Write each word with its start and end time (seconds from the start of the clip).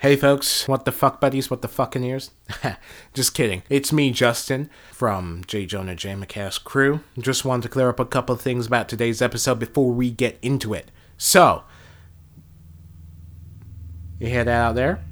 Hey 0.00 0.14
folks, 0.14 0.68
what 0.68 0.84
the 0.84 0.92
fuck 0.92 1.20
buddies, 1.20 1.50
what 1.50 1.60
the 1.60 1.66
fucking 1.66 2.04
ears? 2.04 2.30
Just 3.14 3.34
kidding. 3.34 3.64
It's 3.68 3.92
me, 3.92 4.12
Justin, 4.12 4.70
from 4.92 5.42
J. 5.48 5.66
Jonah 5.66 5.96
J. 5.96 6.10
McCast 6.10 6.62
crew. 6.62 7.00
Just 7.18 7.44
wanted 7.44 7.64
to 7.64 7.68
clear 7.68 7.88
up 7.88 7.98
a 7.98 8.04
couple 8.04 8.36
things 8.36 8.68
about 8.68 8.88
today's 8.88 9.20
episode 9.20 9.58
before 9.58 9.90
we 9.90 10.12
get 10.12 10.38
into 10.40 10.72
it. 10.72 10.92
So, 11.16 11.64
you 14.20 14.28
hear 14.28 14.44
that 14.44 14.52
out 14.52 14.76
there? 14.76 15.04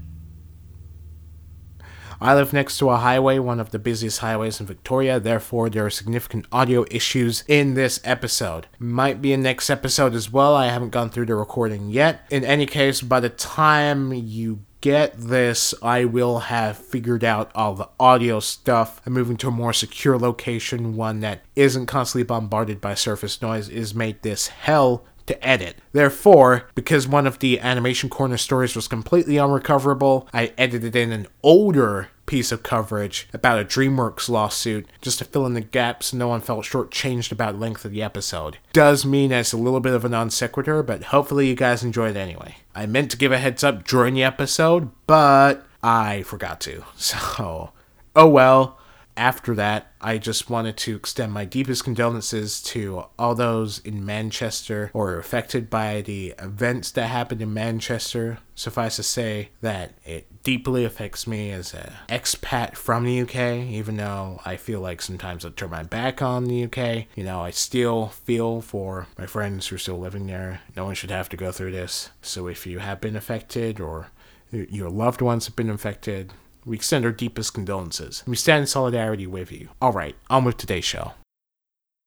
I 2.21 2.37
live 2.37 2.53
next 2.53 2.79
to 2.79 2.91
a 2.91 2.97
highway, 2.97 3.41
one 3.41 3.59
of 3.59 3.73
the 3.73 3.81
busiest 3.81 4.21
highways 4.21 4.61
in 4.61 4.67
Victoria, 4.67 5.19
therefore, 5.19 5.69
there 5.69 5.85
are 5.85 5.91
significant 5.91 6.47
audio 6.53 6.87
issues 6.93 7.43
in 7.49 7.75
this 7.75 8.01
episode. 8.05 8.69
Might 8.79 9.21
be 9.21 9.33
in 9.33 9.43
next 9.43 9.69
episode 9.69 10.15
as 10.15 10.33
well, 10.33 10.55
I 10.55 10.69
haven't 10.69 10.91
gone 10.91 11.11
through 11.11 11.27
the 11.27 11.35
recording 11.35 11.91
yet. 11.91 12.25
In 12.31 12.45
any 12.45 12.67
case, 12.67 13.03
by 13.03 13.19
the 13.19 13.29
time 13.29 14.15
you 14.15 14.61
get 14.87 15.19
this, 15.19 15.75
I 15.83 16.05
will 16.05 16.39
have 16.39 16.79
figured 16.79 17.25
out 17.25 17.51
all 17.57 17.75
the 17.75 17.89
audio 17.99 18.39
stuff. 18.39 19.03
I'm 19.05 19.15
moving 19.15 19.37
to 19.39 19.49
a 19.49 19.51
more 19.51 19.73
secure 19.73 20.17
location, 20.17 20.95
one 20.95 21.19
that 21.21 21.43
isn't 21.57 21.87
constantly 21.87 22.23
bombarded 22.23 22.81
by 22.81 22.95
surface 22.95 23.43
noise, 23.43 23.69
is 23.69 23.97
made 23.97 24.23
this 24.23 24.47
hell 24.47 25.05
to 25.27 25.47
edit. 25.47 25.77
Therefore, 25.93 26.69
because 26.75 27.07
one 27.07 27.27
of 27.27 27.39
the 27.39 27.61
Animation 27.61 28.09
Corner 28.09 28.37
stories 28.37 28.77
was 28.77 28.89
completely 28.89 29.39
unrecoverable, 29.39 30.29
I 30.33 30.53
edited 30.57 30.97
in 30.97 31.13
an 31.13 31.27
older 31.43 32.09
piece 32.27 32.51
of 32.51 32.63
coverage 32.63 33.29
about 33.33 33.61
a 33.61 33.65
DreamWorks 33.65 34.29
lawsuit 34.29 34.87
just 35.01 35.19
to 35.19 35.25
fill 35.25 35.47
in 35.47 35.55
the 35.55 35.61
gaps 35.61 36.13
no 36.13 36.29
one 36.29 36.41
felt 36.41 36.65
shortchanged 36.65 37.31
about 37.31 37.59
length 37.59 37.85
of 37.85 37.93
the 37.93 38.03
episode. 38.03 38.59
Does 38.73 39.07
mean 39.07 39.31
it's 39.33 39.53
a 39.53 39.57
little 39.57 39.81
bit 39.81 39.95
of 39.95 40.05
a 40.05 40.09
non 40.09 40.31
sequitur, 40.31 40.83
but 40.83 41.05
hopefully 41.05 41.49
you 41.49 41.55
guys 41.55 41.85
enjoy 41.85 42.11
it 42.11 42.17
anyway. 42.17 42.57
I 42.75 42.87
meant 42.87 43.11
to 43.13 43.17
give 43.17 43.33
a 43.33 43.39
heads 43.39 43.63
up 43.63 43.87
during 43.87 44.15
the 44.15 44.25
episode, 44.25 44.91
but 45.07 45.65
I 45.83 46.23
forgot 46.23 46.61
to. 46.63 46.85
So, 46.97 47.71
oh 48.15 48.29
well 48.29 48.79
after 49.17 49.55
that, 49.55 49.93
I 50.01 50.19
just 50.19 50.51
wanted 50.51 50.77
to 50.79 50.97
extend 50.97 51.33
my 51.33 51.45
deepest 51.45 51.85
condolences 51.85 52.63
to 52.65 53.05
all 53.19 53.35
those 53.35 53.79
in 53.79 54.05
Manchester 54.05 54.91
or 54.93 55.19
affected 55.19 55.71
by 55.71 56.03
the 56.03 56.35
events 56.39 56.91
that 56.93 57.09
happened 57.09 57.41
in 57.41 57.55
Manchester. 57.55 58.39
Suffice 58.55 58.97
to 58.97 59.03
say 59.03 59.51
that 59.61 59.95
it 60.05 60.43
deeply 60.43 60.85
affects 60.85 61.27
me 61.27 61.51
as 61.51 61.75
an 61.75 61.93
expat 62.09 62.77
from 62.77 63.05
the 63.05 63.21
UK, 63.23 63.67
even 63.71 63.97
though 63.97 64.41
I 64.45 64.57
feel 64.57 64.81
like 64.81 65.03
sometimes 65.03 65.45
I 65.45 65.51
turn 65.51 65.71
my 65.71 65.83
back 65.83 66.21
on 66.21 66.45
the 66.45 66.65
UK. 66.65 67.07
You 67.15 67.25
know, 67.25 67.41
I 67.41 67.51
still 67.51 68.09
feel 68.09 68.61
for 68.61 69.07
my 69.19 69.27
friends 69.27 69.67
who 69.67 69.77
are 69.77 69.79
still 69.79 69.99
living 69.99 70.27
there. 70.27 70.61
No 70.77 70.85
one 70.85 70.95
should 70.95 71.11
have 71.11 71.29
to 71.31 71.37
go 71.37 71.53
through 71.53 71.73
this. 71.73 72.11
So 72.23 72.49
if 72.49 72.67
you 72.67 72.79
have 72.81 73.01
been 73.01 73.17
affected 73.17 73.81
or 73.81 74.09
your 74.53 74.91
loved 74.91 75.21
ones 75.21 75.47
have 75.47 75.57
been 75.57 75.71
infected, 75.71 76.33
we 76.67 76.77
extend 76.77 77.05
our 77.05 77.13
deepest 77.13 77.55
condolences. 77.55 78.25
We 78.27 78.37
stand 78.37 78.63
in 78.63 78.67
solidarity 78.67 79.27
with 79.27 79.53
you. 79.53 79.69
All 79.81 79.93
right, 79.93 80.17
on 80.29 80.45
with 80.45 80.57
today's 80.57 80.85
show. 80.85 81.13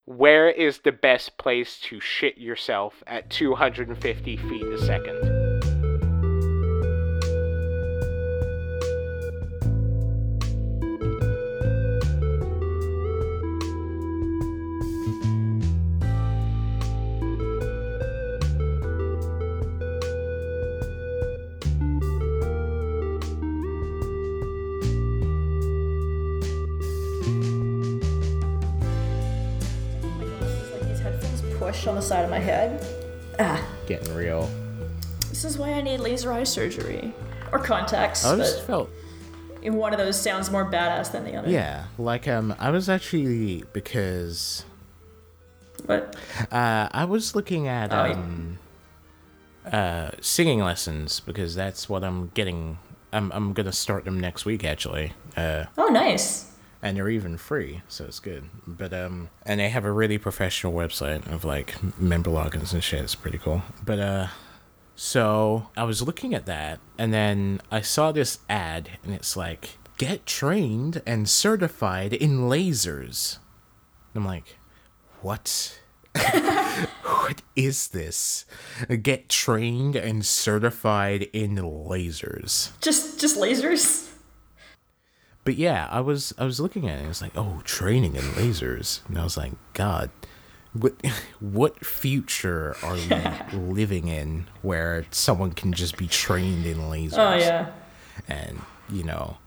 Where 0.06 0.50
is 0.50 0.80
the 0.80 0.92
best 0.92 1.38
place 1.38 1.80
to 1.84 2.00
shit 2.00 2.38
yourself 2.38 3.04
at 3.08 3.30
250 3.30 4.38
feet 4.38 4.64
a 4.64 4.86
second? 4.86 5.29
Side 32.10 32.26
of 32.26 32.32
my 32.32 32.40
head. 32.40 32.84
Ah. 33.38 33.64
Getting 33.86 34.16
real. 34.16 34.50
This 35.30 35.46
is 35.46 35.60
why 35.60 35.74
I 35.74 35.82
need 35.82 36.00
laser 36.00 36.34
eye 36.34 36.44
surgery. 36.44 37.14
Or 37.52 37.60
contacts. 37.60 38.26
I 38.26 38.36
just 38.36 38.66
felt. 38.66 38.90
One 39.62 39.94
of 39.94 40.00
those 40.00 40.20
sounds 40.20 40.50
more 40.50 40.66
badass 40.66 41.12
than 41.12 41.24
the 41.24 41.36
other. 41.36 41.50
Yeah, 41.50 41.86
like 42.00 42.28
um, 42.28 42.56
I 42.58 42.72
was 42.72 42.90
actually 42.90 43.64
because. 43.74 44.66
What? 45.86 46.16
Uh, 46.52 46.90
I 46.92 47.06
was 47.06 47.36
looking 47.36 47.68
at 47.68 47.94
oh, 47.94 48.14
um, 48.14 48.58
uh, 49.72 50.10
singing 50.20 50.62
lessons 50.62 51.20
because 51.20 51.54
that's 51.54 51.88
what 51.88 52.04
I'm 52.04 52.32
getting. 52.34 52.80
I'm 53.14 53.32
I'm 53.34 53.54
gonna 53.54 53.72
start 53.72 54.06
them 54.06 54.20
next 54.20 54.46
week 54.46 54.64
actually. 54.64 55.14
Uh, 55.38 55.66
oh, 55.78 55.88
nice 55.88 56.49
and 56.82 56.96
they're 56.96 57.10
even 57.10 57.38
free, 57.38 57.82
so 57.88 58.06
it's 58.06 58.20
good. 58.20 58.50
But 58.66 58.94
um, 58.94 59.30
and 59.46 59.60
they 59.60 59.70
have 59.70 59.86
a 59.86 59.92
really 59.92 60.18
professional 60.18 60.74
website 60.74 61.30
of 61.32 61.44
like 61.44 61.76
member 62.00 62.30
logins 62.30 62.74
and 62.74 62.84
shit. 62.84 63.02
It's 63.02 63.16
pretty 63.16 63.38
cool. 63.38 63.64
But 63.84 64.00
uh, 64.00 64.28
so 64.96 65.70
I 65.76 65.84
was 65.84 66.02
looking 66.02 66.34
at 66.34 66.46
that, 66.46 66.80
and 66.98 67.14
then 67.14 67.62
I 67.72 67.82
saw 67.82 68.12
this 68.12 68.40
ad, 68.50 68.92
and 69.04 69.14
it's 69.14 69.36
like 69.36 69.78
get 69.98 70.26
trained 70.26 71.02
and 71.06 71.30
certified 71.30 72.14
in 72.14 72.50
lasers. 72.50 73.40
I'm 74.16 74.26
like, 74.26 74.58
what? 75.22 75.80
what 77.04 77.42
is 77.56 77.90
this? 77.90 78.46
Get 79.02 79.30
trained 79.30 79.96
and 79.96 80.26
certified 80.26 81.24
in 81.34 81.56
lasers. 81.58 82.72
Just 82.82 83.20
just 83.20 83.38
lasers? 83.38 84.09
But 85.50 85.58
yeah, 85.58 85.88
I 85.90 86.00
was 86.00 86.32
I 86.38 86.46
was 86.46 86.60
looking 86.60 86.88
at 86.88 87.00
it. 87.00 87.06
I 87.06 87.08
was 87.08 87.24
like, 87.24 87.36
oh, 87.36 87.64
training 87.64 88.16
in 88.16 88.22
lasers, 88.22 89.00
and 89.08 89.18
I 89.18 89.24
was 89.24 89.36
like, 89.36 89.54
God, 89.74 90.12
what 90.74 90.94
what 91.40 91.84
future 91.84 92.76
are 92.84 92.94
we 92.94 93.58
living 93.58 94.10
in 94.10 94.46
where 94.62 95.08
someone 95.10 95.54
can 95.54 95.74
just 95.74 95.98
be 95.98 96.06
trained 96.06 96.68
in 96.68 96.78
lasers? 96.78 97.18
Oh 97.18 97.36
yeah, 97.36 97.72
and 98.28 98.62
you 98.92 99.04
know, 99.04 99.38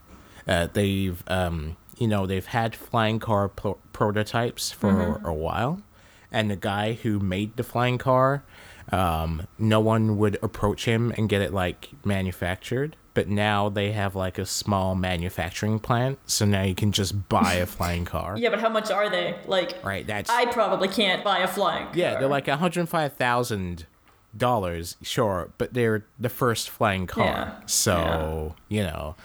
uh, 0.45 0.67
they've 0.73 1.23
um, 1.27 1.77
you 1.97 2.09
know 2.09 2.27
they've 2.27 2.47
had 2.47 2.75
flying 2.75 3.19
car 3.19 3.47
pro- 3.47 3.79
prototypes 3.93 4.73
for 4.73 4.91
mm-hmm. 4.91 5.25
a 5.25 5.33
while, 5.33 5.81
and 6.33 6.51
the 6.51 6.57
guy 6.57 6.95
who 6.95 7.21
made 7.21 7.55
the 7.55 7.63
flying 7.63 7.97
car, 7.97 8.43
um, 8.91 9.47
no 9.57 9.79
one 9.79 10.17
would 10.17 10.37
approach 10.43 10.83
him 10.83 11.13
and 11.15 11.29
get 11.29 11.41
it 11.41 11.53
like 11.53 11.91
manufactured 12.03 12.97
but 13.13 13.27
now 13.27 13.69
they 13.69 13.91
have 13.91 14.15
like 14.15 14.37
a 14.37 14.45
small 14.45 14.95
manufacturing 14.95 15.79
plant 15.79 16.19
so 16.25 16.45
now 16.45 16.63
you 16.63 16.75
can 16.75 16.91
just 16.91 17.29
buy 17.29 17.53
a 17.55 17.65
flying 17.67 18.05
car 18.05 18.35
yeah 18.37 18.49
but 18.49 18.59
how 18.59 18.69
much 18.69 18.91
are 18.91 19.09
they 19.09 19.35
like 19.45 19.83
right 19.83 20.07
that's 20.07 20.29
i 20.29 20.45
probably 20.45 20.87
can't 20.87 21.23
buy 21.23 21.39
a 21.39 21.47
flying 21.47 21.85
car. 21.85 21.95
yeah 21.95 22.19
they're 22.19 22.27
like 22.27 22.47
105000 22.47 23.85
dollars 24.35 24.97
sure 25.01 25.51
but 25.57 25.73
they're 25.73 26.05
the 26.19 26.29
first 26.29 26.69
flying 26.69 27.05
car 27.05 27.25
yeah. 27.25 27.59
so 27.65 28.55
yeah. 28.69 28.77
you 28.77 28.83
know 28.83 29.15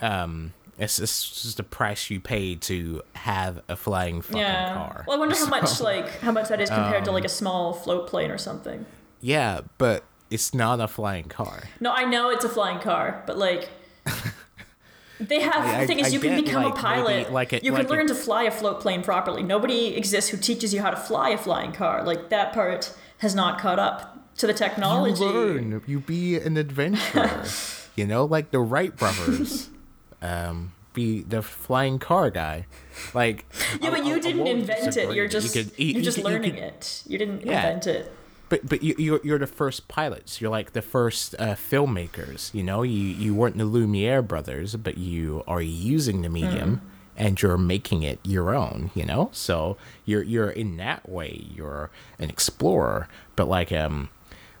um 0.00 0.52
it's, 0.78 0.98
it's 0.98 1.42
just 1.42 1.56
the 1.58 1.62
price 1.62 2.10
you 2.10 2.20
pay 2.20 2.56
to 2.56 3.02
have 3.14 3.62
a 3.68 3.76
flying 3.76 4.22
fucking 4.22 4.38
yeah. 4.38 4.74
car. 4.74 5.04
Well, 5.06 5.16
I 5.16 5.20
wonder 5.20 5.36
how 5.36 5.46
much 5.48 5.80
like 5.80 6.18
how 6.20 6.32
much 6.32 6.48
that 6.48 6.60
is 6.60 6.70
compared 6.70 6.98
um, 6.98 7.04
to 7.04 7.12
like 7.12 7.24
a 7.24 7.30
small 7.30 7.72
float 7.72 8.08
plane 8.08 8.30
or 8.30 8.38
something. 8.38 8.84
Yeah, 9.20 9.60
but 9.78 10.04
it's 10.32 10.54
not 10.54 10.80
a 10.80 10.88
flying 10.88 11.24
car. 11.24 11.64
No, 11.78 11.92
I 11.92 12.04
know 12.04 12.30
it's 12.30 12.44
a 12.44 12.48
flying 12.48 12.80
car, 12.80 13.22
but 13.26 13.36
like 13.36 13.68
they 15.20 15.40
have 15.40 15.64
I, 15.64 15.80
the 15.82 15.86
thing 15.86 15.98
is 15.98 16.06
I 16.06 16.10
you 16.10 16.20
can 16.20 16.42
become 16.42 16.64
like, 16.64 16.72
a 16.72 16.76
pilot. 16.76 17.32
Like 17.32 17.52
a, 17.52 17.62
you 17.62 17.72
can 17.72 17.86
learn 17.86 18.06
a, 18.06 18.08
to 18.08 18.14
fly 18.14 18.44
a 18.44 18.50
float 18.50 18.80
plane 18.80 19.02
properly. 19.02 19.42
Nobody 19.42 19.94
exists 19.94 20.30
who 20.30 20.38
teaches 20.38 20.72
you 20.72 20.80
how 20.80 20.90
to 20.90 20.96
fly 20.96 21.30
a 21.30 21.38
flying 21.38 21.72
car. 21.72 22.02
Like 22.02 22.30
that 22.30 22.52
part 22.52 22.96
has 23.18 23.34
not 23.34 23.60
caught 23.60 23.78
up 23.78 24.36
to 24.38 24.46
the 24.46 24.54
technology. 24.54 25.22
You 25.22 25.30
learn. 25.30 25.82
You 25.86 26.00
be 26.00 26.36
an 26.36 26.56
adventurer. 26.56 27.44
you 27.96 28.06
know, 28.06 28.24
like 28.24 28.50
the 28.50 28.60
Wright 28.60 28.96
brothers. 28.96 29.68
um, 30.22 30.72
be 30.94 31.22
the 31.22 31.42
flying 31.42 31.98
car 31.98 32.30
guy. 32.30 32.66
Like 33.12 33.44
yeah, 33.80 33.90
but 33.90 34.06
you 34.06 34.18
didn't 34.18 34.46
invent 34.46 34.96
it. 34.96 35.14
You're 35.14 35.28
just 35.28 35.54
you 35.54 35.66
you, 35.76 36.00
are 36.00 36.02
just 36.02 36.18
you 36.18 36.24
learning 36.24 36.54
could, 36.54 36.62
it. 36.62 37.02
You 37.06 37.18
didn't 37.18 37.44
yeah. 37.44 37.66
invent 37.66 37.86
it 37.86 38.12
but 38.52 38.68
but 38.68 38.82
you, 38.82 38.94
you're 38.98 39.20
you're 39.24 39.38
the 39.38 39.46
first 39.46 39.88
pilots. 39.88 40.38
You're 40.38 40.50
like 40.50 40.74
the 40.74 40.82
first 40.82 41.34
uh, 41.38 41.54
filmmakers. 41.54 42.52
You 42.52 42.62
know, 42.62 42.82
you 42.82 43.00
you 43.00 43.34
weren't 43.34 43.56
the 43.56 43.64
Lumiere 43.64 44.20
brothers, 44.20 44.76
but 44.76 44.98
you 44.98 45.42
are 45.48 45.62
using 45.62 46.20
the 46.20 46.28
medium. 46.28 46.76
Mm. 46.76 46.88
And 47.14 47.42
you're 47.42 47.58
making 47.58 48.02
it 48.04 48.20
your 48.24 48.54
own, 48.54 48.90
you 48.94 49.04
know. 49.04 49.28
So 49.32 49.76
you're 50.06 50.22
you're 50.22 50.50
in 50.50 50.78
that 50.78 51.08
way 51.08 51.46
you're 51.54 51.90
an 52.18 52.30
explorer, 52.30 53.06
but 53.36 53.48
like 53.48 53.70
um, 53.70 54.08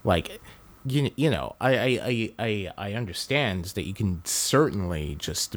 like 0.04 0.38
you 0.84 1.10
you 1.16 1.30
know 1.30 1.56
I 1.60 1.74
I 1.74 2.32
I 2.38 2.72
I 2.78 2.92
understand 2.92 3.66
that 3.74 3.86
you 3.86 3.94
can 3.94 4.20
certainly 4.24 5.16
just 5.18 5.56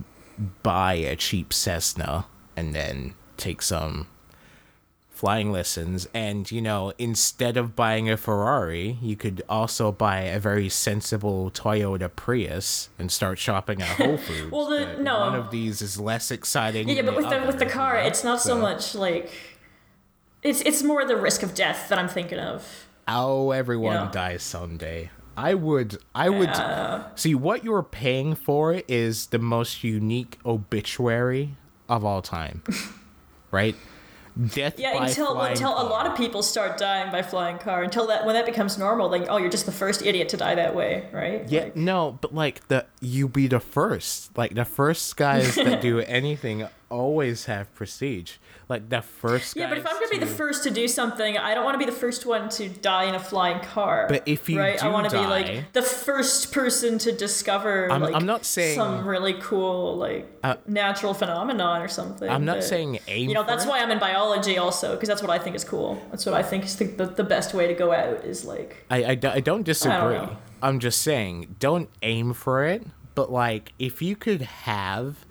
buy 0.63 0.93
a 0.93 1.17
cheap 1.17 1.53
Cessna 1.53 2.25
and 2.55 2.73
then 2.73 3.13
take 3.37 3.61
some 3.61 4.07
flying 5.15 5.49
lessons 5.49 6.09
and 6.13 6.51
you 6.51 6.61
know 6.61 6.91
instead 6.97 7.55
of 7.55 7.73
buying 7.73 8.09
a 8.09 8.17
ferrari 8.17 8.97
you 9.01 9.15
could 9.15 9.41
also 9.47 9.89
buy 9.89 10.19
a 10.19 10.37
very 10.37 10.67
sensible 10.67 11.49
toyota 11.51 12.13
prius 12.13 12.89
and 12.99 13.09
start 13.09 13.39
shopping 13.39 13.81
at 13.81 13.87
whole 13.87 14.17
foods 14.27 14.51
well 14.51 14.69
the, 14.69 14.97
no 15.01 15.21
one 15.21 15.33
of 15.35 15.51
these 15.51 15.81
is 15.81 15.97
less 15.97 16.31
exciting 16.31 16.89
yeah, 16.89 16.95
yeah 16.95 17.01
but 17.01 17.15
with 17.15 17.29
the, 17.29 17.39
with 17.47 17.59
the 17.59 17.65
car 17.65 17.97
it's 17.97 18.25
not 18.25 18.41
so, 18.41 18.49
so 18.49 18.57
much 18.57 18.93
like 18.93 19.31
it's 20.43 20.59
it's 20.61 20.83
more 20.83 21.05
the 21.05 21.15
risk 21.15 21.43
of 21.43 21.55
death 21.55 21.87
that 21.87 21.97
i'm 21.97 22.09
thinking 22.09 22.39
of 22.39 22.85
oh 23.07 23.51
everyone 23.51 23.93
you 23.93 24.05
know? 24.05 24.11
dies 24.11 24.43
someday 24.43 25.09
I 25.37 25.53
would 25.53 25.97
I 26.13 26.29
would 26.29 26.47
yeah. 26.47 27.07
see 27.15 27.35
what 27.35 27.65
you're 27.65 27.83
paying 27.83 28.35
for 28.35 28.81
is 28.87 29.27
the 29.27 29.39
most 29.39 29.83
unique 29.83 30.39
obituary 30.45 31.57
of 31.89 32.05
all 32.05 32.21
time. 32.21 32.63
right? 33.51 33.75
Death 34.53 34.77
yeah, 34.77 35.01
until 35.01 35.39
until 35.39 35.71
car. 35.71 35.85
a 35.85 35.87
lot 35.87 36.07
of 36.07 36.17
people 36.17 36.43
start 36.43 36.77
dying 36.77 37.09
by 37.09 37.21
flying 37.21 37.57
car. 37.57 37.83
Until 37.83 38.07
that 38.07 38.25
when 38.25 38.35
that 38.35 38.45
becomes 38.45 38.77
normal, 38.77 39.07
then 39.07 39.27
oh, 39.29 39.37
you're 39.37 39.49
just 39.49 39.65
the 39.65 39.71
first 39.71 40.01
idiot 40.01 40.27
to 40.29 40.37
die 40.37 40.55
that 40.55 40.75
way, 40.75 41.07
right? 41.13 41.47
Yeah, 41.47 41.63
like, 41.63 41.75
no, 41.77 42.17
but 42.19 42.35
like 42.35 42.67
the 42.67 42.85
you 42.99 43.29
be 43.29 43.47
the 43.47 43.61
first. 43.61 44.37
Like 44.37 44.53
the 44.53 44.65
first 44.65 45.15
guys 45.15 45.55
that 45.55 45.81
do 45.81 45.99
anything 45.99 46.67
always 46.89 47.45
have 47.45 47.73
prestige 47.75 48.33
like 48.67 48.89
the 48.89 49.01
first. 49.01 49.55
Yeah, 49.55 49.69
but 49.69 49.77
if 49.77 49.85
I'm 49.85 49.93
gonna 49.93 50.07
to... 50.07 50.11
be 50.11 50.19
the 50.19 50.25
first 50.25 50.63
to 50.63 50.71
do 50.71 50.87
something, 50.87 51.37
I 51.37 51.53
don't 51.53 51.63
want 51.63 51.75
to 51.75 51.85
be 51.85 51.89
the 51.89 51.97
first 51.97 52.25
one 52.25 52.49
to 52.49 52.67
die 52.69 53.05
in 53.05 53.15
a 53.15 53.19
flying 53.19 53.59
car. 53.59 54.07
But 54.09 54.23
if 54.27 54.49
you 54.49 54.59
right, 54.59 54.81
I 54.83 54.89
want 54.89 55.09
to 55.09 55.15
be 55.15 55.25
like 55.25 55.71
the 55.73 55.81
first 55.81 56.51
person 56.51 56.97
to 56.99 57.11
discover. 57.11 57.91
I'm, 57.91 58.01
like, 58.01 58.15
I'm 58.15 58.25
not 58.25 58.45
saying 58.45 58.75
some 58.75 59.07
really 59.07 59.33
cool 59.39 59.97
like 59.97 60.27
uh, 60.43 60.55
natural 60.67 61.13
phenomenon 61.13 61.81
or 61.81 61.87
something. 61.87 62.29
I'm 62.29 62.45
not 62.45 62.57
but, 62.57 62.63
saying 62.63 62.99
aim. 63.07 63.29
You 63.29 63.35
know, 63.35 63.43
that's 63.43 63.65
it. 63.65 63.69
why 63.69 63.79
I'm 63.79 63.91
in 63.91 63.99
biology 63.99 64.57
also 64.57 64.95
because 64.95 65.09
that's 65.09 65.21
what 65.21 65.31
I 65.31 65.37
think 65.37 65.55
is 65.55 65.63
cool. 65.63 66.01
That's 66.09 66.25
what 66.25 66.35
I 66.35 66.43
think 66.43 66.65
is 66.65 66.75
the, 66.75 66.85
the, 66.85 67.05
the 67.05 67.23
best 67.23 67.53
way 67.53 67.67
to 67.67 67.73
go 67.73 67.91
out 67.91 68.25
is 68.25 68.45
like. 68.45 68.85
I 68.89 69.03
I, 69.03 69.09
I 69.11 69.39
don't 69.39 69.63
disagree. 69.63 70.17
I 70.17 70.25
don't 70.25 70.37
I'm 70.61 70.79
just 70.79 71.01
saying 71.01 71.57
don't 71.59 71.89
aim 72.01 72.33
for 72.33 72.65
it, 72.65 72.83
but 73.13 73.31
like 73.31 73.73
if 73.77 74.01
you 74.01 74.15
could 74.15 74.41
have 74.41 75.25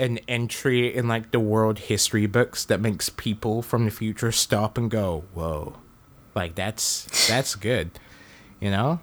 an 0.00 0.18
entry 0.26 0.94
in 0.94 1.06
like 1.06 1.30
the 1.30 1.38
world 1.38 1.78
history 1.78 2.26
books 2.26 2.64
that 2.64 2.80
makes 2.80 3.08
people 3.08 3.62
from 3.62 3.84
the 3.84 3.90
future 3.90 4.32
stop 4.32 4.76
and 4.76 4.90
go, 4.90 5.24
"Whoa." 5.34 5.76
Like 6.34 6.54
that's 6.54 7.28
that's 7.28 7.54
good. 7.54 7.90
You 8.60 8.70
know? 8.70 9.00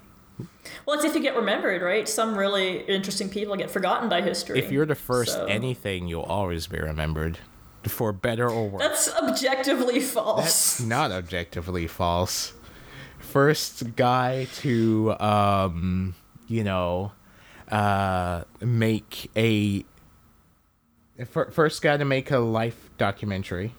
Well, 0.86 0.96
it's 0.96 1.04
if 1.04 1.14
you 1.14 1.20
get 1.20 1.36
remembered, 1.36 1.82
right? 1.82 2.08
Some 2.08 2.36
really 2.36 2.82
interesting 2.82 3.28
people 3.28 3.56
get 3.56 3.70
forgotten 3.70 4.08
by 4.08 4.22
history. 4.22 4.58
If 4.58 4.70
you're 4.70 4.86
the 4.86 4.94
first 4.94 5.32
so. 5.32 5.46
anything, 5.46 6.06
you'll 6.06 6.22
always 6.22 6.66
be 6.66 6.78
remembered. 6.78 7.38
For 7.84 8.12
better 8.12 8.50
or 8.50 8.68
worse. 8.68 8.82
That's 8.82 9.14
objectively 9.16 10.00
false. 10.00 10.42
That's 10.44 10.80
not 10.80 11.10
objectively 11.10 11.86
false. 11.86 12.52
First 13.18 13.96
guy 13.96 14.46
to 14.56 15.14
um, 15.18 16.14
you 16.46 16.64
know, 16.64 17.12
uh 17.70 18.44
make 18.60 19.30
a 19.36 19.84
first 21.26 21.82
guy 21.82 21.96
to 21.96 22.04
make 22.04 22.30
a 22.30 22.38
life 22.38 22.90
documentary. 22.98 23.74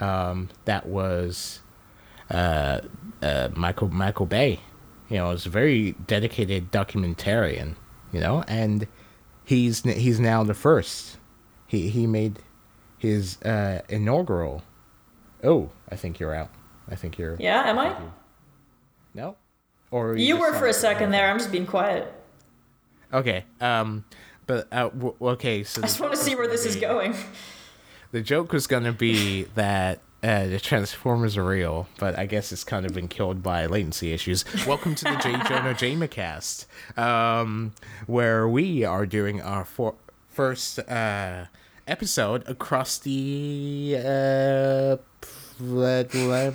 Um, 0.00 0.50
that 0.64 0.86
was 0.86 1.60
uh, 2.30 2.80
uh, 3.22 3.48
Michael 3.54 3.88
Michael 3.88 4.26
Bay. 4.26 4.60
You 5.08 5.18
know, 5.18 5.28
was 5.28 5.46
a 5.46 5.50
very 5.50 5.92
dedicated 6.06 6.70
documentarian. 6.72 7.74
You 8.12 8.20
know, 8.20 8.44
and 8.46 8.86
he's 9.44 9.82
he's 9.82 10.20
now 10.20 10.44
the 10.44 10.54
first. 10.54 11.18
He 11.66 11.88
he 11.88 12.06
made 12.06 12.38
his 12.98 13.40
uh, 13.42 13.82
inaugural. 13.88 14.62
Oh, 15.42 15.70
I 15.90 15.96
think 15.96 16.18
you're 16.18 16.34
out. 16.34 16.50
I 16.88 16.94
think 16.94 17.18
you're. 17.18 17.36
Yeah, 17.38 17.68
am 17.68 17.78
I? 17.78 17.88
You, 17.88 18.12
no. 19.14 19.36
Or 19.90 20.16
you, 20.16 20.26
you 20.26 20.36
were 20.38 20.52
for 20.54 20.66
a 20.66 20.72
second 20.72 21.10
there. 21.10 21.30
I'm 21.30 21.38
just 21.38 21.52
being 21.52 21.66
quiet. 21.66 22.12
Okay. 23.12 23.44
Um, 23.60 24.04
but 24.46 24.68
uh, 24.72 24.88
w- 24.90 25.14
okay, 25.20 25.64
so 25.64 25.82
I 25.82 25.86
just 25.86 26.00
want 26.00 26.12
to 26.12 26.18
see 26.18 26.34
where 26.34 26.46
this 26.48 26.64
be, 26.64 26.70
is 26.70 26.76
going. 26.76 27.14
The 28.12 28.20
joke 28.22 28.52
was 28.52 28.66
gonna 28.66 28.92
be 28.92 29.44
that 29.54 30.00
uh, 30.22 30.46
the 30.46 30.58
Transformers 30.60 31.36
are 31.36 31.44
real, 31.44 31.86
but 31.98 32.18
I 32.18 32.26
guess 32.26 32.52
it's 32.52 32.64
kind 32.64 32.86
of 32.86 32.94
been 32.94 33.08
killed 33.08 33.42
by 33.42 33.66
latency 33.66 34.12
issues. 34.12 34.44
Welcome 34.66 34.94
to 34.96 35.04
the 35.04 35.16
J 35.16 35.32
Jonah 35.48 35.74
Jamacast, 35.74 36.66
um, 36.98 37.72
where 38.06 38.48
we 38.48 38.84
are 38.84 39.04
doing 39.06 39.40
our 39.42 39.64
for- 39.64 39.96
first 40.28 40.78
uh, 40.78 41.46
episode 41.86 42.42
across 42.48 42.98
the 42.98 43.96
uh, 43.98 44.96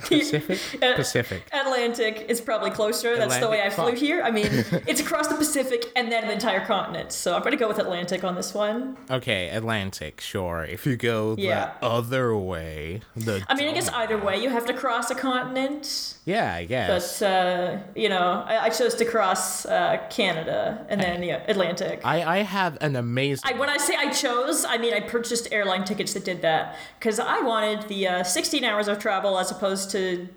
Pacific? 0.00 0.58
Pacific. 0.80 1.48
Atlantic 1.52 2.26
is 2.28 2.40
probably 2.40 2.70
closer. 2.70 3.16
That's 3.16 3.34
Atlantic. 3.34 3.42
the 3.42 3.50
way 3.50 3.62
I 3.62 3.70
flew 3.70 3.92
here. 3.92 4.22
I 4.22 4.30
mean, 4.30 4.46
it's 4.86 5.00
across 5.00 5.28
the 5.28 5.34
Pacific 5.34 5.90
and 5.96 6.10
then 6.10 6.24
an 6.24 6.30
entire 6.30 6.64
continent. 6.64 7.12
So 7.12 7.34
I'm 7.34 7.40
going 7.40 7.52
to 7.52 7.58
go 7.58 7.68
with 7.68 7.78
Atlantic 7.78 8.24
on 8.24 8.34
this 8.34 8.52
one. 8.54 8.96
Okay, 9.10 9.48
Atlantic, 9.48 10.20
sure. 10.20 10.64
If 10.64 10.86
you 10.86 10.96
go 10.96 11.34
yeah. 11.38 11.72
the 11.80 11.86
other 11.86 12.36
way, 12.36 13.00
the 13.16 13.44
I 13.48 13.54
mean, 13.54 13.68
I 13.68 13.72
guess 13.72 13.88
either 13.88 14.18
way, 14.18 14.42
you 14.42 14.50
have 14.50 14.66
to 14.66 14.74
cross 14.74 15.10
a 15.10 15.14
continent. 15.14 16.16
Yeah, 16.24 16.54
I 16.54 16.64
guess. 16.64 17.20
But, 17.20 17.26
uh, 17.26 17.78
you 17.94 18.08
know, 18.08 18.44
I, 18.46 18.66
I, 18.66 18.68
chose 18.68 18.94
to 18.96 19.04
cross 19.04 19.64
uh, 19.66 19.98
Canada 20.10 20.86
and 20.88 21.00
then 21.00 21.22
yeah, 21.22 21.42
Atlantic. 21.48 22.02
I, 22.04 22.22
I 22.22 22.42
have 22.42 22.78
an 22.80 22.94
amazing. 22.94 23.50
I, 23.52 23.58
when 23.58 23.68
I 23.68 23.78
say 23.78 23.96
I 23.96 24.10
chose, 24.10 24.64
I 24.64 24.76
mean 24.76 24.92
I 24.92 25.00
purchased 25.00 25.48
airline 25.50 25.84
tickets 25.84 26.12
that 26.12 26.24
did 26.24 26.42
that 26.42 26.76
because 26.98 27.18
I 27.18 27.40
wanted 27.40 27.88
the 27.88 28.06
uh, 28.06 28.22
16 28.22 28.62
hours 28.64 28.86
of 28.90 28.98
travel 28.98 29.38
as 29.38 29.50
opposed 29.50 29.90
to, 29.92 30.28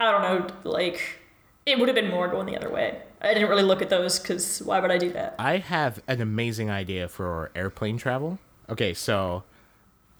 I 0.00 0.10
don't 0.10 0.22
know, 0.22 0.70
like, 0.70 1.20
it 1.66 1.78
would 1.78 1.88
have 1.88 1.94
been 1.94 2.10
more 2.10 2.28
going 2.28 2.46
the 2.46 2.56
other 2.56 2.70
way. 2.70 3.00
I 3.20 3.32
didn't 3.32 3.48
really 3.48 3.62
look 3.62 3.80
at 3.80 3.88
those 3.88 4.18
because 4.18 4.60
why 4.60 4.80
would 4.80 4.90
I 4.90 4.98
do 4.98 5.10
that? 5.12 5.34
I 5.38 5.58
have 5.58 6.02
an 6.06 6.20
amazing 6.20 6.70
idea 6.70 7.08
for 7.08 7.50
airplane 7.54 7.96
travel. 7.96 8.38
Okay, 8.68 8.92
so 8.92 9.44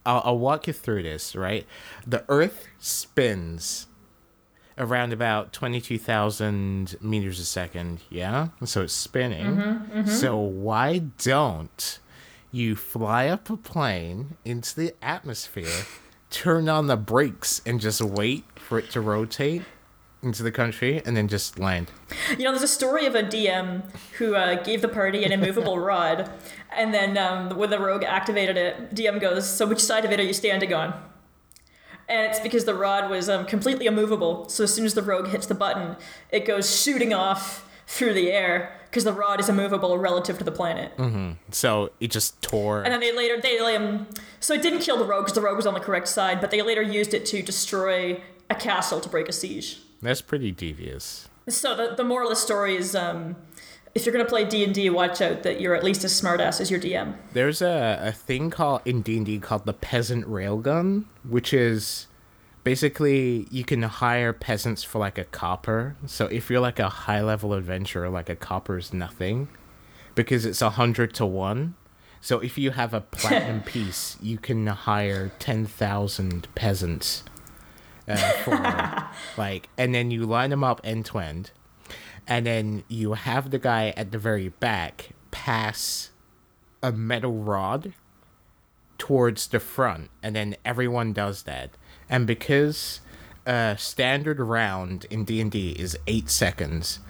I'll, 0.07 0.23
I'll 0.25 0.39
walk 0.39 0.67
you 0.67 0.73
through 0.73 1.03
this, 1.03 1.37
right? 1.37 1.67
The 2.07 2.25
Earth 2.29 2.67
spins 2.79 3.89
around 4.79 5.13
about 5.13 5.53
22,000 5.53 6.97
meters 7.01 7.39
a 7.39 7.45
second, 7.45 8.01
yeah? 8.11 8.49
So 8.65 8.83
it's 8.83 8.93
spinning. 8.93 9.57
Mm-hmm, 9.57 9.99
mm-hmm. 9.99 10.11
So 10.11 10.37
why 10.39 10.99
don't 10.99 11.99
you 12.51 12.75
fly 12.75 13.29
up 13.29 13.51
a 13.51 13.57
plane 13.57 14.37
into 14.45 14.75
the 14.75 14.95
atmosphere 15.03 15.85
turn 16.35 16.69
on 16.69 16.89
the 16.89 16.97
brakes 16.97 17.63
and 17.65 17.81
just 17.81 18.01
wait 18.03 18.45
for 18.57 18.77
it 18.77 18.91
to 18.91 19.01
rotate 19.01 19.63
into 20.21 20.43
the 20.43 20.51
country 20.51 21.01
and 21.07 21.17
then 21.17 21.29
just 21.29 21.61
land. 21.61 21.93
You 22.31 22.39
know, 22.39 22.51
there's 22.51 22.65
a 22.65 22.69
story 22.69 23.07
of 23.07 23.15
a 23.15 23.23
DM 23.23 23.85
who 24.19 24.35
uh, 24.35 24.61
gave 24.65 24.83
the 24.83 24.89
party 24.89 25.23
an 25.23 25.31
immovable 25.31 25.79
rod, 25.93 26.29
and 26.77 26.93
then 26.93 27.17
um, 27.17 27.57
when 27.57 27.71
the 27.71 27.79
rogue 27.79 28.03
activated 28.03 28.57
it, 28.57 28.95
DM 28.95 29.21
goes, 29.21 29.49
"So 29.49 29.65
which 29.65 29.81
side 29.81 30.05
of 30.05 30.11
it 30.11 30.19
are 30.19 30.25
you 30.25 30.33
standing 30.33 30.75
on?" 30.75 31.01
And 32.09 32.27
it's 32.29 32.41
because 32.41 32.65
the 32.65 32.75
rod 32.75 33.11
was 33.11 33.29
um, 33.29 33.47
completely 33.47 33.87
immovable. 33.87 34.49
So 34.49 34.65
as 34.65 34.75
soon 34.75 34.85
as 34.85 34.95
the 34.95 35.03
rogue 35.03 35.29
hits 35.29 35.47
the 35.47 35.55
button, 35.55 35.97
it 36.31 36.47
goes 36.47 36.83
shooting 36.83 37.15
off 37.15 37.67
through 37.87 38.15
the 38.15 38.33
air 38.33 38.81
because 38.95 39.03
the 39.03 39.13
rod 39.13 39.41
is 39.41 39.49
immovable 39.49 39.99
relative 39.99 40.39
to 40.39 40.45
the 40.45 40.53
planet. 40.53 40.97
Mm-hmm. 40.97 41.33
So 41.51 41.91
it 41.99 42.13
just 42.13 42.41
tore. 42.41 42.85
And 42.85 42.93
then 42.93 43.01
they 43.01 43.13
later 43.13 43.41
they 43.41 43.59
um 43.59 44.07
so 44.39 44.55
it 44.55 44.63
didn't 44.63 44.79
kill 44.79 44.97
the 44.97 45.05
rogue 45.05 45.25
because 45.25 45.35
the 45.35 45.41
rogue 45.41 45.57
was 45.57 45.67
on 45.67 45.75
the 45.75 45.81
correct 45.81 46.07
side, 46.07 46.41
but 46.41 46.53
they 46.53 46.63
later 46.63 46.81
used 46.81 47.13
it 47.13 47.27
to 47.27 47.43
destroy 47.43 48.23
a 48.49 48.55
castle 48.55 49.01
to 49.01 49.09
break 49.09 49.29
a 49.29 49.33
siege. 49.33 49.81
That's 50.01 50.23
pretty 50.23 50.53
devious. 50.53 51.29
So 51.49 51.75
the 51.75 51.97
the 51.97 52.05
moral 52.05 52.29
of 52.29 52.37
the 52.37 52.41
story 52.41 52.77
is 52.77 52.95
um. 52.95 53.35
If 53.97 54.05
you're 54.05 54.13
gonna 54.13 54.25
play 54.25 54.45
D 54.45 54.65
and 54.65 54.75
D, 54.75 54.91
watch 54.91 55.21
out 55.21 55.45
that 55.45 55.61
you're 55.61 55.77
at 55.77 55.85
least 55.85 56.03
as 56.03 56.21
smartass 56.21 56.61
as 56.61 56.69
your 56.69 56.81
DM. 56.81 57.15
There's 57.33 57.63
a, 57.63 58.01
a 58.03 58.11
thing 58.11 58.51
called 58.51 58.81
in 58.85 59.03
D 59.03 59.19
and 59.19 59.25
D 59.25 59.39
called 59.39 59.67
the 59.67 59.73
peasant 59.73 60.27
railgun, 60.27 61.05
which 61.23 61.55
is 61.55 62.09
basically 62.65 63.47
you 63.51 63.63
can 63.63 63.83
hire 63.83 64.33
peasants 64.33 64.83
for 64.83 64.99
like 64.99 65.19
a 65.19 65.25
copper. 65.25 65.97
So 66.07 66.27
if 66.27 66.51
you're 66.51 66.61
like 66.61 66.79
a 66.79 66.89
high 66.89 67.23
level 67.23 67.53
adventurer, 67.53 68.09
like 68.09 68.29
a 68.29 68.35
copper 68.35 68.79
is 68.79 68.93
nothing 68.93 69.49
because 70.15 70.45
it's 70.45 70.63
a 70.63 70.71
hundred 70.71 71.15
to 71.15 71.27
one. 71.27 71.75
So 72.21 72.41
if 72.41 72.57
you 72.57 72.71
have 72.71 72.95
a 72.95 73.01
platinum 73.13 73.61
piece, 73.61 74.17
you 74.21 74.39
can 74.39 74.67
hire 74.67 75.31
ten 75.39 75.67
thousand 75.67 76.49
peasants 76.55 77.23
uh, 78.09 78.17
for 78.17 79.09
like, 79.41 79.69
and 79.77 79.95
then 79.95 80.11
you 80.11 80.25
line 80.25 80.51
them 80.51 80.65
up 80.65 80.81
end 80.83 81.05
to 81.07 81.19
end, 81.19 81.51
and 82.27 82.47
then 82.47 82.83
you 82.89 83.13
have 83.13 83.51
the 83.51 83.59
guy 83.59 83.93
at 83.97 84.11
the 84.11 84.19
very 84.19 84.49
back 84.49 85.11
pass 85.31 86.11
a 86.83 86.93
metal 86.93 87.35
rod 87.35 87.93
towards 88.97 89.49
the 89.49 89.61
front, 89.61 90.09
and 90.23 90.35
then 90.35 90.57
everyone 90.65 91.13
does 91.13 91.43
that 91.43 91.71
and 92.09 92.27
because 92.27 93.01
a 93.47 93.77
standard 93.79 94.41
round 94.41 95.07
in 95.11 95.25
D&D 95.25 95.71
is 95.73 95.97
8 96.07 96.31
seconds, 96.31 97.01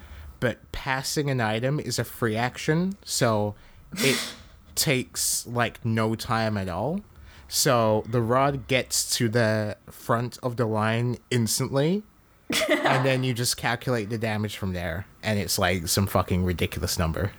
but 0.41 0.59
passing 0.73 1.31
an 1.31 1.41
item 1.41 1.81
is 1.81 1.99
a 1.99 2.05
free 2.05 2.37
action, 2.37 2.97
so 3.05 3.55
it 3.99 4.19
takes 4.75 5.47
like 5.47 5.85
no 5.85 6.15
time 6.15 6.57
at 6.57 6.69
all. 6.69 7.01
So 7.49 8.05
the 8.09 8.21
rod 8.21 8.67
gets 8.67 9.17
to 9.17 9.29
the 9.29 9.77
front 9.91 10.39
of 10.43 10.57
the 10.57 10.67
line 10.67 11.19
instantly, 11.31 12.03
and 12.69 13.07
then 13.07 13.23
you 13.23 13.33
just 13.33 13.57
calculate 13.57 14.11
the 14.11 14.19
damage 14.19 14.57
from 14.57 14.73
there, 14.73 15.07
and 15.23 15.39
it's 15.39 15.59
like 15.59 15.89
some 15.89 16.07
fucking 16.07 16.45
ridiculous 16.45 16.99
number. 16.99 17.33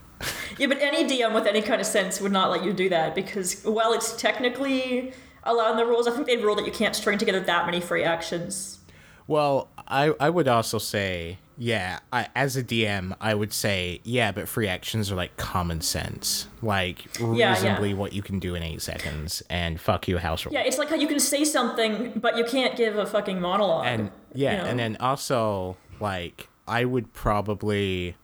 yeah, 0.57 0.67
but 0.67 0.77
any 0.79 1.03
DM 1.03 1.33
with 1.33 1.45
any 1.45 1.61
kind 1.61 1.81
of 1.81 1.87
sense 1.87 2.21
would 2.21 2.31
not 2.31 2.49
let 2.49 2.63
you 2.63 2.71
do 2.71 2.87
that 2.89 3.13
because 3.13 3.61
while 3.63 3.91
it's 3.93 4.15
technically 4.15 5.13
allowed 5.45 5.71
in 5.71 5.77
the 5.77 5.85
rules, 5.85 6.07
I 6.07 6.11
think 6.11 6.27
they'd 6.27 6.43
rule 6.43 6.55
that 6.55 6.65
you 6.65 6.71
can't 6.71 6.95
string 6.95 7.17
together 7.17 7.39
that 7.39 7.65
many 7.65 7.79
free 7.79 8.03
actions. 8.03 8.79
Well, 9.27 9.69
I 9.87 10.13
I 10.19 10.29
would 10.29 10.47
also 10.47 10.77
say 10.77 11.39
yeah, 11.57 11.99
I, 12.11 12.27
as 12.35 12.57
a 12.57 12.63
DM, 12.63 13.15
I 13.21 13.33
would 13.33 13.53
say, 13.53 14.01
yeah, 14.03 14.31
but 14.31 14.47
free 14.47 14.67
actions 14.67 15.11
are 15.11 15.15
like 15.15 15.37
common 15.37 15.81
sense, 15.81 16.47
like 16.61 17.05
reasonably 17.19 17.39
yeah, 17.39 17.83
yeah. 17.85 17.93
what 17.93 18.13
you 18.13 18.21
can 18.21 18.39
do 18.39 18.55
in 18.55 18.63
eight 18.63 18.81
seconds, 18.81 19.41
and 19.49 19.79
fuck 19.79 20.07
you, 20.07 20.17
house 20.17 20.45
rule. 20.45 20.53
Yeah, 20.53 20.63
it's 20.63 20.77
like 20.77 20.89
how 20.89 20.95
you 20.95 21.07
can 21.07 21.19
say 21.19 21.45
something, 21.45 22.13
but 22.15 22.37
you 22.37 22.43
can't 22.43 22.75
give 22.75 22.97
a 22.97 23.05
fucking 23.05 23.39
monologue. 23.39 23.85
And 23.85 24.11
yeah, 24.33 24.51
you 24.51 24.57
know? 24.57 24.63
and 24.65 24.79
then 24.79 24.97
also 24.99 25.77
like 25.99 26.49
I 26.67 26.83
would 26.83 27.13
probably, 27.13 28.17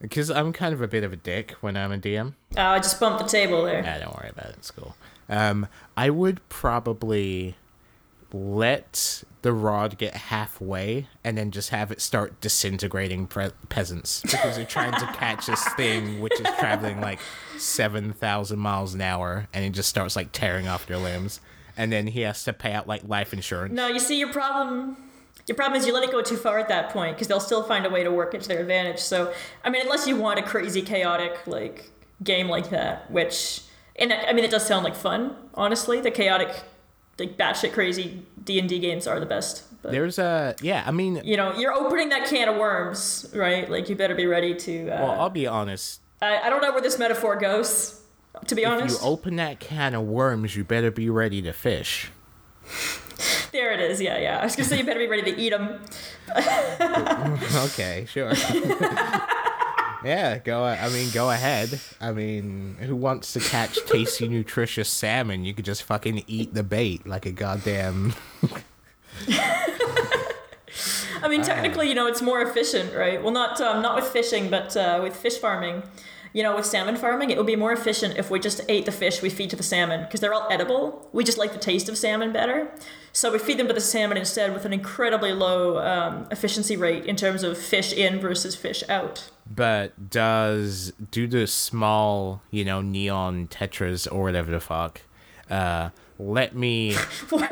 because 0.00 0.30
I'm 0.30 0.52
kind 0.52 0.74
of 0.74 0.82
a 0.82 0.88
bit 0.88 1.04
of 1.04 1.12
a 1.12 1.16
dick 1.16 1.52
when 1.60 1.76
I'm 1.76 1.92
a 1.92 1.98
DM. 1.98 2.34
Oh, 2.56 2.62
I 2.62 2.78
just 2.78 3.00
bumped 3.00 3.22
the 3.22 3.28
table 3.28 3.64
there. 3.64 3.82
Yeah, 3.82 3.98
don't 3.98 4.14
worry 4.16 4.30
about 4.30 4.50
it. 4.50 4.56
It's 4.58 4.70
cool. 4.70 4.94
Um, 5.28 5.66
I 5.96 6.10
would 6.10 6.46
probably 6.48 7.56
let 8.32 9.24
the 9.42 9.52
rod 9.52 9.96
get 9.98 10.14
halfway 10.14 11.06
and 11.24 11.38
then 11.38 11.50
just 11.50 11.70
have 11.70 11.90
it 11.90 12.00
start 12.00 12.40
disintegrating 12.40 13.26
pre- 13.26 13.50
peasants 13.68 14.20
because 14.22 14.56
they're 14.56 14.64
trying 14.64 14.92
to 14.92 15.06
catch 15.14 15.46
this 15.46 15.64
thing 15.76 16.20
which 16.20 16.34
is 16.34 16.46
traveling 16.58 17.00
like 17.00 17.20
7,000 17.56 18.58
miles 18.58 18.94
an 18.94 19.00
hour 19.00 19.46
and 19.54 19.64
it 19.64 19.70
just 19.70 19.88
starts 19.88 20.16
like 20.16 20.32
tearing 20.32 20.66
off 20.66 20.86
their 20.86 20.96
limbs 20.98 21.40
and 21.76 21.92
then 21.92 22.08
he 22.08 22.22
has 22.22 22.42
to 22.44 22.52
pay 22.52 22.72
out 22.72 22.88
like 22.88 23.06
life 23.06 23.32
insurance. 23.32 23.72
No, 23.72 23.86
you 23.86 24.00
see 24.00 24.18
your 24.18 24.32
problem 24.32 24.96
your 25.46 25.54
problem 25.54 25.80
is 25.80 25.86
you 25.86 25.94
let 25.94 26.02
it 26.02 26.10
go 26.10 26.22
too 26.22 26.36
far 26.36 26.58
at 26.58 26.68
that 26.68 26.90
point 26.90 27.16
because 27.16 27.28
they'll 27.28 27.40
still 27.40 27.62
find 27.62 27.86
a 27.86 27.90
way 27.90 28.02
to 28.02 28.10
work 28.10 28.34
it 28.34 28.42
to 28.42 28.48
their 28.48 28.60
advantage. 28.60 28.98
So, 28.98 29.32
I 29.64 29.70
mean, 29.70 29.82
unless 29.82 30.06
you 30.06 30.16
want 30.16 30.38
a 30.38 30.42
crazy 30.42 30.82
chaotic 30.82 31.46
like 31.46 31.90
game 32.22 32.48
like 32.48 32.70
that, 32.70 33.10
which 33.10 33.62
and 33.96 34.12
I 34.12 34.32
mean 34.32 34.44
it 34.44 34.50
does 34.50 34.66
sound 34.66 34.84
like 34.84 34.96
fun, 34.96 35.36
honestly. 35.54 36.00
The 36.00 36.10
chaotic 36.10 36.64
like 37.18 37.36
batshit 37.36 37.72
crazy 37.72 38.22
D 38.42 38.58
and 38.58 38.68
D 38.68 38.78
games 38.78 39.06
are 39.06 39.20
the 39.20 39.26
best. 39.26 39.62
But, 39.82 39.92
There's 39.92 40.18
a 40.18 40.56
yeah, 40.60 40.82
I 40.84 40.90
mean, 40.90 41.20
you 41.24 41.36
know, 41.36 41.56
you're 41.56 41.72
opening 41.72 42.08
that 42.08 42.28
can 42.28 42.48
of 42.48 42.56
worms, 42.56 43.30
right? 43.34 43.70
Like 43.70 43.88
you 43.88 43.94
better 43.94 44.16
be 44.16 44.26
ready 44.26 44.54
to. 44.54 44.90
Uh, 44.90 45.02
well, 45.02 45.20
I'll 45.20 45.30
be 45.30 45.46
honest. 45.46 46.00
I, 46.20 46.38
I 46.38 46.50
don't 46.50 46.60
know 46.60 46.72
where 46.72 46.82
this 46.82 46.98
metaphor 46.98 47.36
goes. 47.36 48.02
To 48.48 48.54
be 48.54 48.62
if 48.62 48.68
honest, 48.68 48.96
if 48.96 49.02
you 49.02 49.08
open 49.08 49.36
that 49.36 49.60
can 49.60 49.94
of 49.94 50.02
worms, 50.02 50.56
you 50.56 50.64
better 50.64 50.90
be 50.90 51.08
ready 51.08 51.40
to 51.42 51.52
fish. 51.52 52.10
There 53.56 53.72
it 53.72 53.80
is. 53.80 54.00
Yeah, 54.00 54.18
yeah. 54.18 54.38
I 54.38 54.44
was 54.44 54.54
gonna 54.54 54.68
say 54.68 54.78
you 54.78 54.84
better 54.84 55.00
be 55.00 55.06
ready 55.06 55.32
to 55.32 55.38
eat 55.38 55.50
them. 55.50 55.80
okay, 57.66 58.06
sure. 58.08 58.32
Yeah, 60.04 60.38
go. 60.38 60.62
I 60.62 60.88
mean, 60.90 61.10
go 61.10 61.30
ahead. 61.32 61.80
I 62.00 62.12
mean, 62.12 62.76
who 62.80 62.94
wants 62.94 63.32
to 63.32 63.40
catch 63.40 63.76
tasty, 63.86 64.28
nutritious 64.28 64.88
salmon? 64.88 65.44
You 65.44 65.52
could 65.52 65.64
just 65.64 65.82
fucking 65.82 66.22
eat 66.28 66.54
the 66.54 66.62
bait 66.62 67.08
like 67.08 67.26
a 67.26 67.32
goddamn. 67.32 68.14
I 71.22 71.28
mean, 71.28 71.42
technically, 71.42 71.88
you 71.88 71.94
know, 71.96 72.06
it's 72.06 72.22
more 72.22 72.40
efficient, 72.40 72.94
right? 72.94 73.20
Well, 73.20 73.32
not 73.32 73.60
um, 73.60 73.82
not 73.82 73.96
with 73.96 74.04
fishing, 74.04 74.48
but 74.48 74.76
uh, 74.76 75.00
with 75.02 75.16
fish 75.16 75.38
farming. 75.38 75.82
You 76.36 76.42
know, 76.42 76.54
with 76.54 76.66
salmon 76.66 76.96
farming, 76.96 77.30
it 77.30 77.38
would 77.38 77.46
be 77.46 77.56
more 77.56 77.72
efficient 77.72 78.18
if 78.18 78.30
we 78.30 78.38
just 78.38 78.60
ate 78.68 78.84
the 78.84 78.92
fish 78.92 79.22
we 79.22 79.30
feed 79.30 79.48
to 79.48 79.56
the 79.56 79.62
salmon 79.62 80.02
because 80.02 80.20
they're 80.20 80.34
all 80.34 80.46
edible. 80.50 81.08
We 81.14 81.24
just 81.24 81.38
like 81.38 81.54
the 81.54 81.58
taste 81.58 81.88
of 81.88 81.96
salmon 81.96 82.30
better. 82.30 82.70
So 83.10 83.32
we 83.32 83.38
feed 83.38 83.58
them 83.58 83.68
to 83.68 83.72
the 83.72 83.80
salmon 83.80 84.18
instead 84.18 84.52
with 84.52 84.66
an 84.66 84.74
incredibly 84.74 85.32
low 85.32 85.78
um, 85.78 86.26
efficiency 86.30 86.76
rate 86.76 87.06
in 87.06 87.16
terms 87.16 87.42
of 87.42 87.56
fish 87.56 87.90
in 87.90 88.20
versus 88.20 88.54
fish 88.54 88.84
out. 88.86 89.30
But 89.50 90.10
does 90.10 90.92
do 91.10 91.26
the 91.26 91.46
small, 91.46 92.42
you 92.50 92.66
know, 92.66 92.82
neon 92.82 93.48
tetras 93.48 94.06
or 94.12 94.24
whatever 94.24 94.50
the 94.50 94.60
fuck, 94.60 95.00
uh, 95.48 95.88
let 96.18 96.54
me. 96.54 96.92
what? 97.30 97.50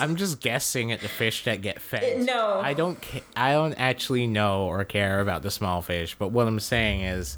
I'm 0.00 0.16
just 0.16 0.40
guessing 0.40 0.92
at 0.92 1.00
the 1.00 1.08
fish 1.08 1.44
that 1.44 1.60
get 1.60 1.78
fed. 1.78 2.22
no, 2.24 2.58
I 2.62 2.72
don't. 2.72 3.00
Ca- 3.02 3.20
I 3.36 3.52
don't 3.52 3.74
actually 3.74 4.26
know 4.26 4.64
or 4.64 4.82
care 4.84 5.20
about 5.20 5.42
the 5.42 5.50
small 5.50 5.82
fish. 5.82 6.16
But 6.18 6.28
what 6.28 6.48
I'm 6.48 6.58
saying 6.58 7.02
is, 7.02 7.36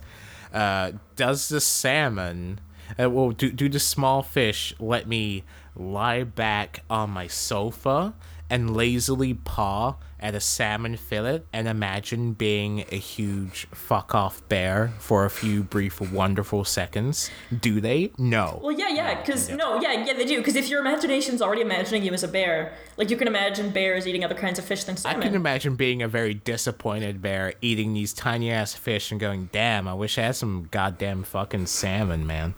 uh, 0.56 0.92
does 1.16 1.48
the 1.48 1.60
salmon? 1.60 2.60
Uh, 2.98 3.10
well, 3.10 3.30
do 3.30 3.50
do 3.50 3.68
the 3.68 3.80
small 3.80 4.22
fish 4.22 4.74
let 4.78 5.06
me 5.06 5.44
lie 5.74 6.24
back 6.24 6.82
on 6.88 7.10
my 7.10 7.26
sofa 7.26 8.14
and 8.48 8.74
lazily 8.74 9.34
paw 9.34 9.96
at 10.26 10.34
a 10.34 10.40
salmon 10.40 10.96
fillet 10.96 11.42
and 11.52 11.68
imagine 11.68 12.32
being 12.32 12.84
a 12.90 12.96
huge 12.96 13.68
fuck 13.72 14.12
off 14.14 14.46
bear 14.48 14.92
for 14.98 15.24
a 15.24 15.30
few 15.30 15.62
brief 15.62 16.00
wonderful 16.00 16.64
seconds. 16.64 17.30
Do 17.60 17.80
they? 17.80 18.10
No. 18.18 18.60
Well 18.62 18.76
yeah 18.76 18.88
yeah 18.88 19.20
because 19.20 19.48
no, 19.48 19.56
no, 19.56 19.80
yeah 19.80 20.04
yeah 20.04 20.14
they 20.14 20.24
do. 20.24 20.38
Because 20.38 20.56
if 20.56 20.68
your 20.68 20.80
imagination's 20.80 21.40
already 21.40 21.62
imagining 21.62 22.02
you 22.02 22.12
as 22.12 22.24
a 22.24 22.28
bear 22.28 22.72
like 22.96 23.10
you 23.10 23.16
can 23.16 23.28
imagine 23.28 23.70
bears 23.70 24.06
eating 24.06 24.24
other 24.24 24.34
kinds 24.34 24.58
of 24.58 24.64
fish 24.64 24.84
than 24.84 24.96
salmon. 24.96 25.22
i 25.22 25.26
can 25.26 25.34
imagine 25.34 25.76
being 25.76 26.02
a 26.02 26.08
very 26.08 26.34
disappointed 26.34 27.22
bear 27.22 27.54
eating 27.60 27.94
these 27.94 28.12
tiny 28.12 28.50
ass 28.50 28.74
fish 28.74 29.10
and 29.10 29.20
going 29.20 29.48
damn 29.52 29.86
i 29.86 29.94
wish 29.94 30.18
i 30.18 30.22
had 30.22 30.34
some 30.34 30.66
goddamn 30.70 31.22
fucking 31.22 31.66
salmon 31.66 32.26
man. 32.26 32.54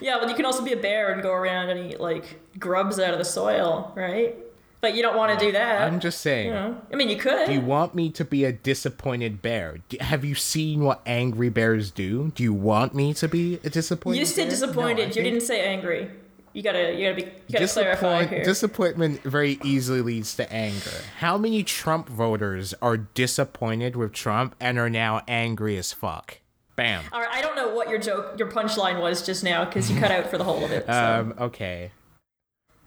Yeah 0.00 0.18
but 0.18 0.28
you 0.28 0.34
can 0.34 0.44
also 0.44 0.64
be 0.64 0.72
a 0.72 0.76
bear 0.76 1.12
and 1.12 1.22
go 1.22 1.32
around 1.32 1.70
and 1.70 1.92
eat 1.92 2.00
like 2.00 2.40
grubs 2.58 2.98
out 2.98 3.12
of 3.12 3.18
the 3.18 3.24
soil 3.24 3.92
right 3.94 4.36
but 4.82 4.96
you 4.96 5.02
don't 5.02 5.16
want 5.16 5.38
to 5.38 5.46
do 5.46 5.52
that. 5.52 5.80
I'm 5.80 6.00
just 6.00 6.20
saying. 6.20 6.48
You 6.48 6.54
know? 6.54 6.76
I 6.92 6.96
mean, 6.96 7.08
you 7.08 7.16
could. 7.16 7.46
Do 7.46 7.52
you 7.52 7.60
want 7.60 7.94
me 7.94 8.10
to 8.10 8.24
be 8.24 8.44
a 8.44 8.52
disappointed 8.52 9.40
bear? 9.40 9.78
Do, 9.88 9.96
have 10.00 10.24
you 10.24 10.34
seen 10.34 10.82
what 10.82 11.00
angry 11.06 11.48
bears 11.48 11.92
do? 11.92 12.32
Do 12.34 12.42
you 12.42 12.52
want 12.52 12.92
me 12.92 13.14
to 13.14 13.28
be 13.28 13.60
a 13.62 13.70
disappointed? 13.70 14.18
You 14.18 14.26
said 14.26 14.48
disappointed. 14.48 14.96
No, 14.96 15.06
you 15.06 15.12
think... 15.12 15.24
didn't 15.24 15.42
say 15.42 15.64
angry. 15.64 16.10
You 16.52 16.62
gotta, 16.62 16.92
you 16.92 17.08
gotta 17.08 17.14
be, 17.14 17.30
you 17.46 17.58
gotta 17.60 17.68
clarify 17.68 18.26
here. 18.26 18.44
Disappointment 18.44 19.22
very 19.22 19.58
easily 19.64 20.02
leads 20.02 20.34
to 20.34 20.52
anger. 20.52 20.90
How 21.18 21.38
many 21.38 21.62
Trump 21.62 22.08
voters 22.08 22.74
are 22.82 22.96
disappointed 22.98 23.94
with 23.96 24.12
Trump 24.12 24.56
and 24.60 24.78
are 24.78 24.90
now 24.90 25.22
angry 25.28 25.78
as 25.78 25.92
fuck? 25.92 26.40
Bam. 26.74 27.04
All 27.12 27.20
right, 27.20 27.30
I 27.32 27.40
don't 27.40 27.54
know 27.54 27.72
what 27.72 27.88
your 27.88 27.98
joke, 27.98 28.38
your 28.38 28.50
punchline 28.50 29.00
was 29.00 29.24
just 29.24 29.44
now 29.44 29.64
because 29.64 29.90
you 29.90 29.98
cut 29.98 30.10
out 30.10 30.28
for 30.28 30.36
the 30.36 30.44
whole 30.44 30.64
of 30.64 30.72
it. 30.72 30.84
So. 30.86 30.92
Um. 30.92 31.34
Okay 31.38 31.92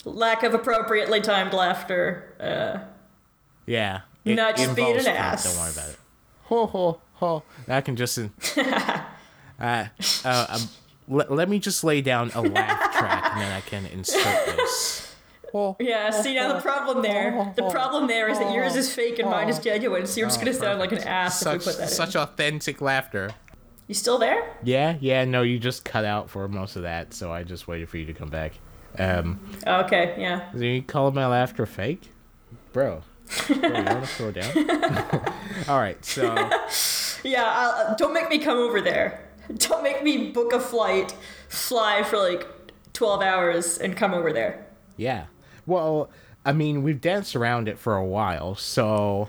lack 0.06 0.42
of 0.42 0.54
appropriately 0.54 1.20
timed 1.20 1.52
laughter. 1.52 2.34
Uh, 2.40 2.86
yeah. 3.66 4.00
Not 4.24 4.56
just 4.56 4.74
being 4.74 4.96
an 4.96 5.06
ass. 5.06 5.44
Don't 5.44 5.56
worry 5.56 5.72
about 5.72 5.90
it. 5.90 5.96
Ho 6.44 6.66
ho 6.66 7.00
ho. 7.14 7.42
I 7.68 7.80
can 7.80 7.96
just. 7.96 8.18
uh, 8.18 8.28
uh, 9.60 9.86
um, 10.24 10.60
let, 11.08 11.30
let 11.30 11.48
me 11.48 11.58
just 11.58 11.84
lay 11.84 12.00
down 12.00 12.30
a 12.34 12.40
laugh 12.40 12.92
track 12.92 13.32
and 13.32 13.40
then 13.40 13.52
I 13.52 13.60
can 13.60 13.86
insert 13.86 14.46
this. 14.46 15.02
Yeah, 15.80 16.10
see 16.10 16.34
now 16.34 16.52
the 16.52 16.60
problem 16.60 17.00
there. 17.02 17.52
The 17.56 17.70
problem 17.70 18.08
there 18.08 18.28
is 18.28 18.38
that 18.38 18.52
yours 18.52 18.76
is 18.76 18.92
fake 18.92 19.18
and 19.18 19.30
mine 19.30 19.48
is 19.48 19.58
genuine, 19.58 20.06
so 20.06 20.20
you're 20.20 20.28
just 20.28 20.38
gonna 20.38 20.52
sound 20.52 20.78
like 20.78 20.92
an 20.92 20.98
ass 20.98 21.40
such, 21.40 21.56
if 21.56 21.66
we 21.66 21.72
put 21.72 21.78
that 21.78 21.88
Such 21.88 22.14
in. 22.14 22.20
authentic 22.20 22.82
laughter. 22.82 23.30
You 23.86 23.94
still 23.94 24.18
there? 24.18 24.54
Yeah, 24.62 24.96
yeah, 25.00 25.24
no, 25.24 25.40
you 25.42 25.58
just 25.58 25.82
cut 25.84 26.04
out 26.04 26.28
for 26.28 26.46
most 26.48 26.76
of 26.76 26.82
that, 26.82 27.14
so 27.14 27.32
I 27.32 27.42
just 27.42 27.68
waited 27.68 27.88
for 27.88 27.96
you 27.96 28.04
to 28.04 28.12
come 28.12 28.28
back. 28.28 28.52
Um, 28.98 29.40
okay, 29.66 30.14
yeah. 30.18 30.54
You 30.54 30.82
call 30.82 31.10
my 31.10 31.26
laughter 31.26 31.66
fake, 31.66 32.10
bro? 32.72 33.02
bro 33.46 33.56
you 33.56 33.72
want 33.72 34.04
to 34.04 34.06
throw 34.06 34.30
down? 34.30 35.32
All 35.68 35.78
right, 35.78 36.02
so. 36.04 36.34
yeah, 37.24 37.44
I'll, 37.46 37.70
uh, 37.70 37.94
don't 37.94 38.12
make 38.12 38.28
me 38.28 38.38
come 38.38 38.58
over 38.58 38.80
there. 38.80 39.28
Don't 39.54 39.82
make 39.82 40.02
me 40.02 40.30
book 40.30 40.52
a 40.52 40.60
flight, 40.60 41.14
fly 41.48 42.02
for 42.02 42.16
like 42.16 42.46
twelve 42.92 43.22
hours, 43.22 43.78
and 43.78 43.96
come 43.96 44.12
over 44.12 44.32
there. 44.32 44.66
Yeah. 44.96 45.26
Well, 45.66 46.10
I 46.44 46.52
mean, 46.52 46.82
we've 46.82 47.00
danced 47.00 47.36
around 47.36 47.68
it 47.68 47.78
for 47.78 47.96
a 47.96 48.04
while, 48.04 48.54
so 48.54 49.28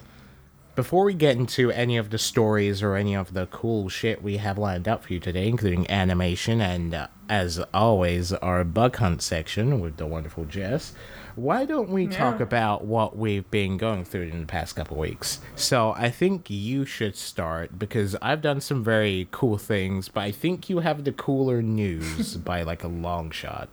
before 0.77 1.05
we 1.05 1.13
get 1.15 1.35
into 1.35 1.71
any 1.71 1.97
of 1.97 2.11
the 2.11 2.19
stories 2.19 2.83
or 2.83 2.95
any 2.95 3.15
of 3.15 3.33
the 3.33 3.47
cool 3.47 3.89
shit 3.89 4.21
we 4.21 4.37
have 4.37 4.59
lined 4.59 4.87
up 4.87 5.03
for 5.03 5.11
you 5.11 5.19
today, 5.19 5.47
including 5.47 5.89
animation 5.89 6.61
and, 6.61 6.93
uh, 6.93 7.07
as 7.27 7.59
always, 7.73 8.31
our 8.31 8.63
bug 8.63 8.95
hunt 8.97 9.23
section 9.23 9.79
with 9.79 9.97
the 9.97 10.05
wonderful 10.05 10.45
Jess, 10.45 10.93
why 11.35 11.65
don't 11.65 11.89
we 11.89 12.05
yeah. 12.05 12.15
talk 12.15 12.39
about 12.39 12.85
what 12.85 13.17
we've 13.17 13.49
been 13.49 13.77
going 13.77 14.05
through 14.05 14.27
in 14.27 14.41
the 14.41 14.45
past 14.45 14.75
couple 14.75 14.97
weeks? 14.97 15.39
So 15.55 15.95
I 15.97 16.11
think 16.11 16.47
you 16.47 16.85
should 16.85 17.15
start 17.15 17.79
because 17.79 18.15
I've 18.21 18.43
done 18.43 18.61
some 18.61 18.83
very 18.83 19.27
cool 19.31 19.57
things, 19.57 20.09
but 20.09 20.21
I 20.21 20.31
think 20.31 20.69
you 20.69 20.79
have 20.79 21.05
the 21.05 21.11
cooler 21.11 21.63
news 21.63 22.37
by 22.37 22.61
like 22.61 22.83
a 22.83 22.87
long 22.87 23.31
shot. 23.31 23.69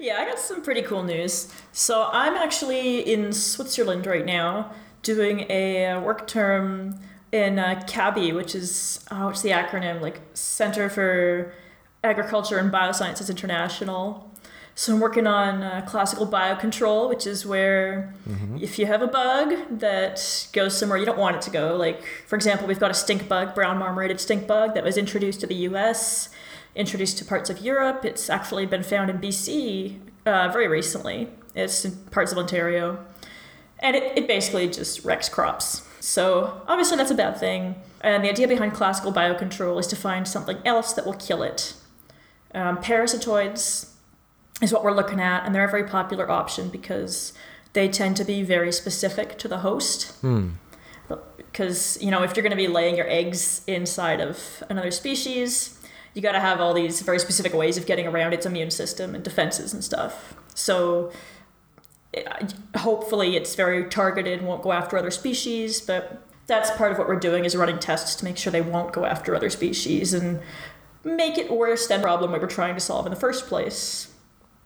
Yeah, 0.00 0.16
I 0.20 0.24
got 0.24 0.38
some 0.38 0.62
pretty 0.62 0.82
cool 0.82 1.02
news. 1.02 1.52
So 1.72 2.08
I'm 2.12 2.34
actually 2.34 3.00
in 3.00 3.34
Switzerland 3.34 4.06
right 4.06 4.24
now 4.24 4.72
doing 5.06 5.46
a 5.48 5.98
work 6.00 6.26
term 6.26 6.98
in 7.30 7.58
uh, 7.58 7.80
CABI, 7.86 8.34
which 8.34 8.54
is 8.54 9.04
oh, 9.10 9.26
what's 9.26 9.42
the 9.42 9.50
acronym? 9.50 10.00
Like 10.00 10.20
Center 10.34 10.88
for 10.90 11.54
Agriculture 12.02 12.58
and 12.58 12.72
Biosciences 12.72 13.30
International. 13.30 14.30
So 14.74 14.92
I'm 14.92 15.00
working 15.00 15.26
on 15.26 15.62
uh, 15.62 15.86
classical 15.88 16.26
biocontrol, 16.26 17.08
which 17.08 17.26
is 17.26 17.46
where 17.46 18.12
mm-hmm. 18.28 18.58
if 18.60 18.78
you 18.78 18.84
have 18.84 19.00
a 19.00 19.06
bug 19.06 19.54
that 19.78 20.48
goes 20.52 20.76
somewhere 20.76 20.98
you 20.98 21.06
don't 21.06 21.16
want 21.16 21.36
it 21.36 21.42
to 21.42 21.50
go, 21.50 21.76
like 21.76 22.04
for 22.26 22.36
example, 22.36 22.66
we've 22.66 22.78
got 22.78 22.90
a 22.90 22.94
stink 22.94 23.26
bug, 23.26 23.54
brown 23.54 23.78
marmorated 23.78 24.20
stink 24.20 24.46
bug, 24.46 24.74
that 24.74 24.84
was 24.84 24.98
introduced 24.98 25.40
to 25.40 25.46
the 25.46 25.54
U.S., 25.70 26.28
introduced 26.74 27.16
to 27.18 27.24
parts 27.24 27.48
of 27.48 27.60
Europe. 27.60 28.04
It's 28.04 28.28
actually 28.28 28.66
been 28.66 28.82
found 28.82 29.08
in 29.08 29.18
BC 29.18 29.98
uh, 30.26 30.48
very 30.52 30.68
recently. 30.68 31.30
It's 31.54 31.86
in 31.86 31.96
parts 32.10 32.32
of 32.32 32.36
Ontario, 32.36 33.02
and 33.80 33.96
it, 33.96 34.16
it 34.18 34.26
basically 34.26 34.68
just 34.68 35.04
wrecks 35.04 35.28
crops. 35.28 35.82
So 36.00 36.62
obviously 36.68 36.96
that's 36.96 37.10
a 37.10 37.14
bad 37.14 37.38
thing. 37.38 37.76
And 38.00 38.22
the 38.22 38.30
idea 38.30 38.46
behind 38.46 38.72
classical 38.74 39.12
biocontrol 39.12 39.80
is 39.80 39.86
to 39.88 39.96
find 39.96 40.28
something 40.28 40.58
else 40.64 40.92
that 40.92 41.04
will 41.04 41.14
kill 41.14 41.42
it. 41.42 41.74
Um, 42.54 42.78
parasitoids 42.78 43.90
is 44.62 44.72
what 44.72 44.84
we're 44.84 44.94
looking 44.94 45.20
at, 45.20 45.44
and 45.44 45.54
they're 45.54 45.66
a 45.66 45.70
very 45.70 45.84
popular 45.84 46.30
option 46.30 46.68
because 46.68 47.32
they 47.72 47.88
tend 47.88 48.16
to 48.16 48.24
be 48.24 48.42
very 48.42 48.72
specific 48.72 49.38
to 49.38 49.48
the 49.48 49.58
host. 49.58 50.12
Hmm. 50.20 50.50
Because, 51.36 51.98
you 52.00 52.10
know, 52.10 52.22
if 52.22 52.36
you're 52.36 52.42
going 52.42 52.50
to 52.50 52.56
be 52.56 52.68
laying 52.68 52.96
your 52.96 53.08
eggs 53.08 53.62
inside 53.66 54.20
of 54.20 54.62
another 54.68 54.90
species, 54.90 55.78
you 56.14 56.22
got 56.22 56.32
to 56.32 56.40
have 56.40 56.60
all 56.60 56.72
these 56.72 57.02
very 57.02 57.18
specific 57.18 57.52
ways 57.52 57.76
of 57.76 57.86
getting 57.86 58.06
around 58.06 58.32
its 58.32 58.46
immune 58.46 58.70
system 58.70 59.14
and 59.14 59.22
defenses 59.22 59.74
and 59.74 59.84
stuff. 59.84 60.34
So 60.54 61.12
hopefully 62.76 63.36
it's 63.36 63.54
very 63.54 63.84
targeted 63.88 64.38
and 64.38 64.48
won't 64.48 64.62
go 64.62 64.72
after 64.72 64.96
other 64.96 65.10
species, 65.10 65.80
but 65.80 66.22
that's 66.46 66.70
part 66.72 66.92
of 66.92 66.98
what 66.98 67.08
we're 67.08 67.18
doing 67.18 67.44
is 67.44 67.56
running 67.56 67.78
tests 67.78 68.14
to 68.16 68.24
make 68.24 68.36
sure 68.36 68.50
they 68.50 68.60
won't 68.60 68.92
go 68.92 69.04
after 69.04 69.34
other 69.34 69.50
species 69.50 70.14
and 70.14 70.40
make 71.04 71.38
it 71.38 71.50
worse 71.50 71.86
than 71.86 72.00
the 72.00 72.04
problem 72.04 72.32
we 72.32 72.38
were 72.38 72.46
trying 72.46 72.74
to 72.74 72.80
solve 72.80 73.06
in 73.06 73.10
the 73.10 73.18
first 73.18 73.46
place. 73.46 74.12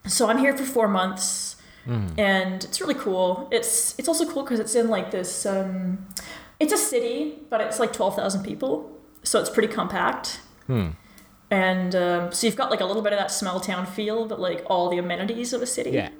So 0.07 0.29
I'm 0.29 0.39
here 0.39 0.57
for 0.57 0.65
four 0.65 0.89
months, 0.89 1.57
mm. 1.87 2.19
and 2.19 2.65
it's 2.65 2.81
really 2.81 2.95
cool. 2.95 3.49
It's 3.51 3.99
it's 3.99 4.09
also 4.09 4.27
cool 4.27 4.43
because 4.43 4.61
it's 4.61 4.75
in 4.75 4.89
like 4.89 5.11
this. 5.11 5.45
Um, 5.45 6.07
it's 6.59 6.73
a 6.73 6.79
city, 6.79 7.39
but 7.51 7.61
it's 7.61 7.79
like 7.79 7.93
twelve 7.93 8.17
thousand 8.17 8.43
people, 8.43 8.99
so 9.23 9.41
it's 9.41 9.51
pretty 9.51 9.69
compact. 9.69 10.41
Hmm. 10.67 10.89
And 11.51 11.95
um, 11.97 12.33
so 12.33 12.47
you've 12.47 12.57
got 12.57 12.71
like 12.71 12.81
a 12.81 12.85
little 12.85 13.03
bit 13.03 13.13
of 13.13 13.19
that 13.19 13.31
small 13.31 13.59
town 13.61 13.85
feel, 13.85 14.27
but 14.27 14.41
like 14.41 14.65
all 14.67 14.89
the 14.89 14.99
amenities 14.99 15.53
of 15.53 15.63
a 15.63 15.67
city. 15.67 15.91
Yeah. 15.91 16.11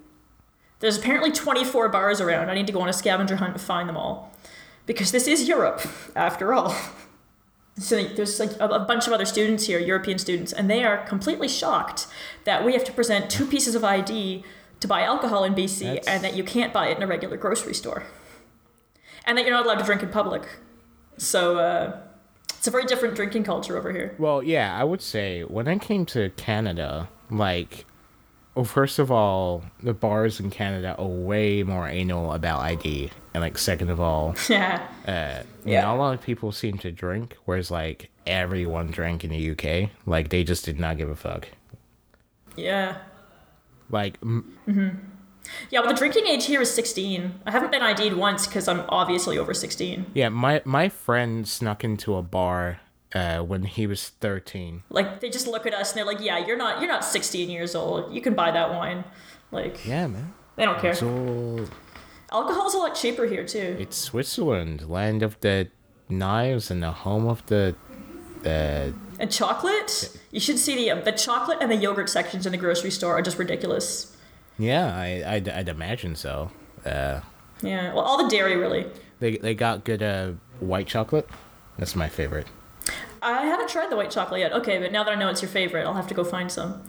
There's 0.81 0.99
apparently 0.99 1.31
24 1.31 1.91
bars 1.91 2.21
around. 2.21 2.51
I 2.51 2.55
need 2.55 2.67
to 2.67 2.73
go 2.73 2.81
on 2.81 2.89
a 2.89 2.93
scavenger 2.93 3.37
hunt 3.37 3.55
to 3.55 3.61
find 3.61 3.89
them 3.89 3.97
all. 3.97 4.33
Because 4.87 5.13
this 5.13 5.29
is 5.29 5.47
Europe, 5.47 5.83
after 6.17 6.53
all. 6.53 6.75
So 7.79 8.03
there's 8.03 8.39
like 8.39 8.51
a, 8.61 8.81
bunch 8.81 9.07
of 9.07 9.13
other 9.13 9.25
students 9.25 9.67
here, 9.67 9.79
European 9.79 10.19
students, 10.19 10.53
and 10.53 10.69
they 10.69 10.85
are 10.85 10.99
completely 11.07 11.49
shocked 11.49 12.07
that 12.45 12.65
we 12.65 12.75
have 12.75 12.85
to 12.85 12.93
present 12.93 13.31
two 13.31 13.47
pieces 13.47 13.75
of 13.75 13.85
ID 13.85 14.45
to 14.81 14.89
buy 14.89 15.03
alcohol 15.03 15.45
in 15.45 15.55
BC 15.55 15.95
That's... 15.95 16.09
and 16.09 16.25
that 16.25 16.35
you 16.35 16.45
can't 16.45 16.73
buy 16.73 16.89
it 16.89 16.97
in 16.97 17.03
a 17.03 17.07
regular 17.07 17.37
grocery 17.37 17.75
store. 17.75 18.05
And 19.25 19.39
that 19.39 19.47
you're 19.47 19.55
not 19.55 19.65
allowed 19.65 19.79
to 19.79 19.85
drink 19.85 20.03
in 20.03 20.11
public. 20.11 20.47
So 21.17 21.59
uh, 21.59 22.01
it's 22.59 22.67
a 22.67 22.71
very 22.71 22.85
different 22.85 23.15
drinking 23.15 23.45
culture 23.45 23.79
over 23.79 23.93
here. 23.93 24.15
Well, 24.19 24.43
yeah, 24.43 24.77
I 24.79 24.85
would 24.85 25.01
say 25.01 25.43
when 25.43 25.69
I 25.69 25.79
came 25.79 26.05
to 26.07 26.31
Canada, 26.37 27.09
like 27.31 27.87
well, 28.55 28.65
first 28.65 28.99
of 28.99 29.11
all, 29.11 29.65
the 29.83 29.95
bars 29.95 30.41
in 30.41 30.51
Canada 30.51 30.97
are 30.99 31.07
way 31.07 31.63
more 31.63 31.89
anal 31.89 32.33
about 32.33 32.61
ID, 32.61 33.11
and 33.33 33.43
like 33.43 33.57
second 33.57 33.91
of 33.91 34.01
all, 34.01 34.35
yeah, 34.49 34.87
uh, 35.07 35.43
yeah, 35.65 35.83
not 35.83 35.95
a 35.95 35.99
lot 35.99 36.15
of 36.15 36.23
people 36.23 36.51
seem 36.53 36.79
to 36.79 36.91
drink, 36.91 37.37
whereas 37.45 37.71
like 37.71 38.11
everyone 38.27 38.91
drank 38.91 39.25
in 39.25 39.31
the 39.31 39.51
UK, 39.51 39.91
like 40.07 40.31
they 40.31 40.43
just 40.45 40.65
did 40.65 40.81
not 40.81 40.99
give 40.99 41.09
a 41.09 41.17
fuck. 41.17 41.49
Yeah. 42.57 42.99
Like. 43.91 44.19
M- 44.23 44.59
mm-hmm. 44.69 44.89
Yeah, 45.71 45.81
well, 45.81 45.89
the 45.89 45.95
drinking 45.95 46.27
age 46.27 46.47
here 46.47 46.61
is 46.61 46.73
16. 46.73 47.41
I 47.47 47.51
haven't 47.51 47.73
been 47.73 47.83
ID'd 47.83 48.13
once 48.13 48.47
because 48.47 48.69
I'm 48.69 48.85
obviously 48.89 49.39
over 49.39 49.55
16. 49.55 50.07
Yeah, 50.15 50.29
my 50.29 50.63
my 50.65 50.89
friend 50.89 51.49
snuck 51.49 51.83
into 51.83 52.15
a 52.15 52.23
bar 52.23 52.81
uh, 53.15 53.41
when 53.41 53.65
he 53.65 53.87
was 53.87 54.09
13. 54.09 54.83
Like 54.91 55.21
they 55.21 55.31
just 55.31 55.47
look 55.47 55.67
at 55.67 55.75
us 55.75 55.91
and 55.91 55.99
they're 55.99 56.05
like, 56.05 56.21
"Yeah, 56.21 56.45
you're 56.45 56.57
not 56.57 56.81
you're 56.81 56.89
not 56.89 57.05
16 57.05 57.51
years 57.51 57.75
old. 57.75 58.15
You 58.15 58.21
can 58.21 58.35
buy 58.35 58.51
that 58.51 58.71
wine." 58.71 59.05
Like 59.51 59.85
Yeah, 59.87 60.07
man. 60.07 60.33
They 60.57 60.65
don't 60.65 60.79
care. 60.79 60.97
All... 61.03 61.67
Alcohol's 62.33 62.75
a 62.75 62.79
lot 62.79 62.95
cheaper 62.95 63.27
here 63.27 63.45
too. 63.45 63.77
It's 63.79 63.97
Switzerland, 63.97 64.89
land 64.89 65.23
of 65.23 65.41
the 65.41 65.69
knives 66.09 66.71
and 66.71 66.83
the 66.83 66.91
home 66.91 67.27
of 67.27 67.45
the 67.47 67.75
uh, 68.45 68.91
and 69.19 69.31
chocolate. 69.31 70.17
You 70.31 70.41
should 70.41 70.59
see 70.59 70.89
the 70.89 71.01
the 71.01 71.13
chocolate 71.13 71.59
and 71.61 71.71
the 71.71 71.77
yogurt 71.77 72.09
sections 72.09 72.47
in 72.47 72.53
the 72.53 72.59
grocery 72.59 72.91
store 72.91 73.19
are 73.19 73.23
just 73.23 73.39
ridiculous. 73.39 74.17
Yeah, 74.59 74.95
I 74.95 75.35
I'd, 75.35 75.49
I'd 75.49 75.69
imagine 75.69 76.15
so. 76.15 76.51
Uh, 76.85 77.21
yeah, 77.63 77.93
well, 77.93 78.05
all 78.05 78.23
the 78.23 78.29
dairy 78.29 78.57
really. 78.57 78.87
They 79.19 79.37
they 79.37 79.55
got 79.55 79.85
good 79.85 80.03
uh, 80.03 80.33
white 80.61 80.87
chocolate. 80.87 81.29
That's 81.79 81.97
my 81.97 82.09
favorite. 82.09 82.47
I 83.23 83.45
haven't 83.47 83.69
tried 83.69 83.91
the 83.91 83.97
white 83.97 84.11
chocolate 84.11 84.41
yet. 84.41 84.53
Okay, 84.53 84.79
but 84.79 84.93
now 84.93 85.05
that 85.05 85.13
I 85.13 85.15
know 85.15 85.29
it's 85.29 85.43
your 85.43 85.51
favorite, 85.51 85.85
I'll 85.85 85.95
have 85.95 86.09
to 86.09 86.15
go 86.15 86.25
find 86.25 86.51
some. 86.51 86.83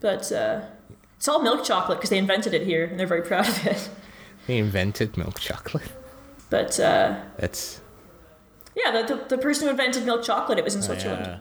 But 0.00 0.30
uh, 0.30 0.62
it's 1.16 1.28
all 1.28 1.42
milk 1.42 1.64
chocolate 1.64 1.98
because 1.98 2.10
they 2.10 2.18
invented 2.18 2.54
it 2.54 2.62
here 2.62 2.84
and 2.84 2.98
they're 2.98 3.06
very 3.06 3.22
proud 3.22 3.48
of 3.48 3.66
it. 3.66 3.90
They 4.46 4.58
invented 4.58 5.16
milk 5.16 5.40
chocolate. 5.40 5.90
But 6.50 6.78
uh, 6.80 7.20
that's 7.36 7.80
yeah, 8.74 9.02
the, 9.02 9.16
the, 9.16 9.24
the 9.36 9.38
person 9.38 9.66
who 9.66 9.70
invented 9.70 10.04
milk 10.04 10.22
chocolate, 10.22 10.58
it 10.58 10.64
was 10.64 10.74
in 10.74 10.82
Switzerland. 10.82 11.26
Uh, 11.26 11.38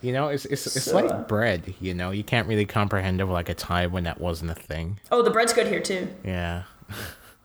you 0.00 0.12
know, 0.12 0.28
it's 0.28 0.44
it's, 0.46 0.66
it's 0.66 0.86
so, 0.86 0.94
like 0.94 1.28
bread. 1.28 1.74
You 1.80 1.92
know, 1.94 2.10
you 2.10 2.24
can't 2.24 2.48
really 2.48 2.64
comprehend 2.64 3.20
of 3.20 3.28
like 3.28 3.48
a 3.48 3.54
time 3.54 3.92
when 3.92 4.04
that 4.04 4.20
wasn't 4.20 4.50
a 4.50 4.54
thing. 4.54 4.98
Oh, 5.10 5.22
the 5.22 5.30
bread's 5.30 5.52
good 5.52 5.66
here 5.66 5.80
too. 5.80 6.08
Yeah. 6.24 6.64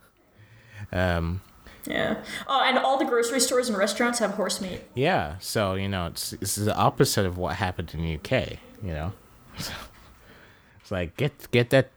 um. 0.92 1.40
Yeah. 1.86 2.22
Oh, 2.46 2.62
and 2.64 2.78
all 2.78 2.98
the 2.98 3.04
grocery 3.04 3.40
stores 3.40 3.68
and 3.68 3.76
restaurants 3.76 4.18
have 4.18 4.32
horse 4.32 4.60
meat. 4.60 4.82
Yeah. 4.94 5.36
So 5.40 5.74
you 5.74 5.88
know, 5.88 6.06
it's 6.06 6.32
it's 6.34 6.56
the 6.56 6.74
opposite 6.74 7.26
of 7.26 7.36
what 7.38 7.56
happened 7.56 7.92
in 7.94 8.02
the 8.02 8.14
UK. 8.14 8.58
You 8.82 8.92
know, 8.92 9.12
it's 9.56 10.90
like 10.90 11.16
get 11.16 11.50
get 11.50 11.70
that. 11.70 11.90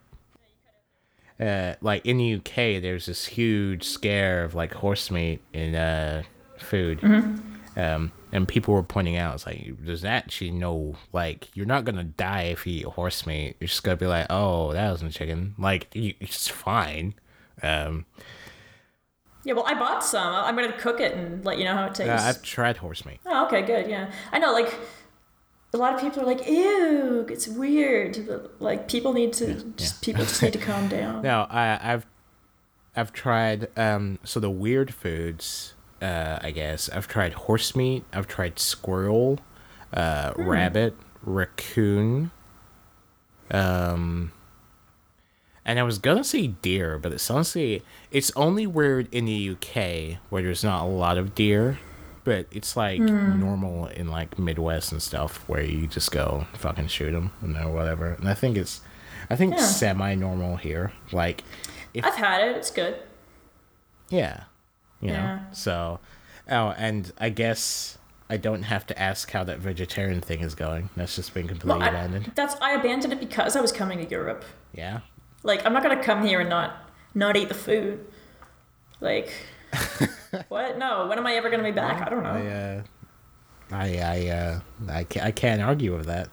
Uh, 1.40 1.76
like 1.82 2.04
in 2.04 2.18
the 2.18 2.34
UK, 2.36 2.82
there's 2.82 3.06
this 3.06 3.26
huge 3.26 3.84
scare 3.84 4.44
of 4.44 4.56
like 4.56 4.74
horse 4.74 5.12
meat 5.12 5.40
in 5.54 5.76
uh 5.76 6.24
food. 6.58 7.02
Mm-hmm. 7.02 7.80
Um, 7.80 8.12
and 8.32 8.48
people 8.48 8.74
were 8.74 8.84
pointing 8.84 9.18
out, 9.18 9.36
it's 9.36 9.46
like, 9.46 9.72
there's 9.80 10.04
actually 10.04 10.50
no, 10.50 10.96
like, 11.14 11.56
you're 11.56 11.68
not 11.68 11.86
gonna 11.86 12.04
die 12.04 12.44
if 12.44 12.66
you 12.66 12.80
eat 12.80 12.86
horse 12.86 13.26
meat. 13.28 13.56
You're 13.60 13.68
just 13.68 13.84
gonna 13.84 13.98
be 13.98 14.08
like, 14.08 14.26
oh, 14.32 14.74
that 14.74 14.90
wasn't 14.90 15.14
chicken. 15.14 15.54
Like, 15.60 15.88
you, 15.94 16.16
it's 16.20 16.48
fine. 16.48 17.14
Um, 17.62 18.06
yeah, 19.48 19.54
well, 19.54 19.64
I 19.66 19.76
bought 19.76 20.04
some. 20.04 20.36
I'm 20.36 20.58
gonna 20.58 20.74
cook 20.74 21.00
it 21.00 21.16
and 21.16 21.44
let 21.46 21.58
you 21.58 21.64
know 21.64 21.74
how 21.74 21.86
it 21.86 21.96
tastes. 21.96 22.08
Yeah, 22.08 22.22
I've 22.22 22.42
tried 22.42 22.76
horse 22.76 23.06
meat. 23.06 23.22
Oh, 23.26 23.46
okay, 23.46 23.62
good. 23.62 23.90
Yeah, 23.90 24.12
I 24.34 24.40
know. 24.40 24.52
Like, 24.52 24.76
a 25.74 25.78
lot 25.78 25.94
of 25.94 26.02
people 26.02 26.22
are 26.22 26.26
like, 26.26 26.46
"Ew, 26.50 27.26
it's 27.30 27.48
weird." 27.48 28.52
Like, 28.60 28.90
people 28.90 29.14
need 29.14 29.32
to 29.34 29.48
yeah, 29.48 29.62
just 29.78 30.06
yeah. 30.06 30.06
people 30.06 30.26
just 30.26 30.44
need 30.44 30.52
to 30.52 30.60
calm 30.60 30.88
down. 30.90 31.22
No, 31.22 31.48
I, 31.50 31.80
I've 31.82 32.06
I've 32.94 33.14
tried 33.14 33.70
um 33.78 34.20
so 34.26 34.42
the 34.42 34.50
weird 34.50 34.94
foods. 34.94 35.76
Uh, 36.02 36.40
I 36.42 36.52
guess 36.52 36.90
I've 36.90 37.08
tried 37.08 37.34
horse 37.34 37.74
meat. 37.74 38.04
I've 38.12 38.28
tried 38.28 38.60
squirrel, 38.60 39.40
uh, 39.94 40.34
hmm. 40.34 40.44
rabbit, 40.44 40.94
raccoon. 41.24 42.32
Um, 43.50 44.34
and 45.68 45.78
I 45.78 45.84
was 45.84 46.00
gonna 46.00 46.24
say 46.24 46.48
deer, 46.48 46.98
but 46.98 47.12
it's 47.12 47.30
honestly 47.30 47.84
it's 48.10 48.32
only 48.36 48.66
weird 48.66 49.14
in 49.14 49.26
the 49.26 49.50
UK 49.52 50.18
where 50.30 50.42
there's 50.42 50.64
not 50.64 50.84
a 50.84 50.88
lot 50.88 51.18
of 51.18 51.36
deer, 51.36 51.78
but 52.28 52.46
it's 52.52 52.76
like 52.76 53.00
mm. 53.00 53.38
normal 53.38 53.88
in 53.88 54.08
like 54.08 54.40
Midwest 54.40 54.92
and 54.92 55.02
stuff 55.02 55.48
where 55.48 55.62
you 55.62 55.88
just 55.88 56.12
go 56.12 56.46
fucking 56.54 56.88
shoot 56.88 57.12
them 57.12 57.32
and 57.42 57.74
whatever. 57.74 58.14
And 58.14 58.28
I 58.28 58.34
think 58.34 58.58
it's, 58.58 58.82
I 59.30 59.36
think 59.36 59.56
yeah. 59.56 59.64
semi 59.64 60.16
normal 60.16 60.58
here. 60.58 60.92
Like, 61.12 61.44
if, 61.94 62.04
I've 62.04 62.16
had 62.16 62.42
it. 62.50 62.58
It's 62.58 62.70
good. 62.72 62.98
Yeah, 64.10 64.44
you 65.00 65.12
yeah. 65.12 65.36
know. 65.36 65.42
So, 65.54 66.00
oh, 66.50 66.74
and 66.78 67.14
I 67.18 67.30
guess 67.30 67.98
I 68.30 68.36
don't 68.36 68.64
have 68.64 68.86
to 68.88 69.00
ask 69.02 69.32
how 69.32 69.46
that 69.46 69.60
vegetarian 69.60 70.20
thing 70.20 70.42
is 70.42 70.54
going. 70.54 70.90
That's 70.98 71.16
just 71.16 71.34
been 71.34 71.48
completely 71.48 71.80
well, 71.80 71.88
I, 71.88 71.92
abandoned. 71.92 72.34
That's 72.36 72.56
I 72.62 72.72
abandoned 72.72 73.14
it 73.14 73.22
because 73.22 73.56
I 73.56 73.62
was 73.62 73.72
coming 73.72 74.00
to 74.00 74.10
Europe. 74.10 74.44
Yeah. 74.74 75.00
Like, 75.48 75.66
I'm 75.66 75.72
not 75.72 75.82
gonna 75.82 76.04
come 76.04 76.26
here 76.26 76.42
and 76.42 76.50
not 76.50 76.76
not 77.16 77.38
eat 77.38 77.48
the 77.48 77.56
food. 77.56 78.06
Like, 79.00 79.32
what? 80.50 80.78
No. 80.78 81.08
When 81.08 81.18
am 81.18 81.26
I 81.26 81.36
ever 81.36 81.50
gonna 81.50 81.64
be 81.64 81.72
back? 81.72 82.06
I 82.06 82.10
don't 82.10 82.22
know. 82.22 82.30
I, 82.30 82.48
uh, 82.48 82.84
I, 83.72 83.98
I, 83.98 84.28
uh, 84.28 84.60
I 84.90 85.04
can't, 85.06 85.26
I 85.26 85.32
can't 85.32 85.62
argue 85.62 85.96
with 85.96 86.06
that. 86.08 86.28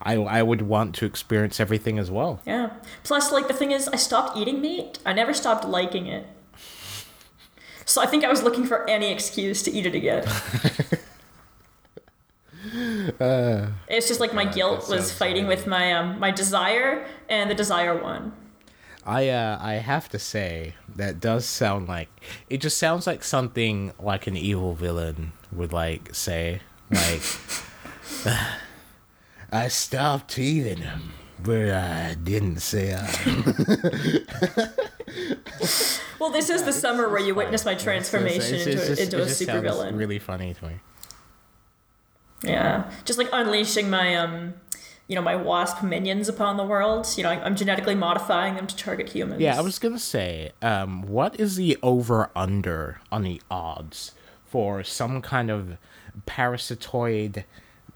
I, 0.00 0.14
I 0.14 0.42
would 0.42 0.62
want 0.62 0.94
to 0.96 1.06
experience 1.06 1.58
everything 1.58 1.98
as 1.98 2.12
well. 2.12 2.40
Yeah. 2.46 2.74
Plus, 3.02 3.32
like, 3.32 3.48
the 3.48 3.54
thing 3.54 3.72
is, 3.72 3.88
I 3.88 3.96
stopped 3.96 4.36
eating 4.36 4.60
meat. 4.60 4.98
I 5.04 5.12
never 5.14 5.32
stopped 5.32 5.64
liking 5.64 6.06
it. 6.06 6.26
So 7.86 8.02
I 8.02 8.06
think 8.06 8.22
I 8.22 8.28
was 8.28 8.42
looking 8.42 8.66
for 8.66 8.88
any 8.88 9.10
excuse 9.10 9.62
to 9.62 9.70
eat 9.72 9.86
it 9.86 9.94
again. 9.94 10.24
Uh, 13.20 13.68
it's 13.88 14.08
just 14.08 14.20
like 14.20 14.32
my 14.32 14.44
guilt 14.44 14.88
was 14.88 15.12
fighting 15.12 15.44
funny. 15.44 15.56
with 15.56 15.66
my 15.66 15.92
um 15.92 16.18
my 16.18 16.30
desire, 16.30 17.06
and 17.28 17.50
the 17.50 17.54
desire 17.54 17.96
won. 18.00 18.32
I 19.06 19.28
uh 19.28 19.58
I 19.60 19.74
have 19.74 20.08
to 20.10 20.18
say 20.18 20.74
that 20.96 21.20
does 21.20 21.44
sound 21.44 21.88
like 21.88 22.08
it 22.48 22.58
just 22.58 22.78
sounds 22.78 23.06
like 23.06 23.22
something 23.22 23.92
like 23.98 24.26
an 24.26 24.36
evil 24.36 24.74
villain 24.74 25.32
would 25.52 25.72
like 25.72 26.14
say 26.14 26.60
like 26.90 27.22
I 29.52 29.68
stopped 29.68 30.36
eating 30.38 30.78
him, 30.78 31.12
but 31.40 31.70
I 31.70 32.16
didn't 32.22 32.58
say 32.58 32.92
I. 32.92 33.04
well, 36.18 36.30
this 36.30 36.50
is 36.50 36.64
the 36.64 36.72
summer 36.72 37.08
where 37.08 37.20
you 37.20 37.36
witness 37.36 37.64
my 37.64 37.76
transformation 37.76 38.56
it's, 38.56 38.66
it's, 38.66 39.00
into, 39.00 39.20
into 39.20 39.22
a 39.22 39.26
supervillain. 39.26 39.96
Really 39.96 40.18
funny 40.18 40.54
to 40.54 40.66
me. 40.66 40.74
Yeah, 42.42 42.90
just 43.04 43.18
like 43.18 43.28
unleashing 43.32 43.88
my 43.88 44.16
um 44.16 44.54
you 45.06 45.14
know 45.14 45.22
my 45.22 45.36
wasp 45.36 45.82
minions 45.82 46.28
upon 46.28 46.56
the 46.56 46.64
world. 46.64 47.06
You 47.16 47.24
know, 47.24 47.30
I'm 47.30 47.56
genetically 47.56 47.94
modifying 47.94 48.54
them 48.54 48.66
to 48.66 48.76
target 48.76 49.10
humans. 49.10 49.40
Yeah, 49.40 49.58
I 49.58 49.60
was 49.60 49.78
gonna 49.78 49.98
say, 49.98 50.52
um, 50.62 51.02
what 51.02 51.38
is 51.38 51.56
the 51.56 51.76
over 51.82 52.30
under 52.34 53.00
on 53.12 53.22
the 53.22 53.40
odds 53.50 54.12
for 54.44 54.82
some 54.82 55.20
kind 55.20 55.50
of 55.50 55.76
parasitoid 56.26 57.44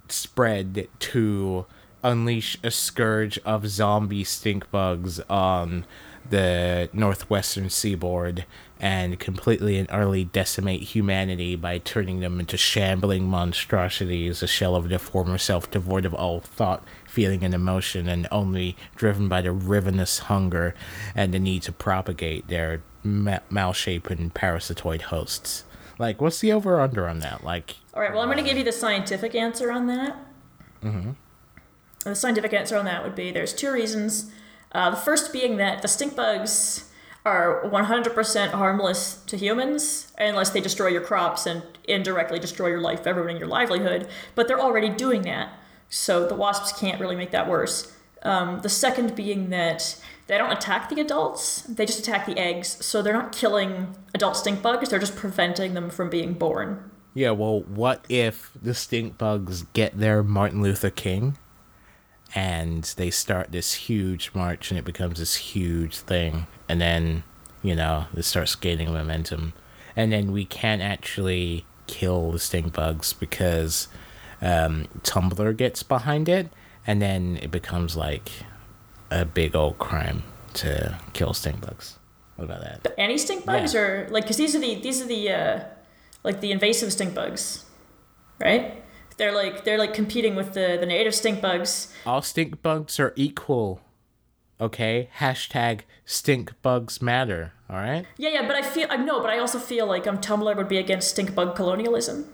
spread 0.09 0.89
to 0.99 1.67
unleash 2.03 2.57
a 2.63 2.71
scourge 2.71 3.39
of 3.45 3.69
zombie 3.69 4.25
stink 4.25 4.71
bugs 4.71 5.21
on 5.29 5.85
the 6.31 6.89
northwestern 6.93 7.71
seaboard 7.71 8.45
and 8.81 9.19
completely 9.19 9.79
and 9.79 9.89
utterly 9.91 10.25
decimate 10.25 10.83
humanity 10.83 11.57
by 11.57 11.79
turning 11.79 12.21
them 12.21 12.39
into 12.39 12.57
shambling 12.57 13.25
monstrosities, 13.25 14.43
a 14.43 14.47
shell 14.47 14.77
of 14.77 14.89
their 14.89 14.99
former 14.99 15.39
self 15.39 15.71
devoid 15.71 16.05
of 16.05 16.15
all 16.15 16.41
thought, 16.41 16.85
feeling, 17.19 17.43
and 17.43 17.53
emotion, 17.53 18.07
and 18.07 18.29
only 18.31 18.77
driven 18.95 19.29
by 19.29 19.43
the 19.43 19.51
ravenous 19.51 20.21
hunger 20.21 20.73
and 21.17 21.35
the 21.35 21.39
need 21.41 21.61
to 21.61 21.73
propagate 21.73 22.47
their 22.47 22.81
ma- 23.03 23.41
malshapen 23.51 24.31
parasitoid 24.31 25.03
hosts. 25.03 25.65
Like, 25.99 26.21
what's 26.21 26.39
the 26.39 26.53
over 26.53 26.81
under 26.81 27.09
on 27.09 27.19
that? 27.19 27.43
Like, 27.43 27.75
all 27.93 28.01
right, 28.01 28.13
well, 28.13 28.23
I'm 28.23 28.29
going 28.29 28.39
to 28.39 28.49
give 28.49 28.57
you 28.57 28.63
the 28.63 28.71
scientific 28.71 29.35
answer 29.35 29.73
on 29.73 29.89
that. 29.89 30.17
Mm-hmm. 30.81 31.11
The 32.05 32.15
scientific 32.15 32.53
answer 32.53 32.77
on 32.77 32.85
that 32.85 33.03
would 33.03 33.17
be 33.17 33.33
there's 33.33 33.53
two 33.53 33.73
reasons. 33.73 34.31
Uh, 34.71 34.91
the 34.91 34.97
first 34.97 35.33
being 35.33 35.57
that 35.57 35.83
the 35.83 35.89
stink 35.89 36.15
bugs 36.15 36.89
are 37.27 37.65
100% 37.65 38.51
harmless 38.51 39.25
to 39.27 39.37
humans 39.37 40.13
unless 40.19 40.51
they 40.51 40.61
destroy 40.61 40.87
your 40.87 41.01
crops 41.01 41.47
and 41.47 41.65
indirectly 41.89 42.39
destroy 42.39 42.69
your 42.69 42.81
life, 42.81 43.09
everyone 43.09 43.33
in 43.33 43.39
your 43.39 43.49
livelihood. 43.49 44.07
But 44.37 44.47
they're 44.47 44.61
already 44.61 44.89
doing 44.89 45.23
that, 45.23 45.49
so 45.89 46.27
the 46.27 46.35
wasps 46.35 46.79
can't 46.79 47.01
really 47.01 47.17
make 47.17 47.31
that 47.31 47.49
worse. 47.49 47.93
Um, 48.23 48.61
the 48.61 48.69
second 48.69 49.15
being 49.15 49.51
that 49.51 50.01
they 50.27 50.37
don't 50.37 50.53
attack 50.53 50.89
the 50.89 51.01
adults, 51.01 51.63
they 51.63 51.87
just 51.87 52.01
attack 52.01 52.27
the 52.27 52.39
eggs. 52.39 52.85
So 52.85 53.01
they're 53.01 53.13
not 53.13 53.33
killing 53.33 53.97
adult 54.15 54.37
stink 54.37 54.61
bugs, 54.63 54.91
they're 54.91 54.99
just 54.99 55.17
preventing 55.17 55.75
them 55.75 55.91
from 55.91 56.11
being 56.11 56.35
born. 56.35 56.91
Yeah, 57.15 57.31
well, 57.31 57.61
what 57.61 58.05
if 58.09 58.51
the 58.61 58.75
stink 58.75 59.19
bugs 59.19 59.63
get 59.73 59.99
their 59.99 60.23
Martin 60.23 60.63
Luther 60.63 60.91
King 60.91 61.37
and 62.35 62.85
they 62.97 63.11
start 63.11 63.53
this 63.53 63.75
huge 63.75 64.31
march 64.35 64.71
and 64.71 64.79
it 64.79 64.85
becomes 64.85 65.19
this 65.19 65.35
huge 65.35 65.97
thing 65.97 66.47
and 66.69 66.81
then 66.81 67.23
you 67.63 67.75
know 67.75 68.07
it 68.15 68.23
starts 68.23 68.55
gaining 68.55 68.93
momentum 68.93 69.55
and 69.97 70.13
then 70.13 70.31
we 70.31 70.45
can't 70.45 70.83
actually 70.83 71.65
kill 71.87 72.31
the 72.33 72.39
stink 72.39 72.73
bugs 72.73 73.13
because 73.15 73.89
um, 74.41 74.87
tumblr 75.03 75.57
gets 75.57 75.83
behind 75.83 76.29
it 76.29 76.49
and 76.87 77.03
then 77.03 77.39
it 77.43 77.51
becomes 77.51 77.97
like 77.97 78.31
a 79.11 79.25
big 79.25 79.55
old 79.57 79.79
crime 79.79 80.23
to 80.55 80.99
kill 81.13 81.33
stink 81.33 81.61
bugs 81.61 81.99
what 82.37 82.45
about 82.45 82.61
that 82.61 82.83
but 82.83 82.95
any 82.99 83.19
stink 83.19 83.45
bugs 83.45 83.75
yeah. 83.75 83.81
or 83.81 84.09
like 84.11 84.25
because 84.25 84.37
these 84.37 84.55
are 84.55 84.61
the 84.61 84.77
these 84.77 85.01
are 85.01 85.07
the 85.07 85.31
uh, 85.31 85.61
like 86.25 86.41
the 86.41 86.53
invasive 86.53 86.93
stink 86.93 87.15
bugs 87.15 87.65
right 88.41 88.83
they're 89.19 89.33
like 89.33 89.65
they're 89.65 89.79
like 89.79 89.93
competing 89.93 90.35
with 90.35 90.55
the 90.55 90.79
the 90.81 90.87
native 90.87 91.15
stink 91.15 91.43
bugs. 91.43 91.93
All 92.07 92.23
stink 92.23 92.63
bugs 92.63 92.99
are 92.99 93.13
equal. 93.17 93.81
Okay. 94.61 95.11
Hashtag 95.19 95.81
stink 96.05 96.53
bugs 96.63 97.03
matter. 97.03 97.53
All 97.69 97.77
right. 97.77 98.07
Yeah, 98.17 98.31
yeah, 98.31 98.47
but 98.47 98.57
I 98.57 98.63
feel 98.63 98.87
I 98.89 98.97
know, 98.97 99.21
but 99.21 99.31
I 99.31 99.39
also 99.39 99.59
feel 99.59 99.87
like 99.87 100.07
um 100.07 100.19
Tumblr 100.19 100.57
would 100.57 100.69
be 100.69 100.79
against 100.79 101.11
stink 101.11 101.35
bug 101.35 101.55
colonialism. 101.55 102.33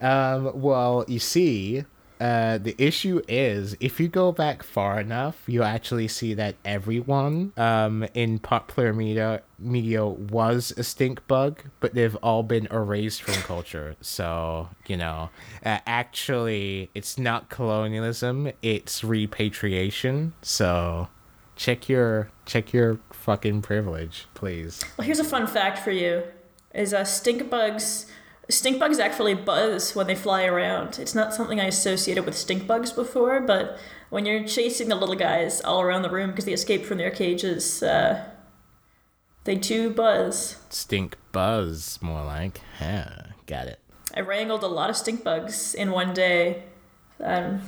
Um. 0.00 0.60
Well, 0.60 1.04
you 1.08 1.18
see, 1.18 1.84
uh, 2.20 2.56
the 2.58 2.74
issue 2.78 3.20
is 3.28 3.76
if 3.78 4.00
you 4.00 4.08
go 4.08 4.32
back 4.32 4.62
far 4.62 4.98
enough, 5.00 5.42
you 5.46 5.62
actually 5.62 6.08
see 6.08 6.32
that 6.34 6.54
everyone 6.64 7.52
um, 7.56 8.06
in 8.14 8.38
popular 8.38 8.92
media 8.92 9.42
media 9.58 10.06
was 10.06 10.72
a 10.76 10.82
stink 10.82 11.26
bug, 11.26 11.62
but 11.80 11.94
they've 11.94 12.16
all 12.16 12.42
been 12.42 12.66
erased 12.70 13.22
from 13.22 13.34
culture. 13.42 13.96
So 14.00 14.70
you 14.86 14.96
know, 14.96 15.30
uh, 15.64 15.80
actually, 15.86 16.90
it's 16.94 17.18
not 17.18 17.50
colonialism; 17.50 18.50
it's 18.62 19.04
repatriation. 19.04 20.32
So 20.40 21.08
check 21.54 21.88
your 21.88 22.30
check 22.46 22.72
your 22.72 22.98
fucking 23.12 23.60
privilege, 23.60 24.26
please. 24.32 24.82
Well, 24.96 25.04
here's 25.04 25.20
a 25.20 25.24
fun 25.24 25.46
fact 25.46 25.78
for 25.78 25.90
you: 25.90 26.22
is 26.74 26.94
uh, 26.94 27.04
stink 27.04 27.50
bugs 27.50 28.06
Stink 28.48 28.78
bugs 28.78 29.00
actually 29.00 29.34
buzz 29.34 29.96
when 29.96 30.06
they 30.06 30.14
fly 30.14 30.44
around. 30.44 31.00
It's 31.00 31.14
not 31.14 31.34
something 31.34 31.60
I 31.60 31.64
associated 31.64 32.24
with 32.24 32.36
stink 32.36 32.66
bugs 32.66 32.92
before, 32.92 33.40
but 33.40 33.76
when 34.08 34.24
you're 34.24 34.44
chasing 34.44 34.88
the 34.88 34.94
little 34.94 35.16
guys 35.16 35.60
all 35.60 35.82
around 35.82 36.02
the 36.02 36.10
room 36.10 36.30
because 36.30 36.44
they 36.44 36.52
escaped 36.52 36.86
from 36.86 36.98
their 36.98 37.10
cages, 37.10 37.82
uh, 37.82 38.24
they 39.42 39.56
do 39.56 39.90
buzz. 39.90 40.58
Stink 40.70 41.16
buzz, 41.32 41.98
more 42.00 42.24
like. 42.24 42.60
Yeah, 42.80 43.22
got 43.46 43.66
it. 43.66 43.80
I 44.14 44.20
wrangled 44.20 44.62
a 44.62 44.68
lot 44.68 44.90
of 44.90 44.96
stink 44.96 45.24
bugs 45.24 45.74
in 45.74 45.90
one 45.90 46.14
day. 46.14 46.62
Um, 47.20 47.62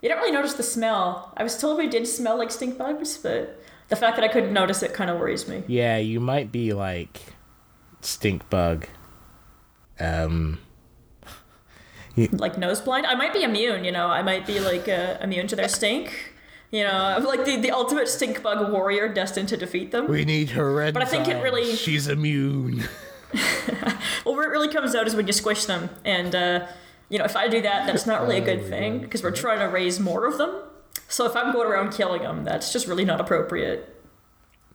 you 0.00 0.08
don't 0.08 0.18
really 0.18 0.30
notice 0.30 0.54
the 0.54 0.62
smell. 0.62 1.32
I 1.36 1.42
was 1.42 1.58
told 1.60 1.78
we 1.78 1.88
did 1.88 2.06
smell 2.06 2.38
like 2.38 2.52
stink 2.52 2.78
bugs, 2.78 3.18
but 3.18 3.60
the 3.88 3.96
fact 3.96 4.16
that 4.16 4.24
I 4.24 4.28
couldn't 4.28 4.52
notice 4.52 4.84
it 4.84 4.94
kind 4.94 5.10
of 5.10 5.18
worries 5.18 5.48
me. 5.48 5.64
Yeah, 5.66 5.96
you 5.96 6.20
might 6.20 6.52
be 6.52 6.72
like 6.72 7.20
stink 8.00 8.48
bug 8.48 8.86
um, 10.00 10.58
like 12.32 12.58
nose 12.58 12.80
blind. 12.80 13.06
I 13.06 13.14
might 13.14 13.32
be 13.32 13.42
immune. 13.42 13.84
You 13.84 13.92
know, 13.92 14.08
I 14.08 14.22
might 14.22 14.46
be 14.46 14.60
like 14.60 14.88
uh, 14.88 15.18
immune 15.20 15.46
to 15.48 15.56
their 15.56 15.68
stink. 15.68 16.34
You 16.70 16.84
know, 16.84 16.92
I'm 16.92 17.24
like 17.32 17.44
the, 17.44 17.56
the 17.56 17.70
ultimate 17.70 18.08
stink 18.08 18.42
bug 18.42 18.70
warrior 18.72 19.08
destined 19.08 19.48
to 19.50 19.56
defeat 19.56 19.90
them. 19.90 20.08
We 20.08 20.24
need 20.24 20.50
her 20.50 20.72
red. 20.72 20.94
But 20.94 21.02
I 21.02 21.06
think 21.06 21.28
it 21.28 21.42
really 21.42 21.74
she's 21.76 22.08
immune. 22.08 22.84
well, 24.24 24.34
where 24.34 24.44
it 24.44 24.50
really 24.50 24.72
comes 24.72 24.94
out 24.94 25.06
is 25.06 25.14
when 25.14 25.26
you 25.26 25.32
squish 25.32 25.66
them, 25.66 25.90
and 26.04 26.34
uh, 26.34 26.66
you 27.08 27.18
know, 27.18 27.24
if 27.24 27.36
I 27.36 27.48
do 27.48 27.60
that, 27.62 27.86
that's 27.86 28.06
not 28.06 28.22
really 28.22 28.38
a 28.38 28.44
good 28.44 28.60
oh, 28.60 28.68
thing 28.68 28.98
because 29.00 29.22
we're 29.22 29.30
trying 29.30 29.60
to 29.60 29.66
raise 29.66 30.00
more 30.00 30.26
of 30.26 30.38
them. 30.38 30.62
So 31.08 31.24
if 31.26 31.34
I'm 31.36 31.52
going 31.52 31.68
around 31.68 31.92
killing 31.92 32.22
them, 32.22 32.44
that's 32.44 32.72
just 32.72 32.86
really 32.86 33.04
not 33.04 33.20
appropriate. 33.20 33.94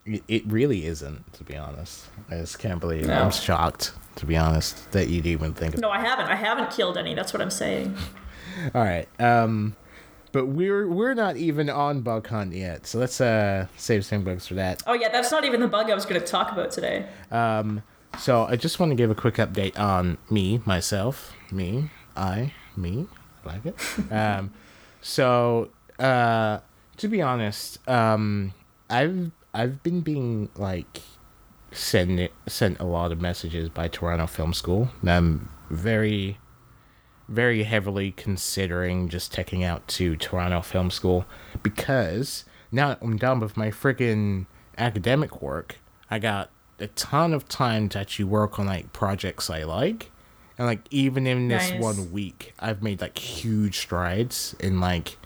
It 0.06 0.44
really 0.46 0.84
isn't, 0.84 1.32
to 1.34 1.44
be 1.44 1.56
honest. 1.56 2.06
I 2.30 2.36
just 2.36 2.58
can't 2.58 2.80
believe. 2.80 3.06
No. 3.06 3.22
I'm 3.22 3.30
shocked 3.30 3.92
to 4.16 4.26
be 4.26 4.36
honest, 4.36 4.90
that 4.92 5.08
you'd 5.08 5.26
even 5.26 5.54
think. 5.54 5.74
Of. 5.74 5.80
No, 5.80 5.90
I 5.90 6.00
haven't. 6.00 6.26
I 6.26 6.36
haven't 6.36 6.70
killed 6.70 6.96
any. 6.96 7.14
That's 7.14 7.32
what 7.32 7.42
I'm 7.42 7.50
saying. 7.50 7.96
All 8.74 8.82
right. 8.82 9.08
Um, 9.20 9.76
but 10.32 10.46
we're 10.46 10.88
we're 10.88 11.14
not 11.14 11.36
even 11.36 11.70
on 11.70 12.00
bug 12.00 12.26
hunt 12.28 12.54
yet, 12.54 12.86
so 12.86 12.98
let's 12.98 13.20
uh 13.20 13.66
save 13.76 14.04
some 14.04 14.24
bugs 14.24 14.46
for 14.46 14.54
that. 14.54 14.82
Oh 14.86 14.94
yeah, 14.94 15.08
that's 15.08 15.30
not 15.30 15.44
even 15.44 15.60
the 15.60 15.68
bug 15.68 15.90
I 15.90 15.94
was 15.94 16.04
going 16.04 16.20
to 16.20 16.26
talk 16.26 16.52
about 16.52 16.70
today. 16.70 17.06
Um, 17.30 17.82
so 18.18 18.44
I 18.44 18.56
just 18.56 18.78
want 18.78 18.90
to 18.90 18.96
give 18.96 19.10
a 19.10 19.14
quick 19.14 19.36
update 19.36 19.78
on 19.78 20.18
me, 20.30 20.60
myself, 20.64 21.32
me, 21.50 21.90
I, 22.16 22.52
me, 22.76 23.06
I 23.44 23.48
like 23.48 23.66
it. 23.66 23.76
um, 24.12 24.52
so 25.00 25.70
uh, 25.98 26.60
to 26.96 27.08
be 27.08 27.22
honest, 27.22 27.88
um, 27.88 28.52
I've 28.88 29.30
I've 29.54 29.82
been 29.84 30.00
being 30.00 30.50
like 30.56 31.02
sent 31.70 32.18
it, 32.18 32.32
sent 32.46 32.80
a 32.80 32.84
lot 32.84 33.12
of 33.12 33.20
messages 33.20 33.68
by 33.68 33.88
Toronto 33.88 34.26
Film 34.26 34.52
School. 34.52 34.90
and 35.00 35.10
I'm 35.10 35.50
very, 35.70 36.38
very 37.28 37.62
heavily 37.62 38.12
considering 38.12 39.08
just 39.08 39.32
checking 39.32 39.62
out 39.62 39.86
to 39.88 40.16
Toronto 40.16 40.60
Film 40.60 40.90
School 40.90 41.24
because 41.62 42.44
now 42.72 42.96
I'm 43.00 43.16
done 43.16 43.40
with 43.40 43.56
my 43.56 43.70
freaking 43.70 44.46
academic 44.76 45.40
work. 45.40 45.76
I 46.10 46.18
got 46.18 46.50
a 46.80 46.88
ton 46.88 47.32
of 47.32 47.48
time 47.48 47.88
to 47.90 48.00
actually 48.00 48.26
work 48.26 48.58
on 48.58 48.66
like 48.66 48.92
projects 48.92 49.48
I 49.48 49.62
like. 49.62 50.10
And 50.58 50.66
like 50.66 50.86
even 50.90 51.26
in 51.26 51.48
this 51.48 51.70
nice. 51.70 51.80
one 51.80 52.12
week, 52.12 52.54
I've 52.58 52.82
made 52.82 53.00
like 53.00 53.18
huge 53.18 53.78
strides 53.78 54.54
in 54.60 54.80
like 54.80 55.16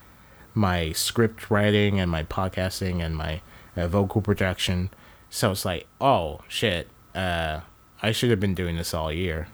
my 0.54 0.92
script 0.92 1.50
writing 1.50 2.00
and 2.00 2.10
my 2.10 2.24
podcasting 2.24 3.04
and 3.04 3.16
my 3.16 3.42
uh, 3.78 3.88
vocal 3.88 4.20
production. 4.20 4.90
So 5.30 5.52
it's 5.52 5.64
like, 5.64 5.86
oh 6.00 6.40
shit, 6.48 6.88
uh, 7.14 7.60
I 8.02 8.12
should 8.12 8.30
have 8.30 8.40
been 8.40 8.54
doing 8.54 8.76
this 8.76 8.94
all 8.94 9.12
year, 9.12 9.48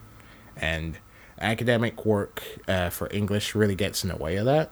and 0.56 0.98
academic 1.40 2.04
work 2.04 2.42
uh, 2.68 2.90
for 2.90 3.08
English 3.12 3.54
really 3.54 3.74
gets 3.74 4.04
in 4.04 4.10
the 4.10 4.16
way 4.16 4.36
of 4.36 4.44
that. 4.46 4.70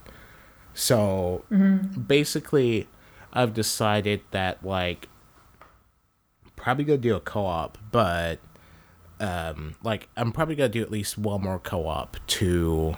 So 0.74 1.44
mm-hmm. 1.50 2.02
basically, 2.02 2.88
I've 3.32 3.54
decided 3.54 4.20
that 4.30 4.64
like 4.64 5.08
probably 6.56 6.84
gonna 6.84 6.98
do 6.98 7.16
a 7.16 7.20
co-op, 7.20 7.78
but 7.90 8.38
um, 9.20 9.74
like 9.82 10.08
I'm 10.16 10.32
probably 10.32 10.54
gonna 10.54 10.68
do 10.68 10.82
at 10.82 10.90
least 10.90 11.18
one 11.18 11.42
more 11.42 11.58
co-op 11.58 12.16
to 12.26 12.96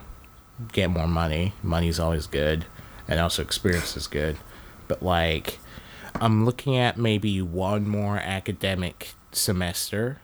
get 0.73 0.91
more 0.91 1.09
money. 1.09 1.55
Money's 1.63 1.99
always 1.99 2.27
good, 2.27 2.67
and 3.09 3.19
also 3.19 3.43
experience 3.43 3.97
is 3.97 4.07
good. 4.07 4.37
But 4.87 5.03
like, 5.03 5.59
I'm 6.21 6.45
looking 6.45 6.77
at 6.77 6.97
maybe 6.97 7.43
one 7.43 7.89
more 7.89 8.19
academic 8.19 9.15
semester, 9.33 10.21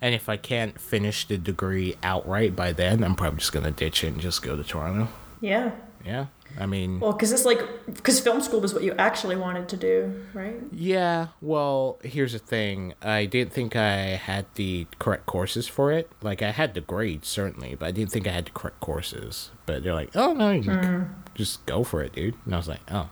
and 0.00 0.14
if 0.14 0.28
I 0.28 0.36
can't 0.36 0.80
finish 0.80 1.26
the 1.26 1.38
degree 1.38 1.96
outright 2.02 2.54
by 2.54 2.72
then, 2.72 3.02
I'm 3.02 3.14
probably 3.14 3.38
just 3.38 3.52
gonna 3.52 3.70
ditch 3.70 4.04
it 4.04 4.08
and 4.08 4.20
just 4.20 4.42
go 4.42 4.56
to 4.56 4.64
Toronto. 4.64 5.08
Yeah. 5.40 5.72
Yeah. 6.04 6.26
I 6.58 6.66
mean, 6.66 7.00
well, 7.00 7.12
because 7.12 7.32
it's 7.32 7.44
like 7.44 7.60
because 7.86 8.20
film 8.20 8.40
school 8.40 8.60
was 8.60 8.72
what 8.72 8.84
you 8.84 8.94
actually 8.96 9.34
wanted 9.34 9.68
to 9.70 9.76
do, 9.76 10.24
right? 10.34 10.54
Yeah. 10.70 11.28
Well, 11.40 11.98
here's 12.04 12.32
the 12.32 12.38
thing. 12.38 12.94
I 13.02 13.24
didn't 13.26 13.52
think 13.52 13.74
I 13.74 14.16
had 14.16 14.46
the 14.54 14.86
correct 14.98 15.26
courses 15.26 15.66
for 15.66 15.90
it. 15.90 16.10
Like 16.22 16.42
I 16.42 16.50
had 16.52 16.74
the 16.74 16.80
grades 16.80 17.26
certainly, 17.28 17.74
but 17.74 17.86
I 17.86 17.90
didn't 17.90 18.12
think 18.12 18.28
I 18.28 18.30
had 18.30 18.46
the 18.46 18.50
correct 18.52 18.78
courses. 18.80 19.50
But 19.66 19.82
they're 19.82 19.94
like, 19.94 20.14
"Oh 20.14 20.32
no, 20.32 20.60
mm. 20.60 21.08
just 21.34 21.66
go 21.66 21.82
for 21.82 22.02
it, 22.02 22.12
dude." 22.12 22.36
And 22.44 22.54
I 22.54 22.58
was 22.58 22.68
like, 22.68 22.82
"Oh, 22.88 23.08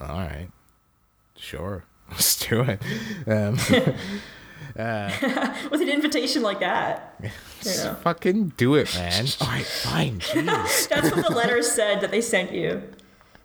all 0.00 0.18
right, 0.18 0.48
sure, 1.38 1.84
let's 2.10 2.46
do 2.46 2.62
it." 2.62 2.80
Um, 3.26 3.58
uh, 4.78 5.10
With 5.70 5.80
an 5.80 5.88
invitation 5.88 6.42
like 6.42 6.60
that. 6.60 7.14
You 7.62 7.76
know. 7.76 7.94
Fucking 8.02 8.52
do 8.56 8.74
it, 8.74 8.94
man. 8.94 9.26
All 9.40 9.48
right, 9.48 9.64
fine. 9.64 10.20
Jeez. 10.20 10.88
That's 10.88 11.10
what 11.14 11.26
the 11.28 11.34
letter 11.34 11.62
said 11.62 12.00
that 12.00 12.10
they 12.10 12.20
sent 12.20 12.52
you. 12.52 12.82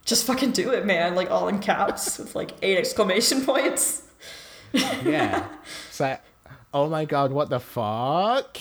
Just 0.06 0.26
fucking 0.26 0.52
do 0.52 0.72
it, 0.72 0.86
man. 0.86 1.16
Like 1.16 1.32
all 1.32 1.48
in 1.48 1.60
caps 1.60 2.18
with 2.18 2.36
like 2.36 2.52
eight 2.62 2.78
exclamation 2.78 3.46
points. 3.46 4.04
yeah. 4.74 5.48
It's 5.88 6.00
like, 6.00 6.22
oh 6.74 6.90
my 6.90 7.06
god, 7.06 7.32
what 7.32 7.50
the 7.50 7.62
fuck? 7.62 8.58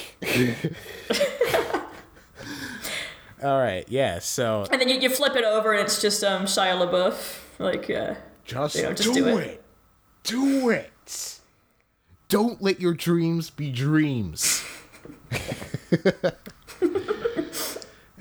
all 3.43 3.59
right, 3.61 3.85
yeah. 3.89 4.21
So. 4.21 4.67
And 4.71 4.81
then 4.81 4.89
you, 4.89 5.01
you 5.01 5.09
flip 5.09 5.35
it 5.35 5.43
over 5.45 5.73
and 5.73 5.81
it's 5.81 6.01
just 6.01 6.23
um 6.23 6.45
Shia 6.45 6.79
LaBeouf, 6.79 7.41
like 7.59 7.91
uh, 7.91 8.15
just, 8.45 8.77
you 8.77 8.83
know, 8.83 8.93
just 8.93 9.15
do, 9.15 9.25
do 9.25 9.39
it. 9.39 9.47
it. 9.47 9.65
Do 10.25 10.71
it. 10.71 11.41
Don't 12.29 12.63
let 12.63 12.81
your 12.81 12.95
dreams 12.95 13.51
be 13.51 13.71
dreams. 13.71 14.65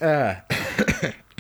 uh, 0.01 0.36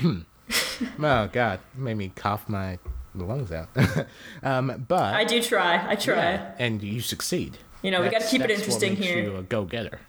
oh 0.99 1.29
God, 1.31 1.59
made 1.75 1.97
me 1.97 2.11
cough 2.15 2.47
my 2.47 2.79
lungs 3.15 3.51
out. 3.51 3.69
um, 4.43 4.85
but 4.87 5.13
I 5.13 5.23
do 5.23 5.41
try. 5.41 5.85
I 5.87 5.95
try, 5.95 6.15
yeah, 6.15 6.55
and 6.59 6.81
you 6.81 7.01
succeed. 7.01 7.57
You 7.81 7.91
know, 7.91 8.01
that's, 8.01 8.13
we 8.13 8.19
got 8.19 8.25
to 8.25 8.31
keep 8.31 8.41
it 8.41 8.51
interesting 8.51 8.95
here. 8.95 9.23
You 9.23 9.37
a 9.37 9.43
go 9.43 9.65
getter. 9.65 9.99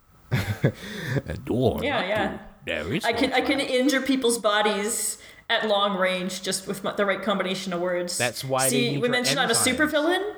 a 0.32 1.36
door. 1.44 1.80
Yeah, 1.82 2.04
yeah. 2.04 2.38
There 2.66 2.92
is 2.92 3.04
I 3.04 3.12
can 3.12 3.32
I 3.32 3.40
can 3.40 3.58
injure 3.58 4.02
people's 4.02 4.38
bodies 4.38 5.18
at 5.50 5.66
long 5.66 5.98
range 5.98 6.42
just 6.42 6.66
with 6.66 6.82
the 6.96 7.04
right 7.04 7.20
combination 7.20 7.72
of 7.72 7.80
words. 7.80 8.16
That's 8.16 8.42
why. 8.44 8.68
See, 8.68 8.96
we 8.96 9.08
mentioned 9.08 9.38
I'm 9.38 9.50
a 9.50 9.54
supervillain. 9.54 10.34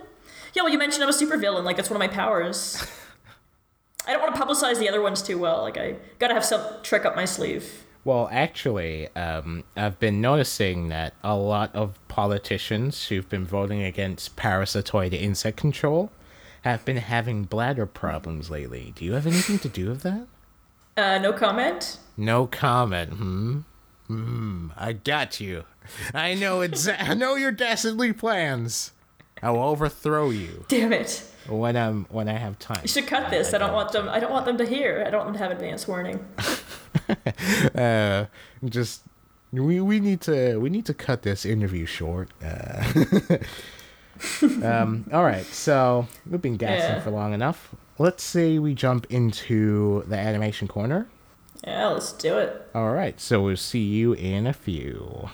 Yeah, 0.55 0.63
well, 0.63 0.73
you 0.73 0.79
mentioned 0.79 1.05
I'm 1.05 1.11
a 1.11 1.13
supervillain. 1.13 1.63
Like 1.63 1.77
that's 1.77 1.91
one 1.91 1.97
of 1.97 2.11
my 2.11 2.13
powers. 2.13 2.85
I 4.07 4.13
don't 4.13 4.23
want 4.23 4.35
to 4.35 4.41
publicize 4.41 4.79
the 4.79 4.89
other 4.89 5.01
ones 5.01 5.23
too 5.23 5.39
well. 5.39 5.61
Like 5.61 5.77
I 5.77 5.97
gotta 6.19 6.35
have 6.35 6.45
some 6.45 6.63
trick 6.83 7.05
up 7.05 7.15
my 7.15 7.27
sleeve. 7.27 7.85
Well, 8.05 8.29
actually, 8.33 9.15
um, 9.15 9.63
I've 9.77 10.01
been 10.01 10.21
noticing 10.21 10.89
that 10.89 11.15
a 11.23 11.37
lot 11.37 11.73
of 11.73 12.01
politicians 12.09 13.07
who've 13.07 13.29
been 13.29 13.45
voting 13.45 13.81
against 13.85 14.35
parasitoid 14.35 15.13
insect 15.13 15.57
control 15.57 16.11
have 16.63 16.85
been 16.85 16.97
having 16.97 17.45
bladder 17.45 17.87
problems 17.87 18.51
lately. 18.51 18.93
Do 18.97 19.05
you 19.05 19.13
have 19.13 19.27
anything 19.27 19.61
to 19.61 19.69
do 19.69 19.91
with 19.91 20.03
that? 20.03 20.27
Uh, 20.97 21.19
no 21.19 21.33
comment. 21.33 21.99
No 22.17 22.49
comment. 22.49 23.13
Hmm. 23.13 23.61
Hmm. 24.07 24.69
I 24.77 24.93
got 24.93 25.41
you. 25.41 25.65
I 26.15 26.35
know 26.35 26.59
exa- 26.59 27.01
I 27.01 27.15
know 27.15 27.35
your 27.35 27.53
dastardly 27.53 28.13
plans. 28.13 28.93
I 29.43 29.51
will 29.51 29.63
overthrow 29.63 30.31
you. 30.31 30.65
Damn 30.69 30.93
it. 30.93 31.25
When 31.49 31.77
I'm 31.77 32.05
when 32.11 32.29
I 32.29 32.35
have 32.35 32.59
time. 32.59 32.81
You 32.83 32.89
should 32.89 33.07
cut 33.09 33.31
this. 33.31 33.53
I, 33.53 33.57
I 33.57 33.59
don't, 33.59 33.69
don't 33.69 33.77
want 33.77 33.93
them. 33.93 34.09
I 34.09 34.21
don't 34.21 34.31
want 34.31 34.47
them 34.47 34.59
to 34.59 34.67
hear. 34.67 35.03
I 35.05 35.11
don't 35.11 35.25
want 35.25 35.33
them 35.33 35.35
to 35.35 35.43
have 35.43 35.51
advance 35.51 35.89
warning. 35.89 36.25
uh, 37.75 38.27
just 38.65 39.03
we 39.51 39.81
we 39.81 39.99
need 39.99 40.21
to 40.23 40.59
we 40.59 40.71
need 40.71 40.87
to 40.87 40.95
cut 40.95 41.23
this 41.23 41.45
interview 41.45 41.85
short. 41.85 42.29
Uh, 42.45 42.85
um, 44.63 45.05
all 45.13 45.25
right, 45.25 45.45
so 45.47 46.07
we've 46.31 46.41
been 46.41 46.57
gassing 46.57 46.97
yeah. 46.97 47.01
for 47.01 47.11
long 47.11 47.33
enough. 47.33 47.75
Let's 47.99 48.23
say 48.23 48.59
we 48.59 48.75
jump 48.75 49.07
into 49.11 50.05
the 50.07 50.17
animation 50.17 50.69
corner. 50.69 51.09
Yeah, 51.65 51.89
let's 51.89 52.13
do 52.13 52.39
it. 52.39 52.69
All 52.75 52.93
right, 52.93 53.21
so 53.21 53.43
we'll 53.43 53.57
see 53.57 53.85
you 53.85 54.15
in 54.15 54.49
a 54.49 54.53
few. 54.53 55.29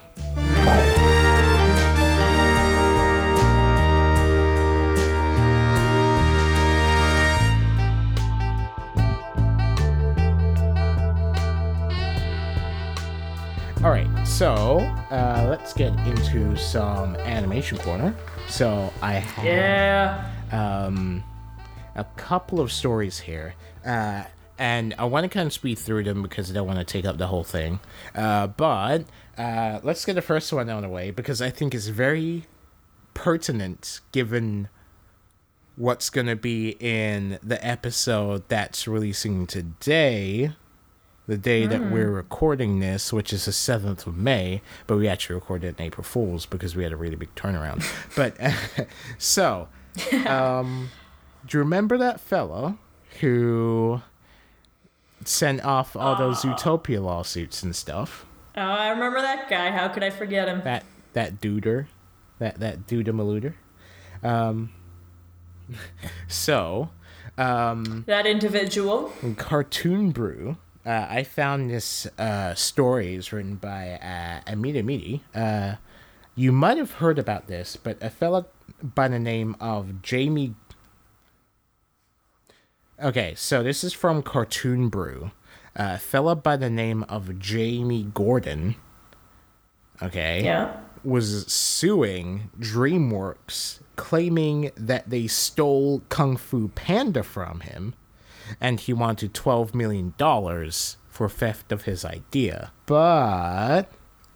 All 13.84 13.90
right, 13.90 14.24
so 14.26 14.80
uh, 15.10 15.46
let's 15.48 15.72
get 15.72 15.92
into 16.00 16.56
some 16.56 17.14
animation 17.16 17.78
corner. 17.78 18.14
So 18.48 18.92
I 19.00 19.14
have 19.14 19.44
yeah. 20.52 20.84
um, 20.84 21.22
a 21.94 22.04
couple 22.16 22.60
of 22.60 22.72
stories 22.72 23.20
here, 23.20 23.54
uh, 23.86 24.24
and 24.58 24.94
I 24.98 25.04
want 25.04 25.24
to 25.24 25.28
kind 25.28 25.46
of 25.46 25.52
speed 25.52 25.78
through 25.78 26.04
them 26.04 26.22
because 26.22 26.50
I 26.50 26.54
don't 26.54 26.66
want 26.66 26.78
to 26.78 26.84
take 26.84 27.04
up 27.04 27.18
the 27.18 27.28
whole 27.28 27.44
thing. 27.44 27.80
Uh, 28.14 28.48
but 28.48 29.04
uh, 29.36 29.80
let's 29.82 30.04
get 30.04 30.14
the 30.14 30.22
first 30.22 30.52
one 30.52 30.68
out 30.68 30.78
of 30.78 30.82
the 30.82 30.88
way 30.88 31.10
because 31.10 31.40
I 31.40 31.50
think 31.50 31.74
it's 31.74 31.86
very 31.86 32.44
pertinent 33.14 34.00
given 34.12 34.68
what's 35.76 36.10
going 36.10 36.26
to 36.26 36.36
be 36.36 36.76
in 36.80 37.38
the 37.42 37.64
episode 37.64 38.48
that's 38.48 38.88
releasing 38.88 39.46
today 39.46 40.52
the 41.28 41.36
day 41.36 41.66
mm. 41.66 41.68
that 41.68 41.78
hmm. 41.80 41.92
we're 41.92 42.10
recording 42.10 42.80
this, 42.80 43.12
which 43.12 43.32
is 43.34 43.44
the 43.44 43.50
7th 43.50 44.06
of 44.06 44.16
May, 44.16 44.62
but 44.86 44.96
we 44.96 45.06
actually 45.06 45.34
recorded 45.34 45.66
it 45.68 45.78
in 45.78 45.84
April 45.84 46.02
Fool's 46.02 46.46
because 46.46 46.74
we 46.74 46.82
had 46.82 46.92
a 46.92 46.96
really 46.96 47.16
big 47.16 47.32
turnaround. 47.34 47.84
but 48.16 48.34
so, 49.18 49.68
um, 50.26 50.88
do 51.46 51.58
you 51.58 51.62
remember 51.62 51.98
that 51.98 52.18
fella 52.18 52.78
who 53.20 54.00
sent 55.24 55.64
off 55.64 55.96
all 55.96 56.16
those 56.16 56.42
Zootopia 56.42 57.02
lawsuits 57.02 57.62
and 57.62 57.74
stuff? 57.74 58.26
Oh, 58.56 58.60
I 58.60 58.90
remember 58.90 59.20
that 59.20 59.48
guy. 59.48 59.70
How 59.70 59.88
could 59.88 60.02
I 60.02 60.10
forget 60.10 60.48
him? 60.48 60.62
That 60.64 60.84
that 61.12 61.40
duder, 61.40 61.86
that 62.38 62.60
that 62.60 62.86
duda 62.86 63.08
maluder. 63.08 63.54
Um, 64.22 64.72
so, 66.28 66.90
um, 67.36 68.04
that 68.06 68.26
individual. 68.26 69.12
Cartoon 69.36 70.10
Brew 70.10 70.56
uh, 70.88 71.06
I 71.10 71.22
found 71.22 71.70
this 71.70 72.06
uh, 72.18 72.54
story 72.54 73.14
is 73.14 73.30
written 73.30 73.56
by 73.56 73.92
uh, 73.92 74.40
Amid 74.50 74.74
Amidi. 74.74 75.20
Uh, 75.34 75.76
you 76.34 76.50
might 76.50 76.78
have 76.78 76.92
heard 76.92 77.18
about 77.18 77.46
this, 77.46 77.76
but 77.76 78.02
a 78.02 78.08
fellow 78.08 78.46
by 78.82 79.06
the 79.08 79.18
name 79.18 79.54
of 79.60 80.00
Jamie. 80.00 80.54
Okay, 83.00 83.34
so 83.36 83.62
this 83.62 83.84
is 83.84 83.92
from 83.92 84.22
Cartoon 84.22 84.88
Brew. 84.88 85.30
Uh, 85.76 85.92
a 85.94 85.98
fella 85.98 86.34
by 86.34 86.56
the 86.56 86.70
name 86.70 87.04
of 87.04 87.26
Jayme 87.38 88.12
Gordon. 88.12 88.74
Okay. 90.02 90.42
Yeah. 90.44 90.76
Was 91.04 91.46
suing 91.46 92.50
DreamWorks, 92.58 93.80
claiming 93.94 94.72
that 94.76 95.10
they 95.10 95.28
stole 95.28 96.02
Kung 96.08 96.36
Fu 96.36 96.68
Panda 96.68 97.22
from 97.22 97.60
him 97.60 97.94
and 98.60 98.80
he 98.80 98.92
wanted 98.92 99.34
$12 99.34 99.74
million 99.74 100.14
for 101.08 101.28
theft 101.28 101.72
of 101.72 101.82
his 101.82 102.04
idea. 102.04 102.72
But 102.86 103.84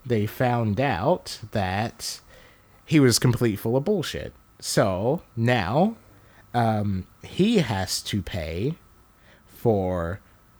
they 0.05 0.25
found 0.25 0.79
out 0.79 1.39
that 1.51 2.19
he 2.85 2.99
was 2.99 3.19
complete 3.19 3.57
full 3.57 3.75
of 3.75 3.85
bullshit. 3.85 4.33
So 4.59 5.21
now 5.35 5.95
um, 6.53 7.07
he 7.23 7.57
has 7.57 8.01
to 8.03 8.21
pay 8.21 8.75
for 9.45 10.19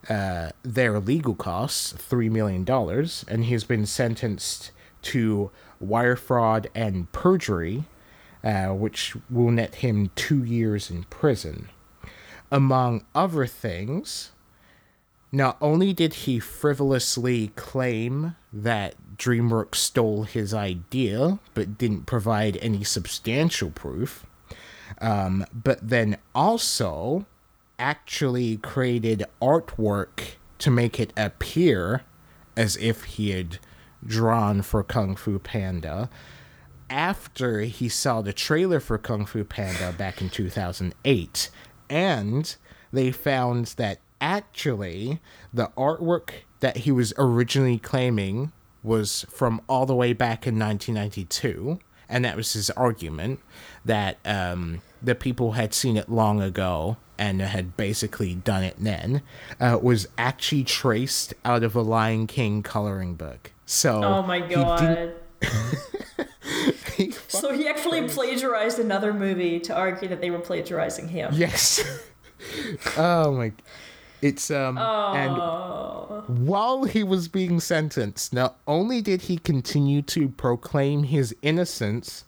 uh, 0.10 0.49
their 0.63 0.99
legal 0.99 1.36
costs, 1.36 1.93
$3 1.93 2.29
million, 2.29 2.67
and 3.27 3.45
he's 3.45 3.63
been 3.63 3.86
sentenced 3.86 4.71
to 5.01 5.51
wire 5.79 6.15
fraud 6.15 6.69
and 6.73 7.12
perjury, 7.12 7.84
uh, 8.43 8.67
which 8.67 9.15
will 9.29 9.51
net 9.51 9.75
him 9.75 10.12
two 10.15 10.43
years 10.43 10.89
in 10.89 11.03
prison. 11.03 11.69
Among 12.51 13.06
other 13.15 13.45
things, 13.45 14.32
not 15.32 15.58
only 15.62 15.93
did 15.93 16.13
he 16.13 16.39
frivolously 16.39 17.47
claim 17.56 18.36
that 18.51 18.95
DreamWorks 19.17 19.75
stole 19.75 20.23
his 20.23 20.53
idea, 20.53 21.39
but 21.53 21.77
didn't 21.77 22.06
provide 22.06 22.58
any 22.58 22.84
substantial 22.84 23.71
proof, 23.71 24.25
um, 25.01 25.45
but 25.53 25.88
then 25.88 26.17
also 26.34 27.25
actually 27.79 28.58
created 28.58 29.25
artwork 29.41 30.36
to 30.60 30.71
make 30.71 30.99
it 30.99 31.12
appear 31.17 32.03
as 32.56 32.77
if 32.77 33.03
he 33.03 33.32
had 33.32 33.60
drawn 34.06 34.62
for 34.62 34.84
Kung 34.84 35.15
Fu 35.15 35.39
Panda 35.39 36.10
after 36.89 37.62
he 37.62 37.89
saw 37.89 38.21
the 38.21 38.34
trailer 38.34 38.79
for 38.79 38.97
Kung 38.97 39.25
Fu 39.25 39.43
Panda 39.43 39.93
back 39.97 40.21
in 40.21 40.29
2008. 40.29 41.49
And 41.89 42.56
they 42.91 43.12
found 43.12 43.67
that 43.77 43.99
actually 44.21 45.19
the 45.53 45.71
artwork 45.77 46.29
that 46.60 46.77
he 46.77 46.91
was 46.91 47.13
originally 47.17 47.79
claiming 47.79 48.51
was 48.84 49.25
from 49.29 49.62
all 49.67 49.86
the 49.86 49.95
way 49.95 50.13
back 50.13 50.45
in 50.45 50.60
1992. 50.60 51.79
And 52.08 52.23
that 52.25 52.36
was 52.36 52.53
his 52.53 52.69
argument 52.71 53.39
that 53.86 54.17
um, 54.26 54.82
the 55.02 55.15
people 55.15 55.54
had 55.54 55.74
seen 55.74 55.98
it 55.98 56.10
long 56.10 56.41
ago 56.41 56.98
and 57.17 57.41
had 57.41 57.78
basically 57.78 58.36
done 58.36 58.63
it 58.63 58.76
then, 58.80 59.22
uh, 59.60 59.78
was 59.82 60.08
actually 60.17 60.63
traced 60.63 61.34
out 61.46 61.63
of 61.63 61.76
a 61.76 61.82
Lion 61.82 62.28
King 62.28 62.63
coloring 62.63 63.15
book. 63.15 63.52
So, 63.65 64.04
oh 64.04 64.22
my 64.22 64.39
god. 64.39 65.13
He 66.96 67.12
so 67.28 67.54
he 67.54 67.67
actually 67.67 68.08
plagiarized 68.08 68.80
another 68.80 69.13
movie 69.13 69.60
to 69.62 69.76
argue 69.76 70.08
that 70.10 70.22
they 70.22 70.30
were 70.30 70.39
plagiarizing 70.39 71.08
him. 71.08 71.32
Yes. 71.34 71.82
oh 72.98 73.32
my 73.32 73.52
it's 74.22 74.52
um 74.52 74.78
oh. 74.78 75.13
and 76.28 76.48
while 76.48 76.86
he 76.86 77.04
was 77.04 77.28
being 77.28 77.60
sentenced, 77.60 78.34
not 78.34 78.58
only 78.67 79.02
did 79.02 79.24
he 79.24 79.38
continue 79.38 80.02
to 80.04 80.30
proclaim 80.30 81.04
his 81.04 81.36
innocence, 81.41 82.24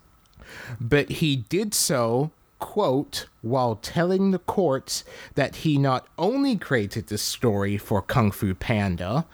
but 0.80 1.10
he 1.10 1.36
did 1.36 1.74
so 1.74 2.32
quote 2.60 3.28
while 3.42 3.76
telling 3.76 4.32
the 4.32 4.40
courts 4.40 5.04
that 5.36 5.58
he 5.58 5.78
not 5.78 6.08
only 6.18 6.56
created 6.56 7.08
the 7.08 7.18
story 7.18 7.78
for 7.78 8.02
Kung 8.02 8.32
Fu 8.32 8.54
Panda, 8.56 9.26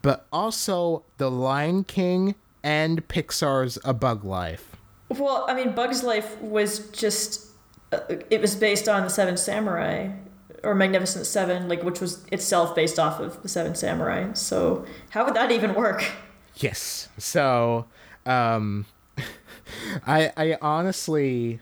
but 0.00 0.26
also 0.32 1.02
The 1.18 1.30
Lion 1.30 1.84
King 1.84 2.34
and 2.62 3.06
Pixar's 3.08 3.78
A 3.84 3.92
Bug 3.92 4.24
Life. 4.24 4.76
Well, 5.08 5.44
I 5.48 5.54
mean, 5.54 5.74
Bug's 5.74 6.02
Life 6.02 6.40
was 6.40 6.88
just 6.90 7.48
uh, 7.92 8.00
it 8.30 8.40
was 8.40 8.54
based 8.54 8.88
on 8.88 9.02
the 9.02 9.10
Seven 9.10 9.36
Samurai 9.36 10.10
or 10.62 10.74
Magnificent 10.74 11.26
Seven, 11.26 11.68
like 11.68 11.82
which 11.82 12.00
was 12.00 12.24
itself 12.32 12.74
based 12.74 12.98
off 12.98 13.20
of 13.20 13.42
the 13.42 13.48
Seven 13.48 13.74
Samurai. 13.74 14.32
So 14.34 14.84
how 15.10 15.24
would 15.24 15.34
that 15.34 15.50
even 15.50 15.74
work? 15.74 16.04
Yes. 16.56 17.08
So, 17.18 17.86
um, 18.26 18.86
I 20.06 20.32
I 20.36 20.58
honestly, 20.60 21.60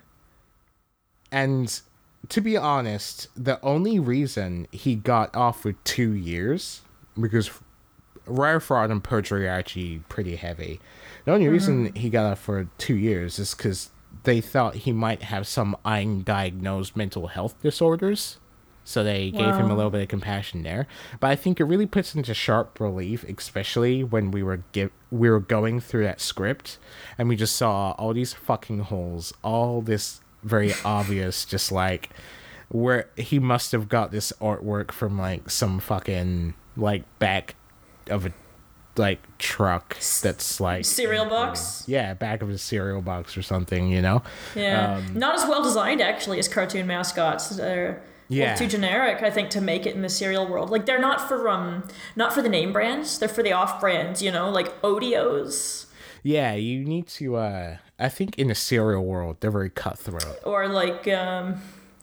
and 1.31 1.81
to 2.29 2.41
be 2.41 2.57
honest, 2.57 3.29
the 3.37 3.61
only 3.63 3.99
reason 3.99 4.67
he 4.73 4.95
got 4.95 5.35
off 5.35 5.65
with 5.65 5.83
two 5.85 6.13
years 6.13 6.83
because 7.19 7.51
rare 8.27 8.61
fraud 8.61 8.91
and 8.91 9.03
perjury 9.03 9.47
are 9.47 9.53
actually 9.53 10.03
pretty 10.09 10.37
heavy. 10.37 10.81
The 11.25 11.33
only 11.33 11.45
mm-hmm. 11.45 11.53
reason 11.53 11.95
he 11.95 12.11
got 12.11 12.27
off 12.27 12.41
for 12.41 12.69
two 12.79 12.97
years 12.97 13.39
is 13.39 13.55
because 13.55 13.91
they 14.25 14.41
thought 14.41 14.75
he 14.75 14.93
might 14.93 15.23
have 15.23 15.47
some 15.47 15.77
undiagnosed 15.85 16.97
mental 16.97 17.29
health 17.29 17.55
disorders. 17.63 18.39
So 18.87 19.03
they 19.03 19.33
wow. 19.35 19.41
gave 19.41 19.61
him 19.61 19.69
a 19.69 19.75
little 19.75 19.91
bit 19.91 20.01
of 20.01 20.09
compassion 20.09 20.63
there. 20.63 20.87
But 21.19 21.31
I 21.31 21.37
think 21.37 21.59
it 21.59 21.65
really 21.65 21.87
puts 21.87 22.15
into 22.15 22.33
sharp 22.33 22.79
relief, 22.79 23.25
especially 23.25 24.05
when 24.05 24.31
we 24.31 24.45
were 24.45 24.63
give, 24.71 24.93
we 25.11 25.29
were 25.29 25.41
going 25.41 25.81
through 25.81 26.05
that 26.05 26.21
script 26.21 26.79
and 27.19 27.29
we 27.29 27.35
just 27.35 27.57
saw 27.57 27.97
all 27.99 28.15
these 28.15 28.33
fucking 28.33 28.79
holes, 28.79 29.35
all 29.43 29.83
this 29.83 30.21
very 30.45 30.73
obvious, 30.85 31.45
just 31.45 31.73
like 31.73 32.11
where 32.69 33.11
he 33.17 33.41
must 33.41 33.73
have 33.73 33.89
got 33.89 34.13
this 34.13 34.33
artwork 34.41 34.93
from 34.93 35.19
like 35.19 35.51
some 35.51 35.81
fucking 35.81 36.55
like 36.77 37.03
back 37.19 37.57
of 38.09 38.25
a 38.27 38.33
like 38.97 39.19
truck 39.39 39.99
that's 40.23 40.61
like 40.61 40.85
cereal 40.85 41.27
box. 41.27 41.83
Yeah, 41.89 42.15
back 42.15 42.41
of 42.41 42.51
a 42.51 42.59
cereal 42.59 43.03
box 43.03 43.37
or 43.37 43.43
something, 43.43 43.91
you 43.91 44.01
know. 44.01 44.23
Yeah, 44.55 44.99
um, 44.99 45.19
not 45.19 45.35
as 45.35 45.49
well 45.49 45.65
designed 45.65 46.01
actually 46.01 46.39
as 46.39 46.47
cartoon 46.47 46.87
mascots. 46.87 47.49
They're 47.49 48.01
yeah. 48.29 48.55
too 48.55 48.67
generic, 48.67 49.23
I 49.23 49.31
think, 49.31 49.51
to 49.51 49.61
make 49.61 49.87
it 49.87 49.95
in 49.95 50.03
the 50.03 50.09
cereal 50.09 50.47
world. 50.47 50.71
Like 50.71 50.87
they're 50.87 51.01
not 51.01 51.29
for 51.29 51.49
um 51.49 51.87
not 52.15 52.33
for 52.33 52.43
the 52.43 52.49
name 52.49 52.73
brands. 52.73 53.19
They're 53.19 53.29
for 53.29 53.43
the 53.43 53.53
off 53.53 53.81
brands. 53.81 54.23
You 54.23 54.33
know, 54.33 54.51
like 54.51 54.81
Oreos. 54.83 55.87
Yeah, 56.23 56.55
you 56.55 56.85
need 56.85 57.07
to. 57.09 57.37
uh 57.37 57.77
I 57.99 58.09
think 58.09 58.39
in 58.39 58.49
the 58.49 58.55
cereal 58.55 59.05
world, 59.05 59.39
they're 59.41 59.51
very 59.51 59.71
cutthroat. 59.71 60.39
Or 60.45 60.69
like 60.69 61.09
um, 61.09 61.63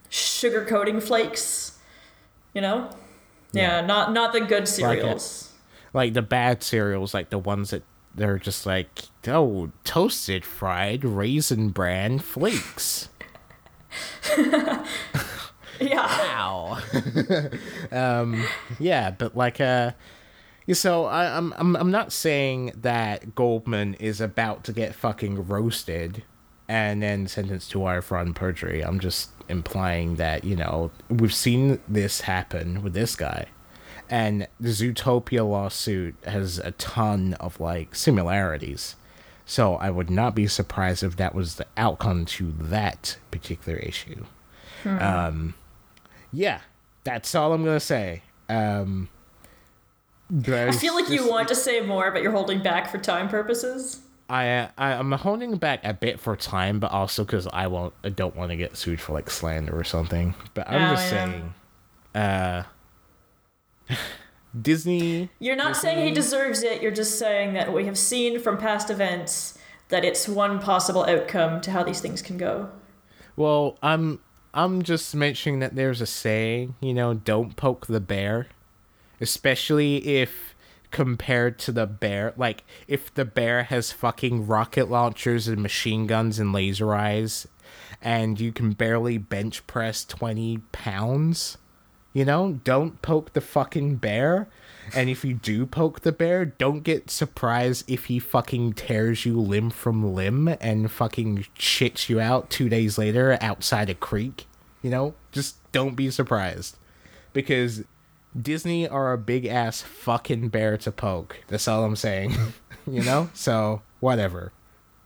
sugar 0.10 0.66
coating 0.66 1.00
flakes. 1.00 1.78
You 2.54 2.62
know. 2.62 2.90
Yeah, 3.52 3.80
yeah 3.80 3.86
not 3.86 4.14
not 4.14 4.34
the 4.34 4.42
good 4.42 4.68
cereals. 4.68 5.52
Like, 5.94 6.06
like 6.06 6.14
the 6.14 6.22
bad 6.22 6.64
cereals, 6.64 7.14
like 7.14 7.30
the 7.30 7.38
ones 7.38 7.70
that 7.70 7.84
they're 8.16 8.40
just 8.40 8.66
like, 8.66 9.04
oh, 9.28 9.72
toasted 9.84 10.46
fried 10.46 11.04
raisin 11.04 11.70
bran 11.70 12.20
flakes. 12.20 13.10
Yeah. 15.80 16.06
Wow. 16.06 16.80
um, 17.92 18.46
yeah, 18.80 19.12
but 19.12 19.36
like, 19.36 19.60
uh, 19.60 19.92
so 20.72 21.06
I, 21.06 21.36
I'm 21.36 21.54
I'm 21.58 21.76
I'm 21.76 21.92
not 21.92 22.14
saying 22.14 22.72
that 22.76 23.36
Goldman 23.36 23.96
is 23.96 24.22
about 24.22 24.64
to 24.66 24.74
get 24.74 24.96
fucking 24.96 25.48
roasted 25.48 26.24
and 26.70 27.04
then 27.04 27.28
sentenced 27.28 27.72
to 27.72 27.80
wire 27.80 28.02
fraud 28.02 28.28
and 28.28 28.36
perjury. 28.36 28.82
I'm 28.82 29.00
just 29.00 29.32
implying 29.50 30.16
that 30.16 30.44
you 30.44 30.56
know 30.56 30.92
we've 31.10 31.34
seen 31.34 31.80
this 31.88 32.22
happen 32.22 32.82
with 32.82 32.94
this 32.94 33.16
guy, 33.16 33.48
and 34.10 34.48
the 34.60 34.70
Zootopia 34.70 35.48
lawsuit 35.48 36.16
has 36.26 36.60
a 36.60 36.72
ton 36.72 37.34
of 37.36 37.60
like 37.60 37.96
similarities. 37.96 38.96
So 39.46 39.76
I 39.76 39.90
would 39.90 40.10
not 40.10 40.36
be 40.36 40.48
surprised 40.48 41.04
if 41.04 41.18
that 41.18 41.36
was 41.36 41.56
the 41.56 41.68
outcome 41.76 42.26
to 42.26 42.54
that 42.60 43.18
particular 43.30 43.78
issue. 43.78 44.24
Hmm. 44.84 45.00
Um, 45.00 45.54
yeah, 46.34 46.62
that's 47.04 47.34
all 47.36 47.54
I'm 47.54 47.64
gonna 47.64 47.80
say. 47.80 48.24
Um, 48.50 49.10
I 50.48 50.72
feel 50.72 50.96
like 50.96 51.10
you 51.10 51.30
want 51.30 51.48
to 51.50 51.56
say 51.56 51.82
more, 51.82 52.12
but 52.12 52.24
you're 52.24 52.32
holding 52.32 52.62
back 52.62 52.90
for 52.90 52.98
time 52.98 53.30
purposes. 53.30 54.00
I, 54.30 54.70
I 54.78 54.94
am 54.94 55.12
holding 55.12 55.58
back 55.58 55.82
a 55.84 55.94
bit 55.94 56.20
for 56.20 56.36
time, 56.36 56.80
but 56.80 56.92
also 56.92 57.24
because 57.24 57.48
I 57.54 57.68
won't 57.68 57.94
I 58.04 58.10
don't 58.10 58.36
want 58.36 58.50
to 58.50 58.56
get 58.56 58.76
sued 58.76 59.00
for 59.00 59.14
like 59.14 59.30
slander 59.30 59.78
or 59.78 59.84
something. 59.84 60.34
But 60.54 60.70
I'm 60.70 60.92
oh, 60.92 60.96
just 60.96 61.12
yeah. 61.12 61.26
saying, 61.26 61.54
uh, 63.90 63.96
Disney. 64.62 65.30
You're 65.40 65.56
not 65.56 65.76
Disney, 65.76 65.82
saying 65.82 66.08
he 66.08 66.14
deserves 66.14 66.64
it. 66.64 66.82
You're 66.82 66.92
just 66.92 67.20
saying 67.20 67.54
that 67.54 67.72
we 67.72 67.86
have 67.86 67.98
seen 67.98 68.40
from 68.40 68.58
past 68.58 68.90
events 68.90 69.60
that 69.90 70.04
it's 70.04 70.28
one 70.28 70.60
possible 70.60 71.06
outcome 71.06 71.62
to 71.62 71.72
how 71.72 71.84
these 71.84 72.00
things 72.00 72.22
can 72.22 72.38
go. 72.38 72.70
Well, 73.36 73.78
I'm 73.84 74.20
I'm 74.54 74.84
just 74.84 75.16
mentioning 75.16 75.60
that 75.60 75.76
there's 75.76 76.02
a 76.02 76.06
saying, 76.06 76.76
you 76.80 76.94
know, 76.94 77.14
don't 77.14 77.56
poke 77.56 77.88
the 77.88 78.00
bear. 78.00 78.48
Especially 79.20 80.20
if 80.20 80.54
compared 80.92 81.58
to 81.58 81.72
the 81.72 81.88
bear, 81.88 82.34
like 82.38 82.64
if 82.88 83.14
the 83.14 83.26
bear 83.26 83.64
has 83.64 83.92
fucking 83.92 84.46
rocket 84.46 84.90
launchers 84.90 85.48
and 85.48 85.62
machine 85.62 86.06
guns 86.06 86.40
and 86.40 86.54
laser 86.54 86.94
eyes 86.94 87.48
and 88.02 88.40
you 88.40 88.52
can 88.52 88.74
barely 88.74 89.18
bench 89.18 89.66
press 89.66 90.06
20 90.06 90.60
pounds, 90.72 91.58
you 92.14 92.24
know, 92.24 92.60
don't 92.64 93.02
poke 93.02 93.34
the 93.34 93.42
fucking 93.42 93.96
bear. 93.96 94.48
And 94.94 95.10
if 95.10 95.24
you 95.24 95.34
do 95.34 95.66
poke 95.66 96.02
the 96.02 96.12
bear, 96.12 96.46
don't 96.46 96.82
get 96.82 97.10
surprised 97.10 97.90
if 97.90 98.06
he 98.06 98.20
fucking 98.20 98.74
tears 98.74 99.26
you 99.26 99.40
limb 99.40 99.70
from 99.70 100.14
limb 100.14 100.56
and 100.60 100.92
fucking 100.92 101.46
shits 101.58 102.10
you 102.10 102.20
out 102.20 102.50
two 102.50 102.70
days 102.70 102.98
later 102.98 103.38
outside 103.42 103.90
a 103.90 103.96
creek. 103.96 104.46
You 104.82 104.90
know, 104.90 105.16
just 105.32 105.56
don't 105.72 105.96
be 105.96 106.10
surprised. 106.12 106.78
Because 107.32 107.84
Disney 108.40 108.88
are 108.88 109.14
a 109.14 109.18
big 109.18 109.46
ass 109.46 109.82
fucking 109.82 110.50
bear 110.50 110.78
to 110.78 110.92
poke. 110.92 111.40
That's 111.48 111.68
all 111.68 111.84
I'm 111.84 111.96
saying. 111.96 112.36
you 112.88 113.04
know? 113.04 113.30
So, 113.34 113.82
whatever. 114.00 114.52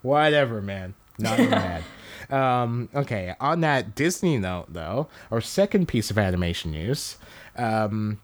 Whatever, 0.02 0.62
man. 0.62 0.96
Not 1.20 1.40
mad. 1.40 1.84
Um, 2.30 2.90
okay, 2.94 3.36
on 3.40 3.62
that 3.62 3.96
Disney 3.96 4.38
note, 4.38 4.74
though, 4.74 5.08
our 5.32 5.40
second 5.40 5.88
piece 5.88 6.12
of 6.12 6.18
animation 6.18 6.72
news, 6.72 7.16
um, 7.56 8.20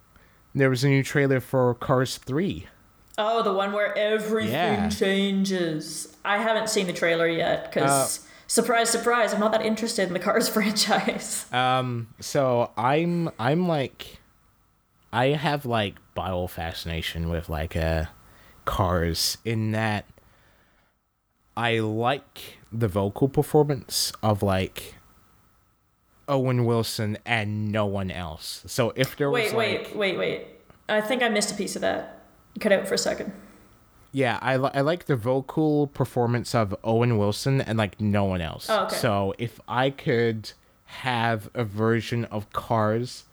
there 0.53 0.69
was 0.69 0.83
a 0.83 0.89
new 0.89 1.03
trailer 1.03 1.39
for 1.39 1.73
Cars 1.75 2.17
3. 2.17 2.67
Oh, 3.17 3.43
the 3.43 3.53
one 3.53 3.71
where 3.73 3.95
everything 3.97 4.51
yeah. 4.51 4.89
changes. 4.89 6.15
I 6.25 6.37
haven't 6.39 6.69
seen 6.69 6.87
the 6.87 6.93
trailer 6.93 7.27
yet 7.27 7.71
because. 7.71 8.19
Uh, 8.19 8.29
surprise, 8.47 8.89
surprise, 8.89 9.33
I'm 9.33 9.39
not 9.39 9.51
that 9.51 9.65
interested 9.65 10.07
in 10.07 10.13
the 10.13 10.19
Cars 10.19 10.49
franchise. 10.53 11.51
Um, 11.51 12.07
so 12.19 12.71
I'm 12.75 13.29
I'm 13.37 13.67
like, 13.67 14.19
I 15.11 15.27
have 15.27 15.65
like 15.65 15.95
bottle 16.15 16.47
fascination 16.47 17.29
with 17.29 17.49
like 17.49 17.75
uh 17.75 18.05
cars 18.65 19.37
in 19.43 19.71
that 19.71 20.05
I 21.55 21.79
like 21.79 22.57
the 22.71 22.87
vocal 22.87 23.27
performance 23.27 24.11
of 24.23 24.41
like 24.41 24.95
Owen 26.27 26.65
Wilson 26.65 27.17
and 27.25 27.71
no 27.71 27.85
one 27.85 28.11
else. 28.11 28.63
So 28.67 28.93
if 28.95 29.15
there 29.15 29.29
wait, 29.29 29.45
was 29.45 29.53
wait, 29.53 29.83
like, 29.83 29.95
wait, 29.95 30.17
wait, 30.17 30.47
I 30.89 31.01
think 31.01 31.23
I 31.23 31.29
missed 31.29 31.51
a 31.51 31.55
piece 31.55 31.75
of 31.75 31.81
that. 31.81 32.21
Cut 32.59 32.71
out 32.71 32.87
for 32.87 32.93
a 32.93 32.97
second. 32.97 33.33
Yeah, 34.11 34.37
I, 34.41 34.57
li- 34.57 34.69
I 34.73 34.81
like 34.81 35.05
the 35.05 35.15
vocal 35.15 35.87
performance 35.87 36.53
of 36.53 36.75
Owen 36.83 37.17
Wilson 37.17 37.61
and 37.61 37.77
like 37.77 37.99
no 37.99 38.25
one 38.25 38.41
else. 38.41 38.69
Oh, 38.69 38.83
okay. 38.85 38.95
So 38.95 39.33
if 39.39 39.59
I 39.67 39.89
could 39.89 40.51
have 40.85 41.49
a 41.55 41.63
version 41.63 42.25
of 42.25 42.51
Cars 42.53 43.23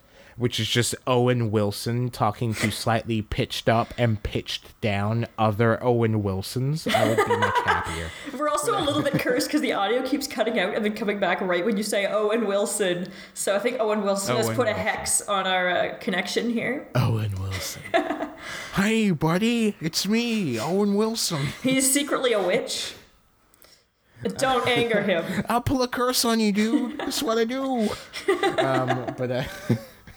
which 0.40 0.58
is 0.58 0.66
just 0.66 0.94
Owen 1.06 1.50
Wilson 1.50 2.08
talking 2.08 2.54
to 2.54 2.70
slightly 2.70 3.20
pitched 3.20 3.68
up 3.68 3.92
and 3.98 4.22
pitched 4.22 4.80
down 4.80 5.26
other 5.36 5.82
Owen 5.84 6.22
Wilsons, 6.22 6.86
I 6.86 7.06
would 7.06 7.18
be 7.18 7.36
much 7.36 7.54
happier. 7.66 8.10
We're 8.38 8.48
also 8.48 8.76
a 8.76 8.80
little 8.80 9.02
bit 9.02 9.12
cursed 9.20 9.48
because 9.48 9.60
the 9.60 9.74
audio 9.74 10.02
keeps 10.02 10.26
cutting 10.26 10.58
out 10.58 10.74
and 10.74 10.82
then 10.82 10.94
coming 10.94 11.20
back 11.20 11.42
right 11.42 11.62
when 11.62 11.76
you 11.76 11.82
say 11.82 12.06
Owen 12.06 12.46
Wilson. 12.46 13.08
So 13.34 13.54
I 13.54 13.58
think 13.58 13.80
Owen 13.80 14.02
Wilson 14.02 14.34
Owen 14.34 14.46
has 14.46 14.56
put 14.56 14.66
Wilson. 14.66 14.74
a 14.74 14.82
hex 14.82 15.20
on 15.28 15.46
our 15.46 15.68
uh, 15.68 15.96
connection 16.00 16.48
here. 16.48 16.88
Owen 16.94 17.34
Wilson. 17.38 17.82
Hi, 18.72 19.10
buddy. 19.10 19.76
It's 19.78 20.08
me, 20.08 20.58
Owen 20.58 20.94
Wilson. 20.94 21.48
He's 21.62 21.92
secretly 21.92 22.32
a 22.32 22.42
witch. 22.42 22.94
Don't 24.22 24.66
anger 24.66 25.02
him. 25.02 25.44
I'll 25.48 25.60
pull 25.60 25.82
a 25.82 25.88
curse 25.88 26.24
on 26.24 26.40
you, 26.40 26.52
dude. 26.52 26.98
That's 26.98 27.22
what 27.22 27.36
I 27.38 27.44
do. 27.44 27.90
Um, 28.58 29.14
but 29.16 29.30
uh, 29.30 29.44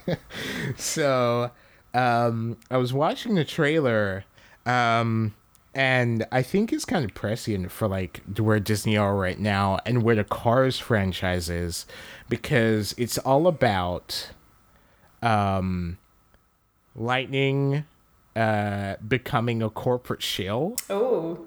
so 0.78 1.52
um, 1.94 2.58
I 2.72 2.78
was 2.78 2.94
watching 2.94 3.36
the 3.36 3.46
trailer, 3.46 4.26
um, 4.66 5.34
and 5.74 6.26
I 6.32 6.42
think 6.42 6.74
it's 6.74 6.86
kind 6.86 7.06
of 7.06 7.14
prescient 7.14 7.72
for 7.72 7.88
like 7.88 8.22
where 8.38 8.60
Disney 8.60 8.98
are 8.98 9.16
right 9.16 9.40
now 9.40 9.80
and 9.86 10.04
where 10.04 10.16
the 10.16 10.24
Cars 10.24 10.80
franchise 10.80 11.50
is, 11.50 11.86
because 12.30 12.94
it's 12.98 13.18
all 13.20 13.48
about 13.48 14.32
um, 15.22 15.98
Lightning 16.96 17.86
uh, 18.36 18.96
becoming 19.08 19.62
a 19.62 19.70
corporate 19.70 20.24
shill. 20.24 20.76
Oh. 20.90 21.46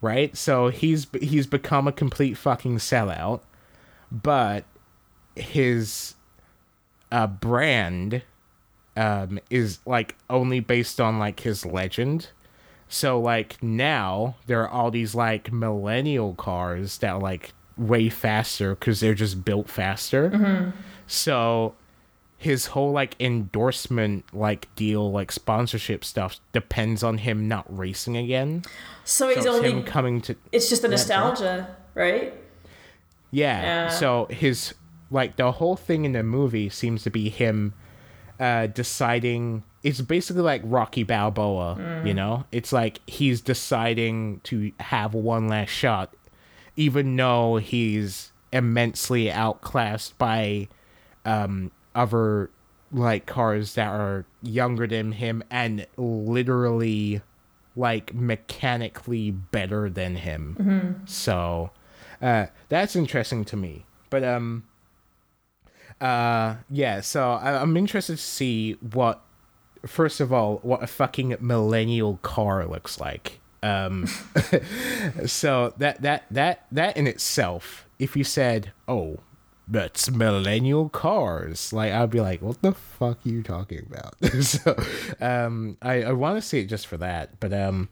Right? 0.00 0.36
So 0.36 0.68
he's 0.68 1.06
he's 1.20 1.46
become 1.46 1.88
a 1.88 1.92
complete 1.92 2.36
fucking 2.36 2.78
sellout, 2.78 3.40
but 4.10 4.64
his 5.34 6.15
uh, 7.12 7.26
brand 7.26 8.22
um, 8.96 9.38
is 9.50 9.80
like 9.86 10.16
only 10.30 10.60
based 10.60 11.00
on 11.00 11.18
like 11.18 11.40
his 11.40 11.64
legend. 11.66 12.28
So 12.88 13.20
like 13.20 13.62
now 13.62 14.36
there 14.46 14.62
are 14.62 14.68
all 14.68 14.90
these 14.90 15.14
like 15.14 15.52
millennial 15.52 16.34
cars 16.34 16.98
that 16.98 17.10
are 17.10 17.20
like 17.20 17.52
way 17.76 18.08
faster 18.08 18.74
because 18.74 19.00
they're 19.00 19.14
just 19.14 19.44
built 19.44 19.68
faster. 19.68 20.30
Mm-hmm. 20.30 20.70
So 21.06 21.74
his 22.38 22.66
whole 22.66 22.92
like 22.92 23.16
endorsement 23.18 24.24
like 24.32 24.72
deal 24.76 25.10
like 25.10 25.32
sponsorship 25.32 26.04
stuff 26.04 26.38
depends 26.52 27.02
on 27.02 27.18
him 27.18 27.48
not 27.48 27.64
racing 27.74 28.16
again. 28.16 28.62
So 29.04 29.28
he's 29.28 29.44
so 29.44 29.54
only 29.54 29.82
coming 29.82 30.20
to. 30.22 30.36
It's 30.52 30.68
just 30.68 30.82
the 30.82 30.88
nostalgia, 30.88 31.76
right? 31.94 32.34
Yeah. 33.30 33.62
yeah. 33.62 33.88
So 33.88 34.26
his 34.30 34.74
like 35.10 35.36
the 35.36 35.52
whole 35.52 35.76
thing 35.76 36.04
in 36.04 36.12
the 36.12 36.22
movie 36.22 36.68
seems 36.68 37.02
to 37.04 37.10
be 37.10 37.28
him 37.28 37.74
uh, 38.38 38.66
deciding 38.66 39.62
it's 39.82 40.00
basically 40.00 40.42
like 40.42 40.62
Rocky 40.64 41.04
Balboa, 41.04 41.76
mm. 41.78 42.06
you 42.06 42.12
know? 42.12 42.44
It's 42.50 42.72
like 42.72 43.00
he's 43.06 43.40
deciding 43.40 44.40
to 44.44 44.72
have 44.80 45.14
one 45.14 45.48
last 45.48 45.70
shot, 45.70 46.12
even 46.74 47.14
though 47.14 47.58
he's 47.58 48.32
immensely 48.52 49.30
outclassed 49.30 50.18
by 50.18 50.68
um, 51.24 51.70
other 51.94 52.50
like 52.92 53.26
cars 53.26 53.74
that 53.74 53.88
are 53.88 54.26
younger 54.42 54.86
than 54.86 55.12
him 55.12 55.42
and 55.50 55.86
literally 55.96 57.20
like 57.74 58.14
mechanically 58.14 59.30
better 59.30 59.90
than 59.90 60.16
him. 60.16 60.56
Mm-hmm. 60.58 61.06
So 61.06 61.70
uh, 62.22 62.46
that's 62.68 62.96
interesting 62.96 63.44
to 63.46 63.56
me. 63.56 63.84
But 64.08 64.24
um 64.24 64.64
uh, 66.00 66.56
yeah, 66.70 67.00
so 67.00 67.32
I- 67.32 67.60
I'm 67.60 67.76
interested 67.76 68.16
to 68.16 68.22
see 68.22 68.72
what, 68.74 69.22
first 69.86 70.20
of 70.20 70.32
all, 70.32 70.58
what 70.62 70.82
a 70.82 70.86
fucking 70.86 71.36
millennial 71.40 72.18
car 72.22 72.66
looks 72.66 73.00
like. 73.00 73.40
Um, 73.62 74.06
so 75.26 75.74
that 75.78 76.02
that 76.02 76.24
that 76.30 76.66
that 76.70 76.96
in 76.96 77.06
itself, 77.06 77.86
if 77.98 78.16
you 78.16 78.22
said, 78.24 78.72
"Oh, 78.86 79.18
that's 79.66 80.10
millennial 80.10 80.88
cars," 80.88 81.72
like 81.72 81.92
I'd 81.92 82.10
be 82.10 82.20
like, 82.20 82.42
"What 82.42 82.62
the 82.62 82.72
fuck 82.72 83.18
are 83.24 83.28
you 83.28 83.42
talking 83.42 83.86
about?" 83.90 84.14
so, 84.42 84.76
um, 85.20 85.76
I 85.82 86.02
I 86.04 86.12
want 86.12 86.36
to 86.40 86.42
see 86.46 86.60
it 86.60 86.66
just 86.66 86.86
for 86.86 86.96
that, 86.98 87.40
but 87.40 87.52
um. 87.52 87.88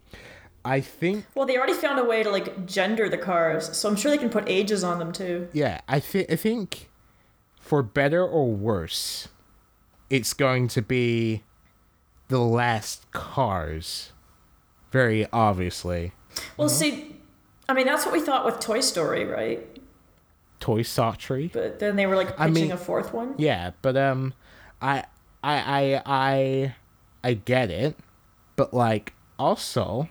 I 0.66 0.80
think. 0.80 1.26
Well, 1.34 1.44
they 1.44 1.58
already 1.58 1.74
found 1.74 1.98
a 1.98 2.04
way 2.04 2.22
to 2.22 2.30
like 2.30 2.64
gender 2.64 3.10
the 3.10 3.18
cars, 3.18 3.76
so 3.76 3.86
I'm 3.86 3.96
sure 3.96 4.10
they 4.10 4.16
can 4.16 4.30
put 4.30 4.48
ages 4.48 4.82
on 4.82 4.98
them 4.98 5.12
too. 5.12 5.46
Yeah, 5.52 5.82
I 5.86 6.00
think 6.00 6.32
I 6.32 6.36
think 6.36 6.88
for 7.64 7.82
better 7.82 8.22
or 8.22 8.52
worse, 8.52 9.28
it's 10.10 10.34
going 10.34 10.68
to 10.68 10.82
be 10.82 11.42
the 12.28 12.40
last 12.40 13.10
cars. 13.10 14.12
Very 14.92 15.26
obviously. 15.32 16.12
Well, 16.58 16.68
mm-hmm. 16.68 16.76
see, 16.76 17.16
I 17.66 17.72
mean, 17.72 17.86
that's 17.86 18.04
what 18.04 18.12
we 18.12 18.20
thought 18.20 18.44
with 18.44 18.60
Toy 18.60 18.80
Story, 18.80 19.24
right? 19.24 19.66
Toy 20.60 20.82
Story. 20.82 21.50
But 21.52 21.78
then 21.78 21.96
they 21.96 22.06
were 22.06 22.16
like 22.16 22.36
pitching 22.36 22.42
I 22.42 22.48
mean, 22.50 22.70
a 22.70 22.76
fourth 22.76 23.14
one. 23.14 23.34
Yeah, 23.38 23.70
but 23.80 23.96
um, 23.96 24.34
I, 24.82 25.04
I, 25.42 25.54
I, 25.54 26.02
I, 26.04 26.74
I 27.24 27.32
get 27.32 27.70
it, 27.70 27.96
but 28.56 28.74
like 28.74 29.14
also, 29.38 30.10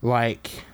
like, 0.00 0.64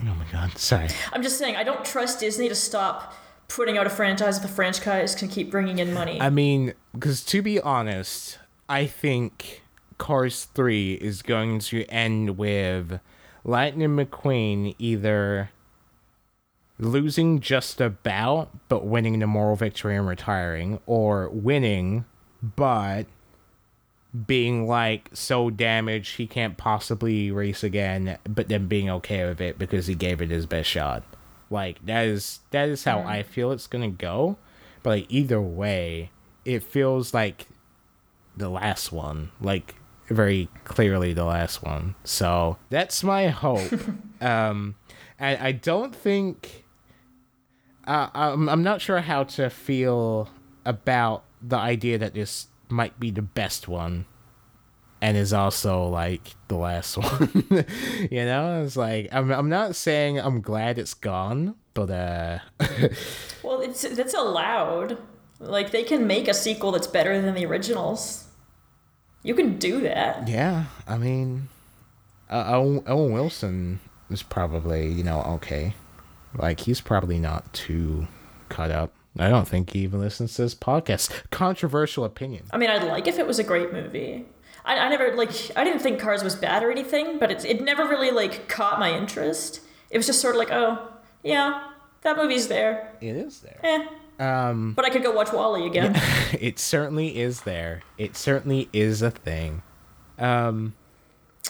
oh 0.00 0.14
my 0.14 0.24
god, 0.32 0.56
sorry. 0.56 0.88
I'm 1.12 1.22
just 1.22 1.38
saying, 1.38 1.56
I 1.56 1.62
don't 1.62 1.84
trust 1.84 2.20
Disney 2.20 2.48
to 2.48 2.54
stop 2.54 3.14
putting 3.54 3.78
out 3.78 3.86
a 3.86 3.90
franchise 3.90 4.40
the 4.40 4.48
franchise 4.48 5.14
can 5.14 5.28
keep 5.28 5.50
bringing 5.50 5.78
in 5.78 5.94
money. 5.94 6.20
I 6.20 6.28
mean, 6.28 6.74
because 6.92 7.22
to 7.26 7.40
be 7.40 7.60
honest, 7.60 8.38
I 8.68 8.86
think 8.86 9.62
Cars 9.96 10.46
3 10.54 10.94
is 10.94 11.22
going 11.22 11.60
to 11.60 11.84
end 11.84 12.36
with 12.36 12.98
Lightning 13.44 13.90
McQueen 13.90 14.74
either 14.78 15.50
losing 16.78 17.38
just 17.38 17.80
about 17.80 18.50
but 18.68 18.84
winning 18.84 19.20
the 19.20 19.26
moral 19.28 19.54
victory 19.54 19.96
and 19.96 20.08
retiring, 20.08 20.80
or 20.86 21.28
winning 21.28 22.04
but 22.42 23.06
being 24.26 24.66
like 24.66 25.10
so 25.12 25.50
damaged 25.50 26.16
he 26.16 26.26
can't 26.26 26.56
possibly 26.56 27.30
race 27.30 27.62
again, 27.62 28.18
but 28.28 28.48
then 28.48 28.66
being 28.66 28.90
okay 28.90 29.24
with 29.26 29.40
it 29.40 29.58
because 29.58 29.86
he 29.86 29.94
gave 29.94 30.20
it 30.20 30.30
his 30.30 30.46
best 30.46 30.68
shot. 30.68 31.04
Like 31.54 31.86
that 31.86 32.06
is 32.06 32.40
that 32.50 32.68
is 32.68 32.84
how 32.84 32.98
mm. 32.98 33.06
I 33.06 33.22
feel 33.22 33.52
it's 33.52 33.68
gonna 33.68 33.90
go. 33.90 34.36
But 34.82 34.90
like 34.90 35.06
either 35.08 35.40
way, 35.40 36.10
it 36.44 36.62
feels 36.62 37.14
like 37.14 37.46
the 38.36 38.50
last 38.50 38.92
one. 38.92 39.30
Like 39.40 39.76
very 40.08 40.48
clearly 40.64 41.12
the 41.14 41.24
last 41.24 41.62
one. 41.62 41.94
So 42.04 42.58
that's 42.68 43.02
my 43.02 43.28
hope. 43.28 43.72
um 44.20 44.74
and 45.18 45.40
I 45.40 45.52
don't 45.52 45.94
think 45.94 46.64
uh, 47.86 48.08
I'm 48.12 48.48
I'm 48.48 48.62
not 48.62 48.80
sure 48.80 49.00
how 49.00 49.24
to 49.24 49.48
feel 49.48 50.28
about 50.64 51.24
the 51.40 51.56
idea 51.56 51.98
that 51.98 52.14
this 52.14 52.48
might 52.68 52.98
be 52.98 53.10
the 53.10 53.22
best 53.22 53.68
one 53.68 54.06
and 55.04 55.18
is 55.18 55.34
also 55.34 55.84
like 55.84 56.34
the 56.48 56.56
last 56.56 56.96
one. 56.96 57.66
you 58.10 58.24
know, 58.24 58.62
it's 58.64 58.74
like 58.74 59.10
I'm 59.12 59.30
I'm 59.30 59.50
not 59.50 59.76
saying 59.76 60.18
I'm 60.18 60.40
glad 60.40 60.78
it's 60.78 60.94
gone, 60.94 61.56
but 61.74 61.90
uh 61.90 62.38
Well, 63.42 63.60
it's 63.60 63.82
that's 63.82 64.14
allowed. 64.14 64.96
Like 65.40 65.72
they 65.72 65.82
can 65.82 66.06
make 66.06 66.26
a 66.26 66.32
sequel 66.32 66.72
that's 66.72 66.86
better 66.86 67.20
than 67.20 67.34
the 67.34 67.44
originals. 67.44 68.28
You 69.22 69.34
can 69.34 69.58
do 69.58 69.82
that. 69.82 70.26
Yeah, 70.26 70.64
I 70.88 70.96
mean 70.96 71.48
uh, 72.30 72.44
Owen, 72.46 72.82
Owen 72.86 73.12
Wilson 73.12 73.80
is 74.08 74.22
probably, 74.22 74.88
you 74.88 75.04
know, 75.04 75.20
okay. 75.34 75.74
Like 76.34 76.60
he's 76.60 76.80
probably 76.80 77.18
not 77.18 77.52
too 77.52 78.08
cut 78.48 78.70
up. 78.70 78.94
I 79.18 79.28
don't 79.28 79.46
think 79.46 79.74
he 79.74 79.80
even 79.80 80.00
listens 80.00 80.34
to 80.36 80.42
this 80.42 80.54
podcast. 80.54 81.30
Controversial 81.30 82.04
opinion. 82.04 82.44
I 82.52 82.56
mean, 82.56 82.70
I'd 82.70 82.84
like 82.84 83.06
if 83.06 83.18
it 83.18 83.26
was 83.26 83.38
a 83.38 83.44
great 83.44 83.70
movie. 83.70 84.24
I, 84.64 84.78
I 84.78 84.88
never 84.88 85.14
like 85.14 85.30
I 85.56 85.64
didn't 85.64 85.80
think 85.80 86.00
Cars 86.00 86.24
was 86.24 86.34
bad 86.34 86.62
or 86.62 86.70
anything, 86.70 87.18
but 87.18 87.30
it's 87.30 87.44
it 87.44 87.60
never 87.62 87.84
really 87.84 88.10
like 88.10 88.48
caught 88.48 88.78
my 88.78 88.92
interest. 88.92 89.60
It 89.90 89.96
was 89.98 90.06
just 90.06 90.20
sort 90.20 90.34
of 90.34 90.38
like, 90.38 90.50
oh 90.50 90.88
yeah, 91.22 91.68
that 92.02 92.16
movie's 92.16 92.48
there. 92.48 92.92
It 93.00 93.16
is 93.16 93.40
there. 93.40 93.60
Eh, 93.62 93.86
Um, 94.18 94.74
but 94.74 94.84
I 94.84 94.90
could 94.90 95.02
go 95.02 95.10
watch 95.12 95.32
WALL-E 95.32 95.66
again. 95.66 95.94
it 96.40 96.58
certainly 96.58 97.18
is 97.18 97.42
there. 97.42 97.82
It 97.98 98.16
certainly 98.16 98.68
is 98.72 99.02
a 99.02 99.10
thing. 99.10 99.62
Um, 100.18 100.74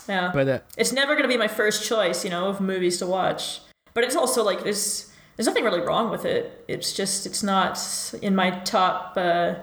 yeah. 0.07 0.31
But 0.33 0.47
uh, 0.47 0.59
it's 0.77 0.91
never 0.91 1.13
going 1.13 1.23
to 1.23 1.29
be 1.29 1.37
my 1.37 1.47
first 1.47 1.87
choice, 1.87 2.23
you 2.23 2.29
know, 2.31 2.47
of 2.47 2.59
movies 2.61 2.97
to 2.99 3.05
watch. 3.05 3.61
But 3.93 4.03
it's 4.03 4.15
also 4.15 4.43
like 4.43 4.63
there's 4.63 5.11
there's 5.35 5.47
nothing 5.47 5.63
really 5.63 5.81
wrong 5.81 6.09
with 6.09 6.25
it. 6.25 6.63
It's 6.67 6.93
just 6.93 7.25
it's 7.25 7.43
not 7.43 7.79
in 8.21 8.35
my 8.35 8.51
top 8.61 9.13
uh, 9.17 9.55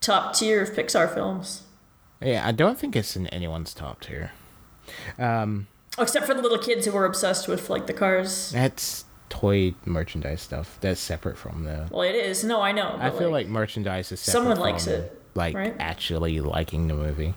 top 0.00 0.34
tier 0.34 0.62
of 0.62 0.70
Pixar 0.72 1.12
films. 1.12 1.62
Yeah, 2.24 2.46
I 2.46 2.52
don't 2.52 2.78
think 2.78 2.96
it's 2.96 3.16
in 3.16 3.26
anyone's 3.28 3.74
top 3.74 4.00
tier. 4.00 4.32
Um, 5.18 5.66
oh, 5.98 6.02
except 6.02 6.26
for 6.26 6.34
the 6.34 6.42
little 6.42 6.58
kids 6.58 6.86
who 6.86 6.92
were 6.92 7.04
obsessed 7.04 7.48
with 7.48 7.70
like 7.70 7.86
the 7.86 7.92
cars. 7.92 8.50
That's 8.50 9.04
toy 9.28 9.74
merchandise 9.84 10.40
stuff. 10.40 10.78
That's 10.80 11.00
separate 11.00 11.36
from 11.36 11.64
the. 11.64 11.88
Well, 11.90 12.02
it 12.02 12.14
is. 12.14 12.44
No, 12.44 12.60
I 12.60 12.72
know. 12.72 12.96
I 12.98 13.10
feel 13.10 13.30
like, 13.30 13.44
like 13.44 13.48
merchandise 13.48 14.10
is. 14.10 14.20
someone 14.20 14.58
likes 14.58 14.86
it. 14.86 15.20
Like 15.34 15.54
right? 15.54 15.74
actually 15.78 16.40
liking 16.40 16.88
the 16.88 16.94
movie. 16.94 17.34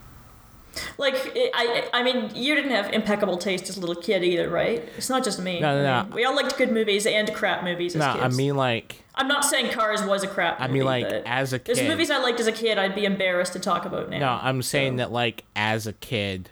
Like 0.97 1.15
I, 1.35 1.89
I 1.93 2.03
mean, 2.03 2.31
you 2.35 2.55
didn't 2.55 2.71
have 2.71 2.93
impeccable 2.93 3.37
taste 3.37 3.69
as 3.69 3.77
a 3.77 3.79
little 3.79 3.95
kid 3.95 4.23
either, 4.23 4.49
right? 4.49 4.87
It's 4.97 5.09
not 5.09 5.23
just 5.23 5.39
me. 5.39 5.59
No, 5.59 5.81
no, 5.81 6.03
no. 6.03 6.15
we 6.15 6.25
all 6.25 6.35
liked 6.35 6.57
good 6.57 6.71
movies 6.71 7.05
and 7.05 7.33
crap 7.33 7.63
movies. 7.63 7.95
No, 7.95 8.05
I 8.05 8.29
mean 8.29 8.55
like. 8.55 9.03
I'm 9.15 9.27
not 9.27 9.43
saying 9.43 9.71
Cars 9.71 10.03
was 10.03 10.23
a 10.23 10.27
crap. 10.27 10.59
Movie, 10.59 10.69
I 10.69 10.73
mean 10.73 10.85
like 10.85 11.05
as 11.25 11.53
a 11.53 11.59
kid. 11.59 11.75
There's 11.75 11.87
movies 11.87 12.11
I 12.11 12.19
liked 12.19 12.39
as 12.39 12.47
a 12.47 12.51
kid. 12.51 12.77
I'd 12.77 12.95
be 12.95 13.05
embarrassed 13.05 13.53
to 13.53 13.59
talk 13.59 13.85
about 13.85 14.09
now. 14.09 14.19
No, 14.19 14.39
I'm 14.41 14.61
saying 14.61 14.93
so. 14.93 14.97
that 14.97 15.11
like 15.11 15.43
as 15.55 15.87
a 15.87 15.93
kid, 15.93 16.49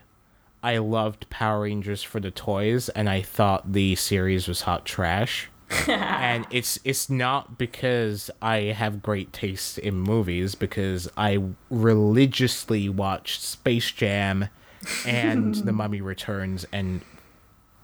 I 0.62 0.78
loved 0.78 1.30
Power 1.30 1.62
Rangers 1.62 2.02
for 2.02 2.20
the 2.20 2.30
toys, 2.30 2.88
and 2.90 3.08
I 3.08 3.22
thought 3.22 3.72
the 3.72 3.94
series 3.94 4.48
was 4.48 4.62
hot 4.62 4.84
trash. 4.84 5.48
and 5.88 6.46
it's 6.50 6.78
it's 6.84 7.10
not 7.10 7.58
because 7.58 8.30
I 8.40 8.56
have 8.56 9.02
great 9.02 9.32
taste 9.32 9.78
in 9.78 9.96
movies 9.96 10.54
because 10.54 11.08
I 11.16 11.42
religiously 11.70 12.88
watched 12.88 13.42
Space 13.42 13.90
Jam 13.90 14.48
and 15.04 15.54
The 15.66 15.72
Mummy 15.72 16.00
Returns 16.00 16.66
and 16.72 17.00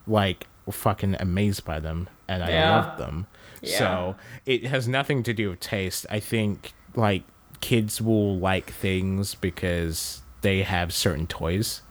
like 0.07 0.47
fucking 0.71 1.17
amazed 1.19 1.65
by 1.65 1.81
them 1.81 2.09
and 2.29 2.45
I 2.45 2.51
yeah. 2.51 2.71
loved 2.71 2.99
them. 2.99 3.27
Yeah. 3.63 3.79
So 3.79 4.17
it 4.47 4.67
has 4.67 4.87
nothing 4.87 5.25
to 5.25 5.33
do 5.33 5.51
with 5.51 5.61
taste. 5.61 6.07
I 6.09 6.21
think 6.21 6.75
like 6.95 7.25
kids 7.61 8.01
will 8.01 8.39
like 8.39 8.71
things 8.71 9.35
because 9.35 10.23
they 10.43 10.63
have 10.63 10.93
certain 10.93 11.27
toys. 11.27 11.83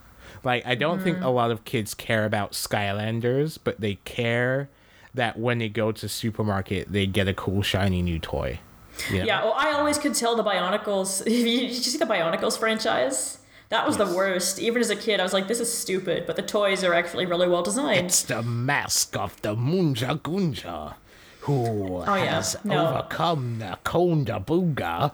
Like 0.44 0.66
I 0.66 0.76
don't 0.76 1.00
mm. 1.00 1.04
think 1.04 1.22
a 1.22 1.30
lot 1.30 1.52
of 1.52 1.66
kids 1.66 1.94
care 1.94 2.26
about 2.26 2.54
Skylanders, 2.54 3.58
but 3.62 3.82
they 3.82 3.96
care 4.06 4.70
that 5.14 5.38
when 5.38 5.60
they 5.60 5.70
go 5.70 5.92
to 5.92 6.08
supermarket, 6.08 6.92
they 6.92 7.06
get 7.06 7.28
a 7.28 7.34
cool 7.34 7.62
shiny 7.62 8.02
new 8.02 8.20
toy. 8.20 8.60
Know? 9.12 9.24
Yeah, 9.24 9.44
well, 9.44 9.56
I 9.58 9.72
always 9.72 9.98
could 9.98 10.14
tell 10.16 10.36
the 10.36 10.44
Bionicles. 10.44 11.24
Did 11.26 11.72
you 11.72 11.74
see 11.74 11.98
the 11.98 12.06
Bionicles 12.06 12.58
franchise? 12.58 13.40
That 13.70 13.88
was 13.88 13.98
yes. 13.98 14.10
the 14.10 14.16
worst. 14.16 14.60
Even 14.60 14.82
as 14.82 14.90
a 14.90 14.98
kid, 14.98 15.22
I 15.22 15.24
was 15.24 15.32
like, 15.32 15.48
"This 15.48 15.62
is 15.62 15.72
stupid," 15.72 16.26
but 16.28 16.36
the 16.36 16.42
toys 16.42 16.84
are 16.84 16.94
actually 16.94 17.26
really 17.26 17.48
well 17.48 17.64
designed. 17.64 18.08
It's 18.08 18.24
the 18.24 18.44
mask 18.44 19.16
of 19.16 19.42
the 19.42 19.56
Munja 19.56 20.20
Gunja 20.20 20.96
who 21.42 21.98
oh, 21.98 22.02
has 22.02 22.56
yeah. 22.64 22.74
no. 22.74 22.88
overcome 22.88 23.58
the 23.60 23.78
Konda 23.84 24.46
Booga 24.46 25.12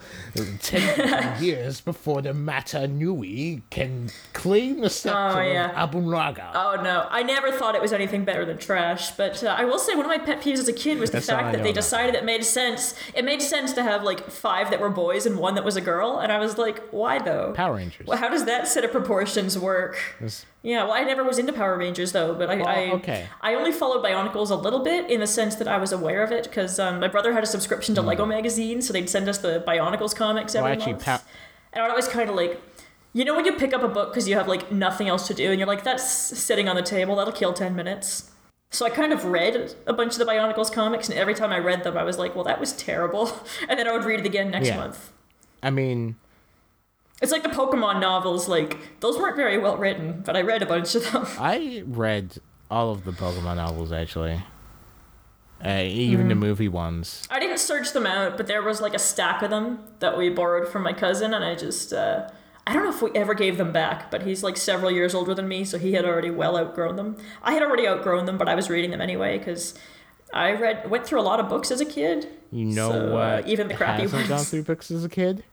10 0.60 1.42
years 1.44 1.80
before 1.80 2.22
the 2.22 2.34
Mata 2.34 2.86
Nui 2.86 3.62
can 3.70 4.10
claim 4.34 4.82
the 4.82 4.90
scepter 4.90 5.40
oh, 5.40 5.42
yeah. 5.42 5.82
of 5.82 5.92
Abunraga. 5.92 6.52
Oh, 6.54 6.82
no. 6.84 7.08
I 7.10 7.24
never 7.24 7.52
thought 7.52 7.76
it 7.76 7.82
was 7.82 7.94
anything 7.94 8.26
better 8.26 8.44
than 8.44 8.58
trash, 8.58 9.12
but 9.12 9.42
uh, 9.42 9.56
I 9.58 9.64
will 9.64 9.80
say 9.80 9.96
one 9.96 10.06
of 10.06 10.10
my 10.10 10.18
pet 10.18 10.42
peeves 10.42 10.60
as 10.60 10.68
a 10.68 10.74
kid 10.74 11.00
was 11.00 11.12
the 11.12 11.18
That's 11.18 11.28
fact 11.28 11.54
that 11.54 11.64
they 11.64 11.72
decided 11.72 12.14
it 12.14 12.26
made 12.26 12.44
sense. 12.44 12.94
It 13.14 13.24
made 13.24 13.42
sense 13.42 13.72
to 13.74 13.84
have 13.84 14.04
like 14.04 14.30
five 14.30 14.70
that 14.72 14.82
were 14.82 14.90
boys 14.90 15.26
and 15.26 15.38
one 15.40 15.56
that 15.56 15.64
was 15.64 15.78
a 15.78 15.82
girl, 15.82 16.20
and 16.20 16.30
I 16.30 16.40
was 16.40 16.58
like, 16.58 16.86
why 16.90 17.20
though? 17.20 17.54
Power 17.54 17.78
Rangers. 17.78 18.06
Well, 18.06 18.18
how 18.18 18.28
does 18.28 18.44
that 18.46 18.68
set 18.68 18.84
of 18.84 18.92
proportions 18.92 19.58
work? 19.58 19.98
Yeah, 20.64 20.84
well, 20.84 20.94
I 20.94 21.04
never 21.04 21.24
was 21.24 21.38
into 21.38 21.54
Power 21.54 21.78
Rangers 21.78 22.12
though, 22.12 22.34
but 22.34 22.50
I, 22.50 22.60
I 22.60 22.92
okay. 22.94 23.28
I 23.42 23.54
only 23.54 23.72
followed 23.72 24.04
Bionicles 24.04 24.50
a 24.50 24.56
little 24.56 24.80
bit 24.80 25.10
in 25.10 25.20
the 25.20 25.28
sense 25.28 25.56
that 25.56 25.68
I 25.68 25.78
was 25.78 25.92
aware 25.92 26.24
of 26.24 26.32
it 26.32 26.44
because 26.44 26.80
um, 26.80 27.00
my 27.00 27.08
brother 27.08 27.32
had 27.34 27.44
a 27.44 27.48
subscription 27.48 27.96
to 27.96 28.02
mm. 28.02 28.08
Lego 28.08 28.26
magazine, 28.26 28.82
so 28.82 28.92
they'd 28.92 29.10
send 29.10 29.30
us 29.30 29.38
the 29.38 29.64
Bionicles 29.68 30.16
comics 30.16 30.56
every 30.56 30.72
well, 30.72 30.74
actually, 30.74 30.94
month. 30.94 31.06
Pa- 31.06 31.24
and 31.74 31.84
I 31.84 31.96
was 31.96 32.08
kind 32.08 32.30
of 32.30 32.36
like, 32.36 32.60
you 33.14 33.24
know, 33.24 33.36
when 33.36 33.46
you 33.46 33.54
pick 33.54 33.74
up 33.74 33.84
a 33.84 33.88
book 33.88 34.12
because 34.12 34.28
you 34.28 34.36
have 34.36 34.48
like 34.48 34.72
nothing 34.72 35.08
else 35.08 35.28
to 35.28 35.34
do, 35.34 35.52
and 35.52 35.60
you're 35.60 35.68
like, 35.68 35.84
that's 35.84 36.10
sitting 36.10 36.68
on 36.68 36.76
the 36.76 36.82
table, 36.82 37.16
that'll 37.16 37.34
kill 37.34 37.54
ten 37.54 37.76
minutes. 37.76 38.32
So 38.70 38.86
I 38.86 38.90
kind 38.90 39.14
of 39.14 39.24
read 39.24 39.76
a 39.86 39.94
bunch 39.94 40.14
of 40.14 40.20
the 40.20 40.26
Bionicles 40.26 40.72
comics, 40.72 41.08
and 41.08 41.18
every 41.18 41.34
time 41.34 41.52
I 41.52 41.60
read 41.60 41.84
them, 41.84 41.98
I 41.98 42.04
was 42.04 42.18
like, 42.18 42.36
well, 42.36 42.44
that 42.44 42.60
was 42.60 42.74
terrible, 42.74 43.32
and 43.70 43.80
then 43.80 43.88
I 43.88 43.92
would 43.92 44.04
read 44.06 44.20
it 44.20 44.26
again 44.26 44.52
next 44.52 44.68
yeah. 44.68 44.78
month. 44.78 45.14
I 45.64 45.70
mean, 45.70 46.16
it's 47.22 47.32
like 47.32 47.44
the 47.44 47.50
Pokemon 47.50 48.00
novels, 48.00 48.48
like, 48.48 49.00
those 49.00 49.18
weren't 49.18 49.36
very 49.36 49.58
well 49.58 49.78
written, 49.78 50.22
but 50.26 50.36
I 50.38 50.42
read 50.42 50.62
a 50.62 50.66
bunch 50.66 50.94
of 50.96 51.12
them. 51.12 51.26
I 51.40 51.84
read 51.86 52.38
all 52.70 52.92
of 52.92 53.06
the 53.06 53.12
Pokemon 53.12 53.56
novels, 53.56 53.92
actually. 53.92 54.44
Uh, 55.66 55.82
even 55.84 56.28
mm. 56.28 56.30
the 56.30 56.36
movie 56.36 56.68
ones. 56.68 57.28
I 57.32 57.40
didn't 57.40 57.58
search 57.58 57.92
them 57.92 58.06
out, 58.06 58.38
but 58.38 58.46
there 58.46 58.62
was 58.62 58.80
like 58.80 58.94
a 58.94 59.00
stack 59.00 59.42
of 59.42 59.50
them 59.50 59.80
that 60.00 60.16
we 60.16 60.30
borrowed 60.30 60.68
from 60.68 60.84
my 60.84 60.94
cousin, 60.94 61.34
and 61.34 61.44
I 61.44 61.56
just. 61.56 61.94
Uh, 61.94 62.30
I 62.68 62.74
don't 62.74 62.84
know 62.84 62.90
if 62.90 63.02
we 63.02 63.12
ever 63.16 63.34
gave 63.34 63.58
them 63.58 63.72
back, 63.72 64.12
but 64.12 64.24
he's 64.24 64.44
like 64.44 64.58
several 64.58 64.92
years 64.92 65.16
older 65.16 65.34
than 65.34 65.48
me, 65.48 65.64
so 65.64 65.80
he 65.80 65.94
had 65.94 66.06
already 66.06 66.30
well 66.30 66.58
outgrown 66.58 66.98
them. 66.98 67.16
I 67.42 67.54
had 67.54 67.64
already 67.64 67.88
outgrown 67.88 68.26
them, 68.26 68.38
but 68.38 68.50
I 68.50 68.56
was 68.56 68.70
reading 68.70 68.92
them 68.92 69.02
anyway 69.02 69.40
because 69.40 69.74
I 70.34 70.52
read 70.52 70.92
went 70.92 71.08
through 71.08 71.22
a 71.22 71.24
lot 71.24 71.40
of 71.40 71.50
books 71.50 71.72
as 71.72 71.82
a 71.82 71.86
kid. 71.86 72.28
You 72.52 72.66
know 72.66 72.92
so, 72.92 73.14
what? 73.14 73.22
Uh, 73.22 73.42
even 73.48 73.70
the 73.70 73.74
crappy 73.74 74.06
ones. 74.06 74.28
gone 74.28 74.44
through 74.44 74.64
books 74.64 74.92
as 74.92 75.06
a 75.06 75.10
kid 75.10 75.44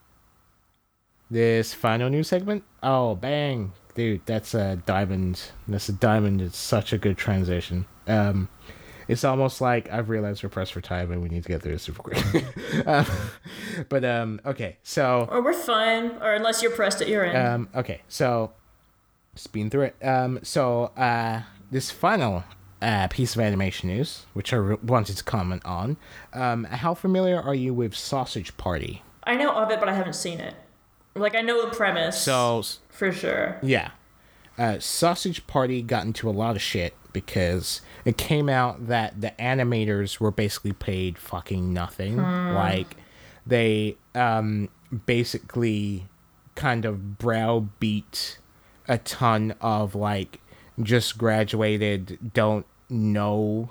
this 1.31 1.75
final 1.75 2.11
news 2.11 2.29
segment. 2.29 2.64
Oh, 2.83 3.14
bang, 3.14 3.72
dude, 3.95 4.22
that's 4.27 4.55
a 4.55 4.77
diamond. 4.87 5.41
That's 5.68 5.89
a 5.89 5.93
diamond. 5.93 6.43
It's 6.43 6.59
such 6.59 6.93
a 6.93 6.99
good 6.99 7.16
transition. 7.16 7.87
Um, 8.07 8.49
it's 9.09 9.25
almost 9.25 9.61
like 9.61 9.91
I've 9.93 10.09
realized 10.09 10.43
we're 10.43 10.49
pressed 10.49 10.72
for 10.72 10.81
time 10.81 11.12
and 11.12 11.22
we 11.22 11.29
need 11.29 11.43
to 11.43 11.49
get 11.49 11.62
through 11.62 11.72
this 11.72 11.83
super 11.83 12.03
quick. 12.03 12.25
um, 12.87 13.07
but 13.89 14.05
um, 14.05 14.41
okay, 14.47 14.79
so 14.83 15.29
or 15.31 15.43
we're 15.43 15.53
fine, 15.53 16.12
or 16.22 16.35
unless 16.35 16.62
you're 16.62 16.72
pressed 16.72 17.03
at 17.03 17.09
your 17.09 17.25
end. 17.25 17.37
Um, 17.37 17.68
okay, 17.75 18.03
so 18.09 18.53
speeding 19.35 19.70
through 19.70 19.83
it. 19.83 19.97
Um, 20.07 20.41
so 20.43 20.85
uh, 20.97 21.43
this 21.70 21.91
final 21.91 22.45
uh, 22.81 23.09
piece 23.09 23.35
of 23.35 23.41
animation 23.41 23.89
news, 23.89 24.27
which 24.33 24.53
I 24.53 24.59
wanted 24.59 25.16
to 25.16 25.25
comment 25.25 25.64
on. 25.64 25.97
Um, 26.33 26.64
how 26.64 26.95
familiar 26.95 27.41
are 27.41 27.55
you 27.55 27.75
with 27.75 27.95
Sausage 27.95 28.57
Party? 28.57 29.03
I 29.25 29.37
know 29.37 29.51
of 29.53 29.70
it, 29.70 29.81
but 29.81 29.89
I 29.89 29.95
haven't 29.95 30.14
seen 30.14 30.39
it. 30.41 30.55
Like 31.15 31.35
I 31.35 31.43
know 31.43 31.65
the 31.65 31.75
premise. 31.75 32.21
So 32.21 32.62
for 32.91 33.12
sure. 33.12 33.59
Yeah. 33.62 33.91
Uh, 34.57 34.79
Sausage 34.79 35.47
Party 35.47 35.83
got 35.83 36.05
into 36.07 36.29
a 36.29 36.33
lot 36.33 36.57
of 36.57 36.62
shit 36.62 36.95
because 37.12 37.81
it 38.05 38.17
came 38.17 38.49
out 38.49 38.89
that 38.89 39.21
the 39.21 39.33
animators 39.39 40.21
were 40.21 40.31
basically 40.31 40.73
paid 40.73 41.19
fucking 41.19 41.73
nothing. 41.73 42.19
Hmm. 42.19 42.55
Like 42.55 42.97
they 43.47 43.97
um, 44.15 44.69
basically 45.07 46.07
kind 46.55 46.85
of 46.85 47.19
browbeat 47.19 48.39
a 48.87 48.99
ton 48.99 49.55
of 49.61 49.95
like 49.95 50.41
just 50.83 51.19
graduated, 51.19 52.33
don't 52.35 52.67
know 52.89 53.71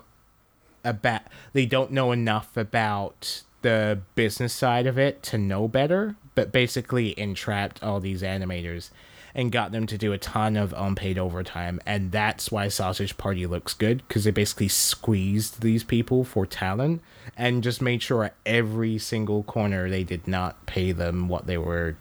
about 0.83 1.21
they 1.53 1.65
don't 1.65 1.91
know 1.91 2.11
enough 2.11 2.57
about 2.57 3.43
the 3.61 3.99
business 4.15 4.51
side 4.51 4.85
of 4.85 4.97
it 4.97 5.23
to 5.23 5.37
know 5.37 5.67
better 5.67 6.15
but 6.35 6.51
basically 6.51 7.17
entrapped 7.19 7.83
all 7.83 7.99
these 7.99 8.21
animators 8.21 8.89
and 9.35 9.51
got 9.51 9.71
them 9.71 9.87
to 9.87 9.97
do 9.97 10.13
a 10.13 10.17
ton 10.17 10.55
of 10.55 10.73
unpaid 10.77 11.17
overtime. 11.17 11.79
And 11.85 12.11
that's 12.11 12.51
why 12.51 12.67
sausage 12.67 13.17
party 13.17 13.45
looks 13.45 13.73
good 13.73 14.07
because 14.07 14.23
they 14.25 14.31
basically 14.31 14.67
squeezed 14.67 15.61
these 15.61 15.83
people 15.83 16.23
for 16.23 16.45
talent 16.45 17.01
and 17.35 17.63
just 17.63 17.81
made 17.81 18.03
sure 18.03 18.25
at 18.25 18.35
every 18.45 18.97
single 18.97 19.43
corner 19.43 19.89
they 19.89 20.03
did 20.03 20.27
not 20.27 20.65
pay 20.65 20.91
them 20.91 21.27
what 21.27 21.47
they 21.47 21.57
were 21.57 21.95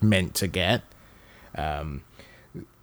meant 0.00 0.34
to 0.36 0.46
get. 0.46 0.82
Um, 1.54 2.02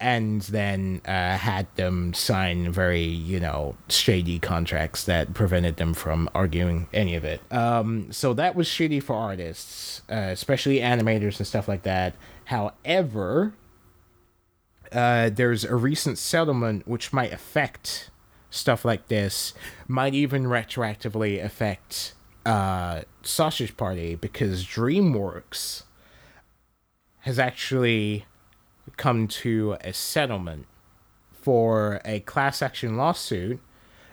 and 0.00 0.42
then 0.42 1.00
uh, 1.06 1.36
had 1.36 1.66
them 1.76 2.14
sign 2.14 2.70
very, 2.70 3.02
you 3.02 3.40
know, 3.40 3.76
shady 3.88 4.38
contracts 4.38 5.04
that 5.04 5.34
prevented 5.34 5.76
them 5.76 5.94
from 5.94 6.28
arguing 6.34 6.88
any 6.92 7.14
of 7.14 7.24
it. 7.24 7.40
Um, 7.50 8.10
so 8.12 8.32
that 8.34 8.54
was 8.54 8.68
shitty 8.68 9.02
for 9.02 9.16
artists, 9.16 10.02
uh, 10.10 10.28
especially 10.30 10.78
animators 10.78 11.38
and 11.38 11.46
stuff 11.46 11.68
like 11.68 11.82
that. 11.82 12.14
However, 12.46 13.54
uh, 14.92 15.30
there's 15.30 15.64
a 15.64 15.74
recent 15.74 16.18
settlement 16.18 16.86
which 16.86 17.12
might 17.12 17.32
affect 17.32 18.10
stuff 18.50 18.84
like 18.84 19.08
this, 19.08 19.52
might 19.88 20.14
even 20.14 20.44
retroactively 20.44 21.42
affect 21.42 22.14
uh, 22.44 23.02
Sausage 23.22 23.76
Party 23.76 24.14
because 24.14 24.64
DreamWorks 24.64 25.82
has 27.20 27.38
actually 27.38 28.24
come 28.96 29.28
to 29.28 29.76
a 29.82 29.92
settlement 29.92 30.66
for 31.32 32.00
a 32.04 32.20
class 32.20 32.62
action 32.62 32.96
lawsuit 32.96 33.60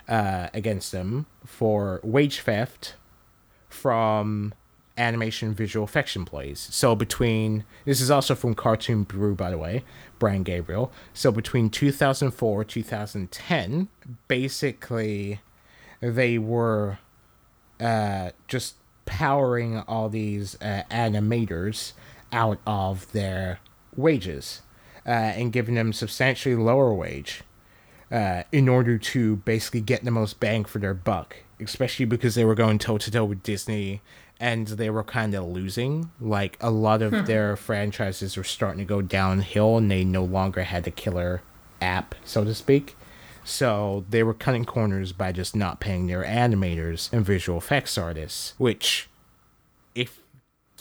uh, 0.08 0.50
against 0.54 0.92
them 0.92 1.26
for 1.46 2.00
wage 2.04 2.42
theft 2.42 2.96
from 3.70 4.54
animation 4.98 5.54
visual 5.54 5.86
effects 5.86 6.16
employees. 6.16 6.68
So 6.72 6.96
between 6.96 7.64
this 7.86 8.02
is 8.02 8.12
also 8.12 8.36
from 8.36 8.54
Cartoon 8.54 9.04
Brew, 9.04 9.36
by 9.36 9.50
the 9.50 9.58
way, 9.58 9.84
Brian 10.20 10.44
Gabriel. 10.44 10.92
So 11.14 11.32
between 11.32 11.70
2004 11.70 12.64
2010, 12.64 13.88
basically, 14.28 15.40
they 16.00 16.38
were 16.38 17.00
uh, 17.80 18.32
just 18.48 18.76
powering 19.06 19.80
all 19.80 20.10
these 20.10 20.56
uh, 20.62 20.84
animators 20.92 21.94
out 22.32 22.60
of 22.66 23.12
their 23.12 23.60
wages 23.96 24.62
uh, 25.06 25.10
and 25.10 25.52
giving 25.52 25.76
them 25.76 25.94
substantially 25.94 26.56
lower 26.56 26.94
wage 26.94 27.42
uh, 28.12 28.44
in 28.52 28.70
order 28.70 28.98
to 28.98 29.38
basically 29.38 29.82
get 29.82 30.04
the 30.04 30.12
most 30.12 30.40
bang 30.40 30.64
for 30.66 30.80
their 30.80 30.94
buck, 30.94 31.38
especially 31.60 32.06
because 32.06 32.36
they 32.36 32.46
were 32.46 32.56
going 32.56 32.78
toe 32.78 32.98
to 32.98 33.12
toe 33.12 33.26
with 33.26 33.44
Disney 33.44 34.02
and 34.40 34.68
they 34.68 34.90
were 34.90 35.04
kind 35.04 35.34
of 35.34 35.46
losing. 35.46 36.12
Like 36.20 36.58
a 36.62 36.70
lot 36.70 37.02
of 37.02 37.12
hmm. 37.12 37.26
their 37.26 37.56
franchises 37.56 38.38
were 38.38 38.44
starting 38.44 38.80
to 38.80 38.86
go 38.86 39.02
downhill 39.02 39.78
and 39.78 39.90
they 39.90 40.04
no 40.04 40.24
longer 40.24 40.64
had 40.64 40.84
the 40.84 40.92
killer 40.92 41.42
app, 41.82 42.16
so 42.24 42.44
to 42.44 42.54
speak. 42.54 42.96
So 43.44 44.06
they 44.10 44.24
were 44.24 44.34
cutting 44.34 44.66
corners 44.66 45.12
by 45.12 45.32
just 45.32 45.56
not 45.56 45.80
paying 45.80 46.08
their 46.08 46.24
animators 46.24 47.12
and 47.12 47.26
visual 47.26 47.58
effects 47.58 47.98
artists, 47.98 48.54
which, 48.58 49.10
if 49.96 50.23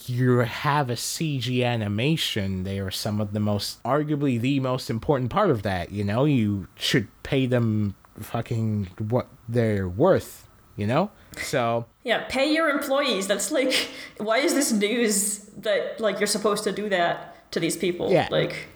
you 0.08 0.38
have 0.38 0.90
a 0.90 0.94
CG 0.94 1.64
animation, 1.64 2.64
they 2.64 2.78
are 2.78 2.90
some 2.90 3.20
of 3.20 3.32
the 3.32 3.40
most, 3.40 3.82
arguably 3.82 4.40
the 4.40 4.60
most 4.60 4.90
important 4.90 5.30
part 5.30 5.50
of 5.50 5.62
that. 5.62 5.92
You 5.92 6.04
know, 6.04 6.24
you 6.24 6.68
should 6.76 7.08
pay 7.22 7.46
them 7.46 7.94
fucking 8.18 8.90
what 8.98 9.28
they're 9.48 9.88
worth, 9.88 10.48
you 10.76 10.86
know? 10.86 11.10
So. 11.36 11.86
Yeah, 12.04 12.24
pay 12.28 12.52
your 12.52 12.68
employees. 12.68 13.26
That's 13.26 13.50
like, 13.50 13.90
why 14.18 14.38
is 14.38 14.54
this 14.54 14.72
news 14.72 15.38
that, 15.58 16.00
like, 16.00 16.20
you're 16.20 16.26
supposed 16.26 16.64
to 16.64 16.72
do 16.72 16.88
that 16.88 17.50
to 17.52 17.60
these 17.60 17.76
people? 17.76 18.10
Yeah. 18.10 18.28
Like, 18.30 18.68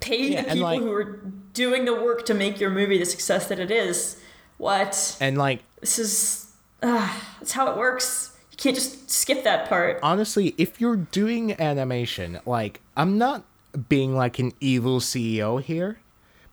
pay 0.00 0.32
yeah, 0.32 0.42
the 0.42 0.48
people 0.48 0.62
like, 0.62 0.80
who 0.80 0.92
are 0.92 1.20
doing 1.52 1.84
the 1.84 1.94
work 1.94 2.24
to 2.26 2.34
make 2.34 2.60
your 2.60 2.70
movie 2.70 2.98
the 2.98 3.06
success 3.06 3.48
that 3.48 3.58
it 3.58 3.70
is. 3.70 4.20
What? 4.56 5.16
And, 5.20 5.38
like, 5.38 5.62
this 5.80 5.98
is. 5.98 6.44
Uh, 6.80 7.12
that's 7.40 7.52
how 7.52 7.70
it 7.72 7.76
works 7.76 8.37
can't 8.58 8.74
just 8.76 9.10
skip 9.10 9.44
that 9.44 9.68
part. 9.68 9.98
Honestly, 10.02 10.54
if 10.58 10.80
you're 10.80 10.96
doing 10.96 11.58
animation, 11.60 12.40
like 12.44 12.80
I'm 12.96 13.16
not 13.16 13.44
being 13.88 14.14
like 14.14 14.38
an 14.38 14.52
evil 14.60 15.00
CEO 15.00 15.62
here, 15.62 16.00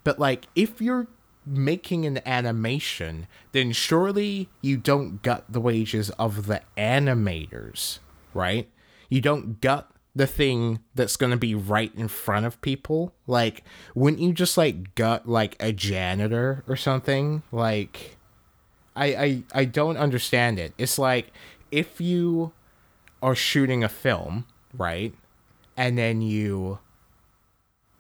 but 0.03 0.19
like 0.19 0.45
if 0.55 0.79
you're 0.79 1.07
making 1.45 2.05
an 2.05 2.21
animation, 2.25 3.27
then 3.51 3.71
surely 3.71 4.49
you 4.61 4.77
don't 4.77 5.21
gut 5.21 5.45
the 5.49 5.61
wages 5.61 6.09
of 6.11 6.45
the 6.45 6.61
animators, 6.77 7.99
right? 8.33 8.69
You 9.09 9.21
don't 9.21 9.59
gut 9.61 9.89
the 10.15 10.27
thing 10.27 10.79
that's 10.95 11.17
going 11.17 11.31
to 11.31 11.37
be 11.37 11.53
right 11.53 11.93
in 11.95 12.07
front 12.07 12.45
of 12.45 12.61
people. 12.61 13.13
Like, 13.27 13.63
wouldn't 13.93 14.21
you 14.21 14.31
just 14.31 14.57
like 14.57 14.95
gut 14.95 15.27
like 15.27 15.55
a 15.59 15.73
janitor 15.73 16.63
or 16.67 16.75
something? 16.75 17.43
Like, 17.51 18.17
I 18.95 19.05
I 19.05 19.43
I 19.53 19.65
don't 19.65 19.97
understand 19.97 20.57
it. 20.57 20.73
It's 20.77 20.97
like 20.97 21.31
if 21.75 21.99
you 21.99 22.53
are 23.21 23.35
shooting 23.35 23.83
a 23.83 23.89
film, 23.89 24.45
right, 24.73 25.13
and 25.75 25.97
then 25.97 26.21
you 26.21 26.79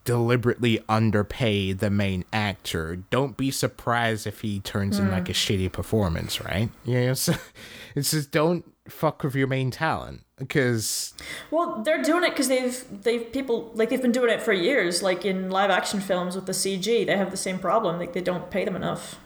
deliberately 0.05 0.79
underpay 0.87 1.73
the 1.73 1.89
main 1.89 2.23
actor, 2.31 2.95
don't 2.95 3.35
be 3.35 3.51
surprised 3.51 4.25
if 4.25 4.41
he 4.41 4.59
turns 4.59 4.97
mm. 4.97 5.03
in 5.03 5.11
like 5.11 5.27
a 5.27 5.33
hmm. 5.33 5.37
shitty 5.37 5.71
performance, 5.71 6.39
right? 6.39 6.69
Yeah, 6.85 7.11
it's, 7.11 7.27
it's 7.95 8.11
just 8.11 8.31
don't 8.31 8.63
fuck 8.87 9.23
with 9.23 9.35
your 9.35 9.47
main 9.47 9.71
talent 9.71 10.21
because 10.37 11.15
well 11.49 11.81
they're 11.81 12.03
doing 12.03 12.23
it 12.23 12.29
because 12.29 12.47
they've 12.47 12.85
they've 13.01 13.31
people 13.31 13.71
like 13.73 13.89
they've 13.89 14.01
been 14.01 14.11
doing 14.11 14.29
it 14.29 14.39
for 14.39 14.53
years 14.53 15.01
like 15.01 15.25
in 15.25 15.49
live 15.49 15.71
action 15.71 15.99
films 15.99 16.35
with 16.35 16.45
the 16.45 16.51
cg 16.51 17.03
they 17.07 17.17
have 17.17 17.31
the 17.31 17.37
same 17.37 17.57
problem 17.57 17.97
like 17.97 18.13
they 18.13 18.21
don't 18.21 18.51
pay 18.51 18.63
them 18.63 18.75
enough 18.75 19.17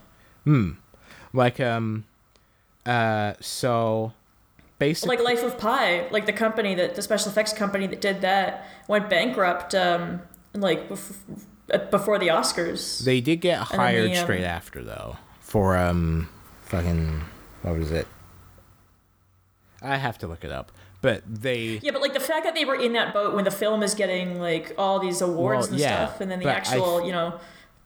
hmm 0.45 0.71
like 1.33 1.59
um 1.59 2.05
uh 2.85 3.33
so 3.41 4.13
basically 4.79 5.17
like 5.17 5.25
Life 5.25 5.43
of 5.43 5.57
Pi, 5.57 6.07
like 6.09 6.25
the 6.25 6.33
company 6.33 6.73
that 6.75 6.95
the 6.95 7.01
special 7.01 7.29
effects 7.29 7.53
company 7.53 7.85
that 7.87 8.01
did 8.01 8.21
that 8.21 8.65
went 8.87 9.09
bankrupt 9.09 9.75
um 9.75 10.21
like 10.53 10.89
bef- 10.89 11.91
before 11.91 12.17
the 12.17 12.27
Oscars. 12.27 13.03
They 13.03 13.21
did 13.21 13.41
get 13.41 13.59
hired 13.59 14.11
the, 14.11 14.17
um, 14.17 14.23
straight 14.23 14.43
after 14.43 14.83
though 14.83 15.17
for 15.41 15.77
um 15.77 16.29
fucking 16.63 17.21
what 17.61 17.77
was 17.77 17.91
it? 17.91 18.07
I 19.81 19.97
have 19.97 20.17
to 20.19 20.27
look 20.27 20.43
it 20.43 20.51
up. 20.51 20.71
But 21.01 21.23
they 21.25 21.79
Yeah, 21.81 21.91
but 21.91 22.01
like 22.01 22.13
the 22.13 22.19
fact 22.19 22.43
that 22.43 22.55
they 22.55 22.65
were 22.65 22.75
in 22.75 22.93
that 22.93 23.13
boat 23.13 23.33
when 23.33 23.45
the 23.45 23.51
film 23.51 23.83
is 23.83 23.95
getting 23.95 24.39
like 24.39 24.73
all 24.77 24.99
these 24.99 25.21
awards 25.21 25.67
well, 25.67 25.71
and 25.71 25.79
yeah, 25.79 26.07
stuff 26.07 26.21
and 26.21 26.29
then 26.29 26.39
the 26.39 26.51
actual, 26.51 27.05
you 27.05 27.11
know, 27.11 27.39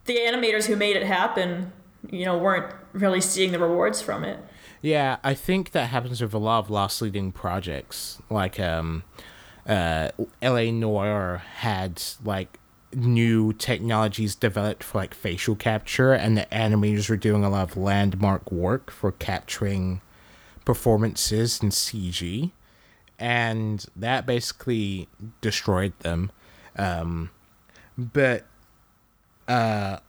the 0.06 0.18
animators 0.18 0.66
who 0.66 0.76
made 0.76 0.96
it 0.96 1.04
happen, 1.04 1.72
you 2.10 2.26
know, 2.26 2.38
weren't 2.38 2.74
really 2.94 3.22
seeing 3.22 3.52
the 3.52 3.60
rewards 3.60 4.02
from 4.02 4.24
it. 4.24 4.40
Yeah, 4.84 5.16
I 5.24 5.34
think 5.34 5.72
that 5.72 5.88
happens 5.92 6.22
with 6.22 6.34
a 6.34 6.38
lot 6.38 6.60
of 6.60 6.70
lost 6.70 7.02
leading 7.02 7.32
projects. 7.32 8.22
Like 8.30 8.60
um, 8.60 9.04
uh, 9.66 10.10
LA 10.42 10.72
Noire 10.72 11.38
had 11.38 12.04
like 12.26 12.60
new 12.94 13.54
technologies 13.54 14.36
developed 14.36 14.84
for 14.84 14.98
like 14.98 15.14
facial 15.14 15.56
capture, 15.56 16.12
and 16.12 16.38
the 16.38 16.48
animators 16.52 17.10
were 17.10 17.16
doing 17.16 17.46
a 17.46 17.50
lot 17.50 17.72
of 17.72 17.78
landmark 17.78 18.52
work 18.52 18.92
for 18.92 19.14
capturing 19.14 20.02
performances 20.66 21.64
in 21.64 21.70
CG, 21.70 22.52
and 23.18 23.86
that 23.96 24.26
basically 24.26 25.08
destroyed 25.40 25.98
them. 26.00 26.30
Um, 26.76 27.30
but 27.98 28.46
uh, 29.48 30.00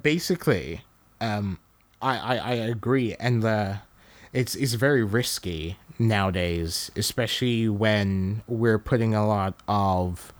basically, 0.00 0.80
um, 1.20 1.58
I, 2.00 2.16
I 2.16 2.36
I 2.36 2.52
agree, 2.54 3.14
and 3.20 3.42
the 3.42 3.80
it's 4.34 4.56
it's 4.56 4.74
very 4.74 5.04
risky 5.04 5.78
nowadays, 5.98 6.90
especially 6.96 7.68
when 7.68 8.42
we're 8.48 8.80
putting 8.80 9.14
a 9.14 9.26
lot 9.26 9.54
of 9.68 10.34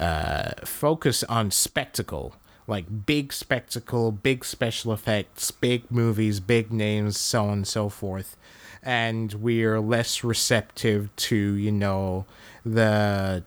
uh, 0.00 0.50
focus 0.64 1.22
on 1.24 1.52
spectacle, 1.52 2.34
like 2.66 3.06
big 3.06 3.32
spectacle, 3.32 4.10
big 4.10 4.44
special 4.44 4.92
effects, 4.92 5.52
big 5.52 5.88
movies, 5.88 6.40
big 6.40 6.72
names, 6.72 7.16
so 7.16 7.44
on 7.44 7.52
and 7.52 7.68
so 7.68 7.88
forth. 7.88 8.36
And 8.82 9.32
we're 9.34 9.78
less 9.78 10.24
receptive 10.24 11.14
to, 11.14 11.36
you 11.36 11.70
know, 11.70 12.26
the 12.66 13.44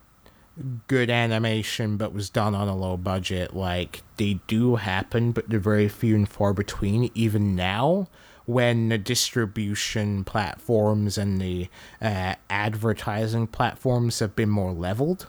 good 0.88 1.10
animation 1.10 1.98
but 1.98 2.14
was 2.14 2.30
done 2.30 2.56
on 2.56 2.70
a 2.70 2.76
low 2.78 2.96
budget. 2.96 3.54
Like, 3.54 4.04
they 4.16 4.40
do 4.48 4.78
happen, 4.78 5.34
but 5.34 5.50
they're 5.50 5.60
very 5.60 5.90
few 5.90 6.16
and 6.16 6.30
far 6.30 6.54
between, 6.54 7.12
even 7.14 7.58
now 7.58 8.08
when 8.46 8.90
the 8.90 8.98
distribution 8.98 10.24
platforms 10.24 11.18
and 11.18 11.40
the 11.42 11.68
uh, 12.02 12.36
advertising 12.50 13.48
platforms 13.48 14.20
have 14.20 14.36
been 14.36 14.50
more 14.50 14.72
leveled, 14.72 15.28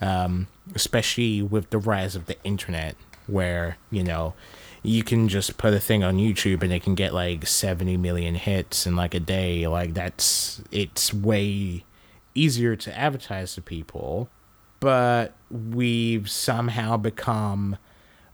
um, 0.00 0.48
especially 0.74 1.42
with 1.42 1.70
the 1.70 1.78
rise 1.78 2.16
of 2.16 2.26
the 2.26 2.42
internet, 2.44 2.96
where 3.26 3.76
you 3.90 4.02
know 4.02 4.34
you 4.82 5.02
can 5.02 5.28
just 5.28 5.58
put 5.58 5.74
a 5.74 5.80
thing 5.80 6.02
on 6.02 6.16
YouTube 6.16 6.62
and 6.62 6.72
it 6.72 6.82
can 6.82 6.94
get 6.94 7.12
like 7.12 7.46
70 7.46 7.96
million 7.98 8.34
hits 8.34 8.86
in 8.86 8.96
like 8.96 9.14
a 9.14 9.20
day. 9.20 9.66
Like 9.66 9.94
that's 9.94 10.62
it's 10.72 11.12
way 11.12 11.84
easier 12.34 12.76
to 12.76 12.98
advertise 12.98 13.54
to 13.54 13.62
people, 13.62 14.28
but 14.80 15.34
we've 15.50 16.30
somehow 16.30 16.96
become 16.96 17.76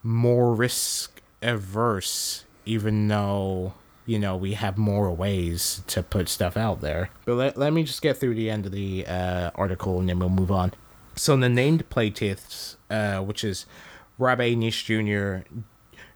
more 0.03 0.55
risk 0.55 1.21
averse 1.43 2.45
even 2.65 3.09
though 3.09 3.75
you 4.07 4.19
know, 4.19 4.37
we 4.37 4.55
have 4.55 4.79
more 4.79 5.13
ways 5.13 5.83
to 5.89 6.03
put 6.03 6.29
stuff 6.29 6.57
out 6.57 6.81
there. 6.81 7.11
But 7.25 7.35
let, 7.35 7.57
let 7.59 7.73
me 7.73 7.83
just 7.83 8.01
get 8.01 8.17
through 8.17 8.37
the 8.37 8.49
end 8.49 8.65
of 8.65 8.73
the 8.73 9.07
uh, 9.07 9.51
article 9.55 9.99
and 9.99 10.09
then 10.09 10.21
we'll 10.21 10.29
move 10.29 10.53
on. 10.53 10.73
So 11.17 11.37
the 11.37 11.49
named 11.49 11.89
plaintiffs, 11.91 12.77
uh, 12.89 13.19
which 13.19 13.43
is 13.43 13.67
A. 14.21 14.25
Nitsch 14.25 14.85
Jr., 14.85 15.49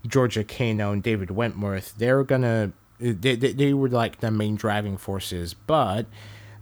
Georgia 0.07 0.45
Cano, 0.45 0.93
and 0.93 1.03
David 1.03 1.31
Wentworth, 1.31 1.95
they're 1.99 2.25
gonna 2.25 2.73
they, 3.01 3.35
they, 3.35 3.53
they 3.53 3.73
were 3.73 3.89
like 3.89 4.21
the 4.21 4.31
main 4.31 4.57
driving 4.57 4.97
forces, 4.97 5.55
but 5.55 6.07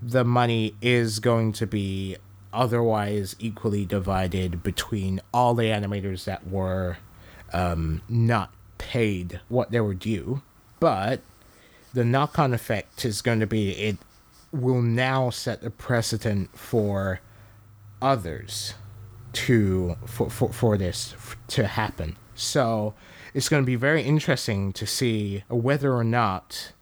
the 0.00 0.24
money 0.24 0.74
is 0.80 1.18
going 1.18 1.52
to 1.52 1.66
be 1.66 2.16
otherwise 2.52 3.34
equally 3.38 3.84
divided 3.84 4.62
between 4.62 5.20
all 5.34 5.54
the 5.54 5.64
animators 5.64 6.24
that 6.24 6.46
were 6.46 6.98
um, 7.52 8.00
not 8.08 8.52
paid 8.78 9.40
what 9.48 9.72
they 9.72 9.80
were 9.80 9.94
due 9.94 10.40
but 10.80 11.20
the 11.92 12.04
knock 12.04 12.38
on 12.38 12.52
effect 12.52 13.04
is 13.04 13.22
going 13.22 13.40
to 13.40 13.46
be 13.46 13.70
it 13.72 13.96
will 14.52 14.82
now 14.82 15.30
set 15.30 15.62
a 15.62 15.70
precedent 15.70 16.56
for 16.56 17.20
others 18.00 18.74
to 19.32 19.96
for, 20.06 20.30
for, 20.30 20.52
for 20.52 20.78
this 20.78 21.14
to 21.48 21.66
happen. 21.66 22.16
So 22.34 22.94
it's 23.34 23.48
going 23.48 23.62
to 23.62 23.66
be 23.66 23.76
very 23.76 24.02
interesting 24.02 24.72
to 24.74 24.86
see 24.86 25.44
whether 25.48 25.92
or 25.92 26.04
not 26.04 26.72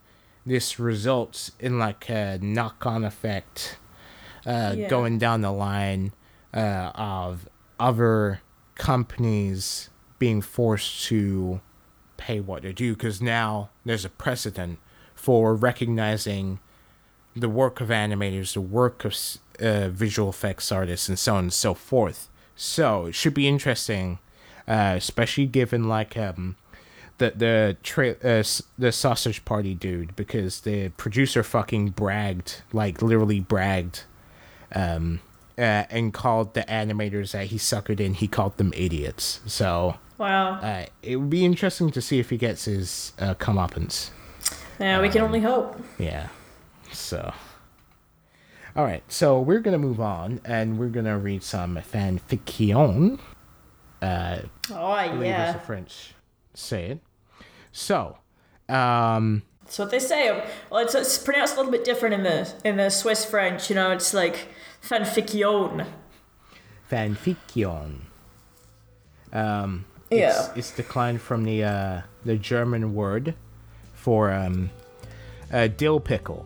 this 0.45 0.79
results 0.79 1.51
in 1.59 1.77
like 1.77 2.09
a 2.09 2.39
knock 2.41 2.85
on 2.85 3.03
effect 3.03 3.77
uh, 4.45 4.75
yeah. 4.77 4.87
going 4.87 5.17
down 5.17 5.41
the 5.41 5.51
line 5.51 6.13
uh, 6.53 6.91
of 6.95 7.49
other 7.79 8.41
companies 8.75 9.89
being 10.19 10.41
forced 10.41 11.05
to 11.05 11.59
pay 12.17 12.39
what 12.39 12.63
they 12.63 12.73
do 12.73 12.93
because 12.93 13.21
now 13.21 13.69
there's 13.85 14.05
a 14.05 14.09
precedent 14.09 14.79
for 15.15 15.55
recognizing 15.55 16.59
the 17.35 17.49
work 17.49 17.81
of 17.81 17.89
animators, 17.89 18.53
the 18.53 18.61
work 18.61 19.05
of 19.05 19.15
uh, 19.59 19.89
visual 19.89 20.29
effects 20.29 20.71
artists, 20.71 21.07
and 21.07 21.17
so 21.19 21.35
on 21.35 21.45
and 21.45 21.53
so 21.53 21.73
forth. 21.73 22.29
So 22.55 23.07
it 23.07 23.15
should 23.15 23.33
be 23.33 23.47
interesting, 23.47 24.19
uh, 24.67 24.95
especially 24.97 25.45
given 25.45 25.87
like 25.87 26.17
um, 26.17 26.55
the 27.17 27.31
the 27.35 27.77
tra- 27.83 28.17
uh, 28.23 28.43
the 28.77 28.91
sausage 28.91 29.45
party 29.45 29.73
dude, 29.75 30.15
because 30.15 30.61
the 30.61 30.89
producer 30.89 31.43
fucking 31.43 31.89
bragged, 31.89 32.61
like 32.73 33.01
literally 33.01 33.39
bragged, 33.39 34.03
um, 34.73 35.19
uh, 35.57 35.85
and 35.89 36.13
called 36.13 36.53
the 36.53 36.61
animators 36.63 37.31
that 37.31 37.47
he 37.47 37.57
suckered 37.57 37.99
in. 37.99 38.15
He 38.15 38.27
called 38.27 38.57
them 38.57 38.73
idiots. 38.75 39.41
So 39.45 39.95
wow, 40.17 40.53
uh, 40.55 40.85
it 41.01 41.17
would 41.17 41.29
be 41.29 41.45
interesting 41.45 41.91
to 41.91 42.01
see 42.01 42.19
if 42.19 42.29
he 42.29 42.37
gets 42.37 42.65
his 42.65 43.13
uh, 43.19 43.35
comeuppance. 43.35 44.11
Yeah, 44.79 45.01
we 45.01 45.07
um, 45.07 45.13
can 45.13 45.21
only 45.21 45.39
hope. 45.39 45.81
Yeah. 45.97 46.27
So. 46.91 47.33
All 48.75 48.83
right, 48.83 49.03
so 49.11 49.39
we're 49.39 49.59
gonna 49.59 49.79
move 49.79 49.99
on, 49.99 50.39
and 50.45 50.77
we're 50.77 50.89
gonna 50.89 51.17
read 51.17 51.41
some 51.41 51.77
fanfiction. 51.77 53.19
Uh, 54.01 54.39
oh 54.71 55.21
yeah, 55.21 55.53
the 55.53 55.59
French 55.59 56.13
say 56.53 56.91
it. 56.91 56.99
So, 57.71 58.17
um, 58.69 59.43
that's 59.61 59.79
what 59.79 59.91
they 59.91 59.99
say. 59.99 60.45
Well, 60.69 60.83
it's, 60.83 60.95
it's 60.95 61.17
pronounced 61.17 61.55
a 61.55 61.57
little 61.57 61.71
bit 61.71 61.83
different 61.83 62.15
in 62.15 62.23
the 62.23 62.53
in 62.63 62.77
the 62.77 62.89
Swiss 62.89 63.25
French. 63.25 63.69
You 63.69 63.75
know, 63.75 63.91
it's 63.91 64.13
like 64.13 64.49
fanfiction. 64.81 65.87
Fanfiction. 66.89 68.01
Um, 69.33 69.85
yeah, 70.09 70.29
it's, 70.29 70.57
it's 70.57 70.71
declined 70.71 71.21
from 71.21 71.43
the 71.43 71.63
uh, 71.63 72.01
the 72.25 72.37
German 72.37 72.93
word 72.93 73.33
for 73.93 74.31
um, 74.31 74.69
uh, 75.51 75.67
dill 75.67 75.99
pickle. 75.99 76.45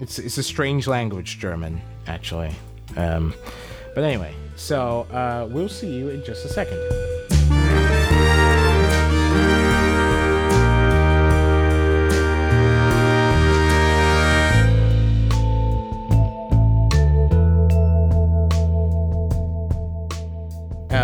It's 0.00 0.18
it's 0.18 0.38
a 0.38 0.42
strange 0.42 0.86
language, 0.86 1.38
German, 1.38 1.80
actually. 2.06 2.54
Um, 2.96 3.34
but 3.94 4.04
anyway, 4.04 4.34
so 4.56 5.06
uh, 5.12 5.48
we'll 5.50 5.68
see 5.68 5.92
you 5.92 6.10
in 6.10 6.24
just 6.24 6.44
a 6.44 6.48
second. 6.48 7.03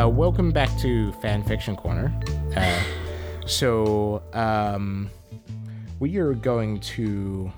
Uh, 0.00 0.08
welcome 0.08 0.50
back 0.50 0.74
to 0.78 1.12
Fan 1.20 1.42
Fiction 1.42 1.76
Corner. 1.76 2.10
Uh, 2.56 2.82
so, 3.44 4.22
um, 4.32 5.10
we 5.98 6.16
are 6.16 6.32
going 6.32 6.80
to 6.80 7.52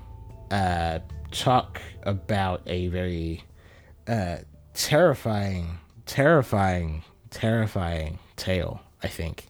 uh, 0.51 0.99
talk 1.31 1.79
about 2.01 2.61
a 2.65 2.87
very 2.87 3.45
uh, 4.09 4.39
terrifying, 4.73 5.77
terrifying, 6.05 7.03
terrifying 7.29 8.19
tale. 8.35 8.81
I 9.01 9.07
think 9.07 9.45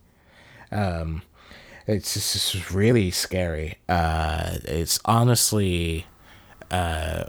um, 0.72 1.24
it's 1.88 2.14
just 2.14 2.70
really 2.70 3.10
scary. 3.10 3.80
Uh, 3.90 4.58
it's 4.66 5.00
honestly. 5.04 6.06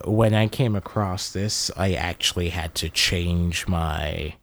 When 0.07 0.35
I 0.35 0.49
came 0.49 0.75
across 0.77 1.31
this, 1.31 1.71
I 1.77 1.95
actually 1.95 2.51
had 2.51 2.75
to 2.77 2.89
change 2.89 3.67
my 3.67 4.35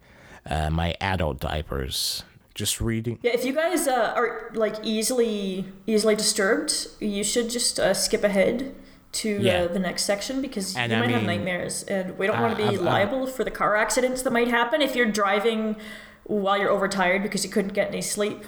uh, 0.46 0.70
my 0.70 0.96
adult 1.00 1.40
diapers 1.40 2.24
just 2.54 2.82
reading. 2.82 3.20
Yeah, 3.22 3.32
if 3.34 3.46
you 3.46 3.54
guys 3.54 3.88
uh, 3.88 4.14
are 4.16 4.52
like 4.54 4.76
easily 4.84 5.66
easily 5.88 6.16
disturbed, 6.16 6.88
you 7.00 7.24
should 7.24 7.50
just 7.50 7.80
uh, 7.80 7.94
skip 7.94 8.24
ahead 8.24 8.76
to 9.14 9.38
uh, 9.38 9.42
yeah. 9.42 9.62
uh, 9.64 9.68
the 9.68 9.80
next 9.80 10.04
section 10.04 10.42
because 10.42 10.76
and 10.76 10.92
you 10.92 10.98
I 10.98 11.02
might 11.02 11.08
mean, 11.08 11.18
have 11.18 11.26
nightmares, 11.26 11.84
and 11.84 12.18
we 12.18 12.28
don't 12.28 12.40
want 12.40 12.58
to 12.58 12.64
be 12.64 12.76
I've, 12.76 12.82
liable 12.82 13.28
I've, 13.28 13.36
for 13.36 13.44
the 13.44 13.52
car 13.52 13.76
accidents 13.76 14.22
that 14.24 14.32
might 14.32 14.48
happen 14.48 14.82
if 14.82 14.96
you're 14.96 15.12
driving 15.12 15.76
while 16.24 16.58
you're 16.58 16.70
overtired 16.70 17.24
because 17.24 17.44
you 17.44 17.50
couldn't 17.50 17.74
get 17.74 17.90
any 17.90 18.02
sleep. 18.02 18.46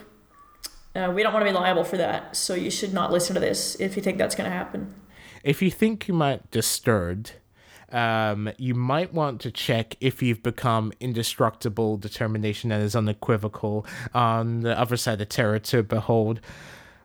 Uh, 0.96 1.12
we 1.14 1.24
don't 1.24 1.34
want 1.34 1.44
to 1.46 1.52
be 1.52 1.58
liable 1.58 1.84
for 1.84 1.98
that, 1.98 2.36
so 2.36 2.54
you 2.54 2.70
should 2.70 2.94
not 2.94 3.12
listen 3.12 3.34
to 3.34 3.39
this 3.39 3.76
if 3.80 3.96
you 3.96 4.02
think 4.02 4.18
that's 4.18 4.36
going 4.36 4.50
to 4.50 4.56
happen. 4.56 4.94
If 5.44 5.62
you 5.62 5.72
think 5.72 6.08
you 6.08 6.14
might 6.14 6.50
disturbed, 6.52 7.34
um, 7.94 8.52
you 8.58 8.74
might 8.74 9.14
want 9.14 9.39
to 9.41 9.52
check 9.52 9.96
if 10.02 10.22
you've 10.22 10.44
become 10.44 10.91
indestructible 11.00 11.98
determination 11.98 12.70
that 12.72 12.82
is 12.82 12.96
unequivocal 12.96 13.86
on 14.14 14.62
the 14.62 14.78
other 14.78 14.98
side 14.98 15.22
of 15.22 15.30
terror 15.30 15.60
to 15.60 15.84
behold 15.84 16.41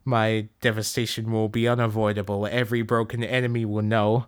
my 0.09 0.49
devastation 0.63 1.31
will 1.31 1.51
be 1.51 1.69
unavoidable. 1.69 2.47
Every 2.47 2.81
broken 2.83 3.23
enemy 3.23 3.67
will 3.67 3.83
know. 3.83 4.27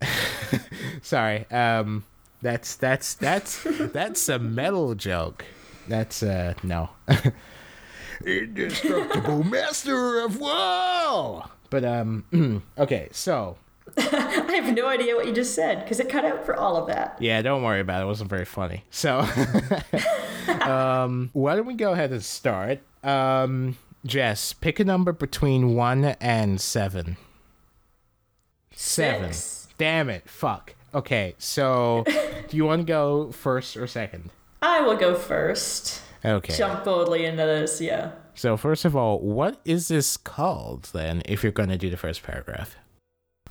Sorry. 1.02 1.46
Um 1.50 2.04
that's 2.42 2.74
that's 2.76 3.14
that's 3.14 3.62
that's 3.92 4.28
a 4.28 4.38
metal 4.38 4.94
joke. 4.94 5.44
That's 5.88 6.22
uh 6.22 6.54
no. 6.62 6.90
Indestructible 8.24 9.44
master 9.44 10.20
of 10.20 10.38
war. 10.40 11.44
But 11.68 11.84
um 11.84 12.62
okay, 12.78 13.08
so 13.12 13.58
I 13.98 14.60
have 14.62 14.74
no 14.74 14.86
idea 14.88 15.16
what 15.16 15.26
you 15.26 15.32
just 15.32 15.54
said 15.54 15.80
because 15.80 16.00
it 16.00 16.08
cut 16.08 16.24
out 16.24 16.44
for 16.44 16.54
all 16.54 16.76
of 16.76 16.86
that. 16.88 17.16
Yeah, 17.20 17.40
don't 17.42 17.62
worry 17.62 17.80
about 17.80 18.00
it. 18.00 18.04
It 18.04 18.06
wasn't 18.06 18.30
very 18.30 18.44
funny. 18.44 18.84
So, 18.90 19.20
um, 20.60 21.30
why 21.32 21.56
don't 21.56 21.66
we 21.66 21.74
go 21.74 21.92
ahead 21.92 22.12
and 22.12 22.22
start? 22.22 22.80
Um, 23.02 23.78
Jess, 24.04 24.52
pick 24.52 24.80
a 24.80 24.84
number 24.84 25.12
between 25.12 25.74
one 25.74 26.04
and 26.20 26.60
seven. 26.60 27.16
Seven. 28.72 29.32
Six. 29.32 29.68
Damn 29.78 30.10
it. 30.10 30.28
Fuck. 30.28 30.74
Okay, 30.94 31.34
so 31.38 32.04
do 32.48 32.56
you 32.56 32.64
want 32.64 32.80
to 32.80 32.86
go 32.86 33.30
first 33.32 33.76
or 33.76 33.86
second? 33.86 34.30
I 34.62 34.80
will 34.80 34.96
go 34.96 35.14
first. 35.14 36.02
Okay. 36.24 36.56
Jump 36.56 36.84
boldly 36.84 37.24
into 37.24 37.44
this, 37.44 37.80
yeah. 37.80 38.12
So, 38.34 38.56
first 38.56 38.84
of 38.84 38.96
all, 38.96 39.20
what 39.20 39.60
is 39.64 39.88
this 39.88 40.16
called 40.16 40.90
then, 40.92 41.22
if 41.24 41.42
you're 41.42 41.52
going 41.52 41.68
to 41.68 41.78
do 41.78 41.88
the 41.90 41.96
first 41.96 42.22
paragraph? 42.22 42.76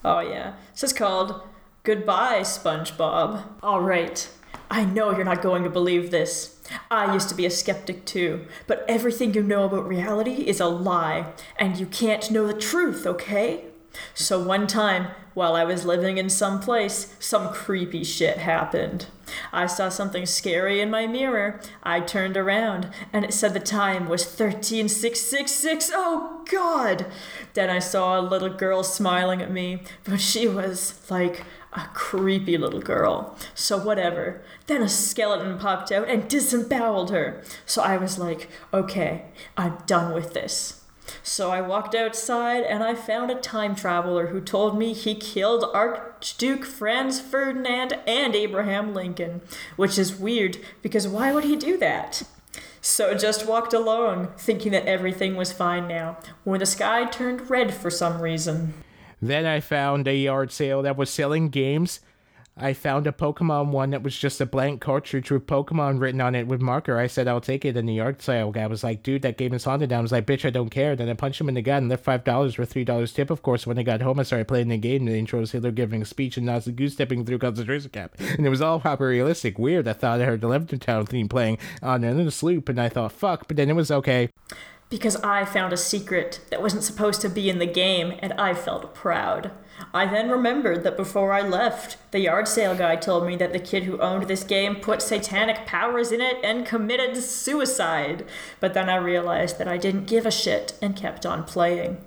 Oh, 0.04 0.20
yeah. 0.20 0.54
This 0.72 0.84
is 0.84 0.94
called 0.94 1.42
Goodbye, 1.84 2.42
SpongeBob. 2.42 3.44
All 3.62 3.82
right. 3.82 4.28
I 4.70 4.86
know 4.86 5.12
you're 5.12 5.24
not 5.24 5.42
going 5.42 5.64
to 5.64 5.70
believe 5.70 6.12
this. 6.12 6.60
I 6.90 7.14
used 7.14 7.30
to 7.30 7.36
be 7.36 7.46
a 7.46 7.52
skeptic 7.52 8.06
too, 8.06 8.48
but 8.66 8.84
everything 8.88 9.34
you 9.34 9.44
know 9.44 9.66
about 9.66 9.88
reality 9.88 10.48
is 10.48 10.60
a 10.60 10.66
lie, 10.66 11.34
and 11.58 11.78
you 11.78 11.86
can't 11.86 12.32
know 12.32 12.48
the 12.48 12.60
truth, 12.60 13.06
okay? 13.06 13.66
So 14.14 14.42
one 14.42 14.68
time, 14.68 15.08
while 15.34 15.56
I 15.56 15.64
was 15.66 15.86
living 15.86 16.18
in 16.18 16.30
some 16.30 16.60
place, 16.60 17.14
some 17.20 17.54
creepy 17.54 18.04
shit 18.04 18.38
happened. 18.38 19.08
I 19.52 19.68
saw 19.68 19.90
something 19.90 20.26
scary 20.26 20.80
in 20.80 20.90
my 20.90 21.08
mirror. 21.08 21.60
I 21.84 22.00
turned 22.00 22.38
around, 22.38 22.90
and 23.12 23.26
it 23.26 23.34
said 23.34 23.54
the 23.54 23.60
time 23.60 24.08
was 24.08 24.24
13666. 24.24 25.92
Oh, 25.94 26.46
God! 26.50 27.06
Then 27.54 27.70
I 27.70 27.80
saw 27.80 28.20
a 28.20 28.22
little 28.22 28.50
girl 28.50 28.84
smiling 28.84 29.42
at 29.42 29.52
me, 29.52 29.84
but 30.04 30.22
she 30.22 30.48
was 30.48 31.10
like 31.10 31.44
a 31.74 31.90
creepy 31.94 32.58
little 32.58 32.82
girl. 32.82 33.38
So, 33.54 33.78
whatever. 33.78 34.42
Then 34.68 34.82
a 34.82 34.90
skeleton 34.90 35.60
popped 35.60 35.92
out 35.92 36.08
and 36.08 36.30
disemboweled 36.30 37.12
her. 37.12 37.44
So 37.66 37.82
I 37.82 37.98
was 37.98 38.18
like, 38.18 38.50
okay, 38.74 39.26
I'm 39.58 39.80
done 39.86 40.14
with 40.14 40.34
this. 40.34 40.85
So 41.24 41.52
I 41.52 41.62
walked 41.62 41.96
outside 41.96 42.64
and 42.64 42.84
I 42.84 42.96
found 42.96 43.32
a 43.32 43.36
time 43.36 43.76
traveler 43.76 44.28
who 44.28 44.42
told 44.42 44.78
me 44.78 44.94
he 44.94 45.16
killed 45.16 45.66
Archduke 45.74 46.66
Franz 46.66 47.20
Ferdinand 47.20 48.00
and 48.08 48.36
Abraham 48.36 48.94
Lincoln, 48.94 49.42
which 49.76 49.98
is 49.98 50.20
weird 50.20 50.58
because 50.82 51.08
why 51.08 51.32
would 51.32 51.44
he 51.44 51.56
do 51.56 51.78
that? 51.78 52.24
So 52.82 53.16
just 53.16 53.48
walked 53.48 53.74
along, 53.74 54.34
thinking 54.38 54.72
that 54.74 54.86
everything 54.86 55.36
was 55.36 55.52
fine 55.52 55.88
now, 55.88 56.18
when 56.44 56.60
the 56.60 56.68
sky 56.68 57.06
turned 57.06 57.50
red 57.50 57.74
for 57.74 57.90
some 57.90 58.22
reason. 58.22 58.76
Then 59.22 59.46
I 59.48 59.60
found 59.60 60.08
a 60.08 60.16
yard 60.16 60.52
sale 60.52 60.84
that 60.84 60.96
was 60.96 61.10
selling 61.10 61.50
games 61.50 62.00
I 62.58 62.72
found 62.72 63.06
a 63.06 63.12
Pokemon 63.12 63.72
one 63.72 63.90
that 63.90 64.02
was 64.02 64.18
just 64.18 64.40
a 64.40 64.46
blank 64.46 64.80
cartridge 64.80 65.30
with 65.30 65.46
Pokemon 65.46 66.00
written 66.00 66.22
on 66.22 66.36
it 66.36 66.48
with 66.48 66.62
marker. 66.62 66.98
I 66.98 67.08
said, 67.08 67.28
I'll 67.28 67.42
take 67.42 67.66
it. 67.66 67.76
And 67.76 67.90
the 67.90 67.96
yard 67.96 68.22
sale 68.22 68.52
guy 68.52 68.66
was 68.68 68.82
like, 68.82 69.04
dude, 69.04 69.24
that 69.24 69.38
game 69.38 69.54
is 69.54 69.66
haunted. 69.66 69.92
I 69.92 70.00
was 70.00 70.14
like, 70.14 70.26
bitch, 70.26 70.46
I 70.46 70.52
don't 70.52 70.70
care. 70.70 70.96
Then 70.96 71.10
I 71.10 71.16
punched 71.16 71.42
him 71.42 71.50
in 71.50 71.56
the 71.56 71.62
gut 71.62 71.80
and 71.80 71.90
left 71.90 72.06
$5 72.06 72.56
for 72.56 72.66
$3 72.66 73.14
tip. 73.14 73.30
Of 73.30 73.42
course, 73.42 73.68
when 73.68 73.78
I 73.78 73.84
got 73.84 74.02
home, 74.02 74.22
I 74.22 74.24
started 74.24 74.48
playing 74.48 74.70
the 74.70 74.78
game. 74.78 75.04
The 75.04 75.18
intro 75.18 75.42
was 75.42 75.52
Hitler 75.52 75.72
giving 75.72 76.02
a 76.02 76.06
speech 76.06 76.38
and 76.38 76.46
Nazi 76.46 76.72
Goose 76.72 76.94
stepping 76.94 77.26
through 77.26 77.40
concentration 77.40 77.90
camp. 77.90 78.16
And 78.20 78.46
it 78.46 78.50
was 78.50 78.62
all 78.62 78.80
proper 78.80 79.08
realistic. 79.08 79.60
Weird. 79.60 79.86
I 79.90 79.94
thought 79.94 80.22
I 80.22 80.26
heard 80.26 80.40
the 80.40 80.48
Lavender 80.48 80.78
Town 80.78 81.06
theme 81.06 81.28
playing 81.28 81.58
on 81.82 82.06
another 82.06 82.32
sloop, 82.32 82.70
and 82.70 82.80
I 82.80 82.88
thought, 82.88 83.12
fuck, 83.12 83.50
but 83.50 83.58
then 83.58 83.70
it 83.70 83.76
was 83.76 83.92
okay. 83.92 84.30
Because 84.90 85.16
I 85.18 85.46
found 85.46 85.74
a 85.74 85.78
secret 85.78 86.42
that 86.50 86.62
wasn't 86.62 86.84
supposed 86.84 87.22
to 87.22 87.30
be 87.30 87.50
in 87.50 87.60
the 87.60 87.66
game 87.66 88.14
and 88.20 88.34
I 88.34 88.54
felt 88.54 88.94
proud. 88.94 89.52
I 89.94 90.06
then 90.06 90.30
remembered 90.30 90.84
that 90.84 90.96
before 90.96 91.34
I 91.34 91.42
left, 91.42 91.98
the 92.12 92.20
yard 92.20 92.48
sale 92.48 92.76
guy 92.76 92.96
told 92.96 93.26
me 93.26 93.36
that 93.38 93.52
the 93.52 93.60
kid 93.60 93.84
who 93.84 94.00
owned 94.00 94.28
this 94.28 94.44
game 94.44 94.76
put 94.76 95.02
satanic 95.02 95.66
powers 95.66 96.12
in 96.12 96.22
it 96.22 96.38
and 96.44 96.66
committed 96.66 97.18
suicide. 97.18 98.26
But 98.60 98.74
then 98.74 98.90
I 98.90 98.96
realized 98.96 99.58
that 99.58 99.68
I 99.68 99.78
didn't 99.78 100.08
give 100.08 100.26
a 100.26 100.32
shit 100.32 100.78
and 100.82 100.96
kept 100.96 101.26
on 101.26 101.44
playing. 101.44 101.98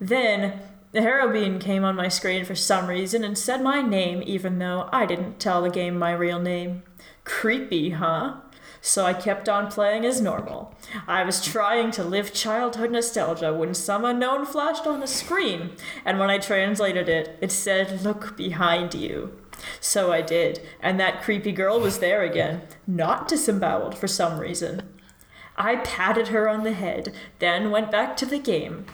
Then, 0.00 0.60
the 0.92 1.00
Herobrine 1.00 1.60
came 1.60 1.84
on 1.84 1.96
my 1.96 2.08
screen 2.08 2.44
for 2.44 2.54
some 2.54 2.86
reason 2.86 3.24
and 3.24 3.36
said 3.36 3.62
my 3.62 3.80
name 3.80 4.22
even 4.26 4.58
though 4.58 4.88
I 4.92 5.06
didn't 5.06 5.40
tell 5.40 5.62
the 5.62 5.70
game 5.70 5.98
my 5.98 6.12
real 6.12 6.38
name. 6.38 6.82
Creepy, 7.24 7.90
huh? 7.90 8.36
So 8.84 9.06
I 9.06 9.14
kept 9.14 9.48
on 9.48 9.70
playing 9.70 10.04
as 10.04 10.20
normal. 10.20 10.74
I 11.06 11.22
was 11.22 11.42
trying 11.42 11.92
to 11.92 12.02
live 12.02 12.34
childhood 12.34 12.90
nostalgia 12.90 13.54
when 13.54 13.74
some 13.74 14.04
unknown 14.04 14.44
flashed 14.44 14.88
on 14.88 14.98
the 14.98 15.06
screen, 15.06 15.70
and 16.04 16.18
when 16.18 16.28
I 16.28 16.38
translated 16.38 17.08
it, 17.08 17.38
it 17.40 17.52
said, 17.52 18.02
Look 18.02 18.36
behind 18.36 18.92
you. 18.92 19.38
So 19.80 20.12
I 20.12 20.20
did, 20.20 20.60
and 20.80 20.98
that 20.98 21.22
creepy 21.22 21.52
girl 21.52 21.78
was 21.78 22.00
there 22.00 22.22
again, 22.22 22.62
not 22.84 23.28
disemboweled 23.28 23.96
for 23.96 24.08
some 24.08 24.40
reason. 24.40 24.82
I 25.56 25.76
patted 25.76 26.28
her 26.28 26.48
on 26.48 26.64
the 26.64 26.72
head, 26.72 27.14
then 27.38 27.70
went 27.70 27.92
back 27.92 28.16
to 28.16 28.26
the 28.26 28.40
game. 28.40 28.86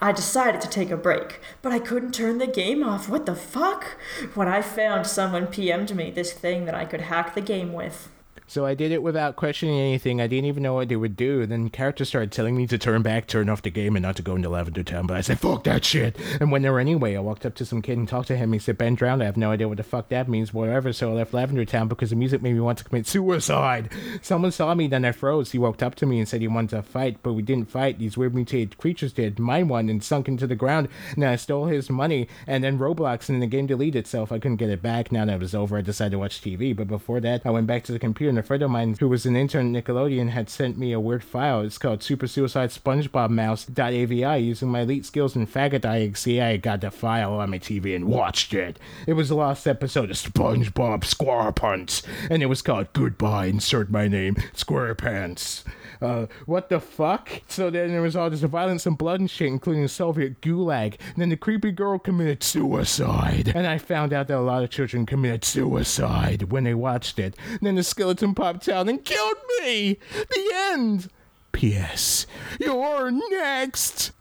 I 0.00 0.12
decided 0.12 0.62
to 0.62 0.68
take 0.68 0.90
a 0.90 0.96
break, 0.96 1.40
but 1.60 1.70
I 1.70 1.78
couldn't 1.78 2.12
turn 2.12 2.38
the 2.38 2.46
game 2.46 2.82
off. 2.82 3.10
What 3.10 3.26
the 3.26 3.34
fuck? 3.34 3.98
When 4.34 4.48
I 4.48 4.62
found 4.62 5.06
someone 5.06 5.48
PM'd 5.48 5.94
me 5.94 6.10
this 6.10 6.32
thing 6.32 6.64
that 6.64 6.74
I 6.74 6.86
could 6.86 7.02
hack 7.02 7.34
the 7.34 7.42
game 7.42 7.74
with. 7.74 8.08
So 8.46 8.66
I 8.66 8.74
did 8.74 8.92
it 8.92 9.02
without 9.02 9.36
questioning 9.36 9.78
anything. 9.78 10.20
I 10.20 10.26
didn't 10.26 10.44
even 10.44 10.62
know 10.62 10.74
what 10.74 10.88
they 10.88 10.96
would 10.96 11.16
do. 11.16 11.46
Then 11.46 11.70
characters 11.70 12.08
started 12.08 12.30
telling 12.30 12.56
me 12.56 12.66
to 12.66 12.76
turn 12.76 13.02
back, 13.02 13.26
turn 13.26 13.48
off 13.48 13.62
the 13.62 13.70
game, 13.70 13.96
and 13.96 14.02
not 14.02 14.16
to 14.16 14.22
go 14.22 14.36
into 14.36 14.50
Lavender 14.50 14.82
Town. 14.82 15.06
But 15.06 15.16
I 15.16 15.22
said, 15.22 15.40
fuck 15.40 15.64
that 15.64 15.84
shit. 15.84 16.16
And 16.40 16.52
when 16.52 16.62
they 16.62 16.68
were 16.68 16.78
anyway, 16.78 17.16
I 17.16 17.20
walked 17.20 17.46
up 17.46 17.54
to 17.56 17.64
some 17.64 17.80
kid 17.80 17.96
and 17.96 18.06
talked 18.06 18.28
to 18.28 18.36
him. 18.36 18.52
He 18.52 18.58
said, 18.58 18.76
Ben 18.76 18.94
drowned. 18.94 19.22
I 19.22 19.26
have 19.26 19.38
no 19.38 19.50
idea 19.50 19.66
what 19.66 19.78
the 19.78 19.82
fuck 19.82 20.08
that 20.10 20.28
means, 20.28 20.52
whatever. 20.52 20.92
So 20.92 21.10
I 21.10 21.14
left 21.14 21.32
Lavender 21.32 21.64
Town 21.64 21.88
because 21.88 22.10
the 22.10 22.16
music 22.16 22.42
made 22.42 22.54
me 22.54 22.60
want 22.60 22.78
to 22.78 22.84
commit 22.84 23.06
suicide. 23.06 23.90
Someone 24.20 24.52
saw 24.52 24.74
me, 24.74 24.88
then 24.88 25.06
I 25.06 25.12
froze. 25.12 25.52
He 25.52 25.58
walked 25.58 25.82
up 25.82 25.94
to 25.96 26.06
me 26.06 26.18
and 26.18 26.28
said 26.28 26.42
he 26.42 26.48
wanted 26.48 26.70
to 26.70 26.82
fight, 26.82 27.22
but 27.22 27.32
we 27.32 27.42
didn't 27.42 27.70
fight. 27.70 27.98
These 27.98 28.18
weird 28.18 28.34
mutated 28.34 28.76
creatures 28.76 29.14
did. 29.14 29.38
Mine 29.38 29.68
won 29.68 29.88
and 29.88 30.04
sunk 30.04 30.28
into 30.28 30.46
the 30.46 30.54
ground. 30.54 30.88
And 31.14 31.24
I 31.24 31.36
stole 31.36 31.66
his 31.66 31.88
money. 31.88 32.28
And 32.46 32.62
then 32.62 32.78
Roblox 32.78 33.30
and 33.30 33.40
the 33.40 33.46
game 33.46 33.66
deleted 33.66 34.00
itself. 34.00 34.30
I 34.30 34.38
couldn't 34.38 34.58
get 34.58 34.70
it 34.70 34.82
back. 34.82 35.10
Now 35.10 35.24
that 35.24 35.34
it 35.34 35.40
was 35.40 35.54
over, 35.54 35.78
I 35.78 35.80
decided 35.80 36.10
to 36.10 36.18
watch 36.18 36.42
TV. 36.42 36.76
But 36.76 36.88
before 36.88 37.20
that, 37.20 37.46
I 37.46 37.50
went 37.50 37.66
back 37.66 37.84
to 37.84 37.92
the 37.92 37.98
computer 37.98 38.33
a 38.38 38.42
friend 38.42 38.62
of 38.62 38.70
mine 38.70 38.96
who 38.98 39.08
was 39.08 39.26
an 39.26 39.36
intern 39.36 39.74
at 39.74 39.84
Nickelodeon, 39.84 40.30
had 40.30 40.48
sent 40.48 40.78
me 40.78 40.92
a 40.92 41.00
weird 41.00 41.24
file. 41.24 41.60
It's 41.60 41.78
called 41.78 42.02
Super 42.02 42.26
Suicide 42.26 42.70
SpongeBob 42.70 43.30
Mouse.avi. 43.30 44.44
Using 44.44 44.68
my 44.68 44.80
elite 44.80 45.06
skills 45.06 45.36
in 45.36 45.46
faggot 45.46 45.84
I 45.84 46.56
got 46.56 46.80
the 46.80 46.90
file 46.90 47.34
on 47.34 47.50
my 47.50 47.58
TV 47.58 47.94
and 47.94 48.06
watched 48.06 48.54
it. 48.54 48.78
It 49.06 49.14
was 49.14 49.28
the 49.28 49.34
last 49.34 49.66
episode 49.66 50.10
of 50.10 50.16
SpongeBob 50.16 51.00
SquarePants, 51.00 52.02
and 52.30 52.42
it 52.42 52.46
was 52.46 52.62
called 52.62 52.92
Goodbye, 52.92 53.46
insert 53.46 53.90
my 53.90 54.08
name, 54.08 54.34
SquarePants. 54.54 55.64
Uh, 56.00 56.26
what 56.46 56.68
the 56.68 56.80
fuck? 56.80 57.30
So 57.48 57.70
then 57.70 57.88
there 57.88 58.02
was 58.02 58.16
all 58.16 58.30
this 58.30 58.40
violence 58.40 58.86
and 58.86 58.98
blood 58.98 59.20
and 59.20 59.30
shit, 59.30 59.48
including 59.48 59.86
Soviet 59.88 60.40
gulag. 60.40 60.98
And 61.14 61.16
then 61.16 61.28
the 61.28 61.36
creepy 61.36 61.72
girl 61.72 61.98
committed 61.98 62.42
suicide. 62.42 63.52
And 63.54 63.66
I 63.66 63.78
found 63.78 64.12
out 64.12 64.28
that 64.28 64.38
a 64.38 64.40
lot 64.40 64.62
of 64.62 64.70
children 64.70 65.06
committed 65.06 65.44
suicide 65.44 66.50
when 66.52 66.64
they 66.64 66.74
watched 66.74 67.18
it. 67.18 67.36
And 67.48 67.60
then 67.62 67.74
the 67.74 67.82
skeleton 67.82 68.23
popped 68.32 68.68
out 68.68 68.88
and 68.88 69.04
killed 69.04 69.36
me! 69.60 69.98
The 70.12 70.50
end! 70.54 71.10
P.S. 71.52 72.26
You're 72.58 73.10
next! 73.10 74.12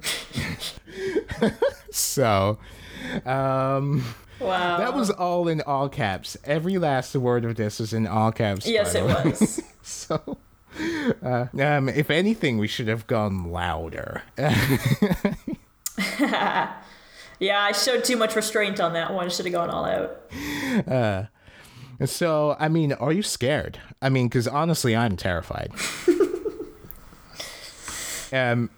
so, 1.92 2.58
um. 3.26 4.04
Wow. 4.40 4.78
That 4.78 4.94
was 4.94 5.10
all 5.10 5.48
in 5.48 5.62
all 5.62 5.90
caps. 5.90 6.38
Every 6.44 6.78
last 6.78 7.16
word 7.16 7.46
of 7.46 7.56
this 7.56 7.80
was 7.80 7.94
in 7.94 8.08
all 8.08 8.32
caps. 8.32 8.68
Yes, 8.68 8.94
it 8.94 9.04
was. 9.04 9.62
so, 9.82 10.38
uh, 11.24 11.48
um, 11.60 11.90
if 11.90 12.10
anything, 12.10 12.58
we 12.58 12.68
should 12.68 12.88
have 12.88 13.08
gone 13.08 13.52
louder. 13.52 14.24
yeah, 14.38 15.36
I 17.40 17.72
showed 17.72 18.04
too 18.04 18.18
much 18.18 18.36
restraint 18.36 18.80
on 18.80 18.94
that 18.94 19.14
one. 19.14 19.30
Should 19.30 19.46
have 19.46 19.54
gone 19.54 19.70
all 19.70 19.86
out. 19.86 20.32
Uh, 20.88 21.26
so, 22.10 22.56
I 22.60 22.70
mean, 22.70 22.94
are 22.94 23.12
you 23.12 23.24
scared? 23.24 23.80
I 24.02 24.10
mean, 24.10 24.28
because 24.28 24.48
honestly, 24.48 24.96
I'm 24.96 25.18
terrified. 25.18 25.72
um, 28.34 28.70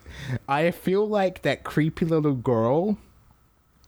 I 0.48 0.72
feel 0.72 1.08
like 1.08 1.44
that 1.44 1.64
creepy 1.64 2.06
little 2.06 2.34
girl 2.34 2.98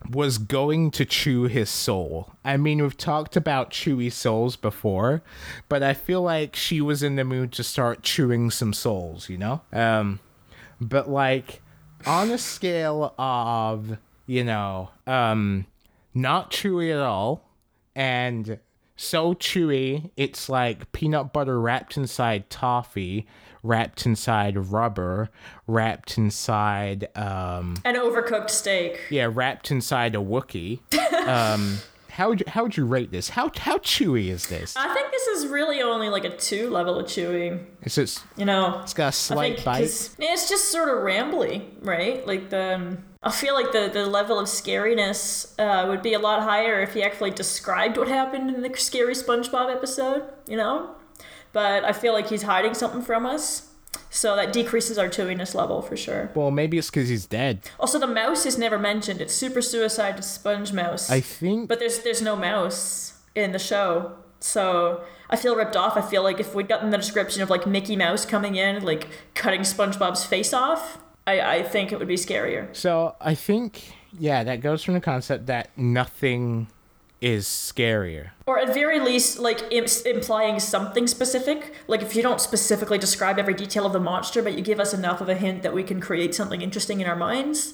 was 0.10 0.38
going 0.38 0.92
to 0.92 1.06
chew 1.06 1.44
his 1.44 1.70
soul. 1.70 2.32
I 2.46 2.58
mean, 2.58 2.82
we've 2.82 2.98
talked 2.98 3.36
about 3.36 3.72
chewy 3.72 4.12
souls 4.12 4.56
before, 4.56 5.22
but 5.68 5.84
I 5.84 5.94
feel 5.94 6.22
like 6.22 6.56
she 6.56 6.82
was 6.82 7.04
in 7.04 7.16
the 7.16 7.26
mood 7.26 7.52
to 7.54 7.64
start 7.64 8.04
chewing 8.04 8.52
some 8.52 8.74
souls, 8.74 9.30
you 9.30 9.38
know? 9.38 9.62
Um, 9.74 10.20
but 10.80 11.10
like 11.10 11.62
on 12.06 12.30
a 12.30 12.38
scale 12.38 13.14
of, 13.18 13.98
you 14.28 14.44
know, 14.44 14.92
um, 15.06 15.66
not 16.14 16.52
chewy 16.52 16.94
at 16.94 17.00
all 17.00 17.44
and 17.96 18.60
so 18.98 19.34
chewy, 19.36 20.10
it's 20.18 20.50
like 20.50 20.92
peanut 20.92 21.32
butter 21.32 21.60
wrapped 21.62 21.96
inside 21.96 22.50
toffee, 22.50 23.26
wrapped 23.64 24.06
inside 24.06 24.58
rubber, 24.58 25.30
wrapped 25.68 26.18
inside 26.18 27.08
um 27.16 27.78
an 27.86 27.96
overcooked 27.96 28.50
steak. 28.50 29.00
Yeah, 29.10 29.30
wrapped 29.32 29.72
inside 29.72 30.16
a 30.16 30.20
Wookie. 30.20 30.80
um 31.28 31.78
how 32.18 32.30
would 32.30 32.40
you, 32.40 32.46
how 32.48 32.64
would 32.64 32.76
you 32.76 32.84
rate 32.84 33.12
this? 33.12 33.30
How 33.30 33.52
how 33.56 33.78
chewy 33.78 34.30
is 34.30 34.48
this? 34.48 34.76
I 34.76 34.92
think 34.92 35.12
this 35.12 35.28
is 35.28 35.46
really 35.50 35.84
only 35.84 36.10
like 36.10 36.26
a 36.26 36.36
two 36.36 36.68
level 36.72 36.98
of 36.98 37.08
chewing. 37.08 37.68
It's 37.84 37.94
just 37.94 38.24
you 38.36 38.44
know, 38.44 38.80
it's 38.82 38.96
got 38.96 39.10
a 39.10 39.12
slight 39.12 39.64
bite. 39.64 39.84
It's 39.84 40.50
just 40.50 40.72
sort 40.72 40.90
of 40.90 41.04
rambly, 41.04 41.66
right? 41.82 42.26
Like 42.26 42.50
the 42.50 42.74
um, 42.74 43.04
I 43.22 43.30
feel 43.30 43.54
like 43.54 43.72
the 43.72 43.92
the 43.94 44.08
level 44.08 44.40
of 44.40 44.48
scariness 44.48 45.54
uh, 45.60 45.88
would 45.88 46.02
be 46.02 46.14
a 46.16 46.20
lot 46.20 46.42
higher 46.42 46.82
if 46.82 46.96
he 46.96 47.04
actually 47.04 47.30
described 47.30 47.98
what 47.98 48.08
happened 48.08 48.50
in 48.50 48.64
the 48.64 48.76
scary 48.78 49.14
SpongeBob 49.14 49.72
episode. 49.72 50.24
You 50.48 50.58
know, 50.58 50.96
but 51.54 51.84
I 51.84 51.94
feel 51.94 52.14
like 52.14 52.30
he's 52.30 52.42
hiding 52.42 52.74
something 52.74 53.04
from 53.04 53.28
us. 53.28 53.70
So 54.10 54.36
that 54.36 54.52
decreases 54.52 54.98
our 54.98 55.10
chewiness 55.10 55.54
level 55.54 55.82
for 55.82 55.96
sure. 55.96 56.32
Well, 56.34 56.50
maybe 56.50 56.78
it's 56.78 56.90
because 56.90 57.10
he's 57.10 57.26
dead. 57.26 57.62
Also, 57.80 58.00
the 58.00 58.08
mouse 58.08 58.46
is 58.46 58.58
never 58.58 58.80
mentioned. 58.80 59.22
It's 59.22 59.34
Super 59.34 59.62
Suicide 59.62 60.24
Sponge 60.24 60.74
Mouse. 60.74 61.10
I 61.10 61.22
think. 61.22 61.68
But 61.68 61.80
there's 61.80 62.00
there's 62.00 62.22
no 62.22 62.36
mouse 62.36 63.14
in 63.36 63.52
the 63.52 63.60
show, 63.60 64.14
so 64.40 65.04
I 65.30 65.36
feel 65.36 65.56
ripped 65.56 65.76
off. 65.76 65.98
I 65.98 66.02
feel 66.02 66.24
like 66.24 66.40
if 66.40 66.56
we'd 66.56 66.68
gotten 66.68 66.90
the 66.90 66.98
description 66.98 67.42
of 67.44 67.50
like 67.50 67.68
Mickey 67.68 67.96
Mouse 67.96 68.26
coming 68.26 68.56
in, 68.56 68.84
like 68.84 69.08
cutting 69.36 69.62
SpongeBob's 69.62 70.26
face 70.26 70.54
off, 70.54 70.98
I 71.28 71.42
I 71.42 71.64
think 71.64 71.92
it 71.92 72.00
would 72.00 72.08
be 72.08 72.16
scarier. 72.16 72.76
So 72.76 73.16
I 73.22 73.36
think 73.36 73.94
yeah, 74.18 74.44
that 74.44 74.62
goes 74.62 74.84
from 74.84 74.94
the 74.96 75.02
concept 75.02 75.46
that 75.48 75.78
nothing 75.78 76.68
is 77.20 77.48
scarier. 77.48 78.32
Or 78.46 78.60
at 78.60 78.74
very 78.74 79.00
least, 79.00 79.40
like 79.40 79.72
implying 79.72 80.60
something 80.60 81.08
specific. 81.08 81.74
Like 81.88 82.02
if 82.02 82.16
you 82.16 82.22
don't 82.22 82.40
specifically 82.40 82.98
describe 82.98 83.40
every 83.40 83.54
detail 83.54 83.86
of 83.86 83.94
the 83.94 84.00
monster, 84.00 84.42
but 84.42 84.54
you 84.54 84.62
give 84.62 84.80
us 84.80 84.94
enough 84.94 85.22
of 85.22 85.30
a 85.30 85.36
hint 85.36 85.64
that 85.64 85.74
we 85.74 85.84
can 85.84 86.00
create 86.00 86.36
something 86.36 86.62
interesting 86.62 87.02
in 87.02 87.08
our 87.08 87.16
minds. 87.16 87.74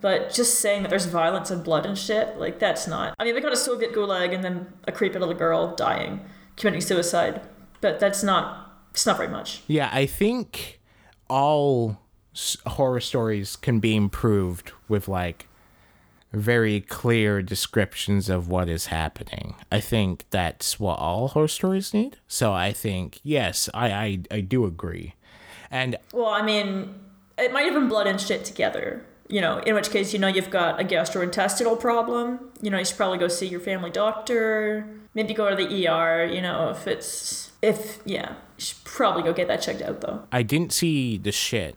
But 0.00 0.32
just 0.32 0.60
saying 0.60 0.82
that 0.82 0.88
there's 0.88 1.06
violence 1.06 1.50
and 1.50 1.62
blood 1.62 1.86
and 1.86 1.96
shit, 1.96 2.36
like 2.38 2.58
that's 2.58 2.86
not. 2.86 3.14
I 3.18 3.24
mean, 3.24 3.34
we 3.34 3.40
got 3.40 3.52
a 3.52 3.56
Soviet 3.56 3.92
gulag 3.92 4.34
and 4.34 4.42
then 4.42 4.72
a 4.84 4.92
creepy 4.92 5.18
little 5.18 5.34
girl 5.34 5.74
dying, 5.76 6.20
committing 6.56 6.80
suicide, 6.80 7.42
but 7.80 8.00
that's 8.00 8.22
not. 8.22 8.72
It's 8.90 9.06
not 9.06 9.16
very 9.16 9.28
much. 9.28 9.62
Yeah, 9.68 9.90
I 9.92 10.06
think 10.06 10.80
all 11.28 12.00
horror 12.66 13.00
stories 13.00 13.54
can 13.54 13.78
be 13.78 13.94
improved 13.94 14.72
with 14.88 15.06
like 15.06 15.48
very 16.34 16.80
clear 16.80 17.42
descriptions 17.42 18.28
of 18.28 18.48
what 18.48 18.68
is 18.68 18.86
happening. 18.86 19.54
I 19.70 19.80
think 19.80 20.24
that's 20.30 20.78
what 20.80 20.98
all 20.98 21.28
horror 21.28 21.48
stories 21.48 21.94
need. 21.94 22.18
So 22.28 22.52
I 22.52 22.72
think 22.72 23.20
yes, 23.22 23.68
I 23.72 23.92
I, 23.92 24.18
I 24.30 24.40
do 24.40 24.66
agree. 24.66 25.14
And 25.70 25.96
well, 26.12 26.28
I 26.28 26.42
mean, 26.42 26.94
it 27.38 27.52
might 27.52 27.62
have 27.62 27.74
been 27.74 27.88
blood 27.88 28.06
and 28.06 28.20
shit 28.20 28.44
together. 28.44 29.04
You 29.28 29.40
know, 29.40 29.58
in 29.60 29.74
which 29.74 29.90
case, 29.90 30.12
you 30.12 30.18
know, 30.18 30.28
you've 30.28 30.50
got 30.50 30.80
a 30.80 30.84
gastrointestinal 30.84 31.80
problem. 31.80 32.52
You 32.60 32.70
know, 32.70 32.78
you 32.78 32.84
should 32.84 32.96
probably 32.96 33.18
go 33.18 33.28
see 33.28 33.46
your 33.46 33.60
family 33.60 33.90
doctor. 33.90 34.86
Maybe 35.14 35.32
go 35.32 35.48
to 35.48 35.56
the 35.56 35.88
ER. 35.88 36.26
You 36.26 36.42
know, 36.42 36.70
if 36.70 36.86
it's 36.86 37.52
if 37.62 38.00
yeah, 38.04 38.34
you 38.58 38.64
should 38.64 38.84
probably 38.84 39.22
go 39.22 39.32
get 39.32 39.48
that 39.48 39.62
checked 39.62 39.82
out 39.82 40.00
though. 40.00 40.24
I 40.30 40.42
didn't 40.42 40.72
see 40.72 41.16
the 41.16 41.32
shit. 41.32 41.76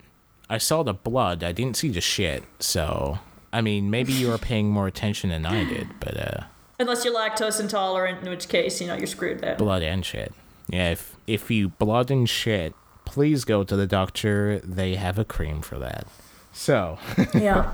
I 0.49 0.58
saw 0.58 0.84
the 0.84 0.93
blood. 0.93 1.43
I 1.43 1.51
didn't 1.51 1.78
see 1.78 1.89
the 1.89 2.01
shit. 2.01 2.43
So 2.60 3.20
I 3.58 3.62
mean, 3.62 3.89
maybe 3.89 4.14
you 4.14 4.30
were 4.30 4.38
paying 4.38 4.70
more 4.70 4.88
attention 4.88 5.30
than 5.32 5.45
I 5.45 5.64
did, 5.64 5.88
but 5.99 6.18
uh. 6.18 6.43
Unless 6.80 7.03
you're 7.03 7.16
lactose 7.16 7.60
intolerant, 7.60 8.24
in 8.24 8.30
which 8.30 8.47
case 8.47 8.80
you 8.80 8.88
know 8.88 8.95
you're 8.95 9.08
screwed 9.08 9.39
there. 9.39 9.55
Blood 9.55 9.82
and 9.82 10.05
shit. 10.05 10.34
Yeah, 10.70 10.91
if 10.91 11.16
if 11.26 11.49
you 11.49 11.70
blood 11.70 12.12
and 12.12 12.30
shit 12.30 12.74
please 13.08 13.45
go 13.45 13.64
to 13.64 13.76
the 13.76 13.88
doctor. 13.88 14.60
They 14.60 14.95
have 14.95 15.18
a 15.18 15.26
cream 15.26 15.62
for 15.62 15.80
that. 15.80 16.05
So, 16.51 16.99
yeah. 17.34 17.74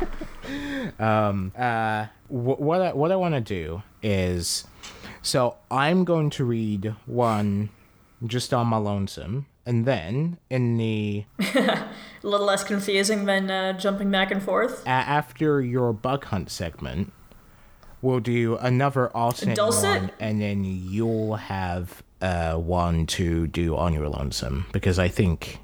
um, 1.00 1.52
uh, 1.58 2.06
wh- 2.28 2.60
what 2.60 2.82
I, 2.82 2.94
what 2.94 3.12
I 3.12 3.16
want 3.16 3.34
to 3.34 3.42
do 3.42 3.82
is, 4.04 4.66
so 5.22 5.58
I'm 5.72 6.06
going 6.06 6.30
to 6.32 6.46
read 6.46 6.96
one 7.06 7.70
just 8.26 8.54
on 8.54 8.68
my 8.68 8.78
lonesome, 8.78 9.48
and 9.66 9.86
then 9.86 10.38
in 10.50 10.78
the 10.78 11.26
a 11.40 11.88
little 12.22 12.46
less 12.46 12.64
confusing 12.64 13.26
than 13.26 13.50
uh, 13.50 13.74
jumping 13.74 14.12
back 14.12 14.32
and 14.32 14.42
forth. 14.42 14.86
After 14.86 15.62
your 15.62 15.94
bug 15.94 16.26
hunt 16.26 16.50
segment, 16.50 17.14
we'll 18.02 18.20
do 18.20 18.58
another 18.58 19.10
alternate 19.16 19.56
Dulcet? 19.56 20.02
one, 20.02 20.12
and 20.20 20.42
then 20.42 20.64
you'll 20.64 21.36
have 21.36 22.04
uh, 22.22 22.56
one 22.56 23.06
to 23.08 23.48
do 23.48 23.76
on 23.76 23.94
your 23.94 24.10
lonesome 24.10 24.66
because 24.72 25.00
I 25.00 25.08
think 25.08 25.60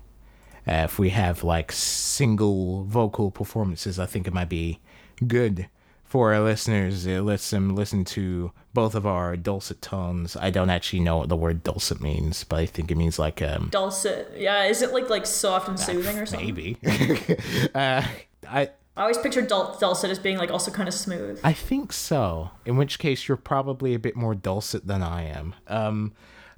uh, 0.67 0.83
if 0.85 0.99
we 0.99 1.09
have 1.09 1.43
like 1.43 1.71
single 1.71 2.83
vocal 2.83 3.31
performances, 3.31 3.99
I 3.99 4.05
think 4.05 4.27
it 4.27 4.33
might 4.33 4.49
be 4.49 4.79
good 5.25 5.67
for 6.09 6.33
our 6.33 6.41
listeners. 6.41 7.05
It 7.05 7.21
lets 7.21 7.51
them 7.51 7.75
listen 7.75 8.03
to 8.05 8.51
both 8.73 8.95
of 8.95 9.05
our 9.05 9.37
dulcet 9.37 9.79
tones. 9.79 10.35
I 10.35 10.49
don't 10.49 10.71
actually 10.71 11.01
know 11.01 11.17
what 11.17 11.29
the 11.29 11.35
word 11.35 11.63
dulcet 11.63 12.01
means, 12.01 12.43
but 12.43 12.59
I 12.59 12.65
think 12.65 12.89
it 12.91 12.97
means 12.97 13.19
like 13.19 13.41
um 13.43 13.69
dulcet. 13.71 14.33
Yeah, 14.35 14.63
is 14.65 14.81
it 14.81 14.91
like 14.91 15.09
like 15.09 15.27
soft 15.27 15.69
and 15.69 15.79
soothing 15.79 16.17
or 16.17 16.25
something? 16.25 16.47
Maybe. 16.47 16.77
uh, 17.75 18.03
I 18.49 18.69
I 18.97 19.01
always 19.03 19.19
picture 19.19 19.43
dul- 19.43 19.77
dulcet 19.79 20.09
as 20.09 20.17
being 20.17 20.39
like 20.39 20.49
also 20.49 20.71
kind 20.71 20.89
of 20.89 20.95
smooth. 20.95 21.39
I 21.43 21.53
think 21.53 21.93
so. 21.93 22.49
In 22.65 22.75
which 22.75 22.97
case, 22.97 23.27
you're 23.27 23.37
probably 23.37 23.93
a 23.93 23.99
bit 23.99 24.15
more 24.15 24.33
dulcet 24.33 24.87
than 24.87 25.03
I 25.03 25.25
am. 25.25 25.53
Um, 25.67 26.13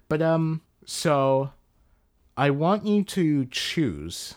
but 0.08 0.22
um, 0.22 0.62
so 0.86 1.52
I 2.38 2.52
want 2.52 2.86
you 2.86 3.04
to 3.04 3.46
choose 3.46 4.36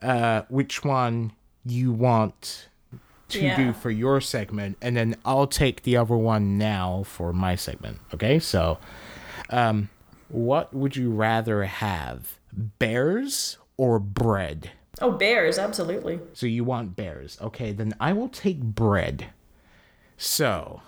uh 0.00 0.42
which 0.48 0.84
one 0.84 1.32
you 1.66 1.92
want 1.92 2.69
to 3.30 3.42
yeah. 3.42 3.56
do 3.56 3.72
for 3.72 3.90
your 3.90 4.20
segment, 4.20 4.76
and 4.80 4.96
then 4.96 5.16
I'll 5.24 5.46
take 5.46 5.82
the 5.82 5.96
other 5.96 6.16
one 6.16 6.58
now 6.58 7.04
for 7.04 7.32
my 7.32 7.54
segment. 7.54 7.98
Okay, 8.14 8.38
so 8.38 8.78
um, 9.50 9.88
what 10.28 10.72
would 10.74 10.96
you 10.96 11.10
rather 11.10 11.64
have, 11.64 12.38
bears 12.52 13.58
or 13.76 13.98
bread? 13.98 14.70
Oh, 15.00 15.12
bears, 15.12 15.58
absolutely. 15.58 16.20
So 16.32 16.46
you 16.46 16.64
want 16.64 16.96
bears. 16.96 17.38
Okay, 17.40 17.72
then 17.72 17.94
I 18.00 18.12
will 18.12 18.28
take 18.28 18.60
bread. 18.60 19.28
So, 20.16 20.82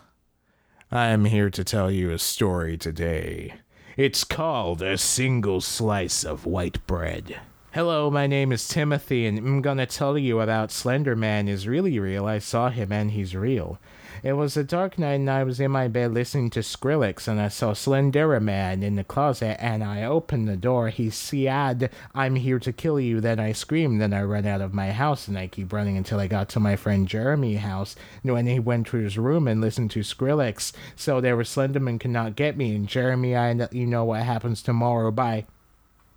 I 0.91 1.07
am 1.07 1.25
here 1.25 1.49
to 1.49 1.65
tell 1.65 1.91
you 1.91 2.11
a 2.11 2.19
story 2.19 2.77
today. 2.77 3.55
It's 3.97 4.25
called 4.25 4.83
A 4.83 4.99
Single 4.99 5.61
Slice 5.61 6.25
of 6.25 6.45
White 6.45 6.87
Bread. 6.87 7.41
Hello, 7.75 8.11
my 8.11 8.27
name 8.27 8.53
is 8.53 8.69
Timothy, 8.69 9.25
and 9.25 9.39
I'm 9.39 9.63
gonna 9.63 9.87
tell 9.87 10.19
you 10.19 10.43
about 10.43 10.71
Slender 10.71 11.17
Man 11.17 11.49
is 11.49 11.67
really 11.67 11.99
real. 11.99 12.27
I 12.27 12.39
saw 12.39 12.69
him 12.69 12.93
and 12.93 13.13
he's 13.13 13.35
real. 13.35 13.79
It 14.23 14.35
was 14.35 14.59
a 14.59 14.63
dark 14.63 14.99
night 14.99 15.15
and 15.15 15.31
I 15.31 15.43
was 15.45 15.59
in 15.59 15.71
my 15.71 15.89
bed 15.89 16.13
listening 16.13 16.51
to 16.51 16.61
Skrillex 16.61 17.27
and 17.27 17.41
I 17.41 17.49
saw 17.49 17.73
Slender 17.73 18.39
Man 18.41 18.83
in 18.83 18.97
the 18.97 19.05
closet 19.05 19.57
and 19.59 19.83
I 19.83 20.05
opened 20.05 20.49
the 20.49 20.57
door. 20.59 20.91
He 20.91 21.09
said, 21.09 21.91
I'm 22.15 22.35
here 22.35 22.59
to 22.59 22.75
kill 22.75 23.01
you. 23.01 23.23
Then 23.23 23.41
I 23.41 23.53
screamed. 23.53 24.03
Then 24.03 24.13
I 24.13 24.21
ran 24.21 24.45
out 24.45 24.61
of 24.61 24.75
my 24.75 24.93
house 24.93 25.27
and 25.27 25.39
I 25.39 25.47
keep 25.47 25.73
running 25.73 25.97
until 25.97 26.21
I 26.21 26.27
got 26.27 26.51
to 26.51 26.61
my 26.61 26.77
friend 26.77 27.09
Jeremy's 27.09 27.61
house. 27.61 27.97
And 28.23 28.35
when 28.35 28.47
he 28.47 28.59
went 28.59 28.89
to 28.89 28.99
his 28.99 29.17
room 29.17 29.49
and 29.49 29.63
listened 29.63 29.93
to 29.93 30.01
Skrillex, 30.01 30.73
so 30.95 31.23
there 31.23 31.39
was 31.39 31.49
Slenderman 31.49 31.99
cannot 31.99 32.37
get 32.37 32.55
me. 32.55 32.77
And 32.77 32.87
Jeremy, 32.87 33.35
I 33.35 33.55
let 33.55 33.73
you 33.73 33.87
know 33.87 34.05
what 34.05 34.25
happens 34.25 34.63
tomorrow. 34.63 35.11
Bye. 35.11 35.47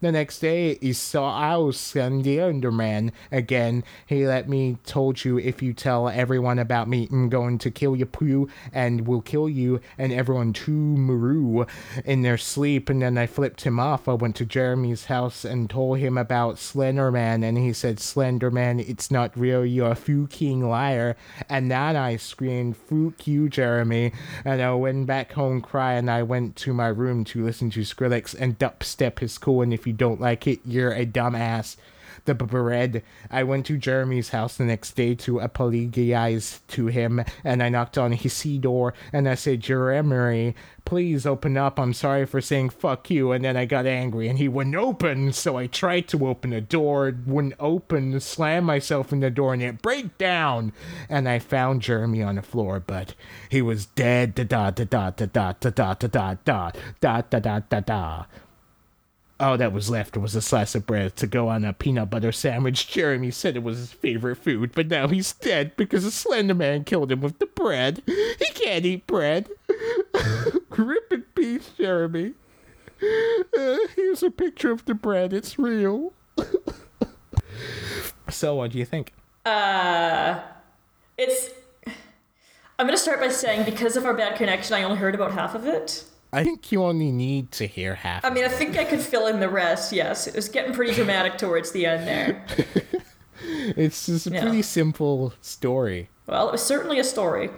The 0.05 0.11
next 0.11 0.37
day, 0.37 0.77
he 0.81 0.93
saw 0.93 1.41
House 1.41 1.95
and 1.95 2.23
the 2.23 2.37
Enderman 2.37 3.11
again. 3.31 3.83
He 4.05 4.27
let 4.27 4.47
me 4.47 4.77
told 4.85 5.25
you 5.25 5.39
if 5.39 5.63
you 5.63 5.73
tell 5.73 6.09
everyone 6.09 6.59
about 6.59 6.87
me, 6.87 7.09
I'm 7.11 7.27
going 7.27 7.57
to 7.57 7.71
kill 7.71 7.95
you, 7.95 8.05
Pooh, 8.05 8.47
and 8.71 9.07
will 9.07 9.23
kill 9.23 9.49
you 9.49 9.81
and 9.97 10.13
everyone 10.13 10.53
too, 10.53 10.71
Maru, 10.71 11.65
in 12.05 12.21
their 12.21 12.37
sleep. 12.37 12.87
And 12.87 13.01
then 13.01 13.17
I 13.17 13.25
flipped 13.25 13.63
him 13.63 13.79
off. 13.79 14.07
I 14.07 14.13
went 14.13 14.35
to 14.35 14.45
Jeremy's 14.45 15.05
house 15.05 15.43
and 15.43 15.71
told 15.71 15.97
him 15.97 16.19
about 16.19 16.57
Slenderman, 16.57 17.43
and 17.43 17.57
he 17.57 17.73
said, 17.73 17.97
Slenderman, 17.97 18.87
it's 18.87 19.09
not 19.09 19.35
real. 19.35 19.65
You're 19.65 19.93
a 19.93 19.95
fucking 19.95 20.69
liar. 20.69 21.17
And 21.49 21.71
then 21.71 21.95
I 21.95 22.17
screamed, 22.17 22.77
"Fuck 22.77 23.25
you, 23.25 23.49
Jeremy!" 23.49 24.11
And 24.45 24.61
I 24.61 24.71
went 24.75 25.07
back 25.07 25.31
home 25.31 25.61
crying. 25.61 26.09
I 26.09 26.21
went 26.21 26.55
to 26.57 26.75
my 26.75 26.89
room 26.89 27.23
to 27.23 27.43
listen 27.43 27.71
to 27.71 27.79
Skrillex 27.79 28.35
and 28.39 28.59
dubstep 28.59 29.23
is 29.23 29.39
cool. 29.39 29.63
And 29.63 29.73
if 29.73 29.87
you 29.87 29.94
don't 29.95 30.21
like 30.21 30.47
it, 30.47 30.59
you're 30.65 30.93
a 30.93 31.05
dumbass. 31.05 31.75
The 32.23 32.33
bread. 32.33 33.03
I 33.29 33.43
went 33.43 33.67
to 33.67 33.77
Jeremy's 33.77 34.29
house 34.29 34.57
the 34.57 34.63
next 34.63 34.95
day 34.95 35.13
to 35.13 35.37
apologize 35.37 36.61
to 36.69 36.87
him, 36.87 37.23
and 37.43 37.61
I 37.61 37.69
knocked 37.69 37.99
on 37.99 38.13
his 38.13 38.41
door, 38.41 38.95
and 39.13 39.29
I 39.29 39.35
said, 39.35 39.59
Jeremy, 39.59 40.55
please 40.85 41.27
open 41.27 41.55
up. 41.55 41.79
I'm 41.79 41.93
sorry 41.93 42.25
for 42.25 42.41
saying 42.41 42.69
fuck 42.69 43.11
you. 43.11 43.31
And 43.31 43.45
then 43.45 43.55
I 43.55 43.65
got 43.65 43.85
angry, 43.85 44.27
and 44.27 44.39
he 44.39 44.47
wouldn't 44.47 44.75
open, 44.75 45.33
so 45.33 45.57
I 45.57 45.67
tried 45.67 46.07
to 46.07 46.27
open 46.27 46.49
the 46.49 46.61
door, 46.61 47.09
it 47.09 47.27
wouldn't 47.27 47.53
open, 47.59 48.19
slammed 48.19 48.65
myself 48.65 49.13
in 49.13 49.19
the 49.19 49.29
door, 49.29 49.53
and 49.53 49.61
it 49.61 49.83
break 49.83 50.17
down. 50.17 50.73
And 51.07 51.29
I 51.29 51.37
found 51.37 51.83
Jeremy 51.83 52.23
on 52.23 52.37
the 52.37 52.41
floor, 52.41 52.79
but 52.79 53.13
he 53.49 53.61
was 53.61 53.85
dead. 53.85 54.33
Da 54.33 54.45
da 54.45 54.71
da 54.71 54.83
da 54.83 55.11
da 55.11 55.25
da 55.27 55.53
da 55.59 55.69
da 55.69 55.93
da 55.93 56.07
da 56.07 56.71
da 57.01 57.21
da 57.21 57.21
da 57.21 57.59
da 57.59 57.79
da 57.81 58.25
all 59.39 59.57
that 59.57 59.73
was 59.73 59.89
left 59.89 60.15
was 60.15 60.36
a 60.36 60.41
slice 60.41 60.75
of 60.75 60.86
bread 60.86 61.15
to 61.17 61.27
go 61.27 61.49
on 61.49 61.65
a 61.65 61.73
peanut 61.73 62.09
butter 62.09 62.31
sandwich. 62.31 62.88
Jeremy 62.88 63.31
said 63.31 63.55
it 63.55 63.63
was 63.63 63.77
his 63.77 63.91
favorite 63.91 64.38
food, 64.38 64.71
but 64.73 64.88
now 64.88 65.07
he's 65.07 65.33
dead 65.33 65.75
because 65.75 66.05
a 66.05 66.11
slender 66.11 66.53
man 66.53 66.83
killed 66.83 67.11
him 67.11 67.21
with 67.21 67.39
the 67.39 67.45
bread. 67.45 68.01
He 68.05 68.45
can't 68.53 68.86
eat 68.86 69.05
bread. 69.07 69.49
Rip 70.69 71.11
in 71.11 71.23
peace, 71.36 71.69
Jeremy. 71.77 72.33
Uh, 73.01 73.77
here's 73.95 74.23
a 74.23 74.31
picture 74.31 74.71
of 74.71 74.86
the 74.86 74.93
bread. 74.93 75.33
It's 75.33 75.59
real. 75.59 76.13
so, 78.29 78.55
what 78.55 78.71
do 78.71 78.77
you 78.77 78.86
think? 78.86 79.11
Uh, 79.45 80.39
it's. 81.17 81.49
I'm 82.77 82.86
gonna 82.88 82.97
start 82.97 83.19
by 83.19 83.29
saying 83.29 83.65
because 83.65 83.95
of 83.95 84.05
our 84.05 84.13
bad 84.13 84.38
connection, 84.38 84.75
I 84.75 84.83
only 84.83 84.97
heard 84.97 85.15
about 85.15 85.31
half 85.33 85.55
of 85.55 85.65
it. 85.65 86.05
I 86.36 86.43
think 86.43 86.71
you 86.71 86.83
only 86.83 87.11
need 87.11 87.51
to 87.53 87.67
hear 87.67 87.95
half. 87.95 88.25
I 88.25 88.29
mean, 88.29 88.43
I 88.43 88.49
think 88.49 88.77
I 88.77 88.83
could 88.83 88.99
fill 88.99 89.27
in 89.27 89.39
the 89.39 89.49
rest. 89.49 89.93
Yes, 89.93 90.27
it 90.27 90.36
was 90.36 90.49
getting 90.49 90.73
pretty 90.73 90.93
dramatic 90.93 91.38
towards 91.38 91.71
the 91.71 91.86
end 91.86 92.07
there. 92.07 92.45
it's 93.77 94.05
just 94.05 94.27
a 94.27 94.31
yeah. 94.31 94.41
pretty 94.41 94.61
simple 94.61 95.33
story. 95.41 96.09
Well, 96.27 96.49
it 96.49 96.51
was 96.51 96.63
certainly 96.63 96.99
a 96.99 97.03
story. 97.03 97.49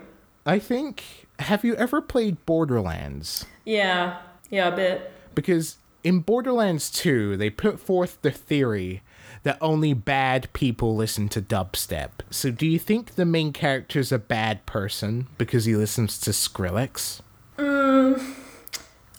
I 0.46 0.60
think. 0.60 1.04
Have 1.40 1.64
you 1.64 1.76
ever 1.76 2.02
played 2.02 2.44
Borderlands? 2.46 3.46
Yeah, 3.66 4.20
yeah, 4.50 4.70
a 4.70 4.76
bit. 4.76 5.12
Because 5.36 5.78
in 6.04 6.20
Borderlands 6.20 6.90
2, 6.90 7.38
they 7.38 7.50
put 7.50 7.80
forth 7.80 8.20
the 8.22 8.32
theory 8.32 9.02
that 9.44 9.58
only 9.62 9.94
bad 9.94 10.52
people 10.54 10.96
listen 10.96 11.30
to 11.30 11.42
dubstep. 11.42 12.10
So, 12.30 12.52
do 12.52 12.66
you 12.66 12.80
think 12.80 13.16
the 13.16 13.26
main 13.26 13.54
character's 13.54 14.12
a 14.12 14.20
bad 14.20 14.66
person 14.66 15.28
because 15.38 15.66
he 15.66 15.76
listens 15.76 16.20
to 16.20 16.32
Skrillex? 16.32 17.22
Hmm. 17.58 18.16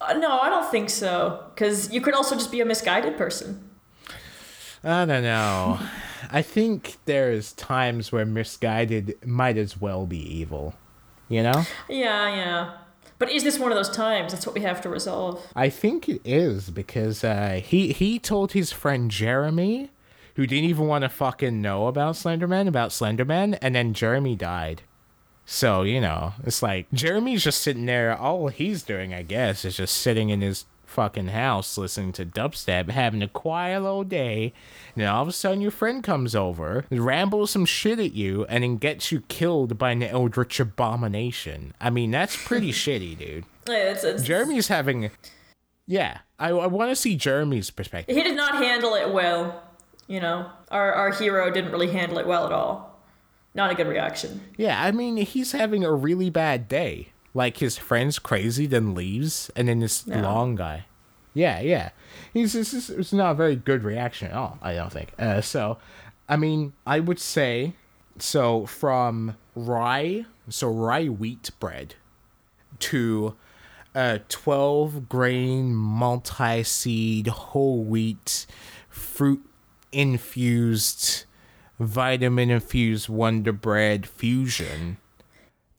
Uh, 0.09 0.14
no, 0.14 0.40
I 0.40 0.48
don't 0.48 0.70
think 0.70 0.90
so. 0.90 1.44
Because 1.54 1.92
you 1.92 2.00
could 2.00 2.14
also 2.14 2.34
just 2.34 2.50
be 2.50 2.61
a 2.61 2.64
misguided 2.64 3.16
person. 3.16 3.68
I 4.82 5.04
don't 5.04 5.22
know. 5.22 5.78
I 6.30 6.42
think 6.42 6.96
there's 7.04 7.52
times 7.52 8.11
where 8.11 8.24
misguided 8.24 9.18
might 9.24 9.56
as 9.56 9.80
well 9.80 10.06
be 10.06 10.18
evil. 10.18 10.74
You 11.28 11.42
know? 11.42 11.64
Yeah, 11.88 12.34
yeah. 12.34 12.76
But 13.18 13.30
is 13.30 13.42
this 13.42 13.59
one 13.59 13.72
of 13.72 13.76
those 13.76 13.90
times? 13.90 14.32
That's 14.32 14.46
what 14.46 14.54
we 14.54 14.62
have 14.62 14.80
to 14.82 14.88
resolve. 14.88 15.44
I 15.54 15.68
think 15.68 16.09
it 16.09 16.22
is 16.24 16.70
because 16.70 17.24
uh, 17.24 17.61
he 17.62 17.92
he 17.92 18.18
told 18.18 18.52
his 18.52 18.72
friend 18.72 19.11
Jeremy, 19.11 19.90
who 20.36 20.46
didn't 20.46 20.70
even 20.70 20.86
want 20.86 21.02
to 21.02 21.09
fucking 21.09 21.61
know 21.61 21.88
about 21.88 22.14
Slenderman, 22.14 22.68
about 22.68 22.90
Slenderman, 22.90 23.59
and 23.61 23.74
then 23.74 23.92
Jeremy 23.92 24.36
died. 24.36 24.82
So, 25.51 25.80
you 25.80 25.99
know, 25.99 26.34
it's 26.44 26.62
like 26.62 26.92
Jeremy's 26.92 27.42
just 27.42 27.62
sitting 27.62 27.86
there. 27.86 28.14
All 28.14 28.49
he's 28.49 28.82
doing, 28.82 29.14
I 29.14 29.22
guess, 29.22 29.64
is 29.64 29.78
just 29.78 29.96
sitting 29.96 30.28
in 30.28 30.42
his 30.42 30.66
fucking 30.84 31.28
house 31.28 31.78
listening 31.78 32.12
to 32.12 32.26
dubstep, 32.26 32.90
having 32.90 33.22
a 33.22 33.28
quiet 33.28 33.82
little 33.82 34.05
day. 34.05 34.53
And 34.94 35.03
then 35.03 35.09
all 35.09 35.22
of 35.22 35.28
a 35.28 35.32
sudden, 35.32 35.62
your 35.62 35.70
friend 35.70 36.05
comes 36.05 36.36
over, 36.36 36.84
rambles 36.90 37.51
some 37.53 37.64
shit 37.64 37.99
at 37.99 38.12
you, 38.12 38.44
and 38.44 38.62
then 38.62 38.76
gets 38.76 39.11
you 39.11 39.22
killed 39.22 39.78
by 39.78 39.92
an 39.92 40.03
eldritch 40.03 40.61
abomination. 40.61 41.72
I 41.80 41.88
mean, 41.88 42.11
that's 42.11 42.36
pretty 42.36 42.70
shitty, 42.72 43.16
dude. 43.16 43.44
Yeah, 43.66 43.92
it's, 43.92 44.05
it's, 44.05 44.22
Jeremy's 44.22 44.68
having. 44.68 45.11
Yeah, 45.86 46.18
I, 46.38 46.51
I 46.51 46.66
want 46.66 46.90
to 46.90 46.96
see 46.96 47.16
Jeremy's 47.16 47.70
perspective. 47.70 48.14
He 48.14 48.22
did 48.22 48.36
not 48.36 48.62
handle 48.62 48.94
it 48.96 49.11
well. 49.14 49.62
You 50.09 50.20
know, 50.20 50.51
our, 50.70 50.92
our 50.92 51.11
hero 51.11 51.51
didn't 51.51 51.72
really 51.72 51.90
handle 51.90 52.18
it 52.18 52.26
well 52.26 52.44
at 52.44 52.53
all 52.53 52.88
not 53.59 53.70
a 53.70 53.74
good 53.74 53.88
reaction. 53.88 54.40
Yeah, 54.56 54.82
I 54.82 54.92
mean, 54.92 55.18
he's 55.18 55.52
having 55.52 55.84
a 55.84 55.92
really 55.92 56.30
bad 56.30 56.68
day. 56.68 57.09
Like 57.34 57.59
his 57.59 57.76
friend's 57.76 58.18
crazy, 58.18 58.64
then 58.66 58.94
leaves, 58.94 59.50
and 59.54 59.68
then 59.68 59.80
this 59.80 60.06
long 60.06 60.54
guy. 60.54 60.86
Yeah, 61.34 61.61
yeah. 61.61 61.90
He's 62.32 62.54
it's, 62.54 62.88
it's 62.88 63.12
not 63.12 63.32
a 63.32 63.34
very 63.34 63.54
good 63.54 63.84
reaction 63.84 64.28
at 64.28 64.34
all. 64.34 64.59
I 64.62 64.74
don't 64.74 64.90
think. 64.90 65.12
Uh, 65.18 65.42
so, 65.42 65.76
I 66.28 66.36
mean, 66.36 66.72
I 66.86 67.00
would 67.00 67.18
say 67.18 67.74
so 68.18 68.64
from 68.66 69.36
rye, 69.54 70.24
so 70.48 70.68
rye 70.68 71.09
wheat 71.09 71.50
bread, 71.61 71.96
to 72.78 73.36
a 73.94 74.20
twelve 74.28 75.09
grain 75.09 75.74
multi 75.74 76.62
seed 76.62 77.26
whole 77.26 77.82
wheat 77.82 78.46
fruit 78.88 79.44
infused 79.92 81.24
vitamin 81.78 82.50
infused 82.50 83.08
Wonder 83.08 83.52
Bread 83.52 84.06
fusion 84.06 84.98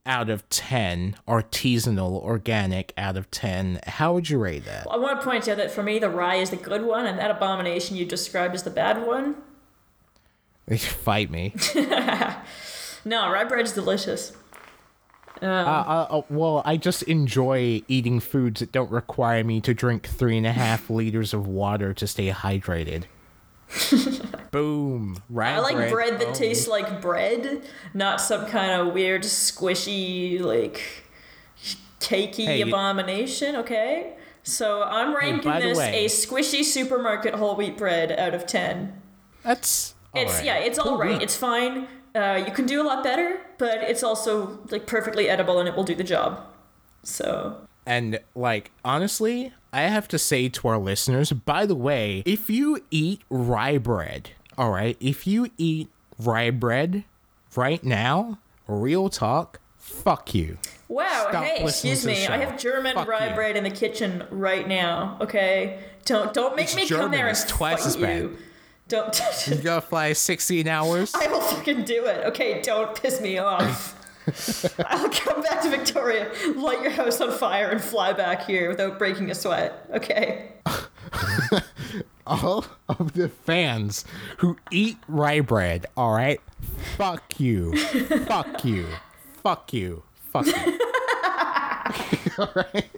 out 0.05 0.29
of 0.29 0.47
10 0.49 1.17
artisanal 1.27 2.13
organic 2.23 2.93
out 2.97 3.15
of 3.15 3.29
10 3.29 3.79
how 3.85 4.13
would 4.13 4.29
you 4.29 4.39
rate 4.39 4.65
that? 4.65 4.85
Well, 4.85 4.95
i 4.95 4.97
want 4.97 5.19
to 5.19 5.25
point 5.25 5.47
out 5.47 5.57
that 5.57 5.71
for 5.71 5.83
me 5.83 5.99
the 5.99 6.09
rye 6.09 6.35
is 6.35 6.49
the 6.49 6.55
good 6.55 6.83
one 6.83 7.05
and 7.05 7.19
that 7.19 7.29
abomination 7.29 7.95
you 7.95 8.05
described 8.05 8.55
is 8.55 8.63
the 8.63 8.69
bad 8.69 9.05
one? 9.05 9.35
Fight 10.77 11.29
me. 11.29 11.53
No 13.05 13.31
rye 13.31 13.43
bread 13.43 13.65
is 13.65 13.71
delicious. 13.71 14.33
Um, 15.41 15.49
uh, 15.49 15.53
uh, 15.53 16.07
uh, 16.09 16.21
well, 16.29 16.61
I 16.65 16.75
just 16.77 17.03
enjoy 17.03 17.81
eating 17.87 18.19
foods 18.19 18.59
that 18.59 18.71
don't 18.71 18.91
require 18.91 19.43
me 19.43 19.61
to 19.61 19.73
drink 19.73 20.05
three 20.05 20.37
and 20.37 20.45
a 20.45 20.51
half 20.51 20.89
liters 20.89 21.33
of 21.33 21.47
water 21.47 21.93
to 21.93 22.07
stay 22.07 22.29
hydrated. 22.29 23.05
Boom. 24.51 25.21
Right. 25.29 25.55
I 25.55 25.59
like 25.59 25.75
bread, 25.75 25.91
bread 25.91 26.19
that 26.19 26.27
oh. 26.29 26.33
tastes 26.33 26.67
like 26.67 27.01
bread, 27.01 27.63
not 27.93 28.21
some 28.21 28.45
kind 28.47 28.71
of 28.71 28.93
weird 28.93 29.23
squishy 29.23 30.39
like 30.39 30.81
cakey 31.99 32.45
hey, 32.45 32.61
abomination, 32.61 33.55
okay? 33.57 34.13
So 34.43 34.83
I'm 34.83 35.15
ranking 35.15 35.51
hey, 35.51 35.61
this 35.61 35.77
way, 35.77 36.05
a 36.05 36.07
squishy 36.07 36.63
supermarket 36.63 37.35
whole 37.35 37.55
wheat 37.55 37.77
bread 37.77 38.11
out 38.11 38.33
of 38.33 38.45
10. 38.47 38.99
That's 39.43 39.93
It's 40.15 40.35
right. 40.35 40.45
yeah, 40.45 40.57
it's 40.57 40.79
all 40.79 40.97
right. 40.97 41.21
It's 41.21 41.35
fine. 41.35 41.87
Uh, 42.15 42.43
you 42.45 42.51
can 42.51 42.65
do 42.65 42.81
a 42.81 42.85
lot 42.85 43.03
better, 43.03 43.41
but 43.57 43.83
it's 43.83 44.01
also 44.01 44.59
like 44.71 44.87
perfectly 44.87 45.29
edible 45.29 45.59
and 45.59 45.69
it 45.69 45.75
will 45.75 45.83
do 45.83 45.95
the 45.95 46.03
job. 46.03 46.41
So 47.03 47.67
and 47.85 48.19
like 48.35 48.71
honestly, 48.83 49.53
I 49.71 49.81
have 49.81 50.07
to 50.09 50.19
say 50.19 50.49
to 50.49 50.67
our 50.67 50.77
listeners, 50.77 51.31
by 51.31 51.65
the 51.65 51.75
way, 51.75 52.23
if 52.25 52.49
you 52.49 52.83
eat 52.91 53.21
rye 53.29 53.77
bread, 53.77 54.31
all 54.59 54.71
right, 54.71 54.97
if 54.99 55.25
you 55.25 55.49
eat 55.57 55.87
rye 56.19 56.49
bread 56.49 57.05
right 57.55 57.81
now, 57.81 58.39
real 58.67 59.07
talk, 59.07 59.61
fuck 59.77 60.35
you. 60.35 60.57
Wow, 60.89 61.27
Stop 61.29 61.45
hey, 61.45 61.63
excuse 61.63 62.05
me. 62.05 62.27
I 62.27 62.39
have 62.39 62.59
German 62.59 62.93
fuck 62.93 63.07
rye 63.07 63.29
you. 63.29 63.35
bread 63.35 63.55
in 63.55 63.63
the 63.63 63.69
kitchen 63.69 64.25
right 64.29 64.67
now. 64.67 65.17
Okay, 65.21 65.79
don't 66.03 66.33
don't 66.33 66.57
make 66.57 66.65
it's 66.65 66.75
me 66.75 66.85
German. 66.85 67.05
come 67.05 67.11
there 67.13 67.27
and 67.27 67.37
it's 67.37 67.45
twice 67.45 67.85
as 67.85 67.95
bad. 67.95 68.17
you. 68.17 68.37
Don't. 68.89 69.21
you 69.47 69.55
gotta 69.55 69.81
fly 69.81 70.11
16 70.11 70.67
hours. 70.67 71.15
I 71.15 71.27
will 71.27 71.39
fucking 71.39 71.85
do 71.85 72.05
it. 72.07 72.25
Okay, 72.25 72.61
don't 72.61 73.01
piss 73.01 73.21
me 73.21 73.37
off. 73.37 73.95
I'll 74.85 75.09
come 75.09 75.41
back 75.41 75.61
to 75.61 75.69
Victoria, 75.69 76.29
light 76.55 76.81
your 76.81 76.91
house 76.91 77.21
on 77.21 77.31
fire, 77.31 77.69
and 77.69 77.81
fly 77.81 78.11
back 78.11 78.45
here 78.45 78.67
without 78.67 78.99
breaking 78.99 79.31
a 79.31 79.35
sweat. 79.35 79.85
Okay. 79.93 80.51
all 82.27 82.65
of 82.87 83.13
the 83.13 83.29
fans 83.29 84.05
who 84.37 84.57
eat 84.71 84.97
rye 85.07 85.41
bread, 85.41 85.85
all 85.97 86.13
right? 86.13 86.41
Fuck 86.97 87.39
you. 87.39 87.75
Fuck 88.25 88.63
you. 88.65 88.87
Fuck 89.43 89.73
you. 89.73 90.03
Fuck 90.31 90.47
you. 90.47 90.79
all 92.37 92.51
right? 92.55 92.89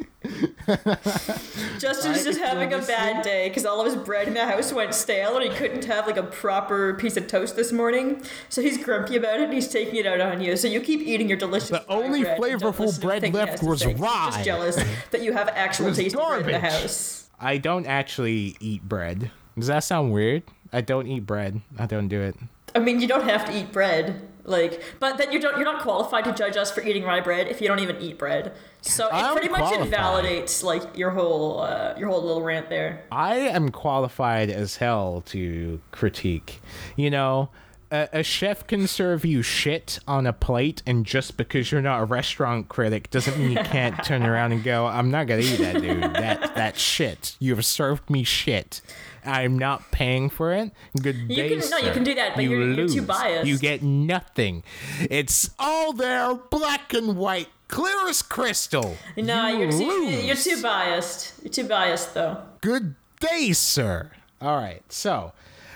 Justin's 1.80 2.24
just 2.24 2.40
having 2.40 2.74
a 2.74 2.80
bad 2.80 3.24
day 3.24 3.50
because 3.50 3.66
all 3.66 3.80
of 3.80 3.86
his 3.86 3.96
bread 3.96 4.28
in 4.28 4.34
the 4.34 4.46
house 4.46 4.72
went 4.72 4.94
stale 4.94 5.38
and 5.38 5.52
he 5.52 5.58
couldn't 5.58 5.86
have 5.86 6.06
like 6.08 6.18
a 6.18 6.24
proper 6.24 6.94
piece 6.96 7.18
of 7.18 7.28
toast 7.28 7.56
this 7.56 7.72
morning. 7.72 8.24
So 8.50 8.62
he's 8.62 8.84
grumpy 8.84 9.16
about 9.18 9.40
it 9.40 9.46
and 9.46 9.54
he's 9.54 9.68
taking 9.68 9.96
it 9.96 10.06
out 10.06 10.22
on 10.22 10.42
you. 10.42 10.56
So 10.58 10.68
you 10.68 10.82
keep 10.82 11.02
eating 11.02 11.28
your 11.28 11.38
delicious. 11.38 11.70
The 11.70 11.88
only 11.88 12.24
flavorful 12.24 13.00
bread 13.02 13.34
left 13.34 13.64
was 13.64 13.86
rye. 13.86 14.32
Just 14.32 14.46
jealous 14.46 14.84
that 15.12 15.22
you 15.22 15.34
have 15.34 15.50
actual 15.50 15.94
tasty 15.94 16.16
bread 16.16 16.42
in 16.46 16.52
the 16.52 16.60
house. 16.60 17.21
I 17.42 17.58
don't 17.58 17.88
actually 17.88 18.56
eat 18.60 18.84
bread. 18.84 19.32
Does 19.58 19.68
that 19.68 19.84
sound 19.84 20.14
weird? 20.14 20.44
I 20.72 20.82
don't 20.82 21.08
eat 21.08 21.26
bread. 21.26 21.62
I 21.78 21.86
don't 21.88 22.08
do 22.08 22.22
it. 22.22 22.36
I 22.74 22.80
mean, 22.80 23.02
you 23.02 23.08
don't 23.08 23.28
have 23.28 23.44
to 23.46 23.58
eat 23.58 23.74
bread, 23.74 24.22
like, 24.46 24.82
but 25.00 25.18
then 25.18 25.32
you 25.32 25.40
don't. 25.40 25.58
You're 25.58 25.66
not 25.66 25.82
qualified 25.82 26.24
to 26.24 26.34
judge 26.34 26.56
us 26.56 26.72
for 26.72 26.82
eating 26.82 27.04
rye 27.04 27.20
bread 27.20 27.48
if 27.48 27.60
you 27.60 27.68
don't 27.68 27.80
even 27.80 28.00
eat 28.00 28.18
bread. 28.18 28.54
So 28.82 29.08
it 29.08 29.14
I'm 29.14 29.34
pretty 29.34 29.50
much 29.50 29.74
invalidates 29.78 30.64
like 30.64 30.98
your 30.98 31.10
whole 31.10 31.62
uh, 31.62 31.96
your 31.98 32.08
whole 32.10 32.22
little 32.22 32.42
rant 32.42 32.70
there. 32.70 33.04
I 33.12 33.36
am 33.36 33.70
qualified 33.70 34.50
as 34.50 34.78
hell 34.78 35.22
to 35.28 35.82
critique. 35.92 36.62
You 36.96 37.10
know, 37.10 37.50
a, 37.92 38.10
a, 38.14 38.24
chef 38.24 38.66
can 38.68 38.88
serve 38.88 39.26
you 39.26 39.42
shit 39.42 40.00
on 40.08 40.26
a 40.26 40.34
plate, 40.34 40.82
and 40.86 41.06
just 41.06 41.38
because 41.38 41.72
you're 41.72 41.82
not 41.82 42.02
a 42.02 42.06
restaurant 42.06 42.70
critic 42.70 43.10
doesn't 43.10 43.38
mean 43.38 43.52
you 43.52 43.64
can't 43.64 44.04
turn 44.06 44.24
around 44.24 44.54
and 44.54 44.64
go, 44.64 44.86
"I'm 44.86 45.12
not 45.12 45.28
gonna 45.28 45.42
eat 45.42 45.58
that, 45.58 45.82
dude. 45.82 46.02
That 46.02 46.56
that 46.56 46.78
shit. 46.78 47.36
You've 47.40 47.66
served 47.66 48.10
me 48.10 48.24
shit. 48.24 48.82
I'm 49.26 49.58
not 49.60 49.92
paying 49.92 50.30
for 50.30 50.54
it. 50.54 50.72
Good 51.00 51.16
you 51.16 51.36
day, 51.36 51.50
can, 51.50 51.62
sir. 51.62 51.80
No, 51.80 51.86
you 51.86 51.92
can 51.92 52.04
do 52.04 52.16
that, 52.16 52.36
but 52.36 52.44
you 52.44 52.54
are 52.54 52.72
you're 52.72 52.88
too 52.88 53.02
biased. 53.04 53.48
You 53.48 53.58
get 53.58 53.84
nothing. 53.84 54.64
It's 55.00 55.52
all 55.60 55.94
there, 55.94 56.36
black 56.36 56.94
and 56.94 57.18
white, 57.18 57.50
clear 57.68 58.08
as 58.08 58.22
crystal. 58.22 58.98
No, 59.18 59.48
you 59.48 59.68
are 59.68 59.72
too, 59.72 59.86
you're 59.86 60.36
too 60.36 60.62
biased. 60.62 61.34
You're 61.44 61.52
too 61.52 61.68
biased, 61.68 62.14
though. 62.14 62.42
Good 62.62 62.96
day, 63.20 63.54
sir. 63.54 64.12
All 64.42 64.58
right, 64.58 64.84
so 64.92 65.34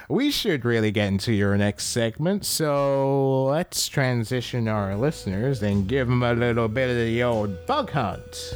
we 0.08 0.30
should 0.30 0.66
really 0.66 0.92
get 0.92 1.08
into 1.08 1.34
your 1.34 1.58
next 1.58 1.86
segment. 1.86 2.46
So 2.46 3.46
let's 3.46 3.88
transition 3.88 4.68
our 4.68 4.96
listeners 4.96 5.64
and 5.64 5.88
give 5.88 6.08
them 6.08 6.24
a 6.24 6.34
little 6.34 6.68
bit 6.68 6.90
of 6.90 6.96
the 6.96 7.24
old 7.24 7.66
bug 7.66 7.90
hunt. 7.92 8.54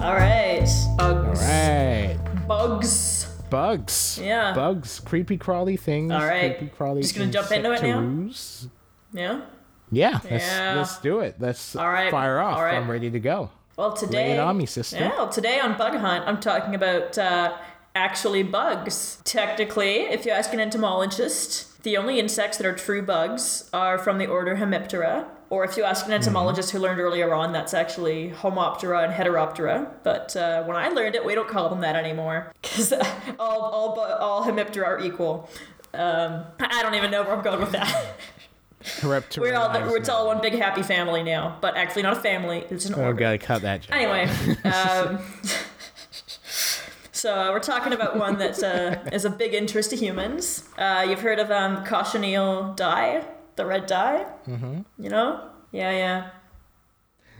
All 0.00 0.14
right, 0.14 0.66
bugs. 0.98 1.40
All 1.40 1.46
right, 1.46 2.18
bugs. 2.46 3.26
Bugs. 3.48 4.18
Yeah. 4.22 4.54
Bugs. 4.54 5.00
Creepy 5.00 5.36
crawly 5.36 5.76
things. 5.76 6.10
All 6.10 6.24
right. 6.24 6.56
Creepy 6.56 6.74
crawly. 6.74 7.02
Just 7.02 7.14
gonna 7.14 7.30
jump 7.30 7.50
into 7.52 7.72
it 7.72 7.82
now. 7.82 8.30
Yeah. 9.12 9.42
Yeah, 9.92 10.18
let's, 10.28 10.44
yeah. 10.44 10.74
let's 10.76 10.98
do 10.98 11.20
it. 11.20 11.36
Let's 11.38 11.76
All 11.76 11.88
right. 11.88 12.10
fire 12.10 12.40
off. 12.40 12.56
All 12.56 12.64
right. 12.64 12.76
I'm 12.76 12.90
ready 12.90 13.10
to 13.10 13.20
go. 13.20 13.50
Well, 13.76 13.92
today, 13.92 14.28
Lay 14.28 14.32
it 14.32 14.38
on 14.38 14.56
me, 14.56 14.66
sister. 14.66 14.98
Yeah, 14.98 15.10
well, 15.10 15.28
today 15.28 15.60
on 15.60 15.76
Bug 15.78 15.94
Hunt, 15.94 16.26
I'm 16.26 16.40
talking 16.40 16.74
about 16.74 17.16
uh, 17.16 17.56
actually 17.94 18.42
bugs. 18.42 19.20
Technically, 19.24 20.00
if 20.00 20.26
you 20.26 20.32
ask 20.32 20.52
an 20.52 20.60
entomologist, 20.60 21.82
the 21.82 21.96
only 21.96 22.18
insects 22.18 22.58
that 22.58 22.66
are 22.66 22.74
true 22.74 23.02
bugs 23.02 23.68
are 23.72 23.98
from 23.98 24.18
the 24.18 24.26
order 24.26 24.56
Hemiptera. 24.56 25.26
Or 25.50 25.64
if 25.64 25.76
you 25.76 25.84
ask 25.84 26.06
an 26.06 26.12
entomologist 26.12 26.68
mm-hmm. 26.68 26.78
who 26.78 26.82
learned 26.82 27.00
earlier 27.00 27.34
on, 27.34 27.52
that's 27.52 27.74
actually 27.74 28.30
Homoptera 28.30 29.04
and 29.04 29.12
Heteroptera. 29.12 29.90
But 30.02 30.34
uh, 30.34 30.64
when 30.64 30.78
I 30.78 30.88
learned 30.88 31.14
it, 31.14 31.24
we 31.24 31.34
don't 31.34 31.48
call 31.48 31.68
them 31.68 31.80
that 31.82 31.94
anymore 31.94 32.52
because 32.62 32.92
all 33.38 33.60
all 33.60 34.00
all 34.00 34.44
Hemiptera 34.44 34.86
are 34.86 35.00
equal. 35.00 35.50
Um, 35.92 36.44
I 36.58 36.82
don't 36.82 36.94
even 36.94 37.10
know 37.10 37.22
where 37.22 37.36
I'm 37.36 37.42
going 37.42 37.60
with 37.60 37.72
that. 37.72 38.16
we're 39.02 39.54
all 39.54 39.94
it's 39.94 40.08
all 40.08 40.26
one 40.26 40.40
big 40.40 40.54
happy 40.54 40.82
family 40.82 41.22
now, 41.22 41.58
but 41.60 41.76
actually 41.76 42.02
not 42.02 42.16
a 42.16 42.20
family. 42.20 42.64
It's 42.70 42.86
an 42.86 42.94
oh, 42.94 43.02
order. 43.02 43.18
Gotta 43.18 43.38
cut 43.38 43.62
that. 43.62 43.82
Joke. 43.82 43.94
Anyway, 43.94 44.24
um, 44.64 45.18
so 47.12 47.52
we're 47.52 47.60
talking 47.60 47.92
about 47.92 48.16
one 48.16 48.38
that 48.38 48.62
uh, 48.62 49.10
is 49.10 49.24
of 49.24 49.38
big 49.38 49.54
interest 49.54 49.90
to 49.90 49.96
humans. 49.96 50.68
Uh, 50.78 51.06
you've 51.08 51.20
heard 51.20 51.38
of 51.38 51.50
um, 51.50 51.84
cochineal 51.84 52.74
dye, 52.74 53.24
the 53.56 53.66
red 53.66 53.86
dye. 53.86 54.26
Mm-hmm. 54.46 54.80
You 54.98 55.10
know? 55.10 55.48
Yeah, 55.72 55.90
yeah. 55.90 56.30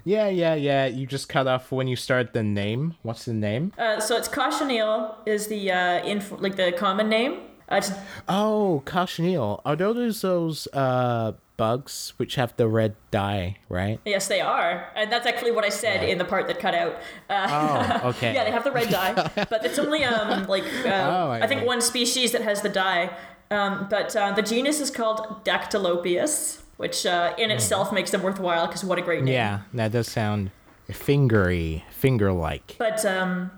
Yeah, 0.05 0.28
yeah, 0.28 0.55
yeah. 0.55 0.86
You 0.86 1.06
just 1.06 1.28
cut 1.28 1.47
off 1.47 1.70
when 1.70 1.86
you 1.86 1.97
start 1.97 2.32
the 2.32 2.43
name. 2.43 2.97
What's 3.02 3.24
the 3.24 3.35
name? 3.35 3.73
Uh, 3.78 4.01
so 4.01 4.16
it's 4.16 4.28
cochineal 4.28 5.16
is 5.27 5.47
the 5.47 5.70
uh, 5.70 6.05
inf- 6.05 6.40
like 6.40 6.56
the 6.56 6.73
common 6.73 7.09
name. 7.09 7.40
Just... 7.81 7.94
Oh, 8.28 8.82
cochineal. 8.85 9.61
Are 9.65 9.77
those 9.77 10.20
those 10.20 10.69
uh, 10.73 11.32
bugs 11.57 12.12
which 12.16 12.35
have 12.36 12.57
the 12.57 12.69
red 12.69 12.97
dye, 13.11 13.57
right? 13.69 14.01
Yes, 14.05 14.28
they 14.28 14.40
are, 14.40 14.90
and 14.97 15.12
that's 15.12 15.27
actually 15.27 15.53
what 15.53 15.65
I 15.65 15.69
said 15.69 16.03
yeah. 16.03 16.09
in 16.09 16.19
the 16.19 16.24
part 16.24 16.47
that 16.49 16.59
cut 16.59 16.74
out. 16.74 16.97
Uh, 17.31 18.01
oh, 18.03 18.09
okay. 18.11 18.35
yeah, 18.35 18.44
they 18.44 18.51
have 18.51 18.65
the 18.65 18.73
red 18.73 18.90
dye, 18.90 19.12
but 19.49 19.65
it's 19.65 19.78
only 19.78 20.05
um 20.05 20.47
like 20.49 20.65
uh, 20.85 20.89
oh, 20.89 21.31
I, 21.31 21.43
I 21.43 21.47
think 21.47 21.65
one 21.65 21.81
species 21.81 22.32
that 22.32 22.43
has 22.43 22.62
the 22.62 22.69
dye. 22.69 23.16
Um, 23.51 23.86
but 23.90 24.16
uh, 24.16 24.32
the 24.32 24.43
genus 24.43 24.81
is 24.81 24.90
called 24.90 25.44
Dactylopius, 25.44 26.62
which 26.78 27.05
uh, 27.05 27.35
in 27.36 27.51
mm. 27.51 27.55
itself 27.55 27.93
makes 27.93 28.11
them 28.11 28.23
worthwhile 28.23 28.66
because 28.66 28.82
what 28.82 28.99
a 28.99 29.03
great 29.03 29.23
name. 29.23 29.35
Yeah, 29.35 29.61
that 29.74 29.93
does 29.93 30.09
sound 30.09 30.51
fingery, 30.90 31.82
finger-like. 31.90 32.77
But 32.78 33.05
um, 33.05 33.51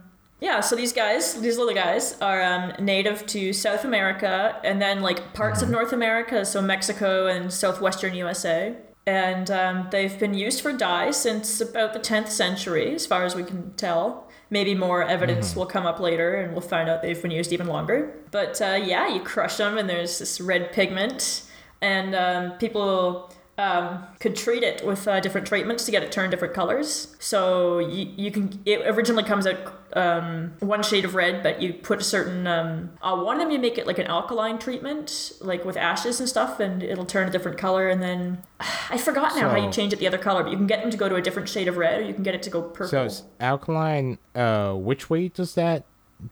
Yeah, 0.44 0.60
so 0.60 0.76
these 0.76 0.92
guys, 0.92 1.40
these 1.40 1.56
little 1.56 1.72
guys, 1.72 2.20
are 2.20 2.42
um, 2.42 2.74
native 2.78 3.26
to 3.28 3.54
South 3.54 3.82
America 3.82 4.60
and 4.62 4.80
then 4.80 5.00
like 5.00 5.32
parts 5.32 5.60
mm-hmm. 5.60 5.68
of 5.68 5.70
North 5.70 5.92
America, 5.94 6.44
so 6.44 6.60
Mexico 6.60 7.28
and 7.28 7.50
southwestern 7.50 8.14
USA. 8.14 8.76
And 9.06 9.50
um, 9.50 9.88
they've 9.90 10.18
been 10.18 10.34
used 10.34 10.60
for 10.60 10.70
dye 10.74 11.12
since 11.12 11.62
about 11.62 11.94
the 11.94 11.98
10th 11.98 12.28
century, 12.28 12.94
as 12.94 13.06
far 13.06 13.24
as 13.24 13.34
we 13.34 13.42
can 13.42 13.72
tell. 13.76 14.28
Maybe 14.50 14.74
more 14.74 15.02
evidence 15.02 15.52
mm-hmm. 15.52 15.60
will 15.60 15.66
come 15.66 15.86
up 15.86 15.98
later 15.98 16.34
and 16.34 16.52
we'll 16.52 16.60
find 16.60 16.90
out 16.90 17.00
they've 17.00 17.22
been 17.22 17.30
used 17.30 17.50
even 17.50 17.66
longer. 17.66 18.14
But 18.30 18.60
uh, 18.60 18.78
yeah, 18.84 19.08
you 19.08 19.20
crush 19.22 19.56
them 19.56 19.78
and 19.78 19.88
there's 19.88 20.18
this 20.18 20.42
red 20.42 20.72
pigment. 20.72 21.44
And 21.80 22.14
um, 22.14 22.58
people 22.58 23.32
um, 23.56 24.04
could 24.18 24.34
treat 24.34 24.62
it 24.62 24.84
with 24.84 25.06
uh, 25.06 25.20
different 25.20 25.46
treatments 25.46 25.84
to 25.84 25.90
get 25.90 26.02
it 26.02 26.10
turn 26.10 26.30
different 26.30 26.54
colors. 26.54 27.14
So 27.20 27.78
you, 27.78 28.12
you 28.16 28.30
can 28.30 28.60
it 28.64 28.80
originally 28.86 29.22
comes 29.22 29.46
out 29.46 29.58
um, 29.92 30.52
one 30.58 30.82
shade 30.82 31.04
of 31.04 31.14
red, 31.14 31.42
but 31.42 31.62
you 31.62 31.72
put 31.72 32.00
a 32.00 32.04
certain 32.04 32.46
um, 32.46 32.90
uh, 33.00 33.16
one 33.16 33.36
of 33.36 33.42
them 33.42 33.50
you 33.52 33.58
make 33.60 33.78
it 33.78 33.86
like 33.86 33.98
an 33.98 34.06
alkaline 34.06 34.58
treatment, 34.58 35.32
like 35.40 35.64
with 35.64 35.76
ashes 35.76 36.18
and 36.18 36.28
stuff, 36.28 36.58
and 36.58 36.82
it'll 36.82 37.06
turn 37.06 37.28
a 37.28 37.30
different 37.30 37.56
color. 37.56 37.88
And 37.88 38.02
then 38.02 38.42
I 38.90 38.98
forgot 38.98 39.34
now 39.36 39.42
so, 39.42 39.48
how 39.50 39.56
you 39.56 39.70
change 39.70 39.92
it 39.92 40.00
the 40.00 40.08
other 40.08 40.18
color, 40.18 40.42
but 40.42 40.50
you 40.50 40.56
can 40.56 40.66
get 40.66 40.82
them 40.82 40.90
to 40.90 40.96
go 40.96 41.08
to 41.08 41.14
a 41.14 41.22
different 41.22 41.48
shade 41.48 41.68
of 41.68 41.76
red, 41.76 42.00
or 42.00 42.04
you 42.04 42.14
can 42.14 42.24
get 42.24 42.34
it 42.34 42.42
to 42.44 42.50
go 42.50 42.62
purple. 42.62 43.08
So 43.08 43.24
alkaline. 43.38 44.18
Uh, 44.34 44.74
which 44.74 45.08
way 45.08 45.28
does 45.28 45.54
that 45.54 45.84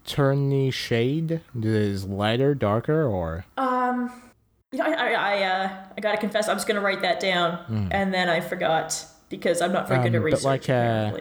turn 0.05 0.51
the 0.51 0.73
shade? 0.73 1.41
Is 1.61 2.05
lighter, 2.05 2.55
darker, 2.57 3.05
or 3.05 3.45
um 3.57 4.32
you 4.73 4.79
know, 4.79 4.85
I 4.85 4.93
I 4.93 5.13
I, 5.13 5.43
uh, 5.43 5.77
I 5.97 6.01
gotta 6.01 6.19
confess, 6.19 6.49
I 6.49 6.55
was 6.55 6.65
gonna 6.65 6.81
write 6.81 7.03
that 7.03 7.21
down, 7.21 7.59
mm. 7.71 7.89
and 7.91 8.13
then 8.13 8.29
I 8.29 8.41
forgot 8.41 9.05
because 9.29 9.61
I'm 9.61 9.73
not 9.73 9.87
very 9.87 9.99
um, 9.99 10.05
good 10.05 10.15
at 10.15 10.19
um, 10.19 10.25
research. 10.25 10.45
Like, 10.45 10.71
uh, 10.71 11.13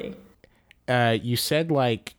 uh, 0.88 1.18
you 1.22 1.36
said 1.36 1.72
like 1.72 2.16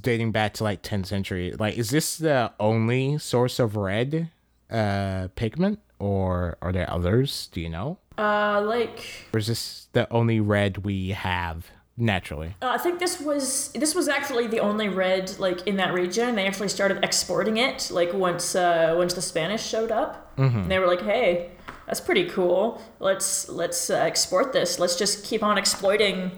dating 0.00 0.32
back 0.32 0.54
to 0.54 0.64
like 0.64 0.82
10th 0.82 1.06
century. 1.06 1.52
Like, 1.58 1.76
is 1.76 1.90
this 1.90 2.18
the 2.18 2.52
only 2.60 3.18
source 3.18 3.58
of 3.58 3.76
red 3.76 4.30
uh 4.70 5.28
pigment, 5.36 5.78
or 5.98 6.56
are 6.60 6.72
there 6.72 6.90
others? 6.90 7.48
Do 7.52 7.60
you 7.60 7.68
know? 7.68 7.98
Uh, 8.18 8.62
like, 8.64 9.26
or 9.32 9.38
is 9.38 9.46
this 9.46 9.88
the 9.92 10.10
only 10.12 10.40
red 10.40 10.78
we 10.78 11.10
have? 11.10 11.70
Naturally. 11.96 12.54
Uh, 12.60 12.68
I 12.68 12.78
think 12.78 12.98
this 12.98 13.20
was 13.20 13.72
this 13.72 13.94
was 13.94 14.08
actually 14.08 14.46
the 14.46 14.60
only 14.60 14.88
red 14.88 15.38
like 15.38 15.66
in 15.66 15.76
that 15.76 15.92
region. 15.92 16.34
They 16.34 16.46
actually 16.46 16.68
started 16.68 17.02
exporting 17.02 17.56
it 17.56 17.90
like 17.90 18.12
once 18.12 18.54
uh, 18.54 18.94
once 18.96 19.14
the 19.14 19.22
Spanish 19.22 19.64
showed 19.66 19.90
up. 19.90 20.36
Mm-hmm. 20.36 20.68
they 20.68 20.78
were 20.78 20.86
like, 20.86 21.02
"Hey, 21.02 21.50
that's 21.86 22.00
pretty 22.00 22.28
cool. 22.28 22.80
Let's 23.00 23.48
let's 23.48 23.90
uh, 23.90 23.94
export 23.94 24.52
this. 24.52 24.78
Let's 24.78 24.96
just 24.96 25.24
keep 25.24 25.42
on 25.42 25.56
exploiting, 25.58 26.32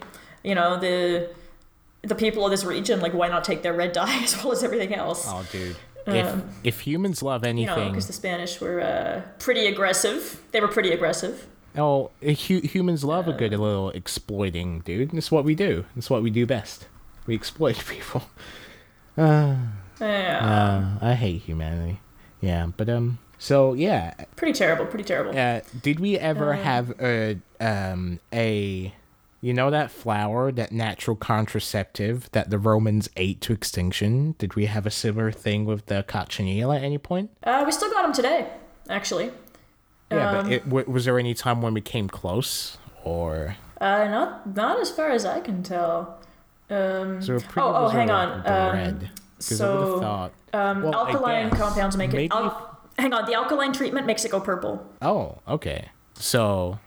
you 0.44 0.54
know, 0.54 0.78
the 0.78 1.30
the 2.02 2.14
people 2.14 2.44
of 2.44 2.50
this 2.50 2.64
region. 2.64 3.00
Like, 3.00 3.14
why 3.14 3.28
not 3.28 3.44
take 3.44 3.62
their 3.62 3.74
red 3.74 3.92
dye 4.00 4.22
as 4.22 4.36
well 4.36 4.52
as 4.52 4.62
everything 4.62 4.94
else?" 4.94 5.26
Oh, 5.28 5.44
dude. 5.50 5.76
If, 6.06 6.26
um, 6.26 6.48
if 6.64 6.80
humans 6.80 7.22
love 7.22 7.44
anything, 7.44 7.76
you 7.76 7.84
know, 7.84 7.90
because 7.90 8.06
the 8.06 8.14
Spanish 8.14 8.62
were 8.62 8.80
uh, 8.80 9.22
pretty 9.38 9.66
aggressive. 9.66 10.42
They 10.52 10.60
were 10.60 10.68
pretty 10.68 10.90
aggressive. 10.90 11.46
Oh, 11.76 12.10
hu- 12.20 12.60
humans 12.60 13.04
love 13.04 13.28
a 13.28 13.32
good 13.32 13.52
little 13.52 13.90
exploiting, 13.90 14.80
dude. 14.80 15.10
That's 15.10 15.30
what 15.30 15.44
we 15.44 15.54
do. 15.54 15.84
That's 15.94 16.10
what 16.10 16.22
we 16.22 16.30
do 16.30 16.46
best. 16.46 16.86
We 17.26 17.34
exploit 17.34 17.78
people. 17.88 18.22
Uh, 19.16 19.56
yeah. 20.00 20.96
Uh, 21.00 21.06
I 21.06 21.14
hate 21.14 21.42
humanity. 21.42 22.00
Yeah, 22.40 22.66
but 22.76 22.88
um, 22.88 23.18
so 23.38 23.74
yeah. 23.74 24.14
Pretty 24.36 24.52
terrible. 24.52 24.86
Pretty 24.86 25.04
terrible. 25.04 25.38
Uh, 25.38 25.60
did 25.82 26.00
we 26.00 26.16
ever 26.18 26.54
uh, 26.54 26.56
have 26.56 27.00
a 27.00 27.38
um 27.60 28.20
a, 28.32 28.94
you 29.40 29.52
know 29.52 29.70
that 29.70 29.90
flower, 29.90 30.50
that 30.52 30.72
natural 30.72 31.16
contraceptive 31.16 32.30
that 32.32 32.50
the 32.50 32.58
Romans 32.58 33.08
ate 33.16 33.40
to 33.42 33.52
extinction? 33.52 34.34
Did 34.38 34.54
we 34.54 34.66
have 34.66 34.86
a 34.86 34.90
similar 34.90 35.30
thing 35.32 35.64
with 35.64 35.86
the 35.86 36.04
cochineal 36.08 36.72
at 36.72 36.82
any 36.82 36.98
point? 36.98 37.30
Uh, 37.42 37.62
we 37.66 37.72
still 37.72 37.90
got 37.90 38.02
them 38.02 38.12
today, 38.12 38.48
actually. 38.88 39.32
Yeah, 40.10 40.30
um, 40.30 40.44
but 40.44 40.52
it, 40.52 40.64
w- 40.64 40.90
was 40.90 41.04
there 41.04 41.18
any 41.18 41.34
time 41.34 41.60
when 41.62 41.74
we 41.74 41.80
came 41.80 42.08
close, 42.08 42.78
or? 43.04 43.56
Uh, 43.80 44.04
not 44.06 44.56
not 44.56 44.80
as 44.80 44.90
far 44.90 45.10
as 45.10 45.24
I 45.24 45.40
can 45.40 45.62
tell. 45.62 46.18
Um, 46.70 47.22
so 47.22 47.36
oh, 47.56 47.74
oh, 47.74 47.88
hang 47.88 48.10
on. 48.10 48.46
Um. 48.46 49.08
So, 49.40 50.00
thought, 50.00 50.32
um, 50.52 50.82
well, 50.82 50.94
alkaline 50.94 51.50
compounds 51.50 51.96
make 51.96 52.12
it. 52.12 52.32
Al- 52.32 52.80
hang 52.98 53.12
on, 53.12 53.24
the 53.26 53.34
alkaline 53.34 53.72
treatment 53.72 54.06
makes 54.06 54.24
it 54.24 54.30
go 54.30 54.40
purple. 54.40 54.84
Oh, 55.00 55.38
okay. 55.46 55.90
So. 56.14 56.78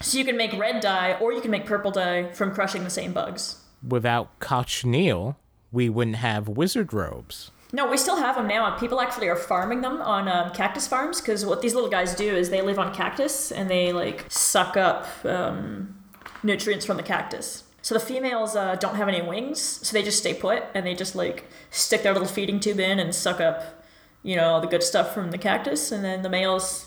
So 0.00 0.18
you 0.18 0.24
can 0.24 0.36
make 0.36 0.52
red 0.52 0.80
dye, 0.80 1.14
or 1.20 1.32
you 1.32 1.40
can 1.40 1.50
make 1.50 1.66
purple 1.66 1.90
dye 1.90 2.30
from 2.32 2.52
crushing 2.52 2.84
the 2.84 2.90
same 2.90 3.12
bugs. 3.12 3.62
Without 3.86 4.38
cochineal, 4.40 5.36
we 5.72 5.88
wouldn't 5.88 6.16
have 6.16 6.48
wizard 6.48 6.92
robes. 6.92 7.50
No, 7.72 7.90
we 7.90 7.96
still 7.96 8.16
have 8.16 8.36
them 8.36 8.46
now. 8.46 8.76
People 8.78 9.00
actually 9.00 9.28
are 9.28 9.36
farming 9.36 9.80
them 9.80 10.00
on 10.00 10.28
um, 10.28 10.50
cactus 10.52 10.86
farms 10.86 11.20
because 11.20 11.44
what 11.44 11.62
these 11.62 11.74
little 11.74 11.90
guys 11.90 12.14
do 12.14 12.34
is 12.34 12.50
they 12.50 12.62
live 12.62 12.78
on 12.78 12.94
cactus 12.94 13.50
and 13.50 13.68
they 13.68 13.92
like 13.92 14.24
suck 14.28 14.76
up 14.76 15.06
um, 15.24 15.96
nutrients 16.42 16.86
from 16.86 16.96
the 16.96 17.02
cactus. 17.02 17.64
So 17.82 17.94
the 17.94 18.00
females 18.00 18.56
uh, 18.56 18.76
don't 18.76 18.96
have 18.96 19.08
any 19.08 19.22
wings, 19.22 19.60
so 19.60 19.92
they 19.92 20.02
just 20.02 20.18
stay 20.18 20.34
put 20.34 20.64
and 20.74 20.86
they 20.86 20.94
just 20.94 21.14
like 21.14 21.48
stick 21.70 22.02
their 22.02 22.12
little 22.12 22.28
feeding 22.28 22.60
tube 22.60 22.80
in 22.80 22.98
and 22.98 23.14
suck 23.14 23.40
up, 23.40 23.84
you 24.22 24.36
know, 24.36 24.48
all 24.50 24.60
the 24.60 24.66
good 24.66 24.82
stuff 24.82 25.12
from 25.14 25.30
the 25.30 25.38
cactus. 25.38 25.92
And 25.92 26.04
then 26.04 26.22
the 26.22 26.28
males, 26.28 26.86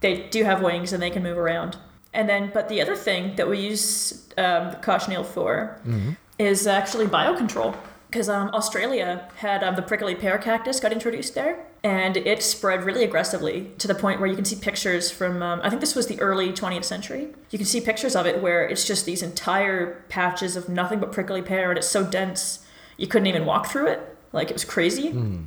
they 0.00 0.28
do 0.28 0.44
have 0.44 0.62
wings 0.62 0.92
and 0.92 1.02
they 1.02 1.10
can 1.10 1.22
move 1.22 1.38
around. 1.38 1.76
And 2.12 2.28
then, 2.28 2.50
but 2.52 2.68
the 2.68 2.80
other 2.80 2.96
thing 2.96 3.36
that 3.36 3.48
we 3.48 3.60
use 3.60 4.28
um, 4.38 4.70
the 4.70 4.78
cochineal 4.82 5.24
for 5.24 5.80
mm-hmm. 5.86 6.12
is 6.38 6.66
actually 6.66 7.06
biocontrol 7.06 7.76
because 8.10 8.28
um, 8.28 8.50
Australia 8.52 9.28
had 9.36 9.62
um, 9.62 9.76
the 9.76 9.82
prickly 9.82 10.16
pear 10.16 10.36
cactus 10.36 10.80
got 10.80 10.92
introduced 10.92 11.34
there, 11.36 11.64
and 11.84 12.16
it 12.16 12.42
spread 12.42 12.84
really 12.84 13.04
aggressively 13.04 13.70
to 13.78 13.86
the 13.86 13.94
point 13.94 14.18
where 14.18 14.28
you 14.28 14.34
can 14.34 14.44
see 14.44 14.56
pictures 14.56 15.12
from. 15.12 15.42
Um, 15.42 15.60
I 15.62 15.70
think 15.70 15.80
this 15.80 15.94
was 15.94 16.08
the 16.08 16.20
early 16.20 16.52
20th 16.52 16.84
century. 16.84 17.28
You 17.50 17.58
can 17.58 17.66
see 17.66 17.80
pictures 17.80 18.16
of 18.16 18.26
it 18.26 18.42
where 18.42 18.66
it's 18.66 18.84
just 18.84 19.06
these 19.06 19.22
entire 19.22 20.04
patches 20.08 20.56
of 20.56 20.68
nothing 20.68 20.98
but 20.98 21.12
prickly 21.12 21.40
pear, 21.40 21.70
and 21.70 21.78
it's 21.78 21.88
so 21.88 22.04
dense 22.04 22.66
you 22.96 23.06
couldn't 23.06 23.28
even 23.28 23.46
walk 23.46 23.66
through 23.66 23.86
it. 23.86 24.16
Like 24.32 24.50
it 24.50 24.54
was 24.54 24.64
crazy. 24.64 25.12
Mm. 25.12 25.46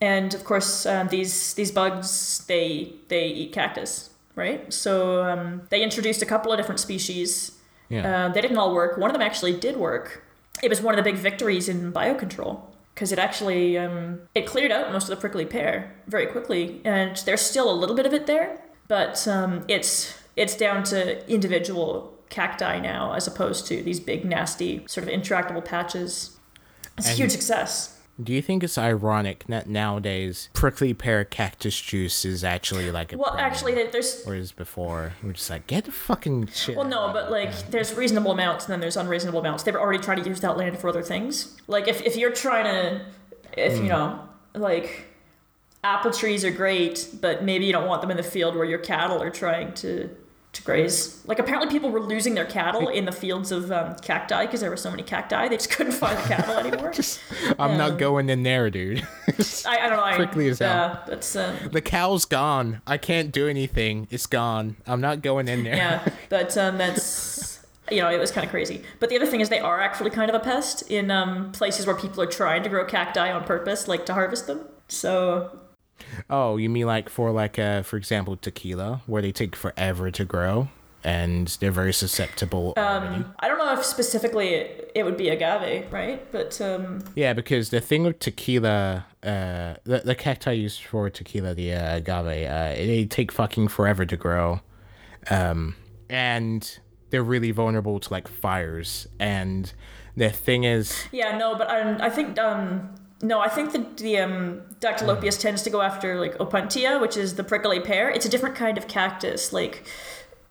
And 0.00 0.32
of 0.32 0.44
course, 0.44 0.86
um, 0.86 1.08
these 1.08 1.54
these 1.54 1.70
bugs 1.70 2.44
they 2.48 2.94
they 3.08 3.28
eat 3.28 3.52
cactus, 3.52 4.10
right? 4.34 4.72
So 4.72 5.22
um, 5.24 5.62
they 5.68 5.82
introduced 5.82 6.22
a 6.22 6.26
couple 6.26 6.52
of 6.52 6.58
different 6.58 6.80
species. 6.80 7.52
Yeah. 7.90 8.26
Uh, 8.26 8.32
they 8.32 8.40
didn't 8.40 8.56
all 8.56 8.74
work. 8.74 8.96
One 8.96 9.10
of 9.10 9.14
them 9.14 9.22
actually 9.22 9.58
did 9.58 9.76
work 9.76 10.22
it 10.62 10.68
was 10.68 10.80
one 10.80 10.94
of 10.94 11.04
the 11.04 11.10
big 11.10 11.18
victories 11.18 11.68
in 11.68 11.92
biocontrol 11.92 12.60
because 12.94 13.12
it 13.12 13.18
actually 13.18 13.78
um, 13.78 14.20
it 14.34 14.46
cleared 14.46 14.72
out 14.72 14.92
most 14.92 15.04
of 15.04 15.10
the 15.10 15.16
prickly 15.16 15.44
pear 15.44 15.94
very 16.06 16.26
quickly, 16.26 16.80
and 16.84 17.16
there's 17.26 17.40
still 17.40 17.70
a 17.70 17.72
little 17.72 17.94
bit 17.94 18.06
of 18.06 18.12
it 18.12 18.26
there, 18.26 18.60
but 18.88 19.26
um, 19.28 19.64
it's 19.68 20.18
it's 20.36 20.56
down 20.56 20.82
to 20.84 21.26
individual 21.32 22.14
cacti 22.28 22.78
now 22.78 23.12
as 23.12 23.26
opposed 23.26 23.66
to 23.66 23.82
these 23.82 24.00
big 24.00 24.24
nasty 24.24 24.84
sort 24.86 25.06
of 25.06 25.08
intractable 25.08 25.62
patches. 25.62 26.36
It's 26.96 27.06
and 27.06 27.14
a 27.14 27.16
huge 27.16 27.30
success. 27.30 27.97
Do 28.22 28.32
you 28.32 28.42
think 28.42 28.64
it's 28.64 28.76
ironic 28.76 29.44
that 29.48 29.68
nowadays 29.68 30.48
prickly 30.52 30.92
pear 30.92 31.24
cactus 31.24 31.80
juice 31.80 32.24
is 32.24 32.42
actually 32.42 32.90
like 32.90 33.12
a 33.12 33.18
well, 33.18 33.36
actually, 33.38 33.74
there's 33.74 34.22
whereas 34.24 34.50
before 34.50 35.12
we're 35.22 35.32
just 35.32 35.48
like 35.50 35.68
get 35.68 35.84
the 35.84 35.92
fucking 35.92 36.48
shit. 36.48 36.76
Well, 36.76 36.86
no, 36.86 37.12
but 37.12 37.30
like 37.30 37.70
there's 37.70 37.94
reasonable 37.94 38.32
amounts 38.32 38.64
and 38.64 38.72
then 38.72 38.80
there's 38.80 38.96
unreasonable 38.96 39.40
amounts. 39.40 39.62
They 39.62 39.70
were 39.70 39.80
already 39.80 40.02
trying 40.02 40.22
to 40.22 40.28
use 40.28 40.40
that 40.40 40.56
land 40.56 40.78
for 40.78 40.88
other 40.88 41.02
things. 41.02 41.56
Like 41.68 41.86
if 41.86 42.02
if 42.02 42.16
you're 42.16 42.32
trying 42.32 42.64
to, 42.64 43.00
if 43.56 43.74
mm. 43.74 43.84
you 43.84 43.88
know, 43.88 44.20
like 44.54 45.06
apple 45.84 46.10
trees 46.10 46.44
are 46.44 46.50
great, 46.50 47.08
but 47.20 47.44
maybe 47.44 47.66
you 47.66 47.72
don't 47.72 47.86
want 47.86 48.00
them 48.00 48.10
in 48.10 48.16
the 48.16 48.22
field 48.22 48.56
where 48.56 48.64
your 48.64 48.78
cattle 48.78 49.22
are 49.22 49.30
trying 49.30 49.74
to 49.74 50.10
to 50.58 50.64
graze. 50.64 51.22
Like 51.26 51.38
apparently 51.38 51.70
people 51.70 51.90
were 51.90 52.00
losing 52.00 52.34
their 52.34 52.44
cattle 52.44 52.88
in 52.88 53.04
the 53.04 53.12
fields 53.12 53.50
of 53.50 53.72
um, 53.72 53.96
cacti 53.96 54.44
because 54.46 54.60
there 54.60 54.70
were 54.70 54.76
so 54.76 54.90
many 54.90 55.02
cacti 55.02 55.48
they 55.48 55.56
just 55.56 55.70
couldn't 55.70 55.92
find 55.92 56.18
the 56.18 56.22
cattle 56.22 56.56
anymore. 56.58 56.92
just, 56.92 57.20
I'm 57.58 57.72
um, 57.72 57.78
not 57.78 57.98
going 57.98 58.28
in 58.28 58.42
there, 58.42 58.70
dude. 58.70 59.06
I, 59.66 59.78
I, 59.78 59.88
don't 59.88 59.96
know. 59.96 60.16
Quickly 60.16 60.48
as 60.48 60.58
hell. 60.58 60.68
Yeah, 60.68 60.98
that's 61.06 61.34
uh, 61.34 61.68
the 61.70 61.80
cow's 61.80 62.24
gone. 62.24 62.82
I 62.86 62.98
can't 62.98 63.32
do 63.32 63.48
anything. 63.48 64.08
It's 64.10 64.26
gone. 64.26 64.76
I'm 64.86 65.00
not 65.00 65.22
going 65.22 65.48
in 65.48 65.64
there. 65.64 65.76
Yeah, 65.76 66.08
but 66.28 66.56
um, 66.56 66.78
that's 66.78 67.66
you 67.90 68.02
know 68.02 68.10
it 68.10 68.18
was 68.18 68.30
kind 68.30 68.44
of 68.44 68.50
crazy. 68.50 68.82
But 69.00 69.08
the 69.08 69.16
other 69.16 69.26
thing 69.26 69.40
is 69.40 69.48
they 69.48 69.60
are 69.60 69.80
actually 69.80 70.10
kind 70.10 70.30
of 70.30 70.34
a 70.34 70.40
pest 70.40 70.90
in 70.90 71.10
um, 71.10 71.52
places 71.52 71.86
where 71.86 71.96
people 71.96 72.22
are 72.22 72.26
trying 72.26 72.62
to 72.62 72.68
grow 72.68 72.84
cacti 72.84 73.30
on 73.30 73.44
purpose, 73.44 73.88
like 73.88 74.06
to 74.06 74.14
harvest 74.14 74.46
them. 74.46 74.60
So 74.88 75.58
Oh, 76.30 76.56
you 76.56 76.68
mean 76.68 76.86
like 76.86 77.08
for 77.08 77.30
like 77.30 77.58
uh 77.58 77.82
for 77.82 77.96
example 77.96 78.36
tequila 78.36 79.02
where 79.06 79.22
they 79.22 79.32
take 79.32 79.56
forever 79.56 80.10
to 80.10 80.24
grow 80.24 80.68
and 81.04 81.48
they're 81.60 81.70
very 81.70 81.92
susceptible. 81.92 82.74
Um, 82.76 83.34
I 83.38 83.48
don't 83.48 83.58
know 83.58 83.72
if 83.72 83.84
specifically 83.84 84.48
it, 84.48 84.92
it, 84.94 85.04
would 85.04 85.16
be 85.16 85.28
agave, 85.28 85.90
right? 85.92 86.30
But 86.32 86.60
um, 86.60 87.04
yeah, 87.14 87.32
because 87.32 87.70
the 87.70 87.80
thing 87.80 88.02
with 88.02 88.18
tequila, 88.18 89.06
uh, 89.22 89.74
the 89.84 90.02
the 90.04 90.14
cacti 90.14 90.52
used 90.52 90.82
for 90.82 91.08
tequila, 91.08 91.54
the 91.54 91.72
uh, 91.72 91.96
agave, 91.96 92.48
uh, 92.48 92.74
they 92.74 93.06
take 93.06 93.30
fucking 93.30 93.68
forever 93.68 94.04
to 94.06 94.16
grow, 94.16 94.60
um, 95.30 95.76
and 96.10 96.80
they're 97.10 97.22
really 97.22 97.52
vulnerable 97.52 97.98
to 98.00 98.12
like 98.12 98.28
fires 98.28 99.06
and 99.18 99.72
the 100.16 100.30
thing 100.30 100.64
is. 100.64 101.06
Yeah, 101.12 101.38
no, 101.38 101.54
but 101.54 101.70
um, 101.70 101.98
I 102.00 102.10
think 102.10 102.38
um, 102.38 102.94
no, 103.20 103.40
I 103.40 103.48
think 103.48 103.72
the 103.72 103.86
the 104.02 104.18
um, 104.18 104.62
Dactylopius 104.80 105.36
mm. 105.36 105.40
tends 105.40 105.62
to 105.62 105.70
go 105.70 105.82
after 105.82 106.20
like 106.20 106.36
Opuntia, 106.38 107.00
which 107.00 107.16
is 107.16 107.34
the 107.34 107.44
prickly 107.44 107.80
pear. 107.80 108.08
It's 108.10 108.26
a 108.26 108.28
different 108.28 108.54
kind 108.54 108.78
of 108.78 108.86
cactus. 108.86 109.52
Like 109.52 109.86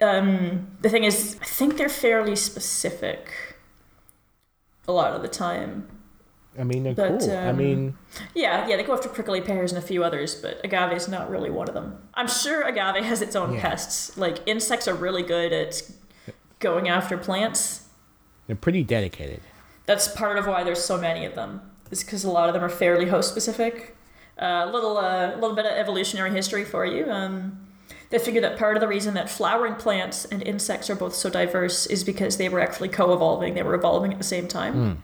um, 0.02 0.68
the 0.81 0.89
thing 0.89 1.03
is, 1.03 1.38
I 1.41 1.45
think 1.45 1.77
they're 1.77 1.89
fairly 1.89 2.35
specific 2.35 3.30
a 4.88 4.91
lot 4.91 5.14
of 5.14 5.22
the 5.22 5.27
time. 5.27 5.88
I 6.60 6.64
mean, 6.64 6.84
they're 6.84 6.94
but, 6.94 7.19
cool. 7.19 7.31
Um, 7.31 7.48
I 7.48 7.52
mean, 7.52 7.98
yeah, 8.34 8.68
yeah, 8.68 8.77
they 8.77 8.84
go 8.84 8.94
after 8.94 9.10
prickly 9.10 9.41
pears 9.41 9.72
and 9.72 9.81
a 9.81 9.85
few 9.85 10.03
others, 10.03 10.35
but 10.35 10.60
agave 10.64 10.91
is 10.94 11.07
not 11.07 11.30
really 11.30 11.52
one 11.52 11.68
of 11.68 11.76
them. 11.76 12.02
I'm 12.15 12.27
sure 12.27 12.64
agave 12.64 13.03
has 13.03 13.22
its 13.22 13.35
own 13.35 13.53
yeah. 13.53 13.61
pests. 13.61 14.18
Like 14.18 14.39
insects 14.48 14.88
are 14.88 14.95
really 14.95 15.23
good 15.23 15.53
at 15.53 15.84
going 16.60 16.89
after 16.89 17.18
plants. 17.18 17.88
They're 18.48 18.56
pretty 18.56 18.84
dedicated. 18.84 19.41
That's 19.85 20.07
part 20.07 20.38
of 20.38 20.48
why 20.48 20.64
there's 20.64 20.84
so 20.84 20.98
many 20.98 21.26
of 21.26 21.35
them. 21.35 21.61
Is 21.91 22.03
because 22.03 22.23
a 22.23 22.31
lot 22.31 22.49
of 22.49 22.53
them 22.53 22.64
are 22.64 22.69
fairly 22.69 23.07
host 23.07 23.30
specific. 23.30 23.95
A 24.38 24.45
uh, 24.45 24.72
little, 24.72 24.97
a 24.97 25.34
uh, 25.34 25.35
little 25.35 25.55
bit 25.55 25.65
of 25.65 25.72
evolutionary 25.72 26.31
history 26.31 26.64
for 26.64 26.85
you. 26.85 27.09
Um, 27.09 27.68
they 28.09 28.19
figured 28.19 28.43
that 28.43 28.57
part 28.57 28.77
of 28.77 28.81
the 28.81 28.88
reason 28.88 29.14
that 29.15 29.30
flowering 29.30 29.76
plants 29.76 30.26
and 30.26 30.41
insects 30.43 30.89
are 30.89 30.95
both 30.95 31.15
so 31.15 31.30
diverse 31.30 31.85
is 31.88 32.03
because 32.03 32.38
they 32.38 32.47
were 32.47 32.59
actually 32.59 32.89
co-evolving. 32.89 33.53
They 33.53 33.64
were 33.64 33.73
evolving 33.73 34.11
at 34.11 34.18
the 34.18 34.23
same 34.23 34.47
time. 34.47 34.76
Mm. 34.76 34.97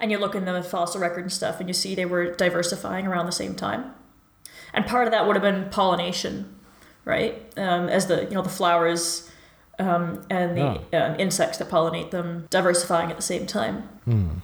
And 0.00 0.10
you 0.10 0.18
look 0.18 0.34
in 0.34 0.44
the 0.44 0.62
fossil 0.62 1.00
record 1.00 1.22
and 1.22 1.32
stuff, 1.32 1.60
and 1.60 1.68
you 1.68 1.74
see 1.74 1.94
they 1.94 2.06
were 2.06 2.32
diversifying 2.34 3.06
around 3.06 3.26
the 3.26 3.32
same 3.32 3.54
time. 3.54 3.94
And 4.72 4.86
part 4.86 5.06
of 5.06 5.10
that 5.10 5.26
would 5.26 5.36
have 5.36 5.42
been 5.42 5.68
pollination, 5.70 6.56
right? 7.04 7.52
Um, 7.58 7.88
as 7.88 8.06
the 8.06 8.24
you 8.24 8.30
know 8.30 8.42
the 8.42 8.48
flowers 8.48 9.30
um, 9.78 10.22
and 10.30 10.56
the 10.56 10.62
oh. 10.62 10.98
um, 10.98 11.20
insects 11.20 11.58
that 11.58 11.68
pollinate 11.68 12.10
them 12.10 12.46
diversifying 12.50 13.10
at 13.10 13.16
the 13.16 13.22
same 13.22 13.46
time. 13.46 13.88
Mm. 14.06 14.40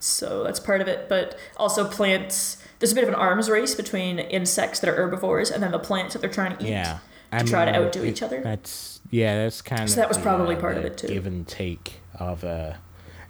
So 0.00 0.42
that's 0.42 0.58
part 0.58 0.80
of 0.80 0.88
it. 0.88 1.08
But 1.08 1.38
also 1.56 1.88
plants 1.88 2.56
there's 2.80 2.92
a 2.92 2.94
bit 2.94 3.04
of 3.04 3.08
an 3.10 3.14
arms 3.14 3.48
race 3.48 3.74
between 3.74 4.18
insects 4.18 4.80
that 4.80 4.88
are 4.88 4.96
herbivores 4.96 5.50
and 5.50 5.62
then 5.62 5.70
the 5.70 5.78
plants 5.78 6.14
that 6.14 6.20
they're 6.20 6.30
trying 6.30 6.56
to 6.56 6.64
eat 6.64 6.70
yeah. 6.70 6.98
to 7.30 7.36
I 7.36 7.42
try 7.42 7.66
mean, 7.66 7.74
to 7.74 7.80
outdo 7.80 8.02
it, 8.02 8.08
each 8.08 8.22
other. 8.22 8.40
That's 8.40 9.00
yeah, 9.10 9.42
that's 9.42 9.62
kind 9.62 9.80
so 9.80 9.84
of 9.84 9.90
so 9.90 9.96
that 9.96 10.08
was 10.08 10.18
probably 10.18 10.56
uh, 10.56 10.60
part 10.60 10.78
of 10.78 10.84
it 10.84 10.96
too. 10.96 11.08
Give 11.08 11.26
and 11.26 11.46
take 11.46 12.00
of 12.18 12.42
uh, 12.42 12.74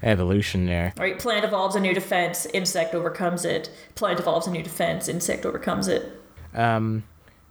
evolution 0.03 0.67
there. 0.67 0.95
Right, 0.97 1.19
plant 1.19 1.45
evolves 1.45 1.75
a 1.75 1.81
new 1.81 1.93
defense, 1.93 2.47
insect 2.47 2.95
overcomes 2.95 3.45
it. 3.45 3.71
Plant 3.97 4.21
evolves 4.21 4.47
a 4.47 4.51
new 4.51 4.63
defense, 4.63 5.09
insect 5.09 5.45
overcomes 5.45 5.89
it. 5.89 6.21
Um, 6.55 7.03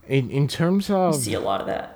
in 0.07 0.31
in 0.31 0.47
terms 0.47 0.89
of 0.89 1.15
you 1.15 1.21
see 1.21 1.33
a 1.33 1.41
lot 1.41 1.59
of 1.59 1.67
that. 1.67 1.95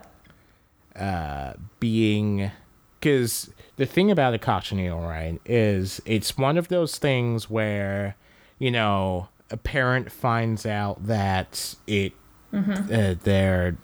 Uh, 0.95 1.53
being 1.79 2.51
because 2.99 3.49
the 3.75 3.85
thing 3.85 4.11
about 4.11 4.33
a 4.33 4.39
cochineal, 4.39 5.01
right, 5.01 5.39
is 5.45 6.01
it's 6.05 6.37
one 6.37 6.57
of 6.57 6.67
those 6.67 6.97
things 6.97 7.49
where 7.49 8.15
you 8.59 8.71
know 8.71 9.29
a 9.49 9.57
parent 9.57 10.11
finds 10.11 10.65
out 10.65 11.05
that 11.05 11.75
it 11.87 12.13
mm-hmm. 12.51 12.93
uh, 12.93 13.15
they're 13.23 13.77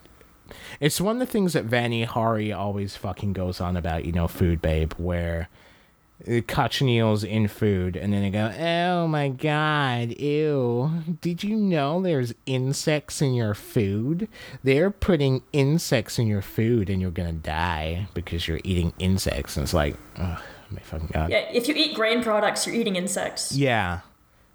it's 0.79 0.99
one 0.99 1.15
of 1.15 1.19
the 1.19 1.31
things 1.31 1.53
that 1.53 1.67
Vani 1.67 2.05
Hari 2.05 2.51
always 2.51 2.95
fucking 2.95 3.33
goes 3.33 3.61
on 3.61 3.77
about, 3.77 4.05
you 4.05 4.11
know, 4.11 4.27
food 4.27 4.61
babe, 4.61 4.93
where 4.97 5.49
Uh, 6.27 6.41
cochineals 6.41 7.23
in 7.23 7.47
food, 7.47 7.95
and 7.95 8.11
then 8.11 8.23
they 8.23 8.29
go, 8.29 8.51
"Oh 8.59 9.07
my 9.07 9.29
god, 9.29 10.19
ew! 10.19 10.91
Did 11.21 11.45
you 11.45 11.55
know 11.55 12.01
there's 12.01 12.33
insects 12.45 13.21
in 13.21 13.33
your 13.33 13.53
food? 13.53 14.27
They're 14.61 14.91
putting 14.91 15.43
insects 15.53 16.19
in 16.19 16.27
your 16.27 16.41
food, 16.41 16.89
and 16.89 17.01
you're 17.01 17.09
gonna 17.09 17.31
die 17.31 18.09
because 18.13 18.49
you're 18.49 18.59
eating 18.65 18.91
insects." 18.99 19.55
And 19.55 19.63
it's 19.63 19.73
like, 19.73 19.95
oh 20.17 20.43
my 20.71 20.81
fucking 20.81 21.09
god. 21.13 21.29
Yeah, 21.29 21.49
if 21.53 21.69
you 21.69 21.75
eat 21.75 21.95
grain 21.95 22.21
products, 22.21 22.67
you're 22.67 22.75
eating 22.75 22.97
insects. 22.97 23.53
Yeah, 23.53 24.01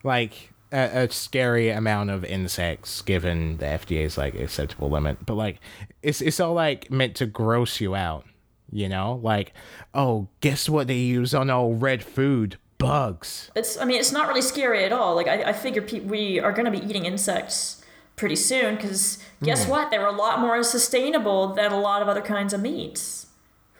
like 0.03 0.53
a, 0.70 1.05
a, 1.05 1.11
scary 1.11 1.70
amount 1.70 2.11
of 2.11 2.24
insects 2.24 3.01
given 3.01 3.57
the 3.57 3.66
FDA's 3.66 4.19
like 4.19 4.35
acceptable 4.35 4.91
limit. 4.91 5.24
But 5.24 5.35
like 5.35 5.61
it's 6.03 6.20
it's 6.20 6.41
all 6.41 6.53
like 6.53 6.91
meant 6.91 7.15
to 7.16 7.27
gross 7.27 7.81
you 7.81 7.95
out, 7.95 8.27
you 8.74 8.88
know? 8.88 9.20
Like, 9.22 9.55
oh, 9.94 10.28
guess 10.40 10.68
what 10.68 10.88
they 10.88 10.98
use 10.98 11.32
on 11.34 11.48
all 11.48 11.74
red 11.74 12.02
food? 12.02 12.59
Bugs. 12.76 13.51
It's 13.55 13.78
I 13.78 13.84
mean, 13.86 13.98
it's 13.98 14.12
not 14.12 14.28
really 14.28 14.42
scary 14.42 14.84
at 14.84 14.92
all. 14.92 15.14
Like 15.14 15.28
I, 15.28 15.44
I 15.44 15.52
figure 15.52 15.80
pe- 15.80 16.01
we 16.01 16.38
are 16.40 16.52
going 16.52 16.66
to 16.66 16.70
be 16.70 16.84
eating 16.84 17.06
insects 17.06 17.82
pretty 18.16 18.36
soon 18.36 18.76
because 18.76 19.18
guess 19.42 19.64
mm. 19.64 19.70
what? 19.70 19.90
They're 19.90 20.06
a 20.06 20.12
lot 20.12 20.40
more 20.40 20.62
sustainable 20.62 21.55
than 21.55 21.72
a 21.72 21.80
lot 21.80 22.02
of 22.02 22.09
other 22.09 22.20
kinds 22.20 22.52
of 22.52 22.60
meats, 22.60 23.28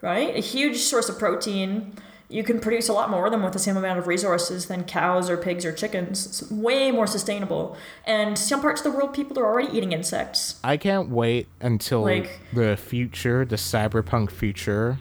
right? 0.01 0.35
A 0.35 0.39
huge 0.39 0.77
source 0.77 1.09
of 1.09 1.19
protein 1.19 1.93
you 2.29 2.43
can 2.43 2.59
produce 2.59 2.89
a 2.89 2.93
lot 2.93 3.09
more 3.09 3.25
of 3.25 3.31
them 3.31 3.43
with 3.43 3.53
the 3.53 3.59
same 3.59 3.77
amount 3.77 3.99
of 3.99 4.07
resources 4.07 4.65
than 4.65 4.83
cows 4.83 5.29
or 5.29 5.37
pigs 5.37 5.63
or 5.65 5.71
chickens. 5.71 6.25
It's 6.25 6.51
way 6.51 6.91
more 6.91 7.07
sustainable. 7.07 7.77
And 8.05 8.37
some 8.37 8.61
parts 8.61 8.83
of 8.83 8.91
the 8.91 8.97
world, 8.97 9.13
people 9.13 9.39
are 9.39 9.45
already 9.45 9.75
eating 9.75 9.91
insects. 9.91 10.59
I 10.63 10.77
can't 10.77 11.09
wait 11.09 11.47
until 11.61 12.01
like, 12.01 12.39
the 12.53 12.77
future, 12.77 13.45
the 13.45 13.57
cyberpunk 13.57 14.31
future, 14.31 14.99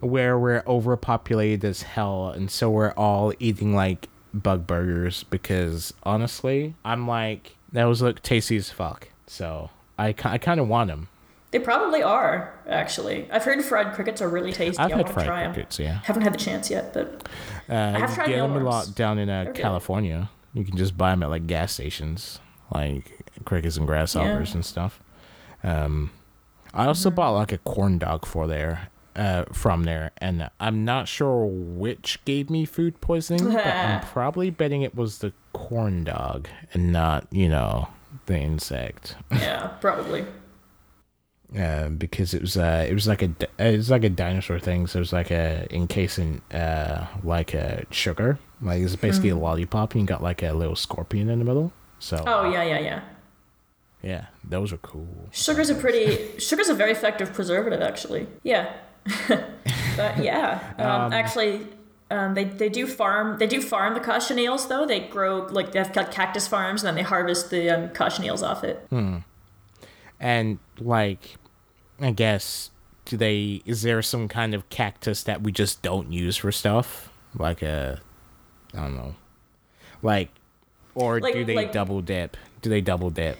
where 0.00 0.38
we're 0.38 0.62
overpopulated 0.66 1.64
as 1.64 1.82
hell, 1.82 2.30
and 2.30 2.50
so 2.50 2.70
we're 2.70 2.92
all 2.92 3.32
eating 3.38 3.74
like 3.74 4.08
bug 4.34 4.66
burgers. 4.66 5.22
Because 5.24 5.94
honestly, 6.02 6.74
I'm 6.84 7.06
like, 7.06 7.56
those 7.72 8.02
look 8.02 8.22
tasty 8.22 8.56
as 8.56 8.70
fuck. 8.70 9.08
So 9.26 9.70
I, 9.98 10.08
I 10.24 10.38
kind 10.38 10.60
of 10.60 10.68
want 10.68 10.88
them. 10.88 11.08
They 11.56 11.64
probably 11.64 12.02
are, 12.02 12.52
actually. 12.68 13.26
I've 13.30 13.42
heard 13.42 13.64
fried 13.64 13.94
crickets 13.94 14.20
are 14.20 14.28
really 14.28 14.52
tasty. 14.52 14.78
I've 14.78 14.92
I 14.92 14.96
had 14.98 15.08
fried 15.08 15.26
try 15.26 15.44
crickets, 15.46 15.78
them. 15.78 15.86
yeah. 15.86 16.00
Haven't 16.04 16.20
had 16.20 16.34
the 16.34 16.38
chance 16.38 16.68
yet, 16.68 16.92
but 16.92 17.26
uh, 17.70 17.92
I 17.94 17.98
have 17.98 18.14
tried 18.14 18.28
get 18.28 18.42
them 18.42 18.56
a 18.56 18.60
lot 18.60 18.94
down 18.94 19.18
in 19.18 19.30
uh, 19.30 19.52
California. 19.54 20.28
You 20.52 20.66
can 20.66 20.76
just 20.76 20.98
buy 20.98 21.12
them 21.12 21.22
at 21.22 21.30
like 21.30 21.46
gas 21.46 21.72
stations, 21.72 22.40
like 22.74 23.10
crickets 23.46 23.78
and 23.78 23.86
grasshoppers 23.86 24.50
yeah. 24.50 24.54
and 24.54 24.66
stuff. 24.66 25.00
Um, 25.62 26.10
I 26.74 26.84
also 26.84 27.08
mm-hmm. 27.08 27.16
bought 27.16 27.30
like 27.30 27.52
a 27.52 27.58
corn 27.58 27.96
dog 27.96 28.26
for 28.26 28.46
there, 28.46 28.90
uh, 29.14 29.46
from 29.50 29.84
there, 29.84 30.10
and 30.18 30.50
I'm 30.60 30.84
not 30.84 31.08
sure 31.08 31.46
which 31.46 32.22
gave 32.26 32.50
me 32.50 32.66
food 32.66 33.00
poisoning, 33.00 33.50
but 33.50 33.66
I'm 33.66 34.00
probably 34.12 34.50
betting 34.50 34.82
it 34.82 34.94
was 34.94 35.20
the 35.20 35.32
corn 35.54 36.04
dog 36.04 36.48
and 36.74 36.92
not, 36.92 37.26
you 37.30 37.48
know, 37.48 37.88
the 38.26 38.36
insect. 38.36 39.16
Yeah, 39.32 39.68
probably. 39.80 40.26
Uh, 41.54 41.88
because 41.90 42.34
it 42.34 42.40
was 42.40 42.56
uh, 42.56 42.84
it 42.88 42.92
was 42.92 43.06
like 43.06 43.22
a 43.22 43.30
it 43.58 43.76
was 43.76 43.88
like 43.88 44.02
a 44.02 44.08
dinosaur 44.08 44.58
thing. 44.58 44.86
So 44.88 44.98
it 44.98 45.00
was 45.00 45.12
like 45.12 45.30
a 45.30 45.66
encasing 45.70 46.42
uh, 46.52 47.06
like 47.22 47.54
a 47.54 47.84
sugar. 47.90 48.38
Like 48.60 48.82
it's 48.82 48.96
basically 48.96 49.30
mm. 49.30 49.34
a 49.34 49.36
hmm. 49.36 49.42
lollipop, 49.42 49.92
and 49.92 50.00
you 50.00 50.06
got 50.06 50.22
like 50.22 50.42
a 50.42 50.52
little 50.52 50.74
scorpion 50.74 51.28
in 51.28 51.38
the 51.38 51.44
middle. 51.44 51.72
So 52.00 52.22
oh 52.26 52.50
yeah 52.50 52.64
yeah 52.64 52.78
yeah. 52.80 53.00
Yeah, 54.02 54.26
those 54.44 54.72
are 54.72 54.76
cool. 54.78 55.08
Sugar's 55.32 55.70
a 55.70 55.74
pretty 55.74 56.38
sugar's 56.38 56.68
a 56.68 56.74
very 56.74 56.90
effective 56.90 57.32
preservative 57.32 57.80
actually. 57.80 58.26
Yeah, 58.42 58.72
but 59.28 60.22
yeah, 60.22 60.74
um, 60.78 60.86
um, 60.86 61.12
actually. 61.12 61.66
Um, 62.08 62.34
they, 62.34 62.44
they 62.44 62.68
do 62.68 62.86
farm 62.86 63.36
they 63.38 63.48
do 63.48 63.60
farm 63.60 63.94
the 63.94 64.00
cochineals 64.00 64.68
though 64.68 64.86
they 64.86 65.00
grow 65.00 65.38
like 65.46 65.72
they 65.72 65.80
have 65.80 65.90
cactus 66.12 66.46
farms 66.46 66.84
and 66.84 66.86
then 66.86 66.94
they 66.94 67.02
harvest 67.02 67.50
the 67.50 67.68
um, 67.68 67.88
cochineals 67.88 68.44
off 68.44 68.62
it. 68.62 68.86
Hmm 68.90 69.16
and 70.20 70.58
like 70.78 71.36
i 72.00 72.10
guess 72.10 72.70
do 73.06 73.16
they 73.16 73.62
is 73.64 73.82
there 73.82 74.02
some 74.02 74.28
kind 74.28 74.52
of 74.52 74.68
cactus 74.68 75.22
that 75.22 75.40
we 75.40 75.50
just 75.50 75.80
don't 75.80 76.12
use 76.12 76.36
for 76.36 76.52
stuff? 76.52 77.08
Like 77.34 77.62
a 77.62 78.00
i 78.74 78.78
don't 78.78 78.96
know. 78.96 79.14
Like 80.02 80.28
or 80.94 81.20
like, 81.20 81.32
do 81.32 81.44
they 81.44 81.54
like, 81.54 81.72
double 81.72 82.02
dip? 82.02 82.36
Do 82.60 82.68
they 82.68 82.82
double 82.82 83.10
dip? 83.10 83.38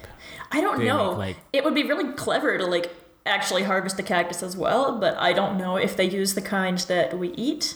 I 0.52 0.60
don't 0.60 0.82
know. 0.84 1.10
make, 1.10 1.18
like 1.18 1.36
it 1.52 1.64
would 1.64 1.74
be 1.74 1.82
really 1.82 2.12
clever 2.14 2.56
to 2.56 2.64
like 2.64 2.94
actually 3.26 3.64
harvest 3.64 3.96
the 3.96 4.04
cactus 4.04 4.40
as 4.40 4.56
well 4.56 5.00
but 5.00 5.16
i 5.16 5.32
don't 5.32 5.58
know 5.58 5.76
if 5.76 5.96
they 5.96 6.08
use 6.08 6.34
the 6.34 6.40
kind 6.40 6.78
that 6.78 7.18
we 7.18 7.28
eat. 7.30 7.74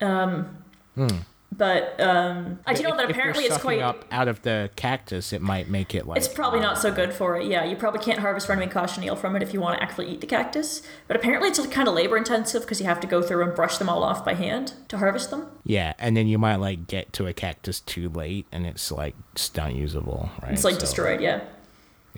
Um 0.00 0.58
hmm. 0.94 1.08
But 1.56 2.00
um, 2.00 2.58
I 2.66 2.74
do 2.74 2.82
know 2.82 2.96
that 2.96 3.10
apparently 3.10 3.44
it's 3.44 3.58
quite 3.58 3.80
up 3.80 4.04
out 4.10 4.28
of 4.28 4.42
the 4.42 4.70
cactus. 4.76 5.32
It 5.32 5.40
might 5.40 5.68
make 5.68 5.94
it 5.94 6.06
like 6.06 6.16
it's 6.16 6.26
probably 6.28 6.60
not 6.60 6.78
so 6.78 6.90
good 6.90 7.12
for 7.12 7.36
it. 7.36 7.46
Yeah, 7.46 7.64
you 7.64 7.76
probably 7.76 8.00
can't 8.00 8.18
harvest 8.18 8.48
running 8.48 8.68
cochineal 8.68 9.14
from 9.16 9.36
it 9.36 9.42
if 9.42 9.52
you 9.52 9.60
want 9.60 9.78
to 9.78 9.82
actually 9.82 10.08
eat 10.10 10.20
the 10.20 10.26
cactus. 10.26 10.82
But 11.06 11.16
apparently 11.16 11.48
it's 11.50 11.64
kind 11.66 11.86
of 11.86 11.94
labor 11.94 12.16
intensive 12.16 12.62
because 12.62 12.80
you 12.80 12.86
have 12.86 12.98
to 13.00 13.06
go 13.06 13.22
through 13.22 13.44
and 13.44 13.54
brush 13.54 13.78
them 13.78 13.88
all 13.88 14.02
off 14.02 14.24
by 14.24 14.34
hand 14.34 14.72
to 14.88 14.98
harvest 14.98 15.30
them. 15.30 15.46
Yeah, 15.64 15.92
and 15.98 16.16
then 16.16 16.26
you 16.26 16.38
might 16.38 16.56
like 16.56 16.86
get 16.86 17.12
to 17.14 17.26
a 17.26 17.32
cactus 17.32 17.80
too 17.80 18.08
late 18.08 18.46
and 18.50 18.66
it's 18.66 18.90
like 18.90 19.14
just 19.34 19.56
unusable. 19.56 20.30
Right? 20.42 20.52
It's 20.52 20.64
like 20.64 20.74
so, 20.74 20.80
destroyed. 20.80 21.20
Yeah. 21.20 21.42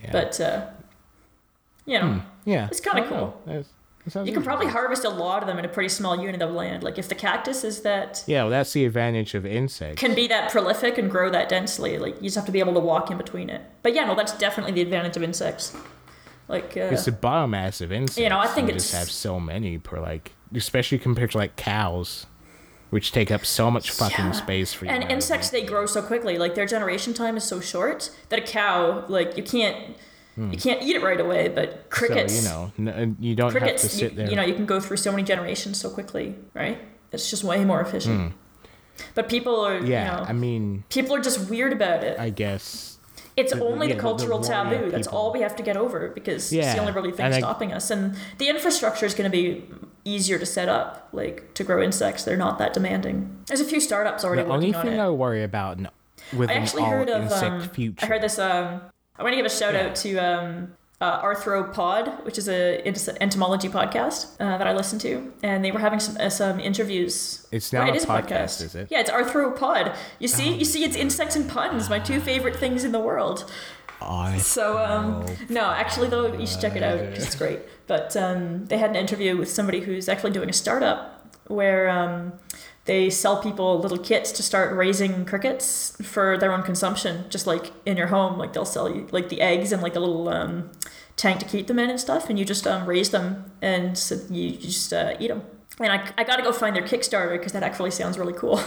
yeah. 0.03 0.13
But 0.13 0.41
uh, 0.41 0.67
you 1.85 1.99
know, 1.99 2.13
hmm. 2.15 2.51
yeah, 2.51 2.69
it's 2.71 2.81
kind 2.81 3.01
of 3.01 3.09
cool 3.09 3.65
you 4.25 4.33
can 4.33 4.43
probably 4.43 4.69
harvest 4.69 5.05
a 5.05 5.09
lot 5.09 5.43
of 5.43 5.49
them 5.49 5.59
in 5.59 5.65
a 5.65 5.69
pretty 5.69 5.89
small 5.89 6.23
unit 6.23 6.41
of 6.41 6.53
land. 6.53 6.83
Like 6.83 6.97
if 6.97 7.09
the 7.09 7.15
cactus 7.15 7.65
is 7.65 7.83
that 7.83 8.23
yeah, 8.27 8.43
well, 8.43 8.51
that's 8.51 8.73
the 8.73 8.85
advantage 8.85 9.35
of 9.35 9.45
insects. 9.45 10.01
Can 10.01 10.15
be 10.15 10.29
that 10.29 10.51
prolific 10.53 10.97
and 10.97 11.11
grow 11.11 11.29
that 11.31 11.49
densely. 11.49 11.99
Like 11.99 12.17
you 12.17 12.25
just 12.25 12.37
have 12.37 12.47
to 12.47 12.53
be 12.53 12.61
able 12.61 12.75
to 12.75 12.81
walk 12.81 13.11
in 13.11 13.17
between 13.17 13.51
it. 13.51 13.63
But 13.83 13.95
yeah, 13.95 14.05
no, 14.05 14.15
that's 14.15 14.37
definitely 14.39 14.73
the 14.73 14.83
advantage 14.83 15.17
of 15.17 15.23
insects. 15.23 15.77
Like 16.49 16.77
uh, 16.77 16.91
it's 16.93 17.07
the 17.07 17.13
biomass 17.13 17.81
of 17.81 17.91
insects. 17.91 18.19
You 18.19 18.29
know, 18.29 18.39
I 18.39 18.47
think 18.47 18.69
you 18.69 18.75
just 18.75 18.95
have 18.95 19.11
so 19.11 19.41
many 19.41 19.79
per 19.79 19.99
like, 19.99 20.33
especially 20.55 20.99
compared 20.99 21.33
to 21.33 21.39
like 21.39 21.57
cows. 21.57 22.27
which 22.91 23.13
take 23.13 23.31
up 23.31 23.45
so 23.45 23.71
much 23.71 23.91
fucking 23.91 24.27
yeah. 24.27 24.33
space 24.33 24.73
for 24.73 24.85
you. 24.85 24.91
And 24.91 25.11
insects, 25.11 25.51
they 25.51 25.65
grow 25.65 25.87
so 25.87 26.03
quickly. 26.03 26.39
Like 26.39 26.55
their 26.55 26.67
generation 26.67 27.15
time 27.15 27.37
is 27.37 27.45
so 27.45 27.61
short 27.61 28.11
that 28.29 28.39
a 28.39 28.43
cow, 28.43 29.05
like 29.09 29.37
you 29.37 29.43
can't. 29.43 29.97
Hmm. 30.37 30.53
You 30.53 30.59
can't 30.59 30.83
eat 30.83 30.95
it 30.95 31.03
right 31.03 31.21
away, 31.21 31.49
but 31.49 31.91
crickets. 31.91 32.35
So, 32.35 32.71
you 32.77 32.85
know, 32.85 33.17
you 33.19 33.35
don't 33.35 33.51
crickets, 33.51 33.83
have 33.83 33.91
to 33.91 33.97
sit 33.97 34.13
you, 34.13 34.17
there. 34.17 34.31
You 34.31 34.37
know, 34.37 34.45
you 34.45 34.55
can 34.55 34.67
go 34.67 34.79
through 34.81 34.99
so 34.99 35.11
many 35.11 35.23
generations 35.23 35.81
so 35.81 35.91
quickly, 35.91 36.35
right? 36.55 36.79
It's 37.11 37.31
just 37.31 37.43
way 37.43 37.65
more 37.65 37.81
efficient. 37.81 38.33
Hmm. 38.33 39.03
But 39.15 39.29
people 39.29 39.61
are, 39.61 39.79
yeah. 39.79 40.05
You 40.05 40.21
know, 40.21 40.29
I 40.29 40.33
mean, 40.33 40.85
people 40.91 41.15
are 41.15 41.21
just 41.21 41.51
weird 41.51 41.73
about 41.73 42.05
it. 42.05 42.19
I 42.19 42.31
guess 42.31 42.99
it's 43.37 43.53
the, 43.53 43.63
only 43.63 43.89
yeah, 43.89 43.95
the 43.95 44.01
cultural 44.01 44.39
the 44.39 44.49
taboo. 44.49 44.91
That's 44.91 45.07
all 45.07 45.33
we 45.33 45.41
have 45.41 45.57
to 45.57 45.63
get 45.63 45.77
over 45.77 46.09
because 46.09 46.53
yeah. 46.53 46.65
it's 46.65 46.75
the 46.75 46.81
only 46.81 46.93
really 46.93 47.13
thing 47.13 47.33
stopping 47.35 47.73
us. 47.73 47.91
And 47.91 48.17
the 48.39 48.49
infrastructure 48.49 49.05
is 49.05 49.15
going 49.15 49.31
to 49.31 49.37
be 49.37 49.65
easier 50.05 50.39
to 50.39 50.47
set 50.47 50.69
up, 50.69 51.09
like 51.13 51.53
to 51.55 51.65
grow 51.65 51.83
insects. 51.83 52.25
They're 52.25 52.37
not 52.37 52.59
that 52.59 52.73
demanding. 52.73 53.45
There's 53.47 53.61
a 53.61 53.65
few 53.65 53.81
startups 53.81 54.25
already. 54.25 54.43
The 54.43 54.49
only 54.49 54.73
thing 54.73 54.99
I 54.99 55.11
worry 55.11 55.43
about 55.43 55.79
with 56.35 56.51
I 56.51 56.55
actually 56.55 56.85
heard 56.85 57.11
of 57.11 57.31
um, 57.31 57.69
future. 57.69 58.05
I 58.05 58.09
heard 58.09 58.23
this. 58.23 58.39
Um, 58.39 58.81
I 59.19 59.23
want 59.23 59.33
to 59.33 59.37
give 59.37 59.47
a 59.47 59.51
shout 59.51 59.75
yeah. 59.75 59.87
out 59.87 59.95
to 59.97 60.17
um, 60.19 60.73
uh, 61.01 61.23
Arthropod, 61.23 62.25
which 62.25 62.39
is 62.39 62.49
a 62.49 62.87
entomology 63.21 63.69
podcast 63.69 64.35
uh, 64.41 64.59
that 64.59 64.67
I 64.67 64.73
listen 64.73 64.99
to, 65.01 65.33
and 65.43 65.65
they 65.65 65.71
were 65.71 65.79
having 65.79 66.01
some 66.01 66.17
uh, 66.19 66.31
some 66.31 66.61
interviews. 66.61 67.47
It's 67.53 67.73
now 67.73 67.89
a, 67.89 67.93
podcast, 67.93 68.07
podcast, 68.07 68.63
is 68.63 68.75
it? 68.75 68.89
Yeah, 68.91 69.01
it's 69.01 69.11
Arthropod. 69.11 69.97
You 70.19 70.29
see, 70.29 70.55
oh. 70.55 70.57
you 70.57 70.65
see, 70.65 70.85
it's 70.85 70.97
insects 70.97 71.37
and 71.37 71.49
puns, 71.49 71.91
my 71.91 71.99
two 71.99 72.21
favorite 72.21 72.57
things 72.57 72.85
in 72.85 72.93
the 72.93 73.01
world. 73.01 73.51
I 74.01 74.39
so 74.39 74.79
um, 74.79 75.27
no, 75.49 75.71
actually 75.71 76.09
though, 76.09 76.33
you 76.35 76.47
should 76.47 76.61
check 76.61 76.77
it 76.77 76.83
out. 76.83 76.99
It's 76.99 77.35
great. 77.35 77.61
But 77.87 78.17
um, 78.17 78.67
they 78.67 78.79
had 78.79 78.91
an 78.91 78.97
interview 78.97 79.37
with 79.37 79.51
somebody 79.51 79.81
who's 79.81 80.09
actually 80.09 80.33
doing 80.33 80.51
a 80.51 80.53
startup 80.53 81.13
where 81.47 81.89
um, 81.89 82.33
they 82.87 83.11
sell 83.11 83.43
people 83.43 83.79
little 83.79 83.99
kits 83.99 84.33
to 84.33 84.43
start 84.43 84.75
raising 84.75 85.25
crickets 85.25 85.97
for 86.03 86.39
their 86.39 86.53
own 86.53 86.63
consumption, 86.63 87.27
just 87.29 87.47
like 87.47 87.73
in 87.85 87.97
your 87.97 88.07
home. 88.07 88.39
Like 88.39 88.53
they'll 88.53 88.65
sell 88.65 88.89
you 88.89 89.07
like 89.13 89.29
the 89.29 89.41
eggs 89.41 89.73
and 89.73 89.83
like 89.83 89.97
a 89.97 90.01
little 90.01 90.29
um, 90.29 90.71
tank 91.17 91.41
to 91.41 91.47
keep 91.47 91.67
them 91.67 91.79
in 91.79 91.91
and 91.91 92.01
stuff, 92.01 92.31
and 92.31 92.39
you 92.39 92.45
just 92.45 92.67
um, 92.67 92.87
raise 92.87 93.11
them 93.11 93.53
and 93.61 93.99
so 93.99 94.17
you 94.31 94.53
just 94.53 94.93
uh, 94.93 95.17
eat 95.21 95.29
them. 95.29 95.43
And 95.79 95.93
I, 95.93 96.11
I 96.17 96.25
got 96.25 96.37
to 96.37 96.43
go 96.43 96.53
find 96.53 96.75
their 96.75 96.83
Kickstarter 96.83 97.39
because 97.39 97.53
that 97.53 97.63
actually 97.63 97.91
sounds 97.91 98.19
really 98.19 98.33
cool. 98.33 98.61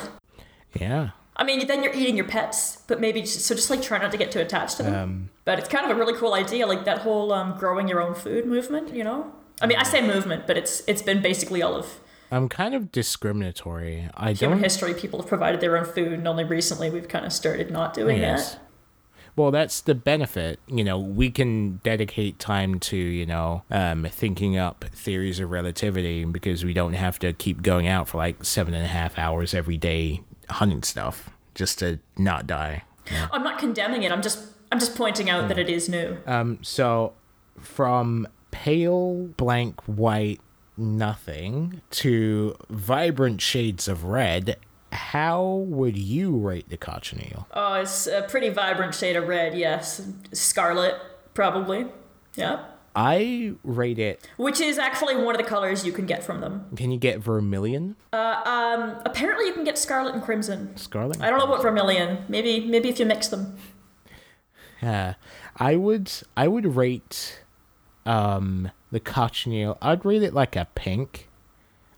Yeah. 0.80 1.10
I 1.36 1.46
mean, 1.46 1.66
then 1.68 1.84
you're 1.84 1.94
eating 1.94 2.18
your 2.18 2.28
pets, 2.28 2.84
but 2.88 3.00
maybe 3.00 3.22
just, 3.22 3.46
so 3.46 3.56
just 3.56 3.70
like 3.70 3.82
try 3.82 3.98
not 3.98 4.12
to 4.12 4.18
get 4.18 4.32
too 4.32 4.40
attached 4.40 4.78
to 4.78 4.84
them. 4.84 4.94
Um, 4.94 5.30
but 5.46 5.58
it's 5.58 5.70
kind 5.70 5.90
of 5.90 5.96
a 5.96 6.00
really 6.00 6.14
cool 6.14 6.34
idea, 6.34 6.68
like 6.68 6.84
that 6.84 7.00
whole 7.00 7.32
um, 7.32 7.58
growing 7.58 7.88
your 7.88 8.02
own 8.02 8.14
food 8.14 8.46
movement. 8.46 8.94
You 8.94 9.06
know, 9.06 9.34
I 9.62 9.66
mean, 9.66 9.78
I 9.78 9.84
say 9.84 10.06
movement, 10.06 10.46
but 10.46 10.58
it's 10.58 10.84
it's 10.86 11.02
been 11.02 11.22
basically 11.22 11.64
all 11.64 11.76
of 11.76 12.00
I'm 12.32 12.50
kind 12.50 12.76
of 12.76 12.92
discriminatory. 12.92 14.10
I 14.14 14.34
human 14.34 14.58
don't... 14.58 14.64
history. 14.64 14.94
People 14.94 15.20
have 15.20 15.28
provided 15.28 15.62
their 15.62 15.78
own 15.78 15.86
food, 15.86 16.14
and 16.14 16.28
only 16.28 16.44
recently 16.44 16.90
we've 16.90 17.08
kind 17.08 17.26
of 17.26 17.34
started 17.34 17.72
not 17.72 17.94
doing 17.94 18.20
yes. 18.20 18.54
that. 18.54 18.62
Well, 19.36 19.52
that's 19.52 19.82
the 19.82 19.96
benefit. 19.96 20.60
You 20.68 20.84
know, 20.84 21.00
we 21.00 21.32
can 21.32 21.78
dedicate 21.78 22.40
time 22.40 22.80
to, 22.82 22.98
you 22.98 23.26
know, 23.26 23.64
um, 23.72 24.06
thinking 24.12 24.58
up 24.58 24.84
theories 24.92 25.40
of 25.40 25.50
relativity 25.50 26.26
because 26.26 26.66
we 26.66 26.74
don't 26.74 26.94
have 26.94 27.20
to 27.20 27.32
keep 27.34 27.62
going 27.62 27.88
out 27.88 28.10
for 28.10 28.18
like 28.18 28.44
seven 28.44 28.74
and 28.74 28.84
a 28.84 28.90
half 28.90 29.18
hours 29.18 29.54
every 29.54 29.78
day 29.78 30.22
hunting 30.50 30.84
stuff 30.84 31.30
just 31.56 31.80
to 31.80 32.00
not 32.18 32.48
die. 32.48 32.84
Yeah. 33.10 33.28
I'm 33.32 33.44
not 33.44 33.60
condemning 33.60 34.04
it. 34.04 34.12
I'm 34.12 34.22
just 34.22 34.46
I'm 34.72 34.80
just 34.80 34.96
pointing 34.96 35.30
out 35.30 35.48
that 35.48 35.58
it 35.58 35.70
is 35.70 35.90
new. 35.90 36.18
Um, 36.26 36.60
so 36.62 37.14
from 37.60 38.28
pale 38.52 39.30
blank 39.38 39.82
white 39.84 40.42
nothing 40.80 41.82
to 41.92 42.56
vibrant 42.70 43.42
shades 43.42 43.88
of 43.88 44.04
red, 44.04 44.58
how 44.92 45.44
would 45.68 45.98
you 45.98 46.36
rate 46.36 46.70
the 46.70 46.78
cochineal? 46.78 47.48
Oh, 47.54 47.74
it's 47.76 48.08
a 48.08 48.24
pretty 48.24 48.50
vibrant 48.50 48.96
shade 48.96 49.16
of 49.16 49.28
red, 49.28 49.58
yes. 49.58 50.02
Scarlet, 50.32 50.96
probably. 51.34 51.88
Yeah. 52.36 52.66
I 52.96 53.54
rate 53.64 54.00
it. 54.00 54.28
Which 54.38 54.60
is 54.60 54.78
actually 54.78 55.16
one 55.16 55.36
of 55.36 55.42
the 55.42 55.48
colors 55.48 55.86
you 55.86 55.92
can 55.92 56.06
get 56.06 56.24
from 56.24 56.42
them. 56.42 56.66
Can 56.76 56.92
you 56.92 56.98
get 56.98 57.20
vermilion? 57.20 57.96
Uh, 58.12 58.42
um, 58.46 59.02
apparently 59.06 59.46
you 59.46 59.54
can 59.54 59.64
get 59.64 59.78
scarlet 59.78 60.16
and 60.16 60.24
crimson. 60.24 60.76
Scarlet. 60.76 61.22
I 61.22 61.30
don't 61.30 61.40
know 61.40 61.46
what 61.46 61.62
vermilion. 61.62 62.26
Maybe, 62.28 62.66
maybe 62.66 62.90
if 62.90 63.00
you 63.00 63.06
mix 63.06 63.28
them. 63.28 63.58
Yeah, 64.82 65.16
I 65.58 65.76
would. 65.76 66.12
I 66.36 66.48
would 66.48 66.76
rate 66.76 67.42
um, 68.06 68.72
the 68.92 69.00
cochineal, 69.00 69.78
I'd 69.82 70.06
rate 70.06 70.24
it 70.24 70.34
like 70.34 70.56
a 70.56 70.68
pink. 70.76 71.30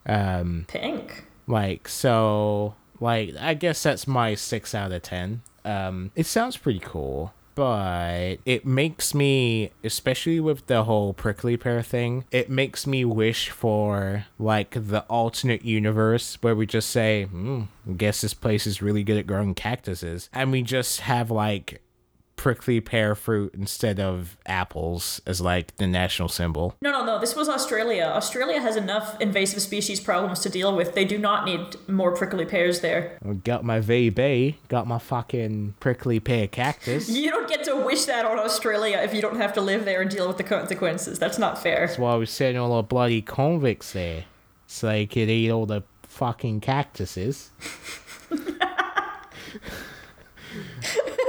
Um, 0.05 0.65
pink. 0.67 1.25
Like 1.47 1.87
so, 1.87 2.75
like 2.99 3.35
I 3.39 3.53
guess 3.53 3.83
that's 3.83 4.07
my 4.07 4.35
six 4.35 4.73
out 4.73 4.91
of 4.91 5.01
ten. 5.01 5.41
Um, 5.63 6.11
it 6.15 6.25
sounds 6.25 6.57
pretty 6.57 6.79
cool, 6.79 7.33
but 7.55 8.37
it 8.45 8.65
makes 8.65 9.13
me, 9.13 9.71
especially 9.83 10.39
with 10.39 10.65
the 10.67 10.83
whole 10.85 11.13
prickly 11.13 11.57
pear 11.57 11.81
thing, 11.83 12.25
it 12.31 12.49
makes 12.49 12.87
me 12.87 13.05
wish 13.05 13.49
for 13.49 14.25
like 14.39 14.71
the 14.71 15.01
alternate 15.03 15.63
universe 15.63 16.37
where 16.41 16.55
we 16.55 16.65
just 16.65 16.89
say, 16.89 17.25
hmm, 17.25 17.63
guess 17.97 18.21
this 18.21 18.33
place 18.33 18.65
is 18.65 18.81
really 18.81 19.03
good 19.03 19.17
at 19.17 19.27
growing 19.27 19.53
cactuses, 19.53 20.29
and 20.33 20.51
we 20.51 20.61
just 20.63 21.01
have 21.01 21.29
like 21.29 21.81
prickly 22.41 22.81
pear 22.81 23.13
fruit 23.13 23.53
instead 23.53 23.99
of 23.99 24.35
apples 24.47 25.21
as 25.27 25.39
like 25.39 25.77
the 25.77 25.85
national 25.85 26.27
symbol. 26.27 26.75
No, 26.81 26.89
no, 26.89 27.05
no. 27.05 27.19
This 27.19 27.35
was 27.35 27.47
Australia. 27.47 28.05
Australia 28.05 28.59
has 28.59 28.75
enough 28.75 29.15
invasive 29.21 29.61
species 29.61 29.99
problems 29.99 30.39
to 30.39 30.49
deal 30.49 30.75
with. 30.75 30.95
They 30.95 31.05
do 31.05 31.19
not 31.19 31.45
need 31.45 31.75
more 31.87 32.15
prickly 32.15 32.45
pears 32.45 32.79
there. 32.79 33.19
Got 33.43 33.63
my 33.63 33.79
VB, 33.79 34.55
got 34.69 34.87
my 34.87 34.97
fucking 34.97 35.75
prickly 35.79 36.19
pear 36.19 36.47
cactus. 36.47 37.09
You 37.21 37.29
don't 37.29 37.47
get 37.47 37.63
to 37.65 37.75
wish 37.75 38.05
that 38.05 38.25
on 38.25 38.39
Australia 38.39 38.99
if 39.03 39.13
you 39.13 39.21
don't 39.21 39.37
have 39.37 39.53
to 39.53 39.61
live 39.61 39.85
there 39.85 40.01
and 40.01 40.09
deal 40.09 40.27
with 40.27 40.37
the 40.37 40.43
consequences. 40.43 41.19
That's 41.19 41.37
not 41.37 41.61
fair. 41.61 41.85
That's 41.85 41.99
why 41.99 42.15
we 42.15 42.25
sending 42.25 42.59
all 42.59 42.77
the 42.77 42.81
bloody 42.81 43.21
convicts 43.21 43.93
there. 43.93 44.25
So 44.65 44.87
they 44.87 45.05
could 45.05 45.29
eat 45.29 45.51
all 45.51 45.67
the 45.67 45.83
fucking 46.01 46.61
cactuses. 46.61 47.51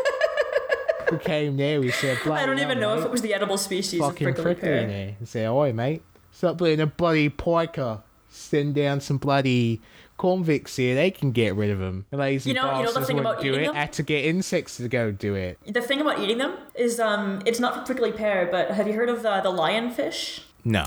who 1.12 1.18
came 1.18 1.56
there, 1.56 1.80
we 1.80 1.90
said, 1.90 2.18
I 2.26 2.46
don't 2.46 2.58
even 2.58 2.80
know 2.80 2.94
mate. 2.94 3.00
if 3.00 3.06
it 3.06 3.10
was 3.10 3.22
the 3.22 3.34
edible 3.34 3.58
species 3.58 4.00
Fucking 4.00 4.28
of 4.28 4.34
prickly 4.36 4.54
pear. 4.54 4.86
there. 4.86 5.16
He 5.18 5.26
said, 5.26 5.48
oi, 5.48 5.72
mate, 5.72 6.02
stop 6.30 6.58
being 6.58 6.80
a 6.80 6.86
bloody 6.86 7.28
piker. 7.28 8.00
Send 8.28 8.74
down 8.74 9.00
some 9.00 9.18
bloody 9.18 9.80
convicts 10.16 10.76
here. 10.76 10.94
They 10.94 11.10
can 11.10 11.32
get 11.32 11.54
rid 11.54 11.70
of 11.70 11.78
them. 11.78 12.06
Lazy 12.10 12.50
you 12.50 12.54
know, 12.54 12.78
you 12.78 12.84
know 12.84 12.92
the 12.92 13.04
thing 13.04 13.18
about 13.18 13.42
do 13.42 13.54
it. 13.54 13.66
Them? 13.66 13.74
Had 13.74 13.92
to 13.94 14.02
get 14.02 14.24
insects 14.24 14.78
to 14.78 14.88
go 14.88 15.10
do 15.10 15.34
it. 15.34 15.58
The 15.66 15.82
thing 15.82 16.00
about 16.00 16.18
eating 16.18 16.38
them 16.38 16.56
is, 16.74 16.98
um, 16.98 17.42
it's 17.44 17.60
not 17.60 17.74
for 17.74 17.84
prickly 17.84 18.10
pear, 18.10 18.48
but 18.50 18.70
have 18.70 18.86
you 18.88 18.94
heard 18.94 19.10
of 19.10 19.26
uh, 19.26 19.42
the 19.42 19.50
lionfish? 19.50 20.40
No. 20.64 20.86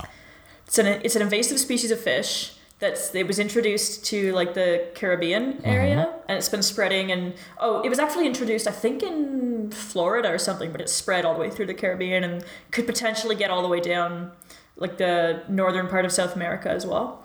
It's 0.66 0.78
an 0.78 0.86
it's 0.86 1.14
an 1.14 1.22
invasive 1.22 1.60
species 1.60 1.92
of 1.92 2.00
fish 2.00 2.55
that's 2.78 3.14
it 3.14 3.26
was 3.26 3.38
introduced 3.38 4.04
to 4.04 4.32
like 4.32 4.54
the 4.54 4.86
Caribbean 4.94 5.64
area 5.64 5.96
mm-hmm. 5.96 6.20
and 6.28 6.36
it's 6.36 6.48
been 6.48 6.62
spreading 6.62 7.10
and 7.10 7.32
oh 7.58 7.80
it 7.80 7.88
was 7.88 7.98
actually 7.98 8.26
introduced 8.26 8.68
I 8.68 8.72
think 8.72 9.02
in 9.02 9.70
Florida 9.70 10.30
or 10.30 10.38
something 10.38 10.72
but 10.72 10.80
it 10.80 10.90
spread 10.90 11.24
all 11.24 11.32
the 11.32 11.40
way 11.40 11.50
through 11.50 11.66
the 11.66 11.74
Caribbean 11.74 12.22
and 12.22 12.44
could 12.70 12.86
potentially 12.86 13.34
get 13.34 13.50
all 13.50 13.62
the 13.62 13.68
way 13.68 13.80
down 13.80 14.32
like 14.76 14.98
the 14.98 15.42
northern 15.48 15.88
part 15.88 16.04
of 16.04 16.12
South 16.12 16.36
America 16.36 16.70
as 16.70 16.86
well. 16.86 17.24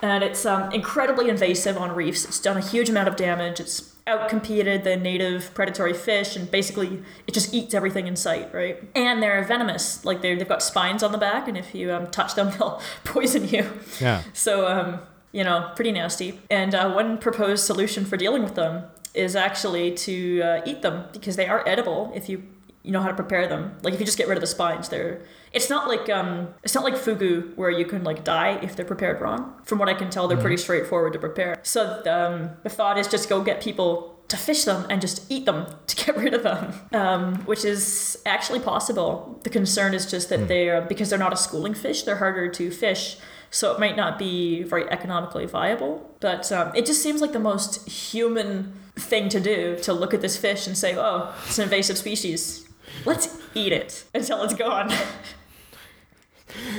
And 0.00 0.24
it's 0.24 0.44
um, 0.46 0.72
incredibly 0.72 1.28
invasive 1.28 1.76
on 1.76 1.94
reefs. 1.94 2.24
It's 2.24 2.40
done 2.40 2.56
a 2.56 2.60
huge 2.60 2.88
amount 2.88 3.08
of 3.08 3.16
damage. 3.16 3.60
It's 3.60 3.91
outcompeted 4.06 4.82
the 4.82 4.96
native 4.96 5.54
predatory 5.54 5.94
fish 5.94 6.34
and 6.34 6.50
basically 6.50 7.02
it 7.26 7.32
just 7.32 7.54
eats 7.54 7.72
everything 7.72 8.06
in 8.06 8.16
sight 8.16 8.52
right? 8.52 8.82
And 8.94 9.22
they're 9.22 9.42
venomous 9.44 10.04
like 10.04 10.22
they 10.22 10.34
they've 10.34 10.48
got 10.48 10.62
spines 10.62 11.02
on 11.02 11.12
the 11.12 11.18
back 11.18 11.46
and 11.46 11.56
if 11.56 11.74
you 11.74 11.92
um, 11.92 12.08
touch 12.08 12.34
them 12.34 12.50
they'll 12.58 12.80
poison 13.04 13.48
you. 13.48 13.70
Yeah. 14.00 14.22
So 14.32 14.66
um, 14.66 15.00
you 15.30 15.44
know 15.44 15.70
pretty 15.76 15.92
nasty. 15.92 16.40
And 16.50 16.74
uh, 16.74 16.92
one 16.92 17.18
proposed 17.18 17.64
solution 17.64 18.04
for 18.04 18.16
dealing 18.16 18.42
with 18.42 18.54
them 18.54 18.84
is 19.14 19.36
actually 19.36 19.92
to 19.92 20.42
uh, 20.42 20.62
eat 20.64 20.82
them 20.82 21.04
because 21.12 21.36
they 21.36 21.46
are 21.46 21.66
edible. 21.68 22.10
If 22.14 22.28
you 22.28 22.42
you 22.82 22.90
know 22.90 23.00
how 23.00 23.08
to 23.08 23.14
prepare 23.14 23.46
them. 23.46 23.76
Like 23.82 23.94
if 23.94 24.00
you 24.00 24.06
just 24.06 24.18
get 24.18 24.28
rid 24.28 24.36
of 24.36 24.40
the 24.40 24.46
spines, 24.46 24.88
they're 24.88 25.22
it's 25.52 25.70
not 25.70 25.88
like 25.88 26.08
um 26.08 26.48
it's 26.62 26.74
not 26.74 26.84
like 26.84 26.94
fugu 26.94 27.54
where 27.56 27.70
you 27.70 27.84
can 27.84 28.02
like 28.02 28.24
die 28.24 28.58
if 28.62 28.74
they're 28.74 28.84
prepared 28.84 29.20
wrong. 29.20 29.54
From 29.64 29.78
what 29.78 29.88
I 29.88 29.94
can 29.94 30.10
tell, 30.10 30.26
they're 30.26 30.36
mm-hmm. 30.36 30.42
pretty 30.42 30.56
straightforward 30.56 31.12
to 31.12 31.18
prepare. 31.18 31.60
So 31.62 32.02
um, 32.06 32.50
the 32.62 32.68
thought 32.68 32.98
is 32.98 33.06
just 33.06 33.28
go 33.28 33.42
get 33.42 33.60
people 33.60 34.18
to 34.28 34.36
fish 34.36 34.64
them 34.64 34.86
and 34.88 35.00
just 35.00 35.30
eat 35.30 35.44
them 35.44 35.66
to 35.86 35.96
get 35.96 36.16
rid 36.16 36.34
of 36.34 36.42
them, 36.42 36.72
um, 36.92 37.36
which 37.44 37.64
is 37.64 38.18
actually 38.26 38.60
possible. 38.60 39.40
The 39.44 39.50
concern 39.50 39.94
is 39.94 40.10
just 40.10 40.28
that 40.30 40.40
mm. 40.40 40.48
they 40.48 40.68
are 40.68 40.82
because 40.82 41.10
they're 41.10 41.18
not 41.18 41.32
a 41.32 41.36
schooling 41.36 41.74
fish, 41.74 42.02
they're 42.02 42.16
harder 42.16 42.48
to 42.48 42.70
fish. 42.70 43.18
So 43.50 43.70
it 43.74 43.78
might 43.78 43.96
not 43.96 44.18
be 44.18 44.62
very 44.62 44.88
economically 44.90 45.44
viable, 45.44 46.10
but 46.20 46.50
um, 46.50 46.74
it 46.74 46.86
just 46.86 47.02
seems 47.02 47.20
like 47.20 47.32
the 47.32 47.38
most 47.38 47.86
human 47.86 48.72
thing 48.96 49.28
to 49.28 49.40
do 49.40 49.76
to 49.82 49.92
look 49.92 50.14
at 50.14 50.22
this 50.22 50.38
fish 50.38 50.66
and 50.66 50.76
say, 50.76 50.96
"Oh, 50.96 51.34
it's 51.44 51.58
an 51.58 51.64
invasive 51.64 51.98
species 51.98 52.66
let's 53.04 53.38
eat 53.54 53.72
it 53.72 54.04
until 54.14 54.42
it's 54.42 54.54
gone. 54.54 54.90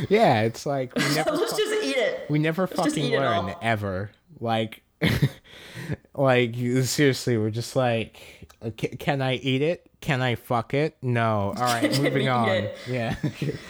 yeah, 0.10 0.42
it's 0.42 0.66
like 0.66 0.96
we 0.96 1.04
never 1.16 1.32
let's 1.32 1.52
fu- 1.52 1.58
just 1.58 1.84
eat 1.84 1.98
it. 1.98 2.30
We 2.30 2.40
never 2.40 2.64
let's 2.64 2.76
fucking 2.76 3.12
learn 3.12 3.56
ever. 3.62 4.12
Like 4.40 4.84
Like 6.16 6.56
seriously, 6.56 7.38
we're 7.38 7.50
just 7.50 7.76
like, 7.76 8.48
can 8.78 9.22
I 9.22 9.36
eat 9.36 9.62
it? 9.62 9.90
Can 10.00 10.22
I 10.22 10.36
fuck 10.36 10.74
it? 10.74 10.96
No. 11.02 11.54
All 11.58 11.64
right, 11.64 12.02
moving 12.02 12.30
on. 12.30 12.50
It? 12.50 12.78
Yeah. 12.88 13.16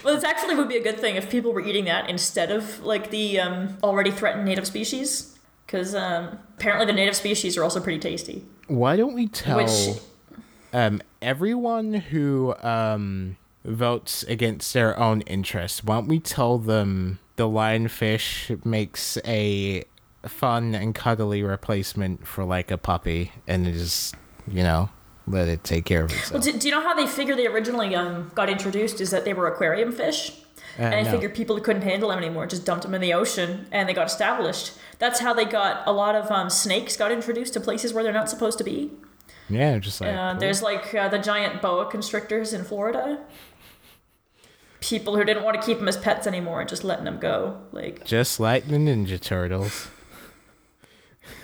well, 0.03 0.15
this 0.15 0.23
actually 0.23 0.55
would 0.55 0.67
be 0.67 0.77
a 0.77 0.83
good 0.83 0.99
thing 0.99 1.15
if 1.15 1.29
people 1.29 1.53
were 1.53 1.61
eating 1.61 1.85
that 1.85 2.09
instead 2.09 2.51
of 2.51 2.83
like 2.83 3.11
the 3.11 3.39
um, 3.39 3.77
already 3.81 4.11
threatened 4.11 4.43
native 4.45 4.67
species, 4.67 5.37
because 5.65 5.95
um, 5.95 6.37
apparently 6.57 6.85
the 6.85 6.93
native 6.93 7.15
species 7.15 7.57
are 7.57 7.63
also 7.63 7.79
pretty 7.79 7.99
tasty. 7.99 8.43
Why 8.67 8.97
don't 8.97 9.13
we 9.13 9.27
tell 9.27 9.57
Which... 9.57 9.99
um, 10.73 11.01
everyone 11.23 11.93
who 11.93 12.55
um, 12.61 13.37
votes 13.65 14.23
against 14.23 14.73
their 14.73 14.97
own 14.99 15.21
interests? 15.21 15.83
Why 15.83 15.95
don't 15.95 16.07
we 16.07 16.19
tell 16.19 16.57
them 16.57 17.19
the 17.35 17.47
lionfish 17.47 18.63
makes 18.65 19.17
a 19.25 19.83
fun 20.25 20.75
and 20.75 20.93
cuddly 20.93 21.43
replacement 21.43 22.27
for 22.27 22.43
like 22.43 22.71
a 22.71 22.77
puppy, 22.77 23.31
and 23.47 23.65
just 23.65 24.15
you 24.47 24.63
know 24.63 24.89
let 25.27 25.47
it 25.47 25.63
take 25.63 25.85
care 25.85 26.03
of 26.03 26.11
itself. 26.11 26.31
Well, 26.33 26.41
do, 26.41 26.57
do 26.57 26.67
you 26.67 26.73
know 26.73 26.81
how 26.81 26.93
they 26.93 27.07
figure 27.07 27.35
they 27.35 27.47
originally 27.47 27.95
um, 27.95 28.31
got 28.35 28.49
introduced? 28.49 29.01
Is 29.01 29.11
that 29.11 29.25
they 29.25 29.33
were 29.33 29.47
aquarium 29.47 29.91
fish. 29.91 30.39
Uh, 30.77 30.83
and 30.83 30.95
I 30.95 31.01
no. 31.03 31.11
figured 31.11 31.35
people 31.35 31.59
couldn't 31.59 31.83
handle 31.83 32.09
them 32.09 32.17
anymore, 32.17 32.47
just 32.47 32.65
dumped 32.65 32.83
them 32.83 32.95
in 32.95 33.01
the 33.01 33.13
ocean, 33.13 33.67
and 33.71 33.87
they 33.87 33.93
got 33.93 34.07
established. 34.07 34.73
That's 34.97 35.19
how 35.19 35.33
they 35.33 35.45
got 35.45 35.83
a 35.85 35.91
lot 35.91 36.15
of 36.15 36.31
um, 36.31 36.49
snakes 36.49 36.97
got 36.97 37.11
introduced 37.11 37.53
to 37.53 37.59
places 37.59 37.93
where 37.93 38.03
they're 38.03 38.11
not 38.11 38.29
supposed 38.29 38.57
to 38.57 38.63
be. 38.63 38.89
Yeah, 39.53 39.79
just 39.79 40.01
like 40.01 40.15
uh, 40.15 40.33
there's 40.35 40.61
like 40.61 40.93
uh, 40.93 41.07
the 41.09 41.19
giant 41.19 41.61
boa 41.61 41.89
constrictors 41.89 42.53
in 42.53 42.63
Florida. 42.63 43.19
People 44.79 45.15
who 45.15 45.23
didn't 45.23 45.43
want 45.43 45.59
to 45.59 45.65
keep 45.65 45.79
them 45.79 45.87
as 45.87 45.95
pets 45.95 46.27
anymore 46.27 46.59
and 46.59 46.69
just 46.69 46.83
letting 46.83 47.05
them 47.05 47.19
go, 47.19 47.61
like 47.71 48.05
just 48.05 48.39
like 48.39 48.67
the 48.67 48.75
Ninja 48.75 49.19
Turtles. 49.19 49.87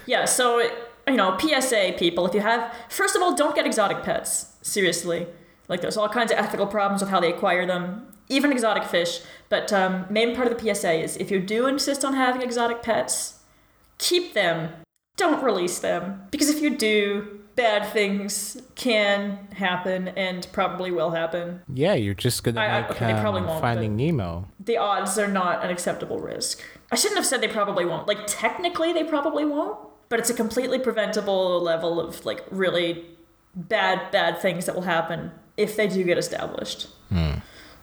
Yeah, 0.06 0.26
so 0.26 0.70
you 1.10 1.18
know, 1.18 1.38
PSA 1.38 1.96
people, 1.98 2.26
if 2.28 2.34
you 2.34 2.42
have, 2.42 2.74
first 2.90 3.16
of 3.16 3.22
all, 3.22 3.36
don't 3.36 3.56
get 3.56 3.66
exotic 3.66 4.04
pets. 4.04 4.54
Seriously. 4.62 5.28
Like, 5.68 5.82
there's 5.82 5.98
all 5.98 6.10
kinds 6.10 6.32
of 6.32 6.38
ethical 6.38 6.68
problems 6.68 7.02
with 7.02 7.10
how 7.10 7.20
they 7.20 7.32
acquire 7.32 7.66
them, 7.66 8.08
even 8.28 8.52
exotic 8.52 8.84
fish. 8.84 9.22
But 9.50 9.72
um, 9.74 10.06
main 10.10 10.36
part 10.36 10.48
of 10.48 10.58
the 10.58 10.76
PSA 10.76 10.94
is 10.94 11.18
if 11.18 11.32
you 11.32 11.40
do 11.40 11.68
insist 11.68 12.04
on 12.06 12.14
having 12.14 12.42
exotic 12.42 12.82
pets, 12.82 13.40
keep 13.98 14.34
them. 14.34 14.72
Don't 15.18 15.44
release 15.44 15.80
them. 15.80 16.24
Because 16.32 16.50
if 16.50 16.62
you 16.62 16.76
do, 16.76 17.42
bad 17.62 17.92
things 17.92 18.62
can 18.76 19.48
happen 19.54 20.10
and 20.10 20.48
probably 20.52 20.92
will 20.92 21.12
happen. 21.12 21.62
Yeah, 21.74 21.94
you're 21.94 22.14
just 22.14 22.44
gonna 22.44 22.62
I, 22.62 22.88
okay, 22.90 23.12
um, 23.12 23.22
probably 23.22 23.42
won't, 23.42 23.62
Finding 23.62 23.96
Nemo. 23.96 24.48
The 24.60 24.78
odds 24.78 25.18
are 25.18 25.28
not 25.28 25.64
an 25.64 25.70
acceptable 25.70 26.20
risk. 26.20 26.62
I 26.92 26.96
shouldn't 26.96 27.18
have 27.18 27.26
said 27.26 27.42
they 27.42 27.48
probably 27.48 27.86
won't. 27.86 28.08
Like 28.08 28.26
technically, 28.28 28.94
they 28.94 29.04
probably 29.04 29.46
won't 29.46 29.78
but 30.10 30.20
it's 30.20 30.30
a 30.30 30.34
completely 30.34 30.80
preventable 30.80 31.62
level 31.62 32.00
of 32.00 32.26
like 32.26 32.44
really 32.50 33.06
bad 33.56 34.12
bad 34.12 34.40
things 34.40 34.66
that 34.66 34.76
will 34.76 34.82
happen 34.82 35.32
if 35.56 35.76
they 35.76 35.88
do 35.88 36.04
get 36.04 36.18
established. 36.18 36.88
Hmm. 37.10 37.36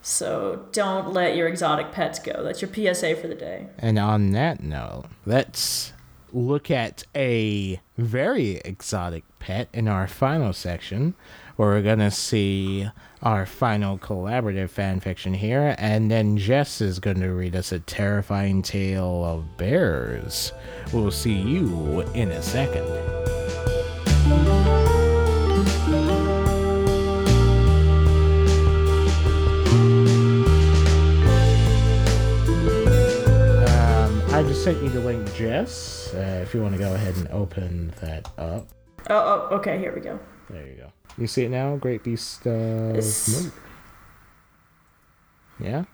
So 0.02 0.66
don't 0.72 1.12
let 1.12 1.34
your 1.34 1.48
exotic 1.48 1.90
pets 1.90 2.18
go. 2.18 2.44
That's 2.44 2.62
your 2.62 2.72
PSA 2.72 3.16
for 3.16 3.26
the 3.26 3.34
day. 3.34 3.68
And 3.78 3.98
on 3.98 4.30
that 4.32 4.62
note, 4.62 5.06
let's 5.24 5.92
look 6.32 6.70
at 6.70 7.04
a 7.14 7.80
very 7.96 8.56
exotic 8.64 9.24
pet 9.38 9.68
in 9.72 9.88
our 9.88 10.06
final 10.06 10.52
section 10.52 11.14
where 11.56 11.68
we're 11.68 11.82
going 11.82 11.98
to 11.98 12.10
see 12.10 12.88
our 13.22 13.46
final 13.46 13.98
collaborative 13.98 14.68
fan 14.68 15.00
fiction 15.00 15.32
here, 15.34 15.74
and 15.78 16.10
then 16.10 16.36
Jess 16.36 16.80
is 16.80 16.98
going 16.98 17.20
to 17.20 17.30
read 17.30 17.56
us 17.56 17.72
a 17.72 17.78
terrifying 17.78 18.60
tale 18.62 19.24
of 19.24 19.56
bears. 19.56 20.52
We'll 20.92 21.10
see 21.10 21.34
you 21.34 22.02
in 22.14 22.30
a 22.30 22.42
second. 22.42 22.86
I 34.36 34.42
just 34.42 34.62
sent 34.62 34.82
you 34.82 34.90
the 34.90 35.00
link, 35.00 35.34
Jess. 35.34 36.12
Uh, 36.12 36.40
if 36.42 36.52
you 36.52 36.60
want 36.60 36.74
to 36.74 36.78
go 36.78 36.92
ahead 36.92 37.16
and 37.16 37.26
open 37.28 37.90
that 38.02 38.28
up. 38.36 38.68
Oh, 39.08 39.48
oh, 39.50 39.56
okay. 39.56 39.78
Here 39.78 39.94
we 39.94 40.02
go. 40.02 40.20
There 40.50 40.66
you 40.66 40.74
go. 40.74 40.92
You 41.16 41.26
see 41.26 41.44
it 41.44 41.48
now? 41.48 41.76
Great 41.76 42.04
Beast 42.04 42.46
uh, 42.46 43.00
Yeah? 45.58 45.84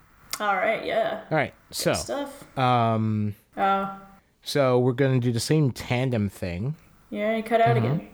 All 0.41 0.57
right, 0.57 0.85
yeah. 0.85 1.21
All 1.31 1.37
right, 1.37 1.55
Good 1.69 1.75
so. 1.77 1.95
stuff. 1.95 2.59
Um. 2.59 3.37
Oh. 3.57 3.97
So 4.43 4.77
we're 4.81 4.93
going 4.93 5.21
to 5.21 5.25
do 5.25 5.31
the 5.31 5.39
same 5.39 5.71
tandem 5.71 6.29
thing. 6.29 6.75
Yeah, 7.11 7.37
you 7.37 7.45
cut 7.45 7.61
out 7.61 7.77
mm-hmm. 7.77 7.87
again. 7.87 8.09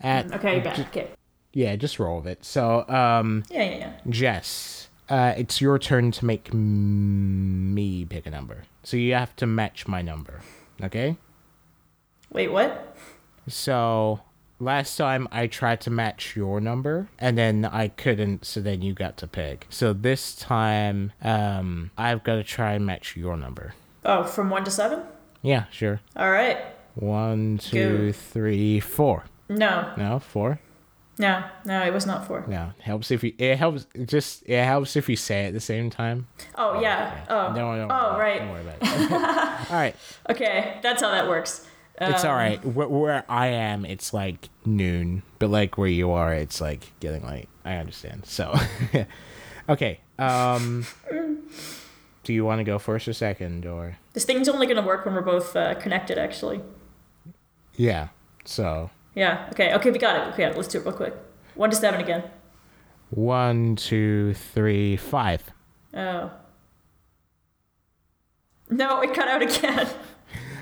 At, 0.00 0.34
okay, 0.34 0.60
back. 0.60 0.78
okay. 0.80 1.08
Yeah, 1.54 1.76
just 1.76 1.98
roll 1.98 2.18
with 2.18 2.26
it. 2.26 2.44
So, 2.44 2.86
um. 2.90 3.44
Yeah, 3.48 3.62
yeah, 3.62 3.76
yeah. 3.78 3.92
Jess, 4.06 4.83
uh, 5.08 5.34
it's 5.36 5.60
your 5.60 5.78
turn 5.78 6.10
to 6.12 6.24
make 6.24 6.48
m- 6.52 7.74
me 7.74 8.04
pick 8.04 8.26
a 8.26 8.30
number. 8.30 8.64
So 8.82 8.96
you 8.96 9.14
have 9.14 9.34
to 9.36 9.46
match 9.46 9.86
my 9.86 10.02
number. 10.02 10.40
Okay? 10.82 11.16
Wait, 12.30 12.48
what? 12.48 12.96
So 13.48 14.20
Last 14.60 14.96
time 14.96 15.26
I 15.32 15.48
tried 15.48 15.80
to 15.82 15.90
match 15.90 16.36
your 16.36 16.60
number 16.60 17.08
and 17.18 17.36
then 17.36 17.64
I 17.64 17.88
couldn't, 17.88 18.44
so 18.46 18.60
then 18.60 18.82
you 18.82 18.94
got 18.94 19.16
to 19.18 19.26
pick. 19.26 19.66
So 19.68 19.92
this 19.92 20.34
time, 20.36 21.12
um, 21.22 21.90
I've 21.98 22.22
got 22.22 22.36
to 22.36 22.44
try 22.44 22.74
and 22.74 22.86
match 22.86 23.16
your 23.16 23.36
number. 23.36 23.74
Oh, 24.04 24.22
from 24.22 24.50
one 24.50 24.64
to 24.64 24.70
seven? 24.70 25.02
Yeah, 25.42 25.64
sure. 25.70 26.00
All 26.16 26.30
right. 26.30 26.58
One, 26.94 27.58
two, 27.58 28.06
Go. 28.06 28.12
three, 28.12 28.78
four. 28.78 29.24
No. 29.48 29.92
No, 29.96 30.20
four. 30.20 30.60
No, 31.16 31.44
no, 31.64 31.84
it 31.84 31.92
was 31.92 32.06
not 32.06 32.26
four. 32.26 32.44
No, 32.48 32.72
helps 32.80 33.10
if 33.10 33.22
you. 33.22 33.34
It 33.38 33.56
helps. 33.56 33.86
Just 34.04 34.42
it 34.46 34.64
helps 34.64 34.96
if 34.96 35.08
you 35.08 35.16
say 35.16 35.44
it 35.44 35.48
at 35.48 35.52
the 35.54 35.60
same 35.60 35.88
time. 35.88 36.26
Oh 36.56 36.80
yeah. 36.80 37.24
Oh. 37.28 37.52
No, 37.52 37.76
no, 37.76 37.88
oh 37.88 38.18
right. 38.18 38.40
Don't 38.40 38.50
worry 38.50 38.62
about 38.62 38.76
it. 38.80 39.12
All 39.70 39.76
right. 39.76 39.94
Okay, 40.28 40.78
that's 40.82 41.02
how 41.02 41.10
that 41.10 41.28
works. 41.28 41.66
It's 42.00 42.24
um, 42.24 42.30
all 42.30 42.36
right. 42.36 42.64
Where, 42.64 42.88
where, 42.88 43.24
I 43.28 43.46
am, 43.46 43.84
it's 43.84 44.12
like 44.12 44.48
noon, 44.64 45.22
but 45.38 45.48
like 45.48 45.78
where 45.78 45.88
you 45.88 46.10
are, 46.10 46.34
it's 46.34 46.60
like 46.60 46.92
getting 46.98 47.24
late. 47.24 47.48
I 47.64 47.76
understand. 47.76 48.26
So, 48.26 48.52
okay. 49.68 50.00
Um, 50.18 50.86
do 52.24 52.32
you 52.32 52.44
want 52.44 52.58
to 52.58 52.64
go 52.64 52.80
first 52.80 53.06
or 53.06 53.12
second, 53.12 53.64
or 53.64 53.96
this 54.12 54.24
thing's 54.24 54.48
only 54.48 54.66
going 54.66 54.76
to 54.76 54.82
work 54.82 55.04
when 55.04 55.14
we're 55.14 55.20
both 55.20 55.54
uh, 55.54 55.74
connected, 55.76 56.18
actually. 56.18 56.60
Yeah. 57.76 58.08
So. 58.44 58.90
Yeah. 59.14 59.48
Okay. 59.52 59.74
Okay. 59.74 59.90
We 59.90 59.98
got 59.98 60.28
it. 60.28 60.32
Okay. 60.34 60.54
Let's 60.54 60.68
do 60.68 60.78
it 60.78 60.84
real 60.84 60.94
quick. 60.94 61.14
One 61.54 61.70
to 61.70 61.76
seven 61.76 62.00
again. 62.00 62.24
One, 63.10 63.76
two, 63.76 64.34
three, 64.34 64.96
five. 64.96 65.42
Oh. 65.94 66.30
No, 68.70 69.00
it 69.02 69.14
cut 69.14 69.28
out 69.28 69.42
again. 69.42 69.88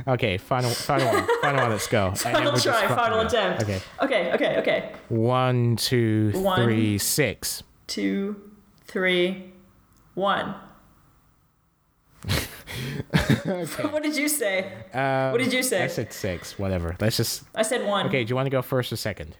Okay, 0.06 0.36
final, 0.36 0.70
final 0.70 1.06
one, 1.12 1.28
final 1.42 1.60
one. 1.60 1.70
Let's 1.70 1.86
go. 1.86 2.10
final 2.16 2.56
try, 2.56 2.88
final 2.88 3.20
attempt. 3.20 3.62
Okay. 3.62 3.80
Okay. 4.02 4.32
Okay. 4.32 4.56
Okay. 4.58 4.92
One, 5.08 5.76
two, 5.76 6.32
one, 6.34 6.60
three, 6.60 6.98
six. 6.98 7.62
Two, 7.86 8.50
three, 8.84 9.52
one. 10.14 10.54
Okay. 13.46 13.82
what 13.90 14.02
did 14.02 14.16
you 14.16 14.28
say? 14.28 14.72
Um, 14.92 15.32
what 15.32 15.38
did 15.38 15.52
you 15.52 15.62
say? 15.62 15.84
I 15.84 15.88
said 15.88 16.12
six. 16.12 16.58
Whatever. 16.58 16.96
Let's 17.00 17.16
just. 17.16 17.44
I 17.54 17.62
said 17.62 17.86
one. 17.86 18.06
Okay. 18.06 18.24
Do 18.24 18.30
you 18.30 18.36
want 18.36 18.46
to 18.46 18.50
go 18.50 18.62
first 18.62 18.92
or 18.92 18.96
second? 18.96 19.36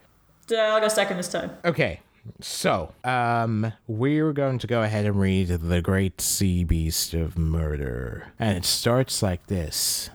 Uh, 0.51 0.57
I'll 0.57 0.81
go 0.81 0.89
second 0.89 1.17
this 1.17 1.29
time. 1.29 1.53
Okay. 1.65 2.01
So, 2.41 2.93
um, 3.03 3.73
we're 3.89 4.33
going 4.33 4.59
to 4.59 4.67
go 4.69 4.83
ahead 4.83 5.07
and 5.07 5.19
read 5.19 5.49
The 5.49 5.83
Great 5.83 6.21
Sea 6.21 6.63
Beast 6.63 7.15
of 7.15 7.37
Murder. 7.37 8.33
And 8.39 8.57
it 8.57 8.65
starts 8.65 9.23
like 9.23 9.47
this 9.49 10.11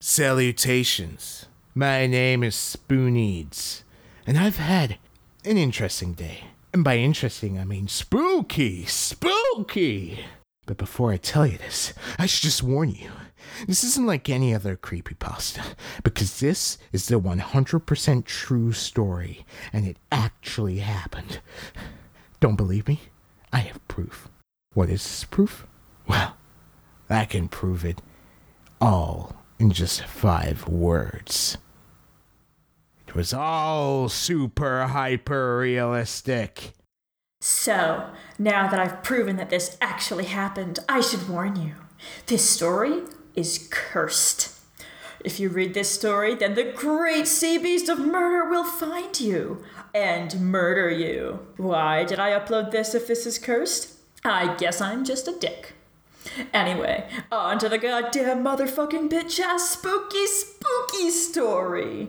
Salutations. 0.00 1.46
My 1.74 2.06
name 2.06 2.42
is 2.42 2.54
Spoonieds, 2.54 3.82
and 4.26 4.38
I've 4.38 4.56
had 4.56 4.98
an 5.44 5.56
interesting 5.56 6.14
day. 6.14 6.44
And 6.72 6.82
by 6.82 6.96
interesting, 6.96 7.58
I 7.58 7.64
mean 7.64 7.88
spooky, 7.88 8.86
spooky! 8.86 10.24
But 10.70 10.76
before 10.76 11.10
I 11.10 11.16
tell 11.16 11.44
you 11.48 11.58
this, 11.58 11.92
I 12.16 12.26
should 12.26 12.44
just 12.44 12.62
warn 12.62 12.90
you. 12.90 13.10
This 13.66 13.82
isn't 13.82 14.06
like 14.06 14.28
any 14.28 14.54
other 14.54 14.76
creepypasta, 14.76 15.74
because 16.04 16.38
this 16.38 16.78
is 16.92 17.08
the 17.08 17.18
100% 17.18 18.24
true 18.24 18.70
story, 18.70 19.44
and 19.72 19.84
it 19.84 19.96
actually 20.12 20.78
happened. 20.78 21.40
Don't 22.38 22.54
believe 22.54 22.86
me? 22.86 23.00
I 23.52 23.58
have 23.58 23.88
proof. 23.88 24.28
What 24.74 24.90
is 24.90 25.02
this 25.02 25.24
proof? 25.24 25.66
Well, 26.06 26.36
I 27.08 27.24
can 27.24 27.48
prove 27.48 27.84
it 27.84 28.00
all 28.80 29.34
in 29.58 29.72
just 29.72 30.04
five 30.04 30.68
words. 30.68 31.58
It 33.08 33.16
was 33.16 33.34
all 33.34 34.08
super 34.08 34.86
hyper 34.86 35.58
realistic. 35.58 36.74
So, 37.42 38.10
now 38.38 38.68
that 38.68 38.78
I've 38.78 39.02
proven 39.02 39.36
that 39.36 39.48
this 39.48 39.78
actually 39.80 40.26
happened, 40.26 40.78
I 40.88 41.00
should 41.00 41.26
warn 41.26 41.56
you. 41.56 41.74
This 42.26 42.48
story 42.48 43.02
is 43.34 43.66
cursed. 43.70 44.58
If 45.24 45.40
you 45.40 45.48
read 45.48 45.72
this 45.72 45.90
story, 45.90 46.34
then 46.34 46.54
the 46.54 46.64
great 46.64 47.26
sea 47.26 47.56
beast 47.56 47.88
of 47.88 47.98
murder 47.98 48.48
will 48.48 48.64
find 48.64 49.18
you 49.18 49.64
and 49.94 50.38
murder 50.40 50.90
you. 50.90 51.46
Why 51.56 52.04
did 52.04 52.18
I 52.18 52.38
upload 52.38 52.70
this 52.70 52.94
if 52.94 53.06
this 53.06 53.24
is 53.24 53.38
cursed? 53.38 53.96
I 54.22 54.54
guess 54.56 54.80
I'm 54.82 55.04
just 55.04 55.26
a 55.26 55.32
dick. 55.38 55.72
Anyway, 56.52 57.08
on 57.32 57.58
to 57.58 57.70
the 57.70 57.78
goddamn 57.78 58.44
motherfucking 58.44 59.08
bitch 59.08 59.40
ass 59.40 59.70
spooky 59.70 60.26
spooky 60.26 61.10
story. 61.10 62.08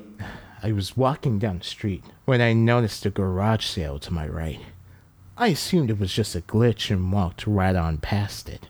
I 0.61 0.73
was 0.73 0.97
walking 0.97 1.39
down 1.39 1.59
the 1.59 1.63
street 1.63 2.03
when 2.25 2.41
I 2.41 2.51
noticed 2.51 3.05
a 3.05 3.09
garage 3.09 3.65
sale 3.65 3.97
to 3.99 4.13
my 4.13 4.27
right. 4.27 4.59
I 5.41 5.47
assumed 5.47 5.89
it 5.89 5.97
was 5.97 6.13
just 6.13 6.35
a 6.35 6.41
glitch 6.41 6.91
and 6.91 7.11
walked 7.11 7.47
right 7.47 7.75
on 7.75 7.97
past 7.97 8.47
it. 8.47 8.69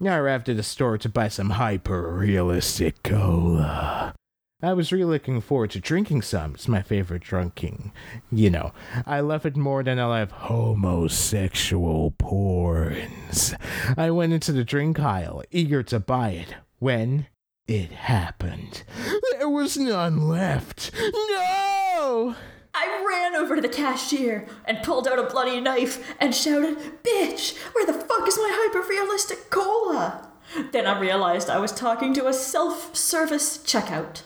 Now 0.00 0.14
I 0.14 0.18
arrived 0.18 0.48
at 0.48 0.56
the 0.56 0.64
store 0.64 0.98
to 0.98 1.08
buy 1.08 1.28
some 1.28 1.50
hyper 1.50 2.12
realistic 2.12 3.04
cola. 3.04 4.12
I 4.60 4.72
was 4.72 4.90
really 4.90 5.04
looking 5.04 5.40
forward 5.40 5.70
to 5.70 5.78
drinking 5.78 6.22
some. 6.22 6.54
It's 6.54 6.66
my 6.66 6.82
favorite 6.82 7.22
drinking. 7.22 7.92
You 8.32 8.50
know, 8.50 8.72
I 9.06 9.20
love 9.20 9.46
it 9.46 9.56
more 9.56 9.84
than 9.84 10.00
I 10.00 10.06
love 10.06 10.32
homosexual 10.32 12.10
porns. 12.18 13.56
I 13.96 14.10
went 14.10 14.32
into 14.32 14.50
the 14.50 14.64
drink 14.64 14.98
aisle, 14.98 15.44
eager 15.52 15.84
to 15.84 16.00
buy 16.00 16.30
it, 16.30 16.56
when 16.80 17.28
it 17.68 17.92
happened. 17.92 18.82
There 19.38 19.48
was 19.48 19.76
none 19.76 20.28
left. 20.28 20.90
No! 20.92 22.34
I 22.74 23.04
ran 23.06 23.34
over 23.34 23.56
to 23.56 23.62
the 23.62 23.68
cashier 23.68 24.46
and 24.64 24.82
pulled 24.82 25.08
out 25.08 25.18
a 25.18 25.24
bloody 25.24 25.60
knife 25.60 26.14
and 26.20 26.34
shouted, 26.34 27.02
Bitch, 27.02 27.56
where 27.74 27.86
the 27.86 27.92
fuck 27.92 28.28
is 28.28 28.36
my 28.36 28.50
hyper 28.52 28.86
realistic 28.88 29.50
cola? 29.50 30.28
Then 30.72 30.86
I 30.86 30.98
realized 30.98 31.48
I 31.50 31.58
was 31.58 31.72
talking 31.72 32.14
to 32.14 32.26
a 32.26 32.32
self 32.32 32.94
service 32.94 33.58
checkout. 33.58 34.22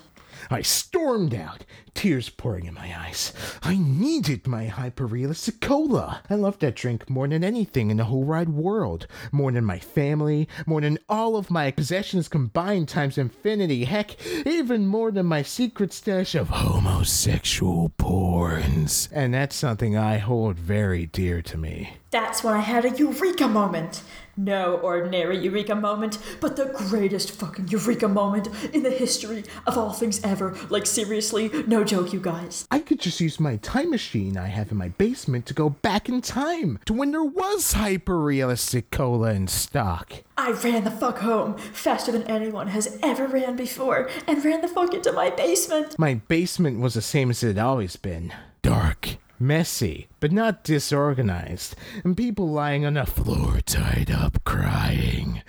I 0.51 0.63
stormed 0.63 1.35
out, 1.35 1.65
tears 1.95 2.29
pouring 2.29 2.67
in 2.67 2.75
my 2.75 2.95
eyes. 2.99 3.33
I 3.63 3.77
needed 3.77 4.47
my 4.47 4.67
hyperrealistic 4.67 5.61
cola. 5.61 6.23
I 6.29 6.35
loved 6.35 6.61
that 6.61 6.77
drink 6.77 7.09
more 7.09 7.29
than 7.29 7.45
anything 7.45 7.91
in 7.91 7.97
the 7.97 8.05
whole 8.05 8.25
wide 8.25 8.49
world. 8.49 9.07
More 9.33 9.53
than 9.53 9.65
my 9.65 9.79
family, 9.79 10.49
more 10.67 10.81
than 10.81 10.99
all 11.09 11.37
of 11.37 11.51
my 11.51 11.71
possessions 11.71 12.29
combined 12.29 12.89
times 12.89 13.19
infinity. 13.19 13.85
Heck, 13.85 14.17
even 14.47 14.87
more 14.87 15.11
than 15.11 15.27
my 15.27 15.43
secret 15.43 15.93
stash 15.93 16.35
of 16.35 16.49
homosexual 16.49 17.91
porns. 17.99 19.09
And 19.13 19.35
that's 19.35 19.57
something 19.57 19.97
I 19.97 20.19
hold 20.19 20.59
very 20.59 21.07
dear 21.07 21.43
to 21.43 21.57
me. 21.57 21.97
That's 22.11 22.45
when 22.45 22.55
I 22.55 22.61
had 22.61 22.85
a 22.85 22.91
eureka 22.91 23.49
moment. 23.49 24.03
No 24.37 24.77
ordinary 24.77 25.39
eureka 25.39 25.75
moment, 25.75 26.19
but 26.41 26.57
the 26.57 26.67
greatest 26.77 27.31
fucking 27.33 27.69
eureka 27.69 28.09
moment 28.09 28.49
in 28.73 28.83
the 28.83 28.91
history 28.91 29.45
of 29.67 29.79
all 29.79 29.93
things 29.93 30.23
ever. 30.25 30.57
Like, 30.71 30.87
seriously, 30.87 31.51
no 31.67 31.85
joke, 31.85 32.13
you 32.13 32.21
guys. 32.21 32.67
I 32.71 32.81
could 32.81 33.01
just 33.01 33.21
use 33.21 33.39
my 33.39 33.57
time 33.57 33.91
machine 33.91 34.37
I 34.37 34.49
have 34.49 34.71
in 34.71 34.77
my 34.77 34.89
basement 34.89 35.47
to 35.47 35.55
go 35.55 35.71
back 35.71 36.09
in 36.09 36.21
time 36.21 36.79
to 36.87 36.93
when 36.93 37.13
there 37.13 37.25
was 37.25 37.75
hyper 37.75 38.21
realistic 38.21 38.91
cola 38.91 39.33
in 39.33 39.49
stock. 39.49 40.23
I 40.37 40.51
ran 40.51 40.85
the 40.85 40.91
fuck 40.91 41.19
home 41.19 41.57
faster 41.57 42.11
than 42.11 42.25
anyone 42.25 42.69
has 42.69 42.99
ever 43.03 43.27
ran 43.27 43.57
before 43.57 44.11
and 44.27 44.45
ran 44.45 44.61
the 44.63 44.69
fuck 44.69 44.93
into 44.95 45.13
my 45.13 45.31
basement. 45.31 45.99
My 45.99 46.15
basement 46.15 46.81
was 46.81 46.95
the 46.95 47.03
same 47.03 47.31
as 47.31 47.43
it 47.43 47.49
had 47.49 47.59
always 47.59 47.97
been 47.97 48.33
dark 48.63 49.19
messy, 49.47 50.09
but 50.21 50.33
not 50.33 50.65
disorganized, 50.65 51.77
and 52.03 52.17
people 52.17 52.49
lying 52.49 52.85
on 52.85 52.95
the 52.95 53.05
floor 53.05 53.61
tied 53.65 54.11
up 54.11 54.43
crying. 54.45 55.43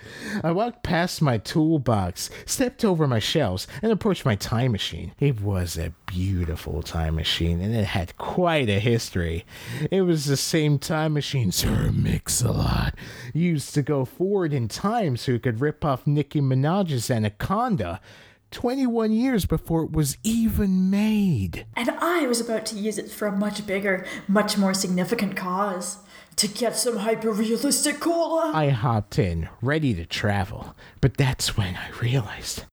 I 0.44 0.52
walked 0.52 0.82
past 0.82 1.22
my 1.22 1.38
toolbox, 1.38 2.30
stepped 2.44 2.84
over 2.84 3.06
my 3.06 3.18
shelves, 3.18 3.66
and 3.82 3.90
approached 3.90 4.24
my 4.24 4.36
time 4.36 4.72
machine. 4.72 5.12
It 5.18 5.40
was 5.40 5.76
a 5.76 5.94
beautiful 6.06 6.82
time 6.82 7.14
machine, 7.16 7.60
and 7.60 7.74
it 7.74 7.86
had 7.86 8.16
quite 8.18 8.68
a 8.68 8.78
history. 8.78 9.44
It 9.90 10.02
was 10.02 10.26
the 10.26 10.36
same 10.36 10.78
time 10.78 11.14
machine 11.14 11.50
Sir 11.50 11.90
Mix-a-Lot 11.92 12.94
used 13.32 13.74
to 13.74 13.82
go 13.82 14.04
forward 14.04 14.52
in 14.52 14.68
time 14.68 15.16
so 15.16 15.32
he 15.32 15.38
could 15.38 15.60
rip 15.60 15.84
off 15.84 16.06
Nicki 16.06 16.40
Minaj's 16.40 17.10
Anaconda 17.10 18.00
21 18.50 19.12
years 19.12 19.46
before 19.46 19.84
it 19.84 19.92
was 19.92 20.16
even 20.22 20.90
made. 20.90 21.66
And 21.76 21.90
I 21.90 22.26
was 22.26 22.40
about 22.40 22.66
to 22.66 22.76
use 22.76 22.98
it 22.98 23.10
for 23.10 23.26
a 23.26 23.36
much 23.36 23.66
bigger, 23.66 24.06
much 24.28 24.56
more 24.56 24.74
significant 24.74 25.36
cause. 25.36 25.98
To 26.36 26.48
get 26.48 26.76
some 26.76 26.98
hyper 26.98 27.32
realistic 27.32 27.98
cola. 27.98 28.52
I 28.54 28.68
hopped 28.68 29.18
in, 29.18 29.48
ready 29.62 29.94
to 29.94 30.04
travel, 30.04 30.76
but 31.00 31.16
that's 31.16 31.56
when 31.56 31.76
I 31.76 31.88
realized. 32.02 32.64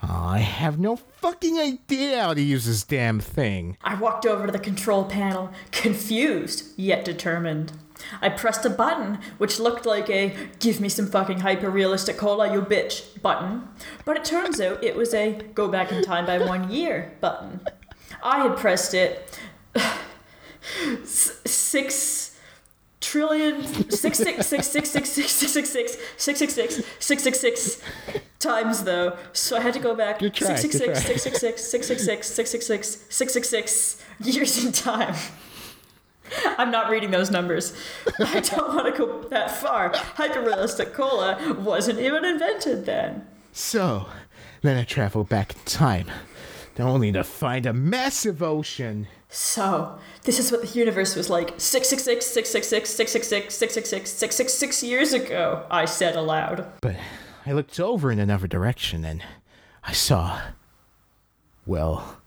I 0.00 0.38
have 0.38 0.78
no 0.78 0.96
fucking 0.96 1.58
idea 1.58 2.22
how 2.22 2.32
to 2.32 2.40
use 2.40 2.64
this 2.64 2.84
damn 2.84 3.20
thing. 3.20 3.76
I 3.82 3.94
walked 3.96 4.24
over 4.24 4.46
to 4.46 4.52
the 4.52 4.58
control 4.58 5.04
panel, 5.04 5.50
confused 5.70 6.72
yet 6.78 7.04
determined. 7.04 7.72
I 8.20 8.28
pressed 8.28 8.64
a 8.64 8.70
button 8.70 9.18
which 9.38 9.58
looked 9.58 9.86
like 9.86 10.08
a 10.10 10.34
give 10.60 10.80
me 10.80 10.88
some 10.88 11.06
fucking 11.06 11.40
hyper 11.40 11.70
realistic 11.70 12.16
cola, 12.16 12.52
you 12.52 12.62
bitch 12.62 13.20
button, 13.22 13.68
but 14.04 14.16
it 14.16 14.24
turns 14.24 14.60
out 14.60 14.82
it 14.82 14.96
was 14.96 15.12
a 15.14 15.40
go 15.54 15.68
back 15.68 15.92
in 15.92 16.02
time 16.02 16.26
by 16.26 16.38
one 16.38 16.70
year 16.70 17.12
button. 17.20 17.60
I 18.22 18.40
had 18.40 18.56
pressed 18.56 18.94
it 18.94 19.38
six 21.04 22.38
trillion 23.00 23.62
six 23.90 24.18
six 24.18 24.46
six 24.46 24.66
six 24.66 24.90
six 24.90 25.10
six 25.10 25.32
six 25.36 25.56
six 25.56 26.06
six 26.16 26.16
six 26.16 26.36
six 26.36 26.44
six 26.44 26.82
six 27.00 27.22
six 27.22 27.40
six 27.40 27.82
times 28.38 28.84
though, 28.84 29.16
so 29.32 29.56
I 29.56 29.60
had 29.60 29.74
to 29.74 29.80
go 29.80 29.94
back 29.94 30.20
six 30.20 30.38
six 30.38 30.78
six 30.78 31.04
six 31.04 31.22
six 31.22 31.40
six 31.40 31.64
six 31.64 31.86
six 31.86 32.26
six 32.28 32.50
six 32.50 32.66
six 32.66 32.66
six 32.66 33.06
six 33.08 33.32
six 33.32 33.48
six 33.48 34.04
years 34.20 34.64
in 34.64 34.72
time. 34.72 35.14
I'm 36.58 36.70
not 36.70 36.90
reading 36.90 37.10
those 37.10 37.30
numbers. 37.30 37.74
I 38.18 38.40
don't 38.40 38.74
want 38.74 38.94
to 38.94 38.98
go 38.98 39.22
that 39.28 39.50
far. 39.50 39.92
Hyperrealistic 39.92 40.92
cola 40.92 41.54
wasn't 41.58 41.98
even 41.98 42.24
invented 42.24 42.86
then. 42.86 43.26
So, 43.52 44.06
then 44.62 44.76
I 44.76 44.84
travel 44.84 45.24
back 45.24 45.54
in 45.54 45.60
time, 45.64 46.10
only 46.78 47.10
to 47.12 47.24
find 47.24 47.66
a 47.66 47.72
massive 47.72 48.42
ocean. 48.42 49.08
So, 49.28 49.98
this 50.22 50.38
is 50.38 50.50
what 50.50 50.62
the 50.62 50.78
universe 50.78 51.14
was 51.14 51.28
like 51.28 51.54
666, 51.58 52.24
666, 52.24 52.90
666, 52.90 53.54
666, 53.54 54.10
666 54.10 54.82
years 54.82 55.12
ago, 55.12 55.66
I 55.70 55.84
said 55.84 56.16
aloud. 56.16 56.66
But 56.80 56.96
I 57.44 57.52
looked 57.52 57.78
over 57.80 58.10
in 58.10 58.18
another 58.18 58.46
direction 58.46 59.04
and 59.04 59.22
I 59.84 59.92
saw. 59.92 60.40
Well, 61.66 62.17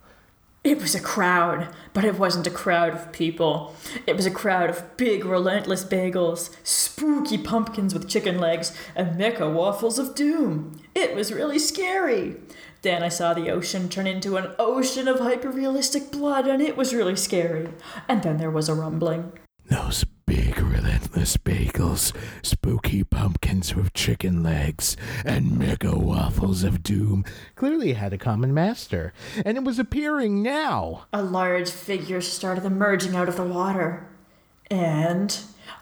it 0.64 0.80
was 0.80 0.94
a 0.94 1.00
crowd, 1.00 1.70
but 1.94 2.06
it 2.06 2.20
wasn't 2.20 2.46
a 2.46 2.52
crowd 2.52 2.94
of 2.94 3.12
people. 3.12 3.76
It 4.06 4.16
was 4.16 4.28
a 4.28 4.32
crowd 4.32 4.70
of 4.70 4.96
big, 4.96 5.26
relentless 5.26 5.84
bagels, 5.84 6.56
spooky 6.64 7.40
pumpkins 7.40 7.94
with 7.94 8.08
chicken 8.08 8.40
legs, 8.40 8.78
and 8.96 9.20
mecha 9.20 9.52
waffles 9.52 9.98
of 9.98 10.14
doom. 10.14 10.80
It 10.94 11.16
was 11.16 11.34
really 11.34 11.58
scary. 11.58 12.36
Then 12.84 13.02
I 13.02 13.10
saw 13.10 13.34
the 13.34 13.50
ocean 13.50 13.90
turn 13.90 14.06
into 14.06 14.38
an 14.38 14.54
ocean 14.60 15.08
of 15.08 15.20
hyper-realistic 15.20 16.12
blood, 16.12 16.48
and 16.48 16.62
it 16.62 16.78
was 16.78 16.94
really 16.94 17.16
scary. 17.16 17.70
And 18.08 18.22
then 18.22 18.38
there 18.38 18.52
was 18.52 18.70
a 18.70 18.76
rumbling. 18.76 19.34
Those 19.66 20.04
big, 20.32 20.58
relentless 20.62 21.36
bagels, 21.36 22.16
spooky 22.42 23.04
pumpkins 23.04 23.76
with 23.76 23.92
chicken 23.92 24.42
legs, 24.42 24.96
and 25.26 25.60
mega 25.60 25.94
waffles 25.94 26.64
of 26.64 26.82
doom 26.82 27.26
clearly 27.56 27.92
had 27.92 28.14
a 28.14 28.18
common 28.18 28.54
master, 28.54 29.12
and 29.44 29.58
it 29.58 29.64
was 29.66 29.78
appearing 29.78 30.42
now. 30.42 31.06
A 31.12 31.22
large 31.22 31.70
figure 31.70 32.22
started 32.22 32.64
emerging 32.64 33.14
out 33.14 33.28
of 33.28 33.36
the 33.36 33.44
water. 33.44 34.08
And 34.70 35.38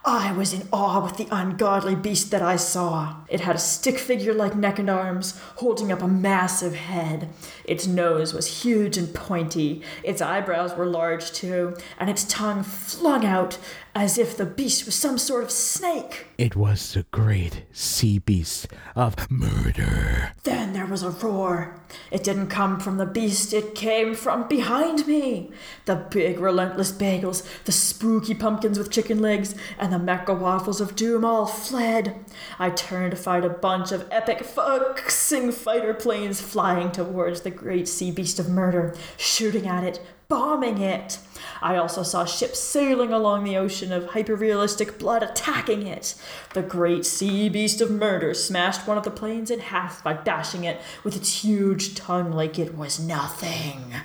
I 0.05 0.31
was 0.31 0.53
in 0.53 0.67
awe 0.71 1.03
with 1.03 1.17
the 1.17 1.27
ungodly 1.30 1.93
beast 1.93 2.31
that 2.31 2.41
I 2.41 2.55
saw. 2.55 3.17
It 3.27 3.41
had 3.41 3.55
a 3.55 3.59
stick 3.59 3.99
figure 3.99 4.34
like 4.34 4.55
neck 4.55 4.80
and 4.80 4.89
arms, 4.89 5.39
holding 5.57 5.91
up 5.91 6.01
a 6.01 6.07
massive 6.07 6.73
head. 6.73 7.30
Its 7.65 7.85
nose 7.85 8.34
was 8.34 8.63
huge 8.63 8.97
and 8.97 9.13
pointy, 9.13 9.84
its 10.03 10.21
eyebrows 10.21 10.76
were 10.76 10.85
large 10.85 11.31
too, 11.31 11.77
and 11.99 12.09
its 12.09 12.23
tongue 12.23 12.63
flung 12.63 13.26
out 13.26 13.59
as 13.95 14.18
if 14.18 14.38
the 14.38 14.45
beast 14.45 14.86
was 14.86 14.95
some 14.95 15.18
sort 15.18 15.44
of 15.44 15.52
snake. 15.52 16.28
It 16.38 16.56
was 16.56 16.94
the 16.94 17.03
great 17.11 17.64
sea 17.72 18.20
beast 18.20 18.68
of 18.95 19.30
murder. 19.30 20.34
Then 20.44 20.74
there 20.74 20.86
was 20.86 21.03
a 21.03 21.10
roar. 21.10 21.80
It 22.11 22.24
didn't 22.24 22.48
come 22.48 22.80
from 22.80 22.98
the 22.98 23.06
beast, 23.06 23.53
it 23.53 23.76
came 23.76 24.14
from 24.14 24.48
behind 24.48 25.07
me. 25.07 25.52
The 25.86 25.95
big, 25.95 26.40
relentless 26.40 26.91
bagels, 26.91 27.44
the 27.66 27.72
spooky 27.72 28.34
pumpkins 28.34 28.78
with 28.78 28.91
chicken 28.91 29.22
legs, 29.22 29.56
and 29.78 29.91
the 29.91 29.98
mecha 29.98 30.38
waffles 30.38 30.80
of 30.82 30.95
doom 30.95 31.26
all 31.26 31.45
fled. 31.45 32.24
I 32.57 32.70
turned 32.70 33.11
to 33.11 33.18
find 33.18 33.44
a 33.44 33.49
bunch 33.49 33.91
of 33.91 34.07
epic 34.11 34.44
fucking 34.44 35.52
fighter 35.52 35.94
planes 35.94 36.41
flying 36.41 36.91
towards 36.91 37.41
the 37.41 37.52
great 37.52 37.88
sea 37.88 38.11
beast 38.11 38.40
of 38.40 38.49
murder, 38.49 38.95
shooting 39.18 39.68
at 39.68 39.84
it, 39.84 39.99
bombing 40.30 40.77
it. 40.77 41.18
I 41.60 41.76
also 41.76 42.03
saw 42.03 42.23
ships 42.23 42.60
sailing 42.60 43.11
along 43.11 43.43
the 43.43 43.57
ocean 43.57 43.91
of 43.91 44.11
hyperrealistic 44.11 44.99
blood 44.99 45.23
attacking 45.23 45.88
it. 45.88 46.14
The 46.53 46.61
great 46.61 47.03
sea 47.03 47.49
beast 47.49 47.81
of 47.81 47.89
murder 47.89 48.35
smashed 48.35 48.88
one 48.88 48.97
of 48.97 49.03
the 49.03 49.11
planes 49.11 49.49
in 49.49 49.60
half 49.60 50.03
by 50.03 50.14
dashing 50.14 50.65
it 50.65 50.80
with 51.03 51.15
its 51.15 51.43
huge 51.43 51.95
tongue 51.95 52.31
like 52.31 52.60
it 52.60 52.77
was 52.77 52.99
nothing. 52.99 53.95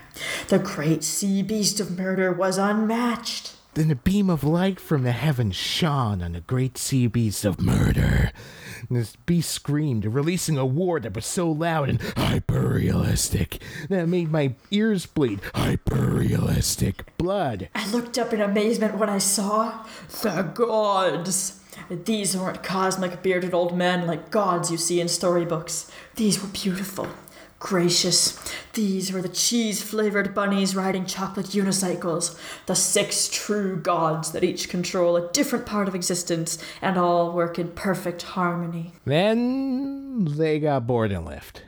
The 0.49 0.59
great 0.59 1.05
sea 1.05 1.43
beast 1.43 1.79
of 1.79 1.97
murder 1.97 2.33
was 2.33 2.57
unmatched. 2.57 3.53
Then 3.75 3.91
a 3.91 3.97
beam 3.97 4.31
of 4.31 4.45
light 4.45 4.81
from 4.81 5.03
the 5.03 5.13
heavens 5.13 5.57
shone 5.57 6.23
on 6.23 6.33
the 6.33 6.41
great 6.41 6.79
sea 6.79 7.07
beast 7.07 7.45
of 7.45 7.61
murder. 7.61 8.33
And 8.89 8.99
this 8.99 9.17
beast 9.27 9.51
screamed, 9.51 10.05
releasing 10.05 10.59
a 10.59 10.67
war 10.67 11.01
that 11.01 11.15
was 11.15 11.27
so 11.27 11.51
loud 11.51 11.89
and 11.89 12.01
hyper 12.17 12.69
realistic 12.75 13.63
that 13.89 14.09
made 14.09 14.31
my 14.31 14.55
ears 14.71 15.07
bleed. 15.07 15.41
Hyperrealistic 15.55 17.01
blood. 17.19 17.69
I 17.75 17.91
looked 17.91 18.19
up 18.19 18.33
in 18.33 18.41
amazement 18.41 18.99
when 18.99 19.09
I 19.09 19.19
saw 19.19 19.85
the 20.23 20.43
gods. 20.43 21.61
These 21.91 22.37
weren't 22.37 22.63
cosmic 22.63 23.23
bearded 23.23 23.53
old 23.53 23.77
men 23.77 24.07
like 24.07 24.31
gods 24.31 24.71
you 24.71 24.77
see 24.77 25.01
in 25.01 25.09
storybooks. 25.09 25.91
These 26.17 26.41
were 26.41 26.49
beautiful, 26.49 27.09
gracious. 27.65 28.39
These 28.75 29.11
were 29.11 29.23
the 29.23 29.29
cheese 29.31 29.83
flavored 29.83 30.35
bunnies 30.35 30.77
riding 30.77 31.07
chocolate 31.07 31.47
unicycles, 31.47 32.39
the 32.67 32.75
six 32.77 33.27
true 33.33 33.77
gods 33.79 34.33
that 34.33 34.45
each 34.45 34.69
control 34.69 35.17
a 35.17 35.33
different 35.33 35.65
part 35.65 35.89
of 35.89 35.95
existence 35.95 36.59
and 36.83 36.99
all 36.99 37.33
work 37.33 37.59
in 37.59 37.69
perfect 37.69 38.21
harmony. 38.21 38.93
Then 39.07 40.27
they 40.27 40.61
got 40.61 40.87
bored 40.87 41.11
and 41.11 41.25
left. 41.25 41.63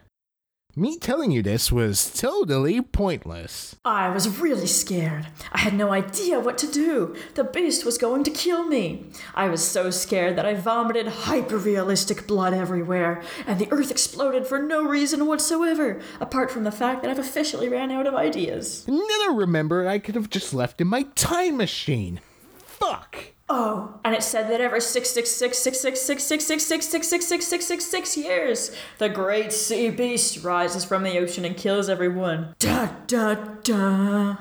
Me 0.79 0.99
telling 0.99 1.31
you 1.31 1.43
this 1.43 1.73
was 1.73 2.13
totally 2.21 2.83
pointless. 2.83 3.77
I 3.83 4.11
was 4.11 4.39
really 4.39 4.67
scared. 4.67 5.27
I 5.51 5.61
had 5.61 5.73
no 5.73 5.91
idea 5.91 6.39
what 6.39 6.59
to 6.59 6.67
do. 6.67 7.17
The 7.33 7.45
beast 7.45 7.87
was 7.87 7.97
going 7.97 8.25
to 8.25 8.31
kill 8.31 8.67
me. 8.67 9.07
I 9.35 9.49
was 9.49 9.67
so 9.67 9.89
scared 9.89 10.37
that 10.37 10.45
I 10.45 10.53
vomited 10.53 11.07
hyper 11.07 11.57
realistic 11.57 12.27
blood 12.27 12.53
everywhere, 12.53 13.23
and 13.47 13.59
the 13.59 13.73
earth 13.73 13.91
exploded 13.91 14.47
for 14.47 14.59
no 14.59 14.85
reason 14.85 15.27
whatsoever, 15.27 15.99
apart 16.21 16.51
from 16.51 16.65
the 16.65 16.71
fact 16.71 17.01
that 17.01 17.11
I've 17.11 17.19
officially 17.19 17.71
ran 17.71 17.91
out 17.91 18.07
of 18.07 18.15
ideas. 18.15 18.85
I 18.87 19.33
remembered 19.35 19.87
I 19.87 19.99
could 19.99 20.15
have 20.15 20.29
just 20.29 20.53
left 20.53 20.83
in 20.83 20.89
my 20.89 21.05
time 21.15 21.57
machine. 21.57 22.21
Fuck! 22.67 23.33
Oh, 23.49 24.01
and 24.05 24.15
it 24.15 24.25
said 24.25 24.51
that 24.51 24.61
every 24.61 24.81
six 24.81 25.11
six 25.11 25.31
six 25.31 25.59
six 25.59 25.79
six 25.79 26.03
six 26.03 26.25
six 26.25 26.45
six 26.45 26.65
six 26.65 26.87
six 26.89 27.07
six 27.07 27.27
six 27.27 27.47
six 27.47 27.67
six 27.67 27.85
six 27.85 28.17
years, 28.17 28.73
the 28.99 29.09
great 29.09 29.53
sea 29.53 29.91
beast 29.91 30.43
rises 30.43 30.85
from 30.85 31.05
the 31.05 31.17
ocean 31.19 31.45
and 31.45 31.57
kills 31.57 31.89
everyone. 31.89 32.57
Da 32.59 32.89
da 33.07 33.35
da. 33.63 34.37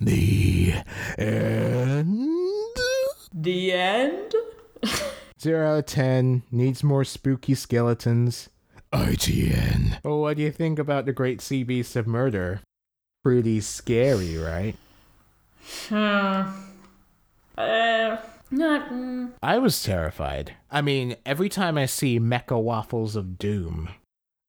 The 0.00 0.74
end. 1.16 2.28
The 3.32 3.72
end. 3.72 4.34
Zero 5.40 5.72
out 5.72 5.78
of 5.78 5.86
ten 5.86 6.42
needs 6.50 6.84
more 6.84 7.04
spooky 7.04 7.54
skeletons. 7.54 8.50
IGN. 8.92 9.98
Well, 10.04 10.20
what 10.20 10.36
do 10.36 10.42
you 10.42 10.50
think 10.52 10.78
about 10.78 11.06
the 11.06 11.12
Great 11.12 11.40
Sea 11.40 11.62
Beast 11.64 11.96
of 11.96 12.06
Murder? 12.06 12.60
Pretty 13.22 13.60
scary, 13.60 14.36
right? 14.36 14.74
Hmm. 15.88 16.67
Uh, 17.58 18.16
not. 18.52 18.88
Mm. 18.88 19.32
I 19.42 19.58
was 19.58 19.82
terrified. 19.82 20.54
I 20.70 20.80
mean, 20.80 21.16
every 21.26 21.48
time 21.48 21.76
I 21.76 21.86
see 21.86 22.20
Mecha 22.20 22.60
Waffles 22.62 23.16
of 23.16 23.36
Doom, 23.36 23.88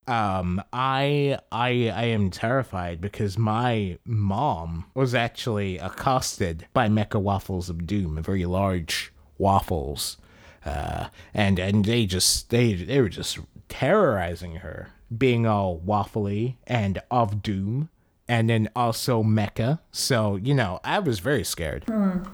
um, 0.07 0.61
I 0.71 1.39
I 1.51 1.89
I 1.89 2.03
am 2.05 2.29
terrified 2.29 3.01
because 3.01 3.37
my 3.37 3.97
mom 4.05 4.85
was 4.93 5.15
actually 5.15 5.79
accosted 5.79 6.67
by 6.71 6.87
Mecha 6.87 7.19
Waffles 7.19 7.67
of 7.69 7.87
Doom, 7.87 8.21
very 8.21 8.45
large 8.45 9.11
waffles, 9.39 10.17
uh, 10.63 11.07
and 11.33 11.57
and 11.57 11.85
they 11.85 12.05
just 12.05 12.51
they 12.51 12.73
they 12.73 13.01
were 13.01 13.09
just 13.09 13.39
terrorizing 13.69 14.57
her, 14.57 14.89
being 15.15 15.47
all 15.47 15.79
waffly 15.79 16.57
and 16.67 17.01
of 17.09 17.41
doom, 17.41 17.89
and 18.27 18.51
then 18.51 18.69
also 18.75 19.23
mecha. 19.23 19.79
So 19.91 20.35
you 20.35 20.53
know, 20.53 20.79
I 20.83 20.99
was 20.99 21.17
very 21.17 21.43
scared. 21.43 21.87
Mm. 21.87 22.27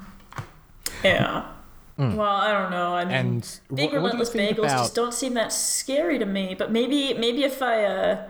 Yeah. 1.04 1.52
Mm. 1.98 2.16
Well, 2.16 2.36
I 2.36 2.52
don't 2.52 2.72
know. 2.72 2.94
I 2.94 3.06
mean, 3.06 3.14
and 3.14 3.60
being 3.74 3.92
relentless 3.92 4.32
bagels 4.32 4.66
about... 4.66 4.80
just 4.80 4.96
don't 4.96 5.14
seem 5.14 5.34
that 5.36 5.54
scary 5.54 6.20
to 6.20 6.26
me. 6.26 6.56
But 6.58 6.72
maybe, 6.72 7.14
maybe 7.14 7.44
if 7.44 7.62
I, 7.62 7.86
uh, 7.86 8.30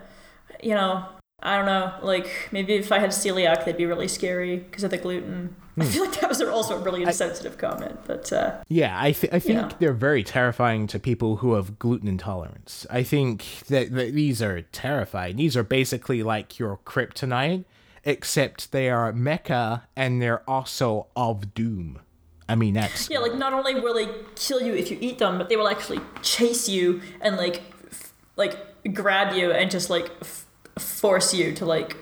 you 0.61 0.75
know, 0.75 1.05
I 1.41 1.57
don't 1.57 1.65
know. 1.65 1.93
Like 2.01 2.49
maybe 2.51 2.73
if 2.73 2.91
I 2.91 2.99
had 2.99 3.09
celiac, 3.09 3.65
they'd 3.65 3.77
be 3.77 3.85
really 3.85 4.07
scary 4.07 4.57
because 4.57 4.83
of 4.83 4.91
the 4.91 4.97
gluten. 4.97 5.55
Mm. 5.77 5.81
I 5.81 5.85
hmm. 5.85 5.91
feel 5.91 6.05
like 6.05 6.19
that 6.21 6.29
was 6.29 6.41
also 6.41 6.77
a 6.77 6.79
really 6.79 7.03
insensitive 7.03 7.55
I, 7.57 7.57
comment. 7.57 7.99
But 8.05 8.31
uh, 8.31 8.63
yeah, 8.69 8.97
I 8.99 9.11
th- 9.11 9.33
I 9.33 9.39
think 9.39 9.79
they're 9.79 9.93
very 9.93 10.23
terrifying 10.23 10.87
to 10.87 10.99
people 10.99 11.37
who 11.37 11.53
have 11.53 11.77
gluten 11.77 12.07
intolerance. 12.07 12.85
I 12.89 13.03
think 13.03 13.43
that, 13.67 13.93
that 13.93 14.13
these 14.13 14.41
are 14.41 14.61
terrifying. 14.61 15.35
These 15.35 15.57
are 15.57 15.63
basically 15.63 16.23
like 16.23 16.57
your 16.57 16.79
kryptonite, 16.85 17.65
except 18.05 18.71
they 18.71 18.89
are 18.89 19.11
mecha 19.11 19.81
and 19.95 20.21
they're 20.21 20.49
also 20.49 21.07
of 21.15 21.53
doom. 21.53 21.99
I 22.47 22.55
mean, 22.55 22.73
that's 22.75 23.09
yeah. 23.09 23.19
Like, 23.19 23.35
not 23.35 23.53
only 23.53 23.79
will 23.79 23.93
they 23.93 24.09
kill 24.35 24.61
you 24.61 24.73
if 24.73 24.91
you 24.91 24.97
eat 25.01 25.17
them, 25.17 25.37
but 25.37 25.49
they 25.49 25.55
will 25.55 25.67
actually 25.67 25.99
chase 26.21 26.69
you 26.69 27.01
and 27.21 27.37
like, 27.37 27.63
f- 27.91 28.13
like 28.35 28.93
grab 28.93 29.35
you 29.35 29.51
and 29.51 29.71
just 29.71 29.89
like 29.89 30.11
f- 30.21 30.45
force 30.77 31.33
you 31.33 31.53
to 31.53 31.65
like 31.65 31.97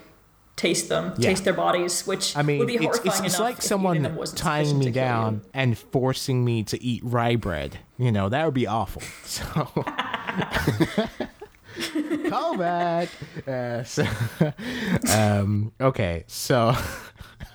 taste 0.55 0.89
them, 0.89 1.13
yeah. 1.17 1.29
taste 1.29 1.43
their 1.43 1.53
bodies, 1.53 2.05
which 2.05 2.35
I 2.35 2.41
mean, 2.41 2.59
would 2.59 2.67
be 2.67 2.77
horrifying 2.77 3.07
it's, 3.07 3.19
it's, 3.19 3.25
it's 3.25 3.39
like 3.39 3.61
someone 3.61 4.17
tying 4.35 4.79
me 4.79 4.91
down 4.91 5.41
and 5.53 5.77
forcing 5.77 6.43
me 6.45 6.63
to 6.63 6.81
eat 6.83 7.01
rye 7.03 7.35
bread. 7.35 7.79
You 7.97 8.11
know, 8.11 8.29
that 8.29 8.45
would 8.45 8.53
be 8.53 8.67
awful. 8.67 9.01
So. 9.25 9.85
Call 12.29 12.57
back. 12.57 13.09
Uh, 13.47 13.83
so, 13.83 14.05
um, 15.13 15.71
okay, 15.81 16.23
so 16.27 16.75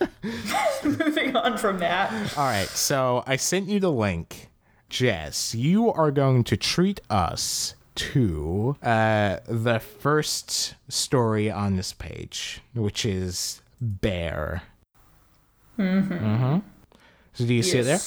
Moving 0.84 1.36
on 1.36 1.58
from 1.58 1.78
that. 1.78 2.36
All 2.36 2.44
right, 2.44 2.68
so 2.68 3.22
I 3.26 3.36
sent 3.36 3.68
you 3.68 3.80
the 3.80 3.92
link. 3.92 4.48
Jess, 4.88 5.54
you 5.54 5.92
are 5.92 6.10
going 6.10 6.44
to 6.44 6.56
treat 6.56 7.00
us 7.10 7.74
to 7.94 8.76
uh, 8.82 9.38
the 9.46 9.80
first 9.80 10.76
story 10.88 11.50
on 11.50 11.76
this 11.76 11.92
page, 11.92 12.60
which 12.74 13.04
is 13.04 13.60
Bear. 13.80 14.62
Mm-hmm. 15.78 16.12
Mm-hmm. 16.14 16.58
So 17.34 17.44
do 17.44 17.54
you 17.54 17.58
yes. 17.58 17.70
see 17.70 17.78
it 17.78 17.82
there? 17.82 18.00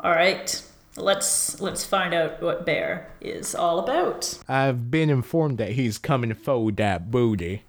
All 0.00 0.12
right. 0.12 0.62
Let's 0.96 1.60
let's 1.60 1.84
find 1.84 2.12
out 2.12 2.42
what 2.42 2.66
Bear 2.66 3.10
is 3.20 3.54
all 3.54 3.78
about. 3.78 4.38
I've 4.48 4.90
been 4.90 5.08
informed 5.08 5.58
that 5.58 5.70
he's 5.72 5.98
coming 5.98 6.34
for 6.34 6.72
that 6.72 7.10
booty. 7.10 7.62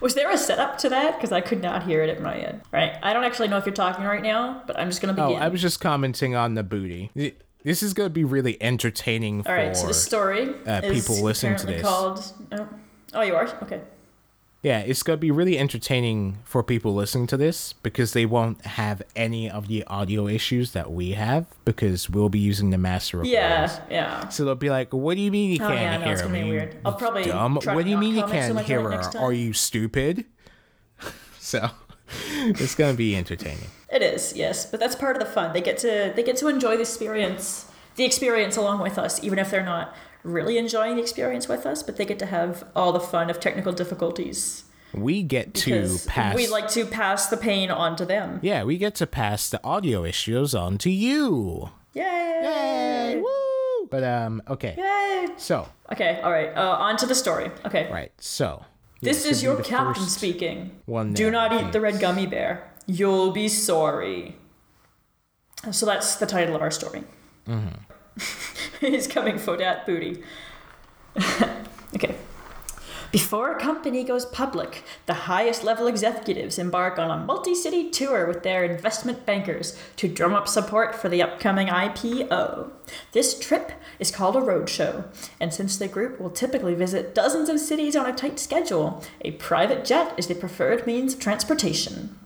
Was 0.00 0.14
there 0.14 0.30
a 0.30 0.38
setup 0.38 0.78
to 0.78 0.88
that? 0.90 1.16
Because 1.16 1.32
I 1.32 1.40
could 1.40 1.62
not 1.62 1.84
hear 1.84 2.02
it 2.02 2.10
at 2.10 2.20
my 2.20 2.36
end. 2.36 2.62
Right. 2.72 2.96
I 3.02 3.12
don't 3.12 3.24
actually 3.24 3.48
know 3.48 3.56
if 3.56 3.66
you're 3.66 3.74
talking 3.74 4.04
right 4.04 4.22
now, 4.22 4.62
but 4.66 4.78
I'm 4.78 4.88
just 4.88 5.00
going 5.00 5.14
to 5.14 5.20
begin. 5.20 5.40
Oh, 5.40 5.44
I 5.44 5.48
was 5.48 5.62
just 5.62 5.80
commenting 5.80 6.34
on 6.34 6.54
the 6.54 6.62
booty. 6.62 7.10
This 7.62 7.82
is 7.82 7.94
going 7.94 8.06
to 8.06 8.12
be 8.12 8.24
really 8.24 8.60
entertaining 8.62 9.38
All 9.38 9.44
for 9.44 9.54
right, 9.54 9.76
so 9.76 9.86
the 9.86 9.94
story 9.94 10.54
uh, 10.66 10.80
people 10.82 11.22
listening 11.22 11.56
to 11.56 11.66
this. 11.66 11.82
Called, 11.82 12.24
oh, 12.52 12.68
oh, 13.14 13.22
you 13.22 13.34
are? 13.34 13.48
Okay. 13.62 13.80
Yeah, 14.62 14.80
it's 14.80 15.02
going 15.02 15.16
to 15.16 15.20
be 15.20 15.30
really 15.30 15.58
entertaining 15.58 16.38
for 16.44 16.62
people 16.62 16.94
listening 16.94 17.26
to 17.28 17.38
this 17.38 17.72
because 17.72 18.12
they 18.12 18.26
won't 18.26 18.62
have 18.66 19.00
any 19.16 19.50
of 19.50 19.68
the 19.68 19.84
audio 19.84 20.26
issues 20.26 20.72
that 20.72 20.92
we 20.92 21.12
have 21.12 21.46
because 21.64 22.10
we'll 22.10 22.28
be 22.28 22.40
using 22.40 22.68
the 22.68 22.76
master 22.76 23.18
recordings. 23.18 23.32
Yeah, 23.32 23.80
yeah. 23.90 24.28
So 24.28 24.44
they'll 24.44 24.54
be 24.54 24.68
like, 24.68 24.92
"What 24.92 25.14
do 25.14 25.22
you 25.22 25.30
mean 25.30 25.52
you 25.52 25.64
oh, 25.64 25.68
can't 25.68 25.80
yeah, 25.80 25.96
no, 25.96 26.04
hear 26.04 26.12
it's 26.12 26.28
me? 26.28 26.50
Weird. 26.50 26.76
I'll 26.84 26.92
probably 26.92 27.24
dumb. 27.24 27.54
What 27.54 27.84
do 27.84 27.90
you 27.90 27.96
mean 27.96 28.14
you 28.14 28.26
can't 28.26 28.54
so 28.54 28.62
hear 28.62 28.82
her? 28.82 29.18
Are 29.18 29.32
you 29.32 29.54
stupid?" 29.54 30.26
so 31.38 31.70
it's 32.42 32.74
going 32.74 32.92
to 32.92 32.98
be 32.98 33.16
entertaining. 33.16 33.68
It 33.90 34.02
is, 34.02 34.34
yes, 34.36 34.66
but 34.66 34.78
that's 34.78 34.94
part 34.94 35.16
of 35.16 35.20
the 35.20 35.32
fun. 35.32 35.54
They 35.54 35.62
get 35.62 35.78
to 35.78 36.12
they 36.14 36.22
get 36.22 36.36
to 36.36 36.48
enjoy 36.48 36.76
the 36.76 36.82
experience, 36.82 37.70
the 37.96 38.04
experience 38.04 38.58
along 38.58 38.80
with 38.82 38.98
us, 38.98 39.24
even 39.24 39.38
if 39.38 39.50
they're 39.50 39.64
not 39.64 39.94
really 40.22 40.58
enjoying 40.58 40.96
the 40.96 41.02
experience 41.02 41.48
with 41.48 41.66
us, 41.66 41.82
but 41.82 41.96
they 41.96 42.04
get 42.04 42.18
to 42.18 42.26
have 42.26 42.68
all 42.74 42.92
the 42.92 43.00
fun 43.00 43.30
of 43.30 43.40
technical 43.40 43.72
difficulties. 43.72 44.64
We 44.92 45.22
get 45.22 45.54
to 45.54 45.98
pass. 46.06 46.34
We 46.34 46.48
like 46.48 46.68
to 46.70 46.84
pass 46.84 47.28
the 47.28 47.36
pain 47.36 47.70
on 47.70 47.96
to 47.96 48.04
them. 48.04 48.40
Yeah, 48.42 48.64
we 48.64 48.76
get 48.76 48.94
to 48.96 49.06
pass 49.06 49.48
the 49.48 49.62
audio 49.62 50.04
issues 50.04 50.54
on 50.54 50.78
to 50.78 50.90
you. 50.90 51.70
Yay! 51.94 52.02
Yay! 52.42 53.20
Woo! 53.20 53.86
But 53.88 54.04
um, 54.04 54.42
okay. 54.48 54.74
Yay! 54.76 55.28
So. 55.36 55.68
Okay. 55.92 56.20
All 56.22 56.30
right. 56.30 56.48
Uh, 56.56 56.76
on 56.78 56.96
to 56.98 57.06
the 57.06 57.14
story. 57.14 57.50
Okay. 57.64 57.90
Right. 57.90 58.12
So. 58.18 58.64
This 59.00 59.24
is 59.24 59.42
your 59.42 59.62
captain 59.62 60.04
speaking. 60.04 60.78
One. 60.86 61.14
Do 61.14 61.30
not 61.30 61.52
eat 61.52 61.72
the 61.72 61.80
red 61.80 62.00
gummy 62.00 62.26
bear. 62.26 62.70
You'll 62.86 63.30
be 63.30 63.48
sorry. 63.48 64.36
So 65.70 65.86
that's 65.86 66.16
the 66.16 66.26
title 66.26 66.54
of 66.54 66.62
our 66.62 66.70
story. 66.70 67.04
Mm-hmm. 67.46 67.76
He's 68.88 69.06
coming 69.06 69.38
for 69.38 69.56
that 69.58 69.84
booty. 69.84 70.22
okay. 71.94 72.16
Before 73.12 73.50
a 73.50 73.60
company 73.60 74.04
goes 74.04 74.24
public, 74.24 74.84
the 75.06 75.26
highest 75.26 75.64
level 75.64 75.86
executives 75.86 76.58
embark 76.58 76.98
on 76.98 77.10
a 77.10 77.24
multi 77.24 77.54
city 77.54 77.90
tour 77.90 78.24
with 78.26 78.42
their 78.42 78.64
investment 78.64 79.26
bankers 79.26 79.76
to 79.96 80.08
drum 80.08 80.32
up 80.32 80.46
support 80.46 80.94
for 80.94 81.08
the 81.08 81.20
upcoming 81.20 81.66
IPO. 81.66 82.70
This 83.12 83.38
trip 83.38 83.72
is 83.98 84.12
called 84.12 84.36
a 84.36 84.40
roadshow, 84.40 85.04
and 85.40 85.52
since 85.52 85.76
the 85.76 85.88
group 85.88 86.20
will 86.20 86.30
typically 86.30 86.74
visit 86.74 87.14
dozens 87.14 87.48
of 87.48 87.58
cities 87.58 87.96
on 87.96 88.06
a 88.06 88.14
tight 88.14 88.38
schedule, 88.38 89.02
a 89.22 89.32
private 89.32 89.84
jet 89.84 90.14
is 90.16 90.28
the 90.28 90.34
preferred 90.36 90.86
means 90.86 91.12
of 91.12 91.20
transportation. 91.20 92.16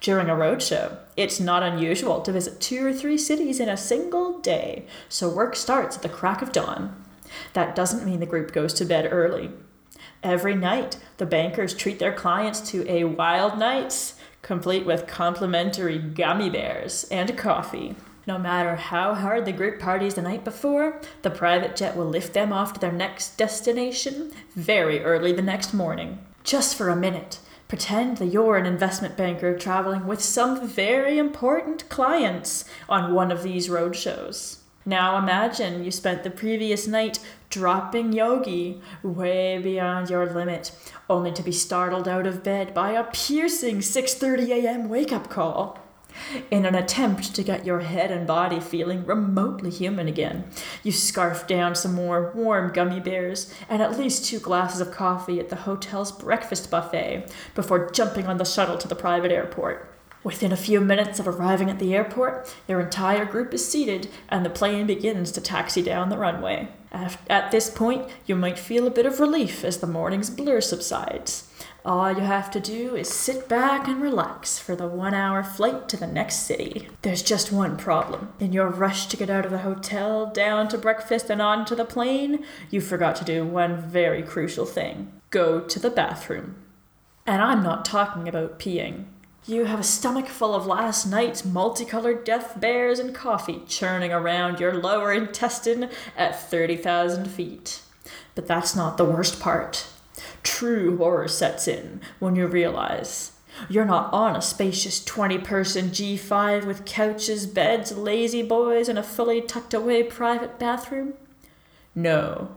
During 0.00 0.28
a 0.28 0.34
roadshow, 0.34 0.98
it's 1.16 1.40
not 1.40 1.62
unusual 1.62 2.20
to 2.22 2.32
visit 2.32 2.60
two 2.60 2.86
or 2.86 2.92
three 2.92 3.18
cities 3.18 3.60
in 3.60 3.68
a 3.68 3.76
single 3.76 4.38
day, 4.38 4.86
so 5.08 5.28
work 5.28 5.56
starts 5.56 5.96
at 5.96 6.02
the 6.02 6.08
crack 6.08 6.42
of 6.42 6.52
dawn. 6.52 7.04
That 7.52 7.76
doesn't 7.76 8.04
mean 8.04 8.20
the 8.20 8.26
group 8.26 8.52
goes 8.52 8.74
to 8.74 8.84
bed 8.84 9.08
early. 9.10 9.50
Every 10.22 10.54
night, 10.54 10.98
the 11.18 11.26
bankers 11.26 11.74
treat 11.74 11.98
their 11.98 12.12
clients 12.12 12.60
to 12.70 12.88
a 12.90 13.04
wild 13.04 13.58
night, 13.58 14.14
complete 14.42 14.84
with 14.84 15.06
complimentary 15.06 15.98
gummy 15.98 16.50
bears 16.50 17.04
and 17.10 17.36
coffee. 17.38 17.96
No 18.26 18.38
matter 18.38 18.76
how 18.76 19.14
hard 19.14 19.44
the 19.44 19.52
group 19.52 19.80
parties 19.80 20.14
the 20.14 20.22
night 20.22 20.44
before, 20.44 21.00
the 21.22 21.30
private 21.30 21.74
jet 21.74 21.96
will 21.96 22.06
lift 22.06 22.34
them 22.34 22.52
off 22.52 22.74
to 22.74 22.80
their 22.80 22.92
next 22.92 23.36
destination 23.36 24.30
very 24.54 25.02
early 25.02 25.32
the 25.32 25.42
next 25.42 25.72
morning. 25.72 26.18
Just 26.44 26.76
for 26.76 26.90
a 26.90 26.96
minute, 26.96 27.38
pretend 27.70 28.16
that 28.16 28.26
you're 28.26 28.56
an 28.56 28.66
investment 28.66 29.16
banker 29.16 29.56
traveling 29.56 30.04
with 30.04 30.20
some 30.20 30.66
very 30.66 31.18
important 31.18 31.88
clients 31.88 32.64
on 32.88 33.14
one 33.14 33.30
of 33.30 33.44
these 33.44 33.70
road 33.70 33.94
shows. 33.94 34.58
Now 34.84 35.16
imagine 35.16 35.84
you 35.84 35.92
spent 35.92 36.24
the 36.24 36.30
previous 36.30 36.88
night 36.88 37.20
dropping 37.48 38.12
yogi 38.12 38.80
way 39.04 39.58
beyond 39.58 40.10
your 40.10 40.26
limit, 40.26 40.72
only 41.08 41.30
to 41.30 41.44
be 41.44 41.52
startled 41.52 42.08
out 42.08 42.26
of 42.26 42.42
bed 42.42 42.74
by 42.74 42.90
a 42.90 43.04
piercing 43.04 43.78
6:30 43.78 44.48
a.m. 44.48 44.88
wake-up 44.88 45.30
call. 45.30 45.78
In 46.50 46.64
an 46.66 46.74
attempt 46.74 47.34
to 47.34 47.42
get 47.42 47.66
your 47.66 47.80
head 47.80 48.10
and 48.10 48.26
body 48.26 48.60
feeling 48.60 49.04
remotely 49.04 49.70
human 49.70 50.08
again, 50.08 50.44
you 50.82 50.92
scarf 50.92 51.46
down 51.46 51.74
some 51.74 51.94
more 51.94 52.32
warm 52.34 52.72
gummy 52.72 53.00
bears 53.00 53.52
and 53.68 53.82
at 53.82 53.98
least 53.98 54.24
two 54.24 54.38
glasses 54.38 54.80
of 54.80 54.90
coffee 54.90 55.40
at 55.40 55.48
the 55.48 55.56
hotel's 55.56 56.12
breakfast 56.12 56.70
buffet 56.70 57.26
before 57.54 57.90
jumping 57.90 58.26
on 58.26 58.38
the 58.38 58.44
shuttle 58.44 58.78
to 58.78 58.88
the 58.88 58.94
private 58.94 59.32
airport. 59.32 59.86
Within 60.22 60.52
a 60.52 60.56
few 60.56 60.80
minutes 60.80 61.18
of 61.18 61.26
arriving 61.26 61.70
at 61.70 61.78
the 61.78 61.94
airport, 61.94 62.54
their 62.66 62.80
entire 62.80 63.24
group 63.24 63.54
is 63.54 63.66
seated 63.66 64.10
and 64.28 64.44
the 64.44 64.50
plane 64.50 64.86
begins 64.86 65.32
to 65.32 65.40
taxi 65.40 65.80
down 65.80 66.10
the 66.10 66.18
runway. 66.18 66.68
At 66.92 67.50
this 67.50 67.70
point, 67.70 68.06
you 68.26 68.36
might 68.36 68.58
feel 68.58 68.86
a 68.86 68.90
bit 68.90 69.06
of 69.06 69.20
relief 69.20 69.64
as 69.64 69.78
the 69.78 69.86
morning's 69.86 70.28
blur 70.28 70.60
subsides. 70.60 71.49
All 71.82 72.12
you 72.12 72.20
have 72.20 72.50
to 72.50 72.60
do 72.60 72.94
is 72.94 73.08
sit 73.08 73.48
back 73.48 73.88
and 73.88 74.02
relax 74.02 74.58
for 74.58 74.76
the 74.76 74.86
one 74.86 75.14
hour 75.14 75.42
flight 75.42 75.88
to 75.88 75.96
the 75.96 76.06
next 76.06 76.40
city. 76.40 76.88
There's 77.00 77.22
just 77.22 77.50
one 77.50 77.78
problem. 77.78 78.32
In 78.38 78.52
your 78.52 78.68
rush 78.68 79.06
to 79.06 79.16
get 79.16 79.30
out 79.30 79.46
of 79.46 79.50
the 79.50 79.58
hotel, 79.58 80.26
down 80.26 80.68
to 80.68 80.78
breakfast, 80.78 81.30
and 81.30 81.40
onto 81.40 81.74
the 81.74 81.86
plane, 81.86 82.44
you 82.68 82.82
forgot 82.82 83.16
to 83.16 83.24
do 83.24 83.46
one 83.46 83.80
very 83.80 84.22
crucial 84.22 84.66
thing 84.66 85.12
go 85.30 85.60
to 85.60 85.78
the 85.78 85.90
bathroom. 85.90 86.56
And 87.24 87.40
I'm 87.40 87.62
not 87.62 87.84
talking 87.84 88.28
about 88.28 88.58
peeing. 88.58 89.04
You 89.46 89.64
have 89.64 89.80
a 89.80 89.84
stomach 89.84 90.26
full 90.26 90.54
of 90.54 90.66
last 90.66 91.06
night's 91.06 91.44
multicolored 91.44 92.24
death 92.24 92.60
bears 92.60 92.98
and 92.98 93.14
coffee 93.14 93.62
churning 93.66 94.12
around 94.12 94.60
your 94.60 94.74
lower 94.74 95.12
intestine 95.12 95.88
at 96.16 96.50
30,000 96.50 97.26
feet. 97.26 97.80
But 98.34 98.46
that's 98.46 98.76
not 98.76 98.96
the 98.96 99.04
worst 99.04 99.40
part. 99.40 99.86
True 100.42 100.96
horror 100.96 101.28
sets 101.28 101.68
in 101.68 102.00
when 102.18 102.36
you 102.36 102.46
realize 102.46 103.32
you're 103.68 103.84
not 103.84 104.12
on 104.12 104.36
a 104.36 104.42
spacious 104.42 105.04
20 105.04 105.38
person 105.38 105.90
G5 105.90 106.64
with 106.64 106.84
couches, 106.84 107.46
beds, 107.46 107.92
La-Z-Boys, 107.92 108.88
and 108.88 108.98
a 108.98 109.02
fully 109.02 109.40
tucked 109.40 109.74
away 109.74 110.02
private 110.02 110.58
bathroom. 110.58 111.14
No, 111.94 112.52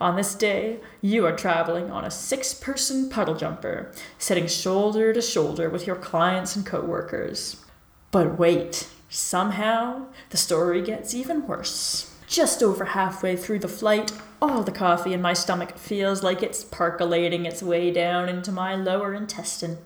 on 0.00 0.16
this 0.16 0.34
day, 0.34 0.78
you 1.02 1.26
are 1.26 1.36
traveling 1.36 1.90
on 1.90 2.04
a 2.04 2.10
six 2.10 2.54
person 2.54 3.10
puddle 3.10 3.34
jumper, 3.34 3.92
sitting 4.18 4.46
shoulder 4.46 5.12
to 5.12 5.20
shoulder 5.20 5.68
with 5.68 5.86
your 5.86 5.96
clients 5.96 6.56
and 6.56 6.64
coworkers. 6.64 7.64
But 8.10 8.38
wait, 8.38 8.88
somehow 9.08 10.06
the 10.30 10.36
story 10.36 10.80
gets 10.82 11.14
even 11.14 11.46
worse. 11.46 12.15
Just 12.26 12.62
over 12.62 12.86
halfway 12.86 13.36
through 13.36 13.60
the 13.60 13.68
flight, 13.68 14.12
all 14.42 14.62
the 14.62 14.72
coffee 14.72 15.12
in 15.12 15.22
my 15.22 15.32
stomach 15.32 15.78
feels 15.78 16.22
like 16.22 16.42
it's 16.42 16.64
percolating 16.64 17.46
its 17.46 17.62
way 17.62 17.90
down 17.90 18.28
into 18.28 18.50
my 18.50 18.74
lower 18.74 19.14
intestine. 19.14 19.78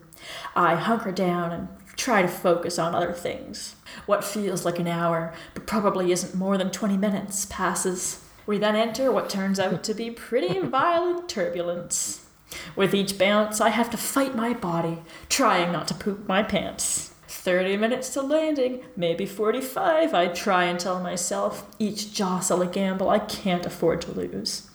I 0.57 0.75
hunker 0.75 1.13
down 1.13 1.53
and 1.53 1.69
try 1.97 2.23
to 2.23 2.29
focus 2.29 2.79
on 2.79 2.95
other 2.95 3.13
things. 3.13 3.77
What 4.07 4.25
feels 4.25 4.65
like 4.65 4.79
an 4.79 4.89
hour, 4.89 5.35
but 5.53 5.67
probably 5.67 6.13
isn't 6.13 6.35
more 6.35 6.57
than 6.57 6.71
20 6.71 6.97
minutes, 6.97 7.47
passes. 7.47 8.25
We 8.47 8.59
then 8.59 8.75
enter 8.75 9.13
what 9.13 9.29
turns 9.29 9.61
out 9.61 9.85
to 9.85 9.95
be 9.95 10.11
pretty 10.11 10.59
violent 10.63 11.29
turbulence. 11.29 12.27
With 12.75 12.95
each 12.95 13.19
bounce, 13.19 13.61
I 13.61 13.69
have 13.69 13.91
to 13.91 13.97
fight 13.97 14.35
my 14.35 14.55
body, 14.55 15.03
trying 15.29 15.73
not 15.73 15.87
to 15.89 15.95
poop 15.95 16.27
my 16.27 16.43
pants. 16.43 17.10
30 17.41 17.79
minutes 17.79 18.11
to 18.11 18.21
landing, 18.21 18.83
maybe 18.97 19.25
45, 19.25 20.13
I 20.13 20.27
try 20.29 20.65
and 20.65 20.79
tell 20.79 21.01
myself, 21.01 21.67
each 21.79 22.13
jostle 22.13 22.61
a 22.61 22.67
gamble 22.67 23.09
I 23.09 23.19
can't 23.19 23.65
afford 23.65 24.03
to 24.03 24.13
lose. 24.13 24.71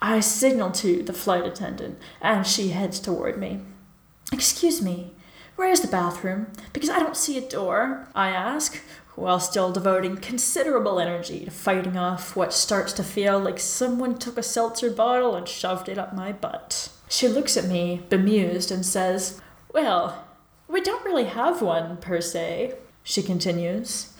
I 0.00 0.20
signal 0.20 0.70
to 0.72 1.02
the 1.02 1.12
flight 1.12 1.44
attendant, 1.44 1.98
and 2.20 2.46
she 2.46 2.68
heads 2.68 3.00
toward 3.00 3.36
me. 3.36 3.62
Excuse 4.32 4.80
me, 4.80 5.12
where's 5.56 5.80
the 5.80 5.88
bathroom? 5.88 6.52
Because 6.72 6.88
I 6.88 7.00
don't 7.00 7.16
see 7.16 7.36
a 7.36 7.48
door, 7.48 8.06
I 8.14 8.28
ask, 8.28 8.80
while 9.16 9.40
still 9.40 9.72
devoting 9.72 10.16
considerable 10.18 11.00
energy 11.00 11.46
to 11.46 11.50
fighting 11.50 11.96
off 11.96 12.36
what 12.36 12.52
starts 12.52 12.92
to 12.92 13.02
feel 13.02 13.40
like 13.40 13.58
someone 13.58 14.16
took 14.18 14.38
a 14.38 14.42
seltzer 14.44 14.90
bottle 14.90 15.34
and 15.34 15.48
shoved 15.48 15.88
it 15.88 15.98
up 15.98 16.14
my 16.14 16.30
butt. 16.30 16.90
She 17.08 17.26
looks 17.26 17.56
at 17.56 17.66
me, 17.66 18.02
bemused, 18.08 18.70
and 18.70 18.86
says, 18.86 19.40
Well, 19.72 20.23
we 20.74 20.80
don't 20.80 21.04
really 21.04 21.26
have 21.26 21.62
one, 21.62 21.96
per 21.98 22.20
se, 22.20 22.74
she 23.04 23.22
continues. 23.22 24.12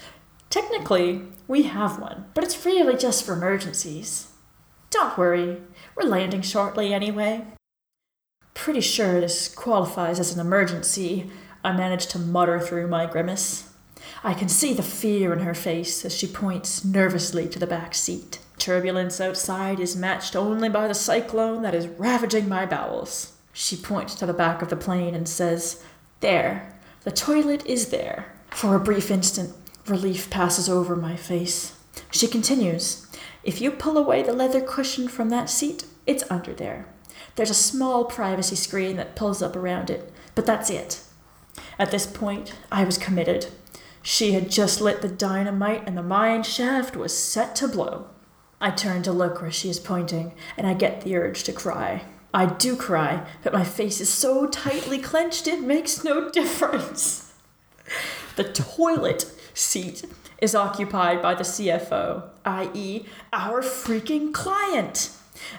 Technically, 0.51 1.23
we 1.49 1.65
have 1.65 1.99
one, 1.99 2.27
but 2.33 2.45
it's 2.45 2.65
really 2.65 2.97
just 2.97 3.27
for 3.27 3.33
emergencies. 3.33 4.29
Don't 4.89 5.19
worry, 5.19 5.61
we're 5.97 6.09
landing 6.09 6.43
shortly 6.43 6.95
anyway. 6.95 7.45
Pretty 8.55 8.81
sure 8.81 9.21
this 9.21 9.53
qualifies 9.53 10.21
as 10.21 10.33
an 10.33 10.39
emergency, 10.39 11.29
I 11.65 11.73
manage 11.73 12.07
to 12.09 12.21
mutter 12.21 12.61
through 12.61 12.87
my 12.87 13.07
grimace. 13.07 13.71
I 14.23 14.33
can 14.33 14.49
see 14.49 14.73
the 14.73 14.83
fear 14.85 15.33
in 15.33 15.41
her 15.41 15.55
face 15.55 16.05
as 16.05 16.17
she 16.17 16.29
points 16.29 16.85
nervously 16.85 17.49
to 17.49 17.59
the 17.59 17.67
back 17.67 17.97
seat. 17.97 18.39
Turbulence 18.59 19.21
outside 19.21 19.81
is 19.81 19.97
matched 19.97 20.37
only 20.37 20.69
by 20.69 20.87
the 20.87 20.95
cyclone 20.95 21.63
that 21.63 21.75
is 21.75 21.89
ravaging 21.89 22.49
my 22.49 22.65
bowels. 22.65 23.33
She 23.53 23.77
points 23.77 24.15
to 24.17 24.27
the 24.27 24.33
back 24.33 24.63
of 24.63 24.69
the 24.69 24.77
plane 24.77 25.17
and 25.17 25.29
says, 25.29 25.83
There, 26.21 26.75
the 27.03 27.11
toilet 27.11 27.65
is 27.67 27.89
there. 27.89 28.33
For 28.51 28.75
a 28.75 28.81
brief 28.81 29.11
instant, 29.11 29.55
relief 29.87 30.31
passes 30.31 30.69
over 30.69 30.97
my 30.97 31.17
face. 31.17 31.77
She 32.11 32.27
continues, 32.27 33.07
If 33.43 33.61
you 33.61 33.71
pull 33.71 33.99
away 33.99 34.23
the 34.23 34.33
leather 34.33 34.61
cushion 34.61 35.09
from 35.09 35.29
that 35.31 35.51
seat, 35.51 35.85
it's 36.07 36.25
under 36.31 36.55
there. 36.55 36.87
There's 37.37 37.51
a 37.51 37.55
small 37.55 38.05
privacy 38.05 38.57
screen 38.57 38.97
that 38.97 39.17
pulls 39.17 39.43
up 39.43 39.57
around 39.57 39.91
it, 39.91 40.13
but 40.35 40.47
that's 40.47 40.71
it. 40.71 41.03
At 41.79 41.91
this 41.91 42.07
point, 42.07 42.55
I 42.71 42.85
was 42.85 42.99
committed. 42.99 43.49
She 44.03 44.33
had 44.33 44.51
just 44.51 44.81
lit 44.81 45.03
the 45.03 45.09
dynamite 45.09 45.83
and 45.87 45.97
the 45.97 46.03
mine 46.03 46.43
shaft 46.43 46.97
was 46.97 47.17
set 47.17 47.57
to 47.57 47.69
blow. 47.69 48.07
I 48.61 48.71
turn 48.71 49.03
to 49.03 49.13
look 49.13 49.41
where 49.41 49.51
she 49.51 49.69
is 49.69 49.81
pointing, 49.81 50.33
and 50.57 50.67
I 50.67 50.75
get 50.75 51.03
the 51.03 51.17
urge 51.17 51.43
to 51.45 51.53
cry. 51.53 52.05
I 52.35 52.47
do 52.47 52.75
cry, 52.75 53.25
but 53.45 53.53
my 53.53 53.63
face 53.63 54.01
is 54.01 54.11
so 54.11 54.49
tightly 54.49 54.99
clenched 54.99 55.47
it 55.47 55.61
makes 55.61 56.03
no 56.03 56.29
difference. 56.31 57.33
The 58.35 58.43
toilet 58.43 59.31
seat 59.55 60.05
is 60.43 60.57
occupied 60.57 61.23
by 61.23 61.35
the 61.35 61.45
CFO, 61.45 62.25
i.e., 62.45 63.07
our 63.33 63.63
freaking 63.63 64.35
client. 64.35 65.11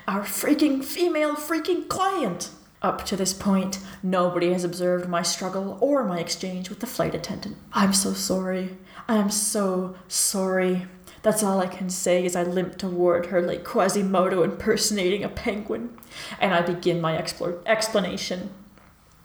Our 0.05 0.23
freaking 0.23 0.83
female 0.83 1.35
freaking 1.35 1.87
client. 1.87 2.49
Up 2.81 3.05
to 3.05 3.15
this 3.15 3.33
point, 3.33 3.79
nobody 4.03 4.51
has 4.51 4.65
observed 4.65 5.07
my 5.07 5.21
struggle 5.21 5.77
or 5.79 6.03
my 6.03 6.19
exchange 6.19 6.69
with 6.69 6.81
the 6.81 6.87
flight 6.87 7.15
attendant. 7.15 7.55
I'm 7.71 7.93
so 7.93 8.11
sorry. 8.11 8.77
I 9.07 9.15
am 9.15 9.31
so 9.31 9.95
sorry. 10.09 10.87
That's 11.25 11.41
all 11.41 11.59
I 11.59 11.65
can 11.65 11.89
say 11.89 12.23
as 12.27 12.35
I 12.35 12.43
limp 12.43 12.77
toward 12.77 13.25
her 13.25 13.41
like 13.41 13.63
Quasimodo 13.63 14.43
impersonating 14.43 15.23
a 15.23 15.27
penguin, 15.27 15.97
and 16.39 16.53
I 16.53 16.61
begin 16.61 17.01
my 17.01 17.17
expl- 17.17 17.65
explanation. 17.65 18.51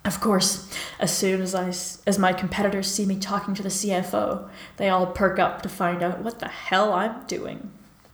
Of 0.06 0.18
course, 0.18 0.72
as 0.98 1.14
soon 1.14 1.42
as 1.42 1.54
I 1.54 1.66
as 2.08 2.18
my 2.18 2.32
competitors 2.32 2.90
see 2.90 3.04
me 3.04 3.18
talking 3.18 3.52
to 3.52 3.62
the 3.62 3.68
CFO, 3.68 4.48
they 4.78 4.88
all 4.88 5.08
perk 5.08 5.38
up 5.38 5.60
to 5.60 5.68
find 5.68 6.02
out 6.02 6.20
what 6.20 6.38
the 6.38 6.48
hell 6.48 6.94
I'm 6.94 7.26
doing. 7.26 7.70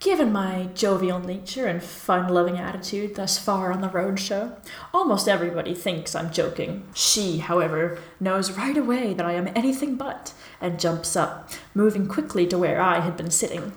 Given 0.07 0.33
my 0.33 0.69
jovial 0.73 1.19
nature 1.19 1.67
and 1.67 1.83
fun 1.83 2.33
loving 2.33 2.59
attitude 2.59 3.17
thus 3.17 3.39
far 3.39 3.73
on 3.73 3.81
the 3.81 3.89
roadshow, 3.89 4.55
almost 4.95 5.27
everybody 5.27 5.75
thinks 5.75 6.15
I'm 6.15 6.31
joking. 6.31 6.87
She, 6.95 7.39
however, 7.39 7.99
knows 8.21 8.53
right 8.53 8.77
away 8.77 9.15
that 9.15 9.27
I 9.27 9.33
am 9.33 9.49
anything 9.49 9.97
but, 9.97 10.33
and 10.61 10.79
jumps 10.79 11.17
up, 11.17 11.51
moving 11.75 12.07
quickly 12.07 12.47
to 12.47 12.57
where 12.57 12.81
I 12.81 13.01
had 13.01 13.17
been 13.17 13.33
sitting. 13.33 13.73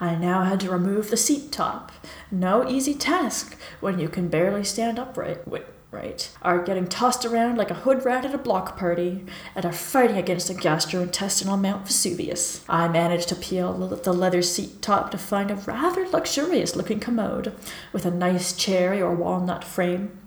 I 0.00 0.14
now 0.14 0.44
had 0.44 0.60
to 0.60 0.70
remove 0.70 1.10
the 1.10 1.18
seat 1.18 1.52
top. 1.52 1.92
No 2.30 2.66
easy 2.66 2.94
task 2.94 3.54
when 3.80 3.98
you 3.98 4.08
can 4.08 4.28
barely 4.28 4.64
stand 4.64 4.98
upright. 4.98 5.46
Wait, 5.46 5.66
right, 5.90 6.30
are 6.42 6.62
getting 6.62 6.86
tossed 6.86 7.24
around 7.24 7.56
like 7.56 7.70
a 7.70 7.74
hood 7.74 8.04
rat 8.04 8.24
at 8.24 8.34
a 8.34 8.38
block 8.38 8.76
party, 8.76 9.24
and 9.54 9.64
are 9.64 9.72
fighting 9.72 10.16
against 10.16 10.50
a 10.50 10.54
gastrointestinal 10.54 11.60
Mount 11.60 11.86
Vesuvius. 11.86 12.64
I 12.68 12.88
managed 12.88 13.28
to 13.30 13.34
peel 13.34 13.72
the 13.72 14.12
leather 14.12 14.42
seat 14.42 14.82
top 14.82 15.10
to 15.12 15.18
find 15.18 15.50
a 15.50 15.54
rather 15.54 16.06
luxurious 16.08 16.76
looking 16.76 17.00
commode, 17.00 17.54
with 17.92 18.04
a 18.04 18.10
nice 18.10 18.52
cherry 18.52 19.00
or 19.00 19.14
walnut 19.14 19.64
frame. 19.64 20.18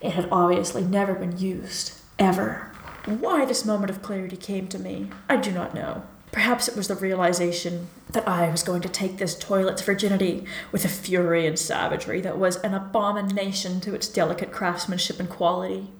It 0.00 0.12
had 0.12 0.28
obviously 0.30 0.84
never 0.84 1.14
been 1.14 1.38
used, 1.38 1.92
ever. 2.18 2.72
Why 3.04 3.44
this 3.44 3.64
moment 3.64 3.90
of 3.90 4.02
clarity 4.02 4.36
came 4.36 4.68
to 4.68 4.78
me, 4.78 5.10
I 5.28 5.36
do 5.36 5.50
not 5.50 5.74
know. 5.74 6.04
Perhaps 6.30 6.68
it 6.68 6.76
was 6.76 6.88
the 6.88 6.94
realization 6.94 7.88
that 8.10 8.28
I 8.28 8.50
was 8.50 8.62
going 8.62 8.82
to 8.82 8.88
take 8.88 9.18
this 9.18 9.38
toilet's 9.38 9.82
virginity 9.82 10.44
with 10.72 10.84
a 10.84 10.88
fury 10.88 11.46
and 11.46 11.58
savagery 11.58 12.20
that 12.20 12.38
was 12.38 12.56
an 12.56 12.74
abomination 12.74 13.80
to 13.80 13.94
its 13.94 14.08
delicate 14.08 14.52
craftsmanship 14.52 15.18
and 15.18 15.28
quality. 15.28 15.90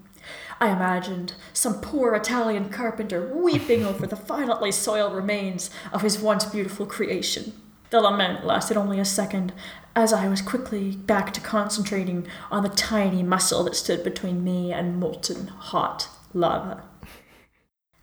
I 0.61 0.69
imagined 0.69 1.33
some 1.53 1.81
poor 1.81 2.13
Italian 2.13 2.69
carpenter 2.69 3.33
weeping 3.33 3.85
over 3.85 4.05
the 4.05 4.15
violently 4.15 4.71
soiled 4.71 5.13
remains 5.13 5.69
of 5.93 6.01
his 6.01 6.19
once 6.19 6.45
beautiful 6.45 6.85
creation. 6.85 7.53
The 7.89 8.01
lament 8.01 8.45
lasted 8.45 8.77
only 8.77 8.99
a 8.99 9.05
second, 9.05 9.53
as 9.95 10.13
I 10.13 10.27
was 10.27 10.41
quickly 10.41 10.91
back 10.91 11.33
to 11.33 11.41
concentrating 11.41 12.27
on 12.51 12.61
the 12.61 12.69
tiny 12.69 13.23
muscle 13.23 13.63
that 13.63 13.75
stood 13.75 14.03
between 14.03 14.43
me 14.43 14.71
and 14.71 14.99
molten 14.99 15.47
hot 15.47 16.09
lava. 16.33 16.83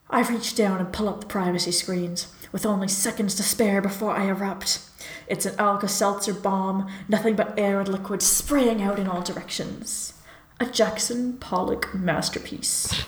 I 0.09 0.23
reach 0.23 0.55
down 0.55 0.79
and 0.79 0.93
pull 0.93 1.09
up 1.09 1.21
the 1.21 1.27
privacy 1.27 1.73
screens, 1.73 2.33
with 2.53 2.65
only 2.65 2.89
seconds 2.89 3.35
to 3.35 3.43
spare 3.43 3.81
before 3.83 4.13
I 4.13 4.27
erupt. 4.27 4.81
It's 5.27 5.47
an 5.47 5.59
Alka 5.59 5.89
Seltzer 5.89 6.33
bomb, 6.33 6.89
nothing 7.09 7.35
but 7.35 7.59
air 7.59 7.81
and 7.81 7.89
liquid 7.89 8.23
spraying 8.23 8.83
out 8.83 8.99
in 8.99 9.09
all 9.09 9.23
directions. 9.23 10.15
A 10.61 10.67
Jackson 10.67 11.39
Pollock 11.39 11.93
masterpiece. 11.95 13.05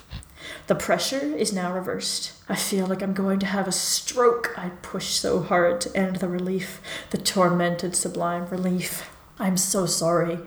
The 0.66 0.74
pressure 0.74 1.34
is 1.36 1.52
now 1.52 1.72
reversed. 1.72 2.32
I 2.48 2.56
feel 2.56 2.86
like 2.86 3.02
I'm 3.02 3.14
going 3.14 3.38
to 3.40 3.46
have 3.46 3.68
a 3.68 3.72
stroke. 3.72 4.52
I 4.58 4.70
push 4.82 5.08
so 5.08 5.40
hard 5.40 5.80
to 5.82 5.96
end 5.96 6.16
the 6.16 6.28
relief, 6.28 6.82
the 7.10 7.18
tormented, 7.18 7.94
sublime 7.94 8.46
relief. 8.48 9.08
I'm 9.38 9.56
so 9.56 9.86
sorry. 9.86 10.40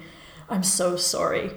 I'm 0.49 0.63
so 0.63 0.95
sorry. 0.97 1.51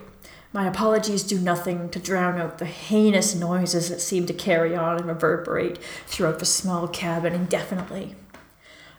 My 0.54 0.68
apologies 0.68 1.24
do 1.24 1.40
nothing 1.40 1.90
to 1.90 1.98
drown 1.98 2.40
out 2.40 2.58
the 2.58 2.64
heinous 2.64 3.34
noises 3.34 3.88
that 3.88 4.00
seem 4.00 4.24
to 4.26 4.32
carry 4.32 4.76
on 4.76 4.98
and 4.98 5.06
reverberate 5.06 5.82
throughout 6.06 6.38
the 6.38 6.44
small 6.44 6.86
cabin 6.86 7.32
indefinitely. 7.32 8.14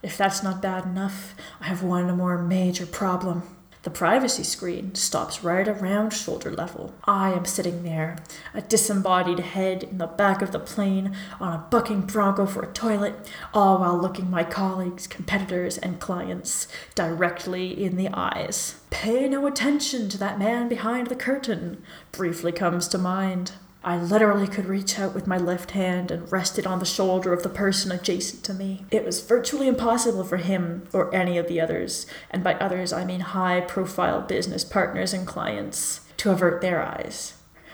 If 0.03 0.17
that's 0.17 0.43
not 0.43 0.61
bad 0.61 0.83
enough, 0.83 1.33
I 1.61 1.67
have 1.67 1.81
one 1.81 2.15
more 2.17 2.37
major 2.37 2.85
problem. 2.85 3.54
The 3.85 3.91
privacy 3.91 4.41
screen 4.41 4.95
stops 4.95 5.43
right 5.43 5.67
around 5.67 6.09
shoulder 6.09 6.49
level. 6.49 6.95
I 7.03 7.33
am 7.33 7.45
sitting 7.45 7.83
there, 7.83 8.17
a 8.51 8.63
disembodied 8.63 9.37
head 9.37 9.83
in 9.83 9.99
the 9.99 10.07
back 10.07 10.41
of 10.41 10.51
the 10.51 10.57
plane 10.57 11.15
on 11.39 11.53
a 11.53 11.67
bucking 11.69 12.07
bronco 12.07 12.47
for 12.47 12.63
a 12.63 12.73
toilet, 12.73 13.13
all 13.53 13.77
while 13.77 13.95
looking 13.95 14.27
my 14.27 14.43
colleagues, 14.43 15.05
competitors, 15.05 15.77
and 15.77 15.99
clients 15.99 16.67
directly 16.95 17.83
in 17.83 17.95
the 17.95 18.09
eyes. 18.11 18.81
Pay 18.89 19.29
no 19.29 19.45
attention 19.45 20.09
to 20.09 20.17
that 20.17 20.39
man 20.39 20.67
behind 20.67 21.05
the 21.05 21.15
curtain, 21.15 21.83
briefly 22.11 22.51
comes 22.51 22.87
to 22.87 22.97
mind. 22.97 23.51
I 23.87 23.97
literally 23.97 24.47
could 24.47 24.65
reach 24.65 24.97
out 24.97 25.13
with 25.13 25.27
my 25.27 25.37
left 25.37 25.71
hand 25.71 26.09
and 26.09 26.31
rest 26.31 26.57
it 26.57 26.65
on 26.65 26.79
the 26.79 26.85
shoulder 26.85 27.31
of 27.31 27.43
the 27.43 27.49
person 27.49 27.91
adjacent 27.91 28.43
to 28.45 28.53
me. 28.55 28.83
It 28.89 29.05
was 29.05 29.21
virtually 29.21 29.67
impossible 29.67 30.23
for 30.23 30.37
him 30.37 30.87
or 30.91 31.13
any 31.13 31.37
of 31.37 31.47
the 31.47 31.61
others, 31.61 32.07
and 32.31 32.43
by 32.43 32.55
others 32.55 32.91
I 32.91 33.05
mean 33.05 33.19
high 33.19 33.61
profile 33.61 34.21
business 34.21 34.63
partners 34.63 35.13
and 35.13 35.27
clients, 35.27 36.01
to 36.17 36.31
avert 36.31 36.61
their 36.61 36.81
eyes. 36.81 37.33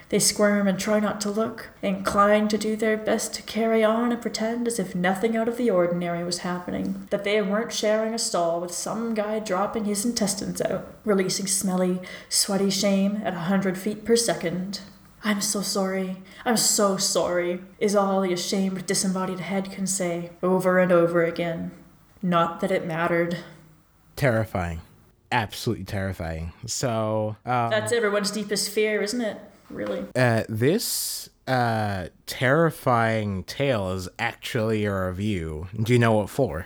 They 0.09 0.19
squirm 0.19 0.67
and 0.67 0.77
try 0.77 0.99
not 0.99 1.21
to 1.21 1.31
look, 1.31 1.69
inclined 1.81 2.49
to 2.49 2.57
do 2.57 2.75
their 2.75 2.97
best 2.97 3.33
to 3.35 3.41
carry 3.43 3.81
on 3.81 4.11
and 4.11 4.21
pretend 4.21 4.67
as 4.67 4.79
if 4.79 4.93
nothing 4.93 5.37
out 5.37 5.47
of 5.47 5.55
the 5.55 5.69
ordinary 5.69 6.25
was 6.25 6.39
happening, 6.39 7.07
that 7.11 7.23
they 7.23 7.41
weren't 7.41 7.71
sharing 7.71 8.13
a 8.13 8.19
stall 8.19 8.59
with 8.59 8.73
some 8.73 9.13
guy 9.13 9.39
dropping 9.39 9.85
his 9.85 10.03
intestines 10.03 10.61
out, 10.61 10.93
releasing 11.05 11.47
smelly, 11.47 12.01
sweaty 12.27 12.69
shame 12.69 13.21
at 13.23 13.33
a 13.33 13.47
hundred 13.47 13.77
feet 13.77 14.03
per 14.03 14.17
second. 14.17 14.81
I'm 15.23 15.41
so 15.41 15.61
sorry. 15.61 16.17
I'm 16.45 16.57
so 16.57 16.97
sorry, 16.97 17.61
is 17.79 17.95
all 17.95 18.21
the 18.21 18.33
ashamed, 18.33 18.85
disembodied 18.87 19.39
head 19.39 19.71
can 19.71 19.85
say 19.85 20.31
over 20.41 20.79
and 20.79 20.91
over 20.91 21.23
again. 21.23 21.71
Not 22.23 22.59
that 22.61 22.71
it 22.71 22.85
mattered. 22.85 23.37
Terrifying. 24.15 24.81
Absolutely 25.31 25.85
terrifying. 25.85 26.53
So. 26.65 27.35
Um, 27.45 27.69
That's 27.69 27.91
everyone's 27.91 28.31
deepest 28.31 28.71
fear, 28.71 29.01
isn't 29.01 29.21
it? 29.21 29.39
Really? 29.69 30.05
Uh, 30.15 30.43
this 30.49 31.29
uh, 31.47 32.07
terrifying 32.25 33.43
tale 33.43 33.91
is 33.91 34.09
actually 34.19 34.85
a 34.85 35.07
review. 35.07 35.67
Do 35.81 35.93
you 35.93 35.99
know 35.99 36.13
what 36.13 36.29
for? 36.29 36.65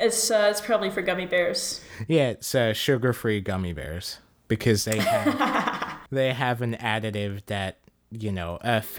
it's 0.00 0.30
uh, 0.30 0.48
it's 0.50 0.60
probably 0.60 0.90
for 0.90 1.00
gummy 1.00 1.24
bears. 1.26 1.80
Yeah, 2.06 2.28
it's 2.30 2.54
uh, 2.54 2.74
sugar-free 2.74 3.40
gummy 3.40 3.72
bears 3.72 4.18
because 4.48 4.84
they 4.84 4.98
have 4.98 5.98
they 6.10 6.32
have 6.32 6.62
an 6.62 6.74
additive 6.74 7.44
that 7.46 7.78
you 8.10 8.32
know 8.32 8.56
uh, 8.64 8.80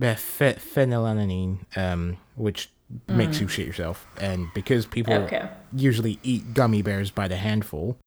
f- 0.00 0.38
phenylalanine, 0.40 1.58
um, 1.76 2.16
which 2.36 2.70
mm. 3.08 3.14
makes 3.14 3.40
you 3.40 3.48
shit 3.48 3.66
yourself, 3.66 4.06
and 4.20 4.48
because 4.54 4.86
people 4.86 5.14
okay. 5.14 5.48
usually 5.74 6.18
eat 6.22 6.54
gummy 6.54 6.82
bears 6.82 7.10
by 7.10 7.28
the 7.28 7.36
handful, 7.36 7.98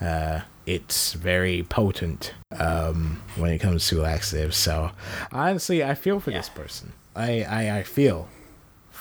uh, 0.00 0.40
it's 0.66 1.12
very 1.12 1.62
potent 1.64 2.34
um, 2.58 3.22
when 3.36 3.50
it 3.50 3.58
comes 3.58 3.86
to 3.88 4.00
laxatives. 4.00 4.56
So 4.56 4.90
honestly, 5.32 5.84
I 5.84 5.94
feel 5.94 6.20
for 6.20 6.30
yeah. 6.30 6.38
this 6.38 6.48
person. 6.48 6.92
I, 7.16 7.42
I 7.42 7.78
I 7.78 7.82
feel 7.84 8.28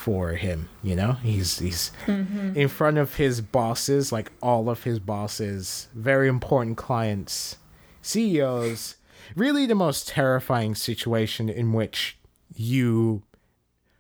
for 0.04 0.34
him. 0.34 0.68
You 0.84 0.98
know, 0.98 1.14
he's 1.14 1.60
he's 1.60 1.94
mm-hmm. 2.06 2.58
in 2.58 2.68
front 2.68 2.98
of 2.98 3.16
his 3.16 3.40
bosses, 3.40 4.12
like 4.12 4.34
all 4.42 4.70
of 4.70 4.84
his 4.84 5.00
bosses, 5.00 5.88
very 5.96 6.28
important 6.28 6.76
clients, 6.76 7.56
CEOs. 8.02 8.98
Really, 9.34 9.66
the 9.66 9.76
most 9.76 10.10
terrifying 10.10 10.76
situation 10.76 11.48
in 11.48 11.72
which 11.72 12.18
you 12.54 13.24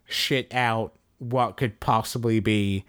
shit 0.05 0.53
out 0.53 0.93
what 1.19 1.55
could 1.55 1.80
possibly 1.80 2.41
be 2.41 2.84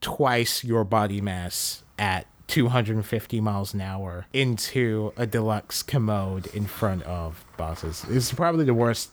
twice 0.00 0.64
your 0.64 0.82
body 0.82 1.20
mass 1.20 1.84
at 2.00 2.26
250 2.48 3.40
miles 3.40 3.74
an 3.74 3.80
hour 3.80 4.26
into 4.32 5.12
a 5.16 5.24
deluxe 5.24 5.84
commode 5.84 6.46
in 6.48 6.66
front 6.66 7.04
of 7.04 7.44
bosses. 7.56 8.04
It's 8.10 8.32
probably 8.32 8.64
the 8.64 8.74
worst 8.74 9.12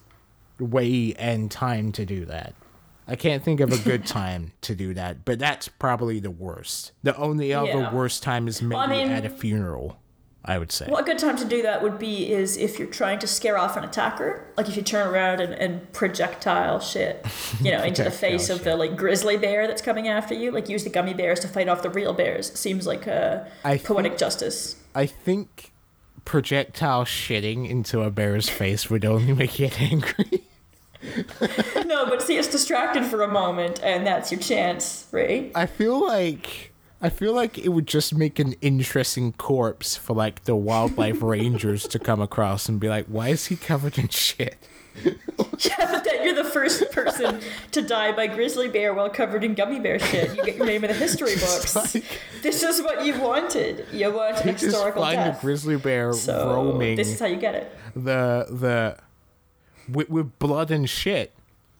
way 0.59 1.13
and 1.19 1.51
time 1.51 1.91
to 1.91 2.03
do 2.03 2.25
that. 2.25 2.55
I 3.07 3.15
can't 3.15 3.43
think 3.43 3.59
of 3.59 3.71
a 3.71 3.77
good 3.77 4.05
time 4.05 4.53
to 4.61 4.75
do 4.75 4.93
that, 4.93 5.25
but 5.25 5.39
that's 5.39 5.67
probably 5.67 6.19
the 6.19 6.31
worst. 6.31 6.91
The 7.03 7.15
only 7.17 7.53
other 7.53 7.67
yeah. 7.67 7.93
worst 7.93 8.23
time 8.23 8.47
is 8.47 8.61
maybe 8.61 8.75
well, 8.75 8.83
I 8.83 8.87
mean, 8.87 9.09
at 9.09 9.25
a 9.25 9.29
funeral. 9.29 9.97
I 10.45 10.57
would 10.57 10.73
say. 10.73 10.87
Well, 10.89 11.01
a 11.01 11.05
good 11.05 11.19
time 11.19 11.37
to 11.37 11.45
do 11.45 11.61
that 11.61 11.81
would 11.81 11.97
be 11.97 12.29
is 12.29 12.57
if 12.57 12.77
you're 12.77 12.89
trying 12.89 13.19
to 13.19 13.27
scare 13.27 13.57
off 13.57 13.77
an 13.77 13.85
attacker, 13.85 14.45
like 14.57 14.67
if 14.67 14.75
you 14.75 14.81
turn 14.81 15.07
around 15.07 15.39
and, 15.39 15.53
and 15.53 15.93
projectile 15.93 16.81
shit, 16.81 17.25
you 17.61 17.71
know, 17.71 17.81
into 17.83 18.03
the 18.03 18.11
face 18.11 18.49
of 18.49 18.65
the 18.65 18.75
like 18.75 18.97
grizzly 18.97 19.37
bear 19.37 19.67
that's 19.67 19.81
coming 19.81 20.09
after 20.09 20.33
you. 20.33 20.51
Like 20.51 20.67
use 20.67 20.83
the 20.83 20.89
gummy 20.89 21.13
bears 21.13 21.39
to 21.41 21.47
fight 21.47 21.69
off 21.69 21.81
the 21.81 21.89
real 21.89 22.11
bears. 22.11 22.51
Seems 22.59 22.85
like 22.85 23.07
I 23.07 23.77
poetic 23.77 24.11
think, 24.11 24.19
justice. 24.19 24.75
I 24.93 25.05
think 25.05 25.71
projectile 26.25 27.05
shitting 27.05 27.69
into 27.69 28.01
a 28.01 28.11
bear's 28.11 28.49
face 28.49 28.89
would 28.89 29.05
only 29.05 29.33
make 29.33 29.61
it 29.61 29.81
angry. 29.93 30.43
no, 31.85 32.05
but 32.05 32.21
see, 32.21 32.37
it's 32.37 32.47
distracted 32.47 33.05
for 33.05 33.21
a 33.21 33.27
moment, 33.27 33.81
and 33.83 34.05
that's 34.05 34.31
your 34.31 34.39
chance, 34.39 35.07
right? 35.11 35.51
I 35.55 35.65
feel 35.65 36.05
like 36.05 36.73
I 37.01 37.09
feel 37.09 37.33
like 37.33 37.57
it 37.57 37.69
would 37.69 37.87
just 37.87 38.15
make 38.15 38.39
an 38.39 38.53
interesting 38.61 39.33
corpse 39.33 39.97
for 39.97 40.13
like 40.13 40.45
the 40.45 40.55
wildlife 40.55 41.21
rangers 41.21 41.85
to 41.89 41.99
come 41.99 42.21
across 42.21 42.69
and 42.69 42.79
be 42.79 42.87
like, 42.87 43.07
"Why 43.07 43.29
is 43.29 43.47
he 43.47 43.57
covered 43.57 43.97
in 43.97 44.07
shit?" 44.07 44.55
yeah, 45.03 45.91
but 45.91 46.03
then 46.03 46.23
you're 46.23 46.35
the 46.35 46.49
first 46.49 46.91
person 46.91 47.41
to 47.71 47.81
die 47.81 48.11
by 48.11 48.27
grizzly 48.27 48.69
bear 48.69 48.93
while 48.93 49.09
covered 49.09 49.43
in 49.43 49.53
gummy 49.53 49.79
bear 49.79 49.99
shit. 49.99 50.35
You 50.35 50.43
get 50.43 50.55
your 50.55 50.65
name 50.65 50.83
in 50.83 50.91
the 50.91 50.95
history 50.95 51.35
books. 51.35 51.75
Like, 51.75 52.05
this 52.41 52.63
is 52.63 52.81
what 52.81 53.03
you 53.03 53.19
wanted. 53.19 53.85
You 53.91 54.13
want 54.13 54.37
historical 54.39 55.01
just 55.01 55.15
find 55.15 55.15
death. 55.15 55.39
a 55.39 55.41
grizzly 55.41 55.77
bear 55.77 56.13
so 56.13 56.53
roaming. 56.53 56.95
This 56.95 57.09
is 57.09 57.19
how 57.19 57.25
you 57.25 57.37
get 57.37 57.55
it. 57.55 57.75
The 57.95 58.47
the 58.49 58.97
with, 59.89 60.09
with 60.09 60.39
blood 60.39 60.71
and 60.71 60.89
shit 60.89 61.33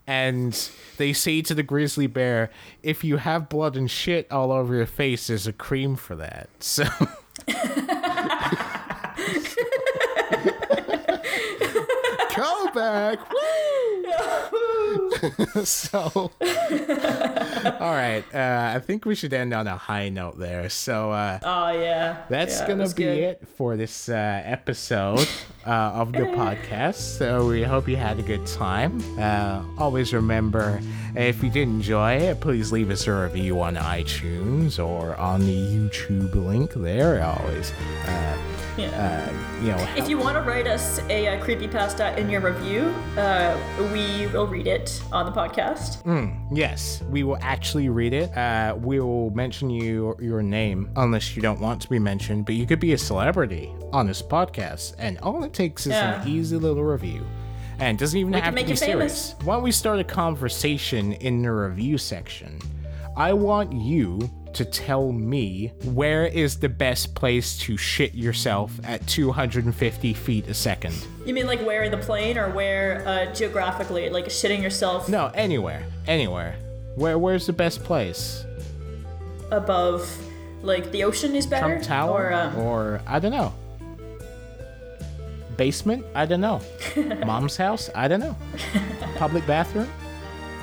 and 0.06 0.70
they 0.98 1.14
say 1.14 1.42
to 1.42 1.54
the 1.54 1.64
grizzly 1.64 2.08
bear, 2.08 2.50
"If 2.82 3.04
you 3.04 3.18
have 3.18 3.50
blood 3.50 3.78
and 3.78 3.90
shit 3.90 4.30
all 4.32 4.52
over 4.52 4.76
your 4.76 4.86
face, 4.86 5.28
there's 5.28 5.48
a 5.48 5.54
cream 5.54 5.96
for 5.96 6.16
that." 6.16 6.50
So. 6.60 6.86
Come 12.30 12.74
back! 12.74 13.20
so, 15.64 16.32
all 16.34 17.94
right. 17.96 18.24
Uh, 18.34 18.74
I 18.76 18.80
think 18.80 19.06
we 19.06 19.16
should 19.16 19.34
end 19.34 19.54
on 19.54 19.68
a 19.68 19.78
high 19.78 20.10
note 20.10 20.38
there. 20.38 20.70
So, 20.70 21.12
uh, 21.12 21.40
oh 21.44 21.72
yeah, 21.72 22.24
that's 22.30 22.60
yeah, 22.60 22.68
gonna 22.68 22.90
be 22.90 23.04
good. 23.04 23.18
it 23.18 23.48
for 23.56 23.78
this 23.78 24.10
uh, 24.10 24.42
episode 24.44 25.28
uh, 25.66 25.70
of 25.70 26.12
the 26.12 26.20
podcast. 26.20 27.18
So 27.18 27.48
we 27.48 27.64
hope 27.64 27.88
you 27.88 27.98
had 27.98 28.20
a 28.20 28.24
good 28.24 28.46
time. 28.46 29.02
Uh, 29.20 29.64
always 29.78 30.14
remember, 30.14 30.82
if 31.16 31.44
you 31.44 31.50
did 31.50 31.68
enjoy 31.68 32.14
it, 32.14 32.40
please 32.42 32.72
leave 32.72 32.90
us 32.90 33.08
a 33.08 33.14
review 33.14 33.62
on 33.62 33.76
iTunes 33.76 34.84
or 34.84 35.16
on 35.16 35.42
the 35.42 35.56
YouTube 35.56 36.36
link 36.36 36.74
there. 36.74 37.24
Always. 37.24 37.72
Uh, 38.06 38.38
yeah. 38.78 39.30
Uh, 39.30 39.62
you 39.64 39.72
know, 39.72 39.88
if 39.96 40.10
you 40.10 40.18
want 40.18 40.36
to 40.36 40.42
write 40.42 40.68
us 40.68 41.00
a, 41.10 41.38
a 41.38 41.40
creepy 41.40 41.68
pasta 41.68 42.18
in 42.20 42.30
your 42.30 42.42
review, 42.42 42.94
uh, 43.18 43.58
we 43.94 44.28
will 44.28 44.48
read 44.48 44.68
it 44.68 45.02
on 45.12 45.26
the 45.26 45.32
podcast. 45.32 46.04
Mm, 46.04 46.38
yes, 46.52 47.02
we 47.10 47.24
will 47.24 47.38
actually 47.40 47.90
read 47.90 48.14
it. 48.14 48.36
Uh, 48.36 48.76
we 48.78 49.00
will 49.00 49.30
mention 49.30 49.70
you 49.70 50.16
your 50.20 50.42
name 50.42 50.90
unless 50.96 51.36
you 51.36 51.42
don't 51.42 51.62
want 51.62 51.82
to 51.84 51.90
be 51.90 52.00
mentioned, 52.00 52.46
but 52.46 52.56
you 52.56 52.66
could 52.66 52.80
be 52.80 52.94
a 52.94 52.98
celebrity 52.98 53.72
on 53.94 54.08
this 54.08 54.22
podcast, 54.22 54.96
and 54.98 55.20
all 55.20 55.44
it 55.44 55.53
takes 55.54 55.86
is 55.86 55.94
yeah. 55.94 56.22
an 56.22 56.28
easy 56.28 56.58
little 56.58 56.84
review. 56.84 57.26
And 57.80 57.98
doesn't 57.98 58.18
even 58.18 58.34
we 58.34 58.40
have 58.40 58.56
to 58.56 58.64
be 58.64 58.76
serious. 58.76 59.36
Why 59.44 59.56
don't 59.56 59.64
we 59.64 59.72
start 59.72 60.00
a 60.00 60.04
conversation 60.04 61.14
in 61.14 61.42
the 61.42 61.52
review 61.52 61.98
section? 61.98 62.60
I 63.16 63.34
want 63.34 63.74
you 63.74 64.30
to 64.54 64.66
tell 64.66 65.12
me 65.12 65.72
where 65.86 66.26
is 66.26 66.60
the 66.60 66.70
best 66.70 67.16
place 67.16 67.58
to 67.58 67.76
shit 67.76 68.14
yourself 68.14 68.80
at 68.84 69.06
250 69.08 70.14
feet 70.14 70.48
a 70.48 70.54
second. 70.54 70.96
You 71.26 71.34
mean 71.34 71.48
like 71.48 71.64
where 71.66 71.84
in 71.84 71.92
the 71.92 71.98
plane 71.98 72.38
or 72.38 72.50
where 72.52 73.08
uh, 73.08 73.34
geographically, 73.34 74.10
like 74.10 74.26
shitting 74.26 74.62
yourself? 74.62 75.10
No, 75.10 75.32
anywhere, 75.34 75.84
anywhere. 76.08 76.56
Where 76.96 77.18
where's 77.18 77.48
the 77.48 77.54
best 77.54 77.84
place? 77.84 78.46
Above, 79.52 80.08
like 80.62 80.92
the 80.92 81.04
ocean 81.04 81.36
is 81.36 81.48
better. 81.48 81.68
Trump 81.68 81.84
Tower, 81.84 82.28
or, 82.28 82.34
um... 82.34 82.58
or 82.58 83.02
I 83.08 83.20
don't 83.20 83.32
know. 83.32 83.54
Basement? 85.64 86.06
I 86.14 86.26
don't 86.26 86.42
know. 86.42 86.60
Mom's 87.26 87.56
house? 87.56 87.90
I 87.96 88.10
don't 88.10 88.20
know. 88.20 88.36
Public 89.16 89.48
bathroom? 89.48 89.88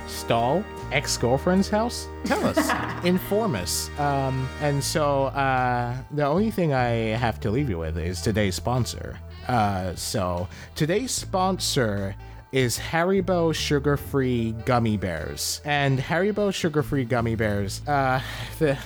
Stall? 0.06 0.62
ex 0.92 1.16
girlfriend's 1.16 1.70
house? 1.70 2.06
Tell 2.24 2.44
us, 2.44 3.04
inform 3.04 3.54
us. 3.54 3.88
Um, 3.98 4.46
and 4.60 4.84
so 4.84 5.26
uh, 5.26 5.96
the 6.10 6.26
only 6.26 6.50
thing 6.50 6.74
I 6.74 7.16
have 7.16 7.40
to 7.40 7.50
leave 7.50 7.70
you 7.70 7.78
with 7.78 7.96
is 7.96 8.20
today's 8.20 8.56
sponsor. 8.56 9.18
Uh, 9.48 9.94
so 9.94 10.46
today's 10.74 11.12
sponsor 11.12 12.14
is 12.52 12.78
Haribo 12.78 13.54
sugar 13.54 13.96
free 13.96 14.52
gummy 14.66 14.98
bears. 14.98 15.62
And 15.64 15.98
Haribo 15.98 16.52
sugar 16.52 16.82
free 16.82 17.06
gummy 17.06 17.36
bears, 17.36 17.80
uh, 17.88 18.20
the, 18.58 18.76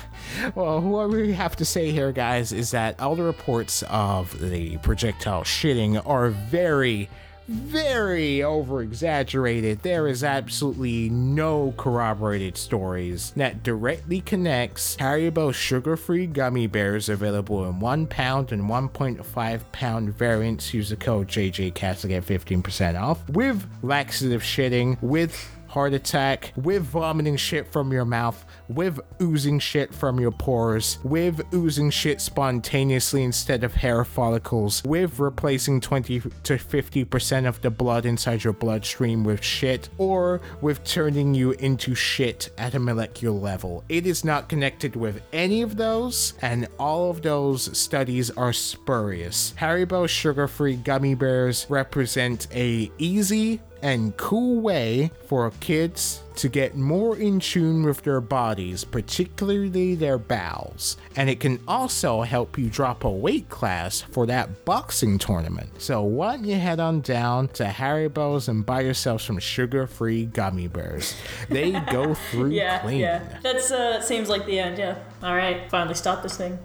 well, 0.55 0.81
what 0.81 1.11
we 1.11 1.33
have 1.33 1.57
to 1.57 1.65
say 1.65 1.91
here, 1.91 2.13
guys, 2.13 2.53
is 2.53 2.71
that 2.73 3.01
all 3.01 3.17
the 3.17 3.23
reports 3.23 3.83
of 3.89 4.39
the 4.41 4.77
projectile 4.79 5.43
shitting 5.43 6.01
are 6.07 6.31
very, 6.31 7.09
very 7.47 8.43
over 8.43 8.81
exaggerated. 8.81 9.83
There 9.83 10.09
is 10.09 10.25
absolutely 10.25 11.11
no 11.11 11.75
corroborated 11.77 12.57
stories 12.57 13.33
that 13.37 13.63
directly 13.63 14.23
connects 14.23 14.97
Haribo 14.97 15.53
sugar-free 15.53 16.29
gummy 16.29 16.67
bears 16.67 17.11
available 17.11 17.67
in 17.69 17.81
1 17.81 18.07
pound 18.07 18.51
and 18.51 18.63
1.5 18.63 19.61
pound 19.73 20.17
variants. 20.17 20.73
Use 20.73 20.89
the 20.89 20.97
code 20.97 21.29
JJCast 21.29 22.01
to 22.01 22.09
get 22.09 22.25
15% 22.25 22.99
off 22.99 23.29
with 23.29 23.67
laxative 23.83 24.43
shitting, 24.43 25.01
with 25.03 25.51
heart 25.67 25.93
attack, 25.93 26.53
with 26.57 26.83
vomiting 26.85 27.37
shit 27.37 27.71
from 27.71 27.93
your 27.93 28.05
mouth, 28.05 28.45
with 28.69 29.01
oozing 29.21 29.59
shit 29.59 29.95
from 29.95 30.19
your 30.19 30.31
pores, 30.31 30.99
with 31.05 31.43
oozing 31.53 31.91
shit 31.91 32.21
spontaneously 32.21 33.23
instead 33.23 33.65
of 33.65 33.75
hair 33.75 34.05
follicles, 34.05 34.83
with 34.85 35.19
replacing 35.19 35.81
20 35.81 36.21
to 36.21 36.55
50% 36.57 37.47
of 37.47 37.61
the 37.63 37.71
blood 37.71 38.07
inside 38.07 38.45
your 38.45 38.53
bloodstream 38.53 39.25
with 39.25 39.43
shit, 39.43 39.89
or 39.99 40.41
with 40.61 40.83
turning 40.85 41.35
you 41.35 41.53
into 41.53 41.95
shit 41.95 42.51
at 42.59 42.75
a 42.75 42.79
molecular 42.79 43.39
level. 43.39 43.85
It 43.89 44.07
is 44.07 44.25
not 44.25 44.49
connected 44.49 44.97
with 44.97 45.23
any 45.33 45.63
of 45.63 45.77
those, 45.77 46.35
and 46.43 46.69
all 46.79 47.11
of 47.11 47.23
those 47.23 47.77
studies 47.77 48.31
are 48.31 48.53
spurious. 48.53 49.55
Haribo 49.59 50.09
sugar-free 50.09 50.77
gummy 50.77 51.15
bears 51.15 51.67
represent 51.69 52.47
a 52.55 52.91
easy 52.99 53.61
and 53.85 54.17
cool 54.17 54.63
way 54.63 55.11
for 55.27 55.49
kids 55.61 56.23
to 56.37 56.49
get 56.49 56.75
more 56.75 57.19
in 57.19 57.39
tune 57.39 57.85
with 57.85 58.03
their 58.03 58.21
bodies, 58.21 58.83
particularly 58.83 59.95
their 59.95 60.17
bowels. 60.17 60.97
And 61.17 61.29
it 61.29 61.39
can 61.39 61.61
also 61.69 62.23
help 62.23 62.57
you 62.57 62.71
drop 62.71 63.05
a 63.05 63.11
weight 63.11 63.51
class 63.51 64.01
for 64.01 64.25
that 64.27 64.65
boxing 64.65 65.19
tournament. 65.19 65.83
So 65.83 66.03
why 66.03 66.37
don't 66.37 66.47
you 66.47 66.57
head 66.57 66.81
on 66.81 67.03
down 67.03 67.49
to 67.49 67.65
Haribo's 67.65 68.49
and 68.49 68.65
buy 68.65 68.81
yourself 68.81 69.21
some 69.21 69.39
sugar-free 69.39 70.27
gummy 70.27 70.67
bears? 70.67 71.15
They 71.51 71.73
go 71.73 72.15
through 72.31 72.53
yeah, 72.53 72.79
clean. 72.79 73.01
Yeah, 73.01 73.39
that's 73.43 73.71
uh, 73.71 74.01
seems 74.01 74.31
like 74.31 74.47
the 74.47 74.59
end. 74.59 74.79
Yeah. 74.79 74.97
All 75.23 75.37
right, 75.37 75.71
finally 75.71 75.95
stop 75.95 76.23
this 76.23 76.39
thing. 76.39 76.59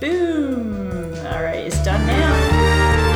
Boom! 0.00 1.14
All 1.28 1.42
right, 1.42 1.64
it's 1.64 1.82
done 1.82 2.06
now. 2.06 3.13